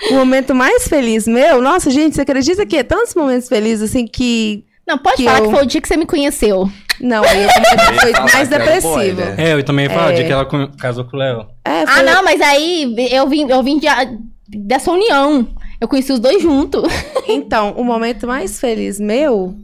[0.09, 1.61] O momento mais feliz meu.
[1.61, 4.65] Nossa, gente, você acredita que é tantos momentos felizes assim que.
[4.87, 6.69] Não, pode Que falar eu- que foi o dia que você me conheceu.
[7.01, 8.93] Não, aí o momento foi mais o depressivo.
[8.93, 9.35] boy, né?
[9.37, 10.15] É, eu também ia falar, É.
[10.15, 10.47] de que ela
[10.77, 11.47] casou com o Léo.
[11.65, 13.87] É, Ah, foi- não, mas aí eu vim, eu vim de,
[14.47, 15.47] dessa união.
[15.81, 16.83] Eu conheci os dois juntos.
[17.27, 19.55] Então, o momento mais feliz meu,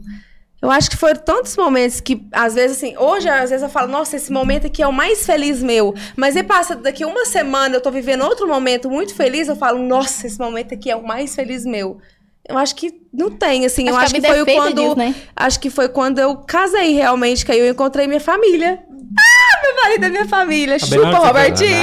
[0.60, 3.86] eu acho que foram tantos momentos que, às vezes, assim, hoje, às vezes eu falo,
[3.90, 5.94] nossa, esse momento aqui é o mais feliz meu.
[6.16, 9.78] Mas aí passa daqui uma semana, eu tô vivendo outro momento muito feliz, eu falo,
[9.80, 11.98] nossa, esse momento aqui é o mais feliz meu.
[12.48, 14.74] Eu acho que não tem, assim, eu Acho acho que a foi é feita quando.
[14.82, 15.14] disso, né?
[15.36, 18.80] Acho que foi quando eu casei realmente, que aí eu encontrei minha família.
[19.18, 20.74] Ah, meu marido é minha família.
[20.74, 21.78] na Chupa, você Robertinho.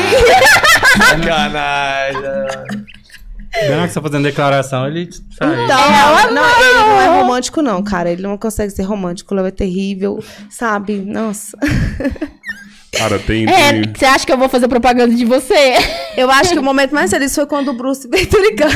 [0.98, 2.20] Sacanagem.
[3.52, 5.64] Hora que você tá fazendo declaração, ele sai.
[5.64, 8.12] Então, Ela não, ele não é romântico, não, cara.
[8.12, 9.34] Ele não consegue ser romântico.
[9.34, 10.98] Ele é terrível, sabe?
[10.98, 11.58] Nossa.
[12.96, 13.48] Cara, tem.
[13.50, 15.76] É, você acha que eu vou fazer propaganda de você?
[16.18, 18.74] Eu acho que o momento mais feliz foi quando o Bruce veio ligando.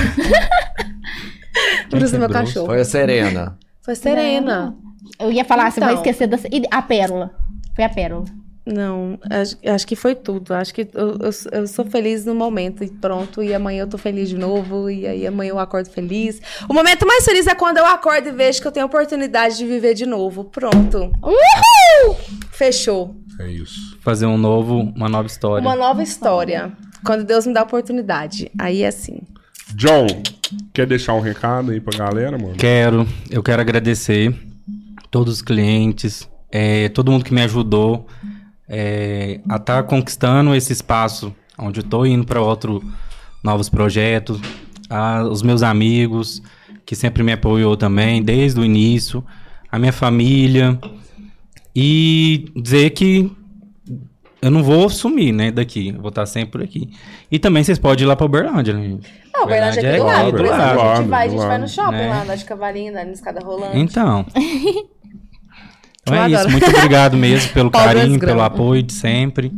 [1.90, 2.66] Bruce meu cachorro.
[2.68, 3.58] Foi a Serena.
[3.82, 4.76] Foi Serena.
[5.20, 6.02] Eu ia falar, você vai Então.
[6.04, 6.38] esquecer da...
[6.52, 7.32] e a pérola.
[7.76, 8.26] Foi a pérola.
[8.66, 10.54] Não, acho, acho que foi tudo.
[10.54, 13.44] Acho que eu, eu, eu sou feliz no momento e pronto.
[13.44, 14.90] E amanhã eu tô feliz de novo.
[14.90, 16.40] E aí amanhã eu acordo feliz.
[16.70, 19.58] O momento mais feliz é quando eu acordo e vejo que eu tenho a oportunidade
[19.58, 20.46] de viver de novo.
[20.46, 21.12] Pronto.
[21.22, 22.16] Uhul!
[22.52, 23.14] Fechou.
[23.40, 23.98] É isso.
[24.02, 25.68] Fazer um novo, uma nova história.
[25.68, 26.72] Uma nova história.
[27.06, 28.50] Quando Deus me dá a oportunidade.
[28.58, 29.20] Aí é assim.
[29.76, 30.08] John,
[30.74, 32.56] quer deixar um recado aí pra galera, mano?
[32.56, 34.34] Quero, eu quero agradecer
[35.10, 38.08] todos os clientes, é, todo mundo que me ajudou
[38.68, 42.84] é, a estar conquistando esse espaço onde eu tô indo para outro
[43.44, 44.40] novos projetos,
[44.90, 46.42] a- os meus amigos
[46.86, 49.24] que sempre me apoiou também desde o início,
[49.72, 50.80] a minha família.
[51.76, 53.32] E dizer que
[54.44, 56.90] eu não vou sumir, né, daqui, eu vou estar sempre por aqui.
[57.32, 58.84] E também vocês podem ir lá para Uberlândia, né?
[58.84, 59.10] gente?
[59.34, 60.28] Não, o Bernardo é aqui do Uberlândia lado.
[60.28, 62.10] é Por exemplo, a gente vai, a gente vai no shopping Né?
[62.10, 63.78] lá, andar de cavalinho, andar na escada rolante.
[63.78, 64.26] Então.
[66.06, 66.50] Então Eu é isso.
[66.50, 69.54] Muito obrigado mesmo pelo carinho, pelo apoio de sempre.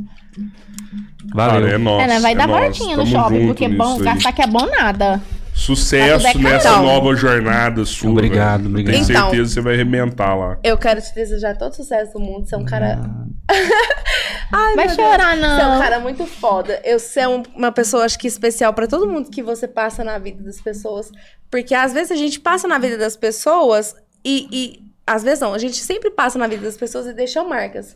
[1.33, 1.61] Valeu.
[1.61, 2.01] Cara, é nosso.
[2.03, 2.19] é, né?
[2.19, 2.61] Vai é dar nosso.
[2.61, 5.19] voltinha no shopping, porque nisso bom, gastar que é bom nada.
[5.55, 6.83] Sucesso Tá nessa cartão.
[6.83, 8.11] nova jornada sua.
[8.11, 8.93] Obrigado, obrigado.
[8.93, 9.29] Tenho Então.
[9.29, 10.57] certeza que você vai arrebentar lá.
[10.63, 12.45] Eu quero te desejar todo sucesso do mundo.
[12.47, 12.99] Você é um cara.
[14.51, 15.45] Ai, Vai meu chorar, Deus.
[15.47, 15.81] Você é um não.
[15.81, 16.81] cara muito foda.
[16.83, 20.03] Eu você é um- uma pessoa, acho que especial pra todo mundo que você passa
[20.03, 21.11] na vida das pessoas.
[21.49, 24.47] Porque às vezes a gente passa na vida das pessoas e.
[24.51, 27.95] e às vezes não, a gente sempre passa na vida das pessoas e deixa marcas.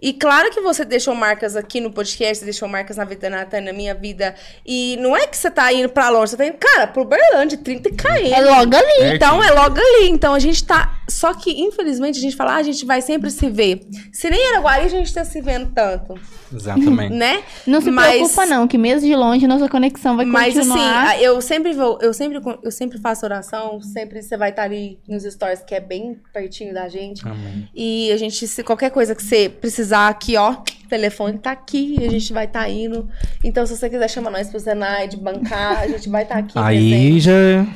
[0.00, 3.72] E claro que você deixou marcas aqui no podcast, deixou marcas na vida da Natânia,
[3.72, 4.34] na minha vida.
[4.66, 7.58] E não é que você tá indo pra longe, você tá indo, cara, pro Berlândia,
[7.58, 8.06] 30 km.
[8.32, 9.14] É logo ali.
[9.14, 10.08] Então é logo ali.
[10.08, 10.96] Então a gente tá.
[11.08, 13.80] Só que, infelizmente, a gente fala, ah, a gente vai sempre se ver.
[14.12, 16.14] Se nem era Guari, a gente tá se vendo tanto,
[16.52, 17.14] Exatamente.
[17.14, 17.42] né?
[17.66, 21.14] Não se Mas- preocupa, não, que mesmo de longe nossa conexão vai Mas continuar.
[21.14, 24.98] assim, eu sempre vou, eu sempre, eu sempre faço oração, sempre você vai estar ali
[25.08, 27.26] nos stories, que é bem pertinho da gente.
[27.26, 27.68] Amém.
[27.74, 31.96] E a gente, se qualquer coisa que você precisar aqui, ó, o telefone tá aqui,
[31.98, 33.08] a gente vai estar indo.
[33.44, 36.58] Então, se você quiser chamar nós pro Zenaide, bancar, a gente vai estar aqui.
[36.58, 37.20] Aí presente.
[37.20, 37.66] já.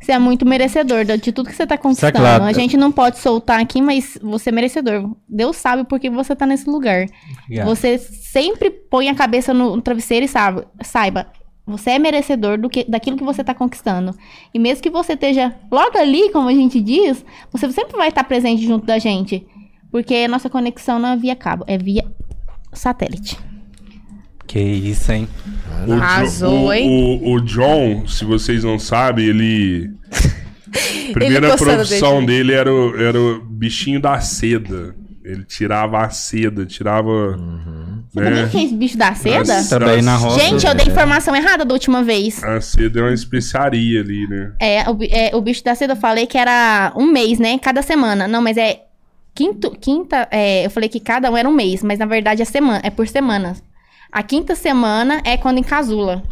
[0.00, 2.18] Você é muito merecedor de de tudo que você tá conquistando.
[2.18, 2.44] claro.
[2.44, 5.14] A gente não pode soltar aqui, mas você é merecedor.
[5.28, 7.06] Deus sabe por que você tá nesse lugar.
[7.44, 7.66] Obrigado.
[7.66, 11.26] Você sempre põe a cabeça no no travesseiro e sabe, saiba,
[11.66, 14.14] Você é merecedor do que, daquilo que você tá conquistando.
[14.52, 18.24] E mesmo que você esteja logo ali, como a gente diz, você sempre vai estar
[18.24, 19.46] presente junto da gente.
[19.90, 22.04] Porque a nossa conexão não é via cabo, é via
[22.72, 23.38] satélite.
[24.46, 25.28] Que isso, hein?
[25.86, 27.20] O, Arrasou, o- hein?
[27.22, 29.90] o- o John, se vocês não sabem, ele.
[31.12, 32.26] Primeira profissão dedinho.
[32.26, 34.94] dele era o, era o bichinho da seda.
[35.24, 37.38] Ele tirava a seda, tirava.
[38.10, 38.48] Você sabia né?
[38.50, 39.62] que é esse bicho da seda?
[39.68, 40.40] Também na roça.
[40.40, 42.42] Gente, eu dei informação errada da última vez.
[42.42, 44.52] A seda é uma especiaria ali, né?
[44.60, 47.56] É o, é, o bicho da seda eu falei que era um mês, né?
[47.58, 48.26] Cada semana.
[48.26, 48.82] Não, mas é.
[49.34, 50.28] Quinto, quinta.
[50.30, 52.90] é, eu falei que cada um era um mês, mas na verdade é, semana, é
[52.90, 53.62] por semanas.
[54.10, 56.22] A quinta semana é quando encasula.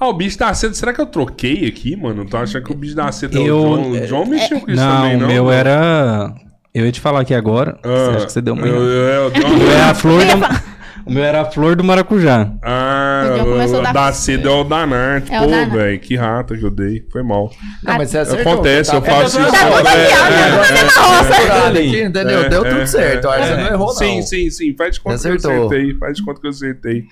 [0.00, 2.24] Ah, o bicho da seda, será que eu troquei aqui, mano?
[2.26, 3.90] Tô achando que o bicho da seda é Eu- o John.
[3.90, 5.28] O John mexeu com isso Não, também, o não?
[5.28, 5.52] meu não?
[5.52, 6.34] era.
[6.74, 7.78] Eu ia te falar aqui agora.
[7.82, 8.66] Ah, você acha que você deu uma.
[8.66, 10.62] eu, eu, eu, O meu é a flor da...
[11.04, 12.52] O meu era a flor do maracujá.
[12.62, 15.28] Ah, O o da seda é o da Nart.
[15.30, 17.04] É Pô, da velho, que rata que eu dei.
[17.10, 17.50] Foi mal.
[17.82, 18.52] Não, mas você acertou.
[18.52, 19.50] Acontece, Tá- eu faço é, isso.
[19.50, 22.48] tá é, tá você tá é, furado é, aqui, entendeu?
[22.48, 23.28] Deu tudo certo.
[23.28, 23.94] Você não errou, não.
[23.94, 24.74] Sim, sim, sim.
[24.76, 25.94] Faz de conta que eu acertei.
[25.94, 27.04] Faz de conta que eu acertei.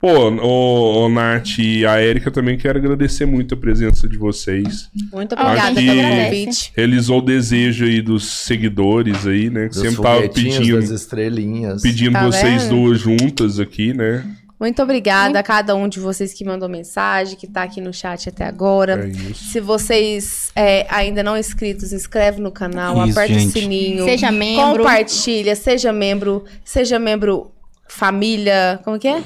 [0.00, 4.90] Pô, o, o Nath e a Erika também quero agradecer muito a presença de vocês.
[5.12, 6.72] Muito obrigada pelo convite.
[6.76, 9.68] Realizou o desejo aí dos seguidores aí, né?
[9.68, 11.80] Que Dos sempre tava pedindo, das estrelinhas.
[11.80, 12.70] pedindo Tá vocês vendo?
[12.74, 14.24] duas juntas aqui, né?
[14.60, 18.28] Muito obrigada a cada um de vocês que mandou mensagem, que tá aqui no chat
[18.28, 19.04] até agora.
[19.04, 19.52] É isso.
[19.52, 23.48] Se vocês é, ainda não inscritos, inscreve no canal, Isso, aperta gente.
[23.48, 24.04] o sininho.
[24.04, 24.78] Seja membro.
[24.78, 27.50] Compartilha, seja membro, seja membro
[27.88, 29.22] família, como que é?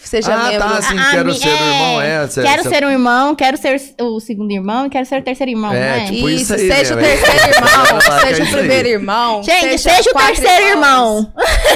[0.00, 0.58] Seja Ah, membro.
[0.68, 2.28] tá, assim, Ah, quero ser o irmão, é.
[2.28, 5.22] cê- quero cê- ser um irmão, quero ser o segundo irmão e quero ser o
[5.24, 6.04] terceiro irmão, É, não é?
[6.06, 9.42] tipo, Isso, isso aí, seja né, o terceiro irmão, Caraca, seja é o primeiro irmão.
[9.42, 11.32] Gente, seja o quatro terceiro irmão.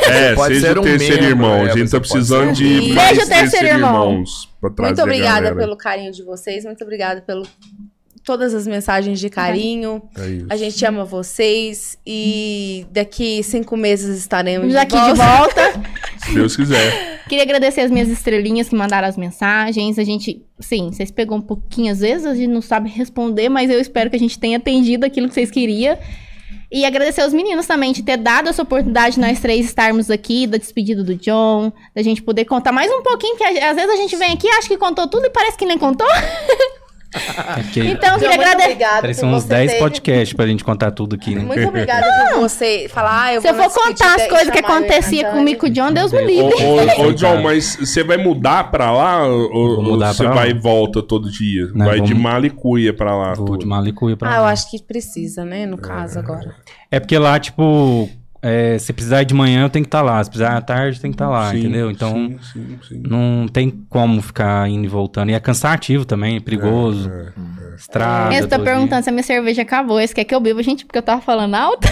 [0.08, 1.66] É, Pode seja ser o um terceiro membro, irmão.
[1.66, 2.94] é, a gente tá precisando de um.
[2.94, 4.10] mais Seja o terceiro irmão.
[4.12, 7.42] irmãos pra trazer Muito a obrigada pelo carinho de vocês, muito obrigada pelo
[8.24, 10.02] todas as mensagens de carinho.
[10.16, 10.44] É.
[10.48, 15.72] A gente ama vocês e daqui cinco meses estaremos aqui de volta.
[16.24, 17.20] Se Deus quiser.
[17.28, 19.98] Queria agradecer as minhas estrelinhas que mandaram as mensagens.
[19.98, 23.70] A gente, sim, vocês pegam um pouquinho às vezes, a gente não sabe responder, mas
[23.70, 25.98] eu espero que a gente tenha atendido aquilo que vocês queriam.
[26.70, 30.46] E agradecer aos meninos também de ter dado essa oportunidade de nós três estarmos aqui,
[30.46, 33.96] da despedida do John, da gente poder contar mais um pouquinho, que às vezes a
[33.96, 36.06] gente vem aqui, acha que contou tudo e parece que nem contou.
[37.14, 39.20] É Então, eu queria agradecer.
[39.20, 41.42] por uns você 10 ter- podcasts pra gente contar tudo aqui, né?
[41.42, 43.24] Muito obrigada por você falar.
[43.24, 45.70] Ah, eu Se eu vou for contar as coisas que eu acontecia comigo com o
[45.70, 46.64] John, Deus me Ô, livre.
[46.64, 50.32] ô, ô, John, mas você vai mudar pra lá ou, mudar você lá.
[50.32, 51.66] vai e volta todo dia?
[51.74, 53.34] Não, vai de Malicuia pra lá.
[53.34, 53.58] Vou tudo.
[53.58, 54.50] de Malicuia pra Ah, eu lá.
[54.50, 55.66] acho que precisa, né?
[55.66, 56.54] No caso, agora.
[56.90, 58.08] É porque lá, tipo,
[58.42, 60.22] é, se precisar de manhã, eu tenho que estar lá.
[60.22, 61.90] Se precisar à tarde, tem que estar lá, Sim, entendeu?
[61.90, 63.02] Então, sim, sim, sim.
[63.06, 65.30] não tem como ficar indo e voltando.
[65.30, 67.08] E é cansativo também, é perigoso.
[67.08, 67.32] É,
[67.76, 68.34] Estrada.
[68.34, 70.00] Eu tô todo perguntando se a minha cerveja acabou.
[70.00, 71.86] Esse quer que eu beba, gente, porque eu tava falando alto.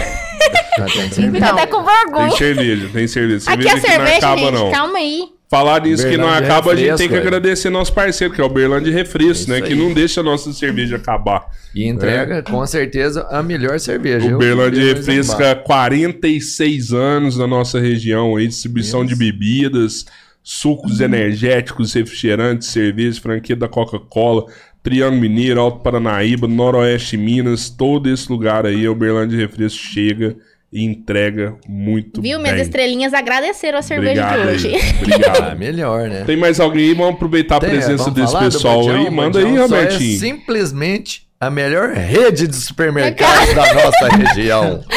[1.15, 2.31] Tem Então, até com Tem vergonha.
[2.31, 3.51] cerveja, tem cerveja.
[3.51, 4.53] Aqui Cerveja é que não cerveja, acaba, gente.
[4.53, 4.71] não.
[4.71, 5.23] Calma aí.
[5.51, 7.19] Falar nisso que não Berlândia acaba, a gente tem Refresco, que é.
[7.19, 9.57] agradecer nosso parceiro, que é o Berlândia Refresco, Isso né?
[9.57, 9.61] aí.
[9.63, 11.45] Que não deixa a nossa cerveja acabar.
[11.75, 14.33] E entrega, com certeza, a melhor cerveja.
[14.33, 20.05] O Berlândia Refresco há 46 anos na nossa região aí, distribuição de bebidas,
[20.41, 24.45] sucos energéticos, refrigerantes, cervejas, franquia da Coca-Cola,
[24.81, 30.33] Triângulo Mineiro, Alto Paranaíba, Noroeste Minas, todo esse lugar aí, o Berlândia Refresco chega
[30.71, 32.39] e entrega muito Viu?
[32.39, 32.51] bem.
[32.53, 34.75] Minhas estrelinhas agradeceram a cerveja Obrigado de aí, hoje.
[35.01, 35.59] Ah, Obrigado.
[35.59, 36.23] melhor, né?
[36.25, 36.93] Tem mais alguém aí?
[36.93, 38.95] Vamos aproveitar a Tem, presença vamos desse pessoal Badião?
[39.05, 39.09] aí.
[39.09, 40.15] Manda aí, Badião só Robertinho.
[40.15, 44.83] É simplesmente a melhor rede de supermercados da nossa região.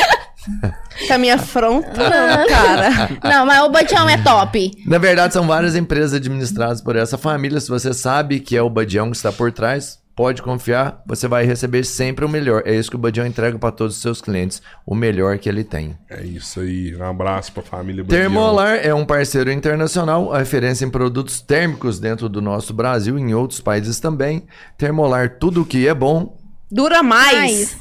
[1.08, 2.90] Com a minha fronta, não, cara.
[3.24, 4.70] Não, mas o Badião é top.
[4.86, 7.58] Na verdade, são várias empresas administradas por essa família.
[7.58, 11.44] Se você sabe que é o Badião que está por trás, pode confiar, você vai
[11.44, 12.62] receber sempre o melhor.
[12.64, 15.64] É isso que o Badião entrega para todos os seus clientes, o melhor que ele
[15.64, 15.96] tem.
[16.08, 16.94] É isso aí.
[16.96, 18.20] Um abraço pra família Badião.
[18.20, 23.22] Termolar é um parceiro internacional, a referência em produtos térmicos dentro do nosso Brasil e
[23.22, 24.46] em outros países também.
[24.78, 26.36] Termolar, tudo o que é bom.
[26.70, 27.76] Dura mais.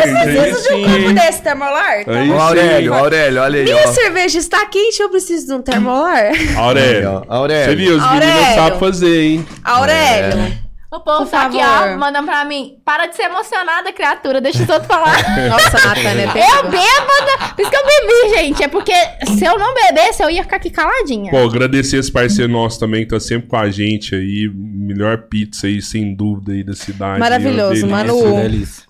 [0.00, 2.04] Preciso de um copo desse termolar?
[2.04, 2.32] Tá Aí.
[2.32, 3.92] Aurélio, Aurélio, olha aí, Minha ó.
[3.92, 6.30] cerveja está quente, eu preciso de um termolar.
[6.56, 7.24] Aurélio.
[7.28, 7.64] Aurélio.
[7.64, 8.54] Você viu, os meninos Aurélio.
[8.54, 9.46] sabem fazer, hein?
[9.64, 10.61] Aurélio.
[10.92, 12.76] O povo Por tá aqui, ó, mandando pra mim.
[12.84, 14.42] Para de ser emocionada, criatura.
[14.42, 15.16] Deixa os outros falar.
[15.48, 17.54] Nossa, Natânia, tem eu bêbada.
[17.56, 18.62] Por isso que eu bebi, gente.
[18.62, 18.92] É porque
[19.26, 21.30] se eu não bebesse, eu ia ficar aqui caladinha.
[21.30, 24.50] Pô, agradecer esse parceiro nosso também, que tá sempre com a gente aí.
[24.54, 27.18] Melhor pizza aí, sem dúvida, aí da cidade.
[27.18, 27.86] Maravilhoso.
[27.86, 28.22] Manu.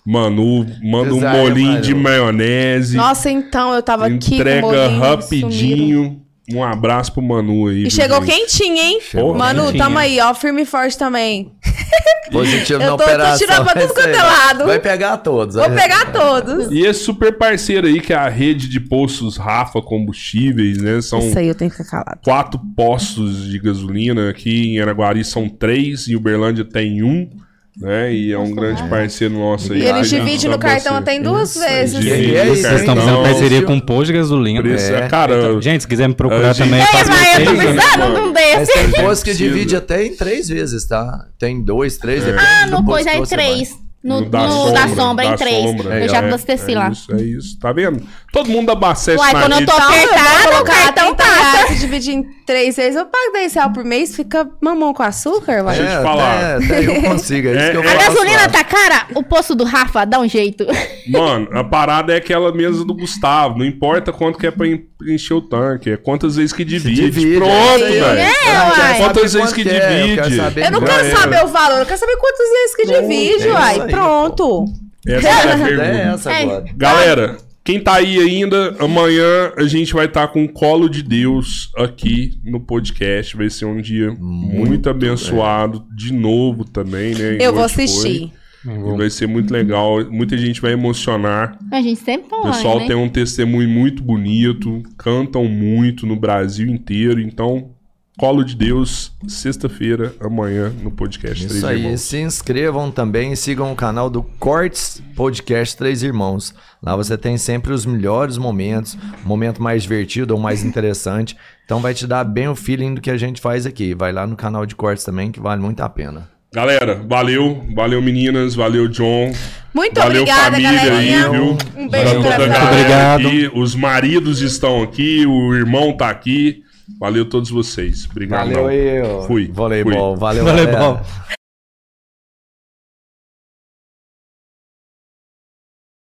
[0.05, 1.81] Manu, manda um molinho Manu.
[1.81, 2.97] de maionese.
[2.97, 6.22] Nossa, então, eu tava aqui com o entrega molinho, sumiram.
[6.51, 7.87] Um abraço pro Manu aí.
[7.87, 8.35] E chegou gente?
[8.35, 8.99] quentinho, hein?
[9.01, 9.83] Chegou Manu, quentinho.
[9.83, 11.51] tamo aí, ó, firme e forte também.
[12.31, 14.65] Positivo Eu na tô- tô tirando pra tudo quanto é ser- lado.
[14.65, 15.55] Vai pegar todos.
[15.55, 15.69] Vou é.
[15.69, 16.71] pegar todos.
[16.71, 21.01] E esse super parceiro aí, que é a rede de postos Rafa Combustíveis, né?
[21.01, 22.19] São Isso aí eu tenho que ficar calado.
[22.23, 24.29] quatro postos de gasolina.
[24.29, 27.29] Aqui em Araguari são três, em Uberlândia tem um,
[27.77, 28.13] né?
[28.13, 29.81] E é um grande parceiro nosso aí.
[29.81, 31.99] E eles dividem no cartão até em duas vezes.
[31.99, 32.31] divide.
[32.31, 34.61] E é Vocês estão fazendo parceria com um posto de gasolina.
[34.61, 37.63] Preço, É, cara, Gente, se quiser me procurar gente- também, faço Mas eu tô né?
[37.73, 38.73] precisando de um Mas desse.
[38.91, 41.25] tem posto que divide até em três vezes, tá?
[41.39, 43.75] Tem dois, três, depende Ah, no posto é você três.
[44.03, 45.63] No, No no da da sombra, sombra, da em três.
[45.63, 46.89] sombra, eu já é, abasteci é lá.
[46.89, 47.57] Isso, é isso.
[47.57, 48.03] Tá vendo?
[48.33, 49.71] Todo mundo abastece Uai, na quando eu rede.
[49.71, 51.67] tô apertada, o cartão 30 passa.
[51.67, 55.63] se dividir em três vezes, eu pago 10 reais por mês, fica mamão com açúcar,
[55.63, 55.77] vai.
[55.77, 56.55] Deixa eu É, te falar.
[56.57, 59.23] Até, até eu consigo, é isso É, que eu é- A gasolina tá cara, o
[59.23, 60.65] poço do Rafa dá um jeito.
[61.07, 63.57] Mano, a parada é aquela mesa do Gustavo.
[63.57, 65.91] Não importa quanto que é pra en- encher o tanque.
[65.91, 67.01] É quantas vezes que divide.
[67.09, 68.03] divide, Pronto, é velho.
[68.19, 68.97] É, uai.
[68.97, 70.37] Quantas vezes que é, divide?
[70.61, 73.92] Eu não quero saber o valor, eu quero saber quantas vezes que divide, é uai.
[73.93, 74.65] Pronto.
[75.07, 75.83] Essa é a é pergunta.
[75.83, 76.43] essa É.
[76.43, 76.65] agora.
[76.75, 81.69] Galera, quem tá aí ainda, amanhã a gente vai estar com o Colo de Deus
[81.77, 83.37] aqui no podcast.
[83.37, 85.85] Vai ser um dia muito, abençoado.
[85.95, 87.37] De novo também, né?
[87.39, 87.83] Eu vou foi.
[87.85, 88.31] assistir.
[88.65, 90.03] E vai ser muito legal.
[90.09, 91.57] Muita gente vai emocionar.
[91.69, 92.87] A gente sempre O pessoal né?
[92.87, 97.19] tem um testemunho muito bonito, cantam muito no Brasil inteiro.
[97.19, 97.71] Então,
[98.17, 102.01] Colo de Deus, sexta-feira, amanhã, no podcast Três Isso aí, Irmãos.
[102.01, 106.53] se inscrevam também e sigam o canal do Cortes Podcast Três Irmãos.
[106.81, 111.35] Lá você tem sempre os melhores momentos, o momento mais divertido ou mais interessante.
[111.65, 113.95] Então vai te dar bem o feeling do que a gente faz aqui.
[113.95, 116.29] Vai lá no canal de Cortes também, que vale muito a pena.
[116.53, 117.65] Galera, valeu.
[117.73, 118.53] Valeu, meninas.
[118.53, 119.31] Valeu, John.
[119.73, 121.25] Muito valeu, obrigada, família galerinha.
[121.25, 121.57] aí, viu?
[121.75, 123.27] Um beijo Pra pra toda a galera Obrigado.
[123.27, 123.51] aqui.
[123.55, 126.62] Os maridos estão aqui, o irmão tá aqui.
[127.03, 128.07] Valeu todos vocês.
[128.09, 128.47] Obrigado.
[128.47, 129.23] Valeu aí, ó.
[129.23, 129.51] Fui.
[129.51, 130.15] Voleibol.
[130.15, 131.01] Valeu, Voleibol.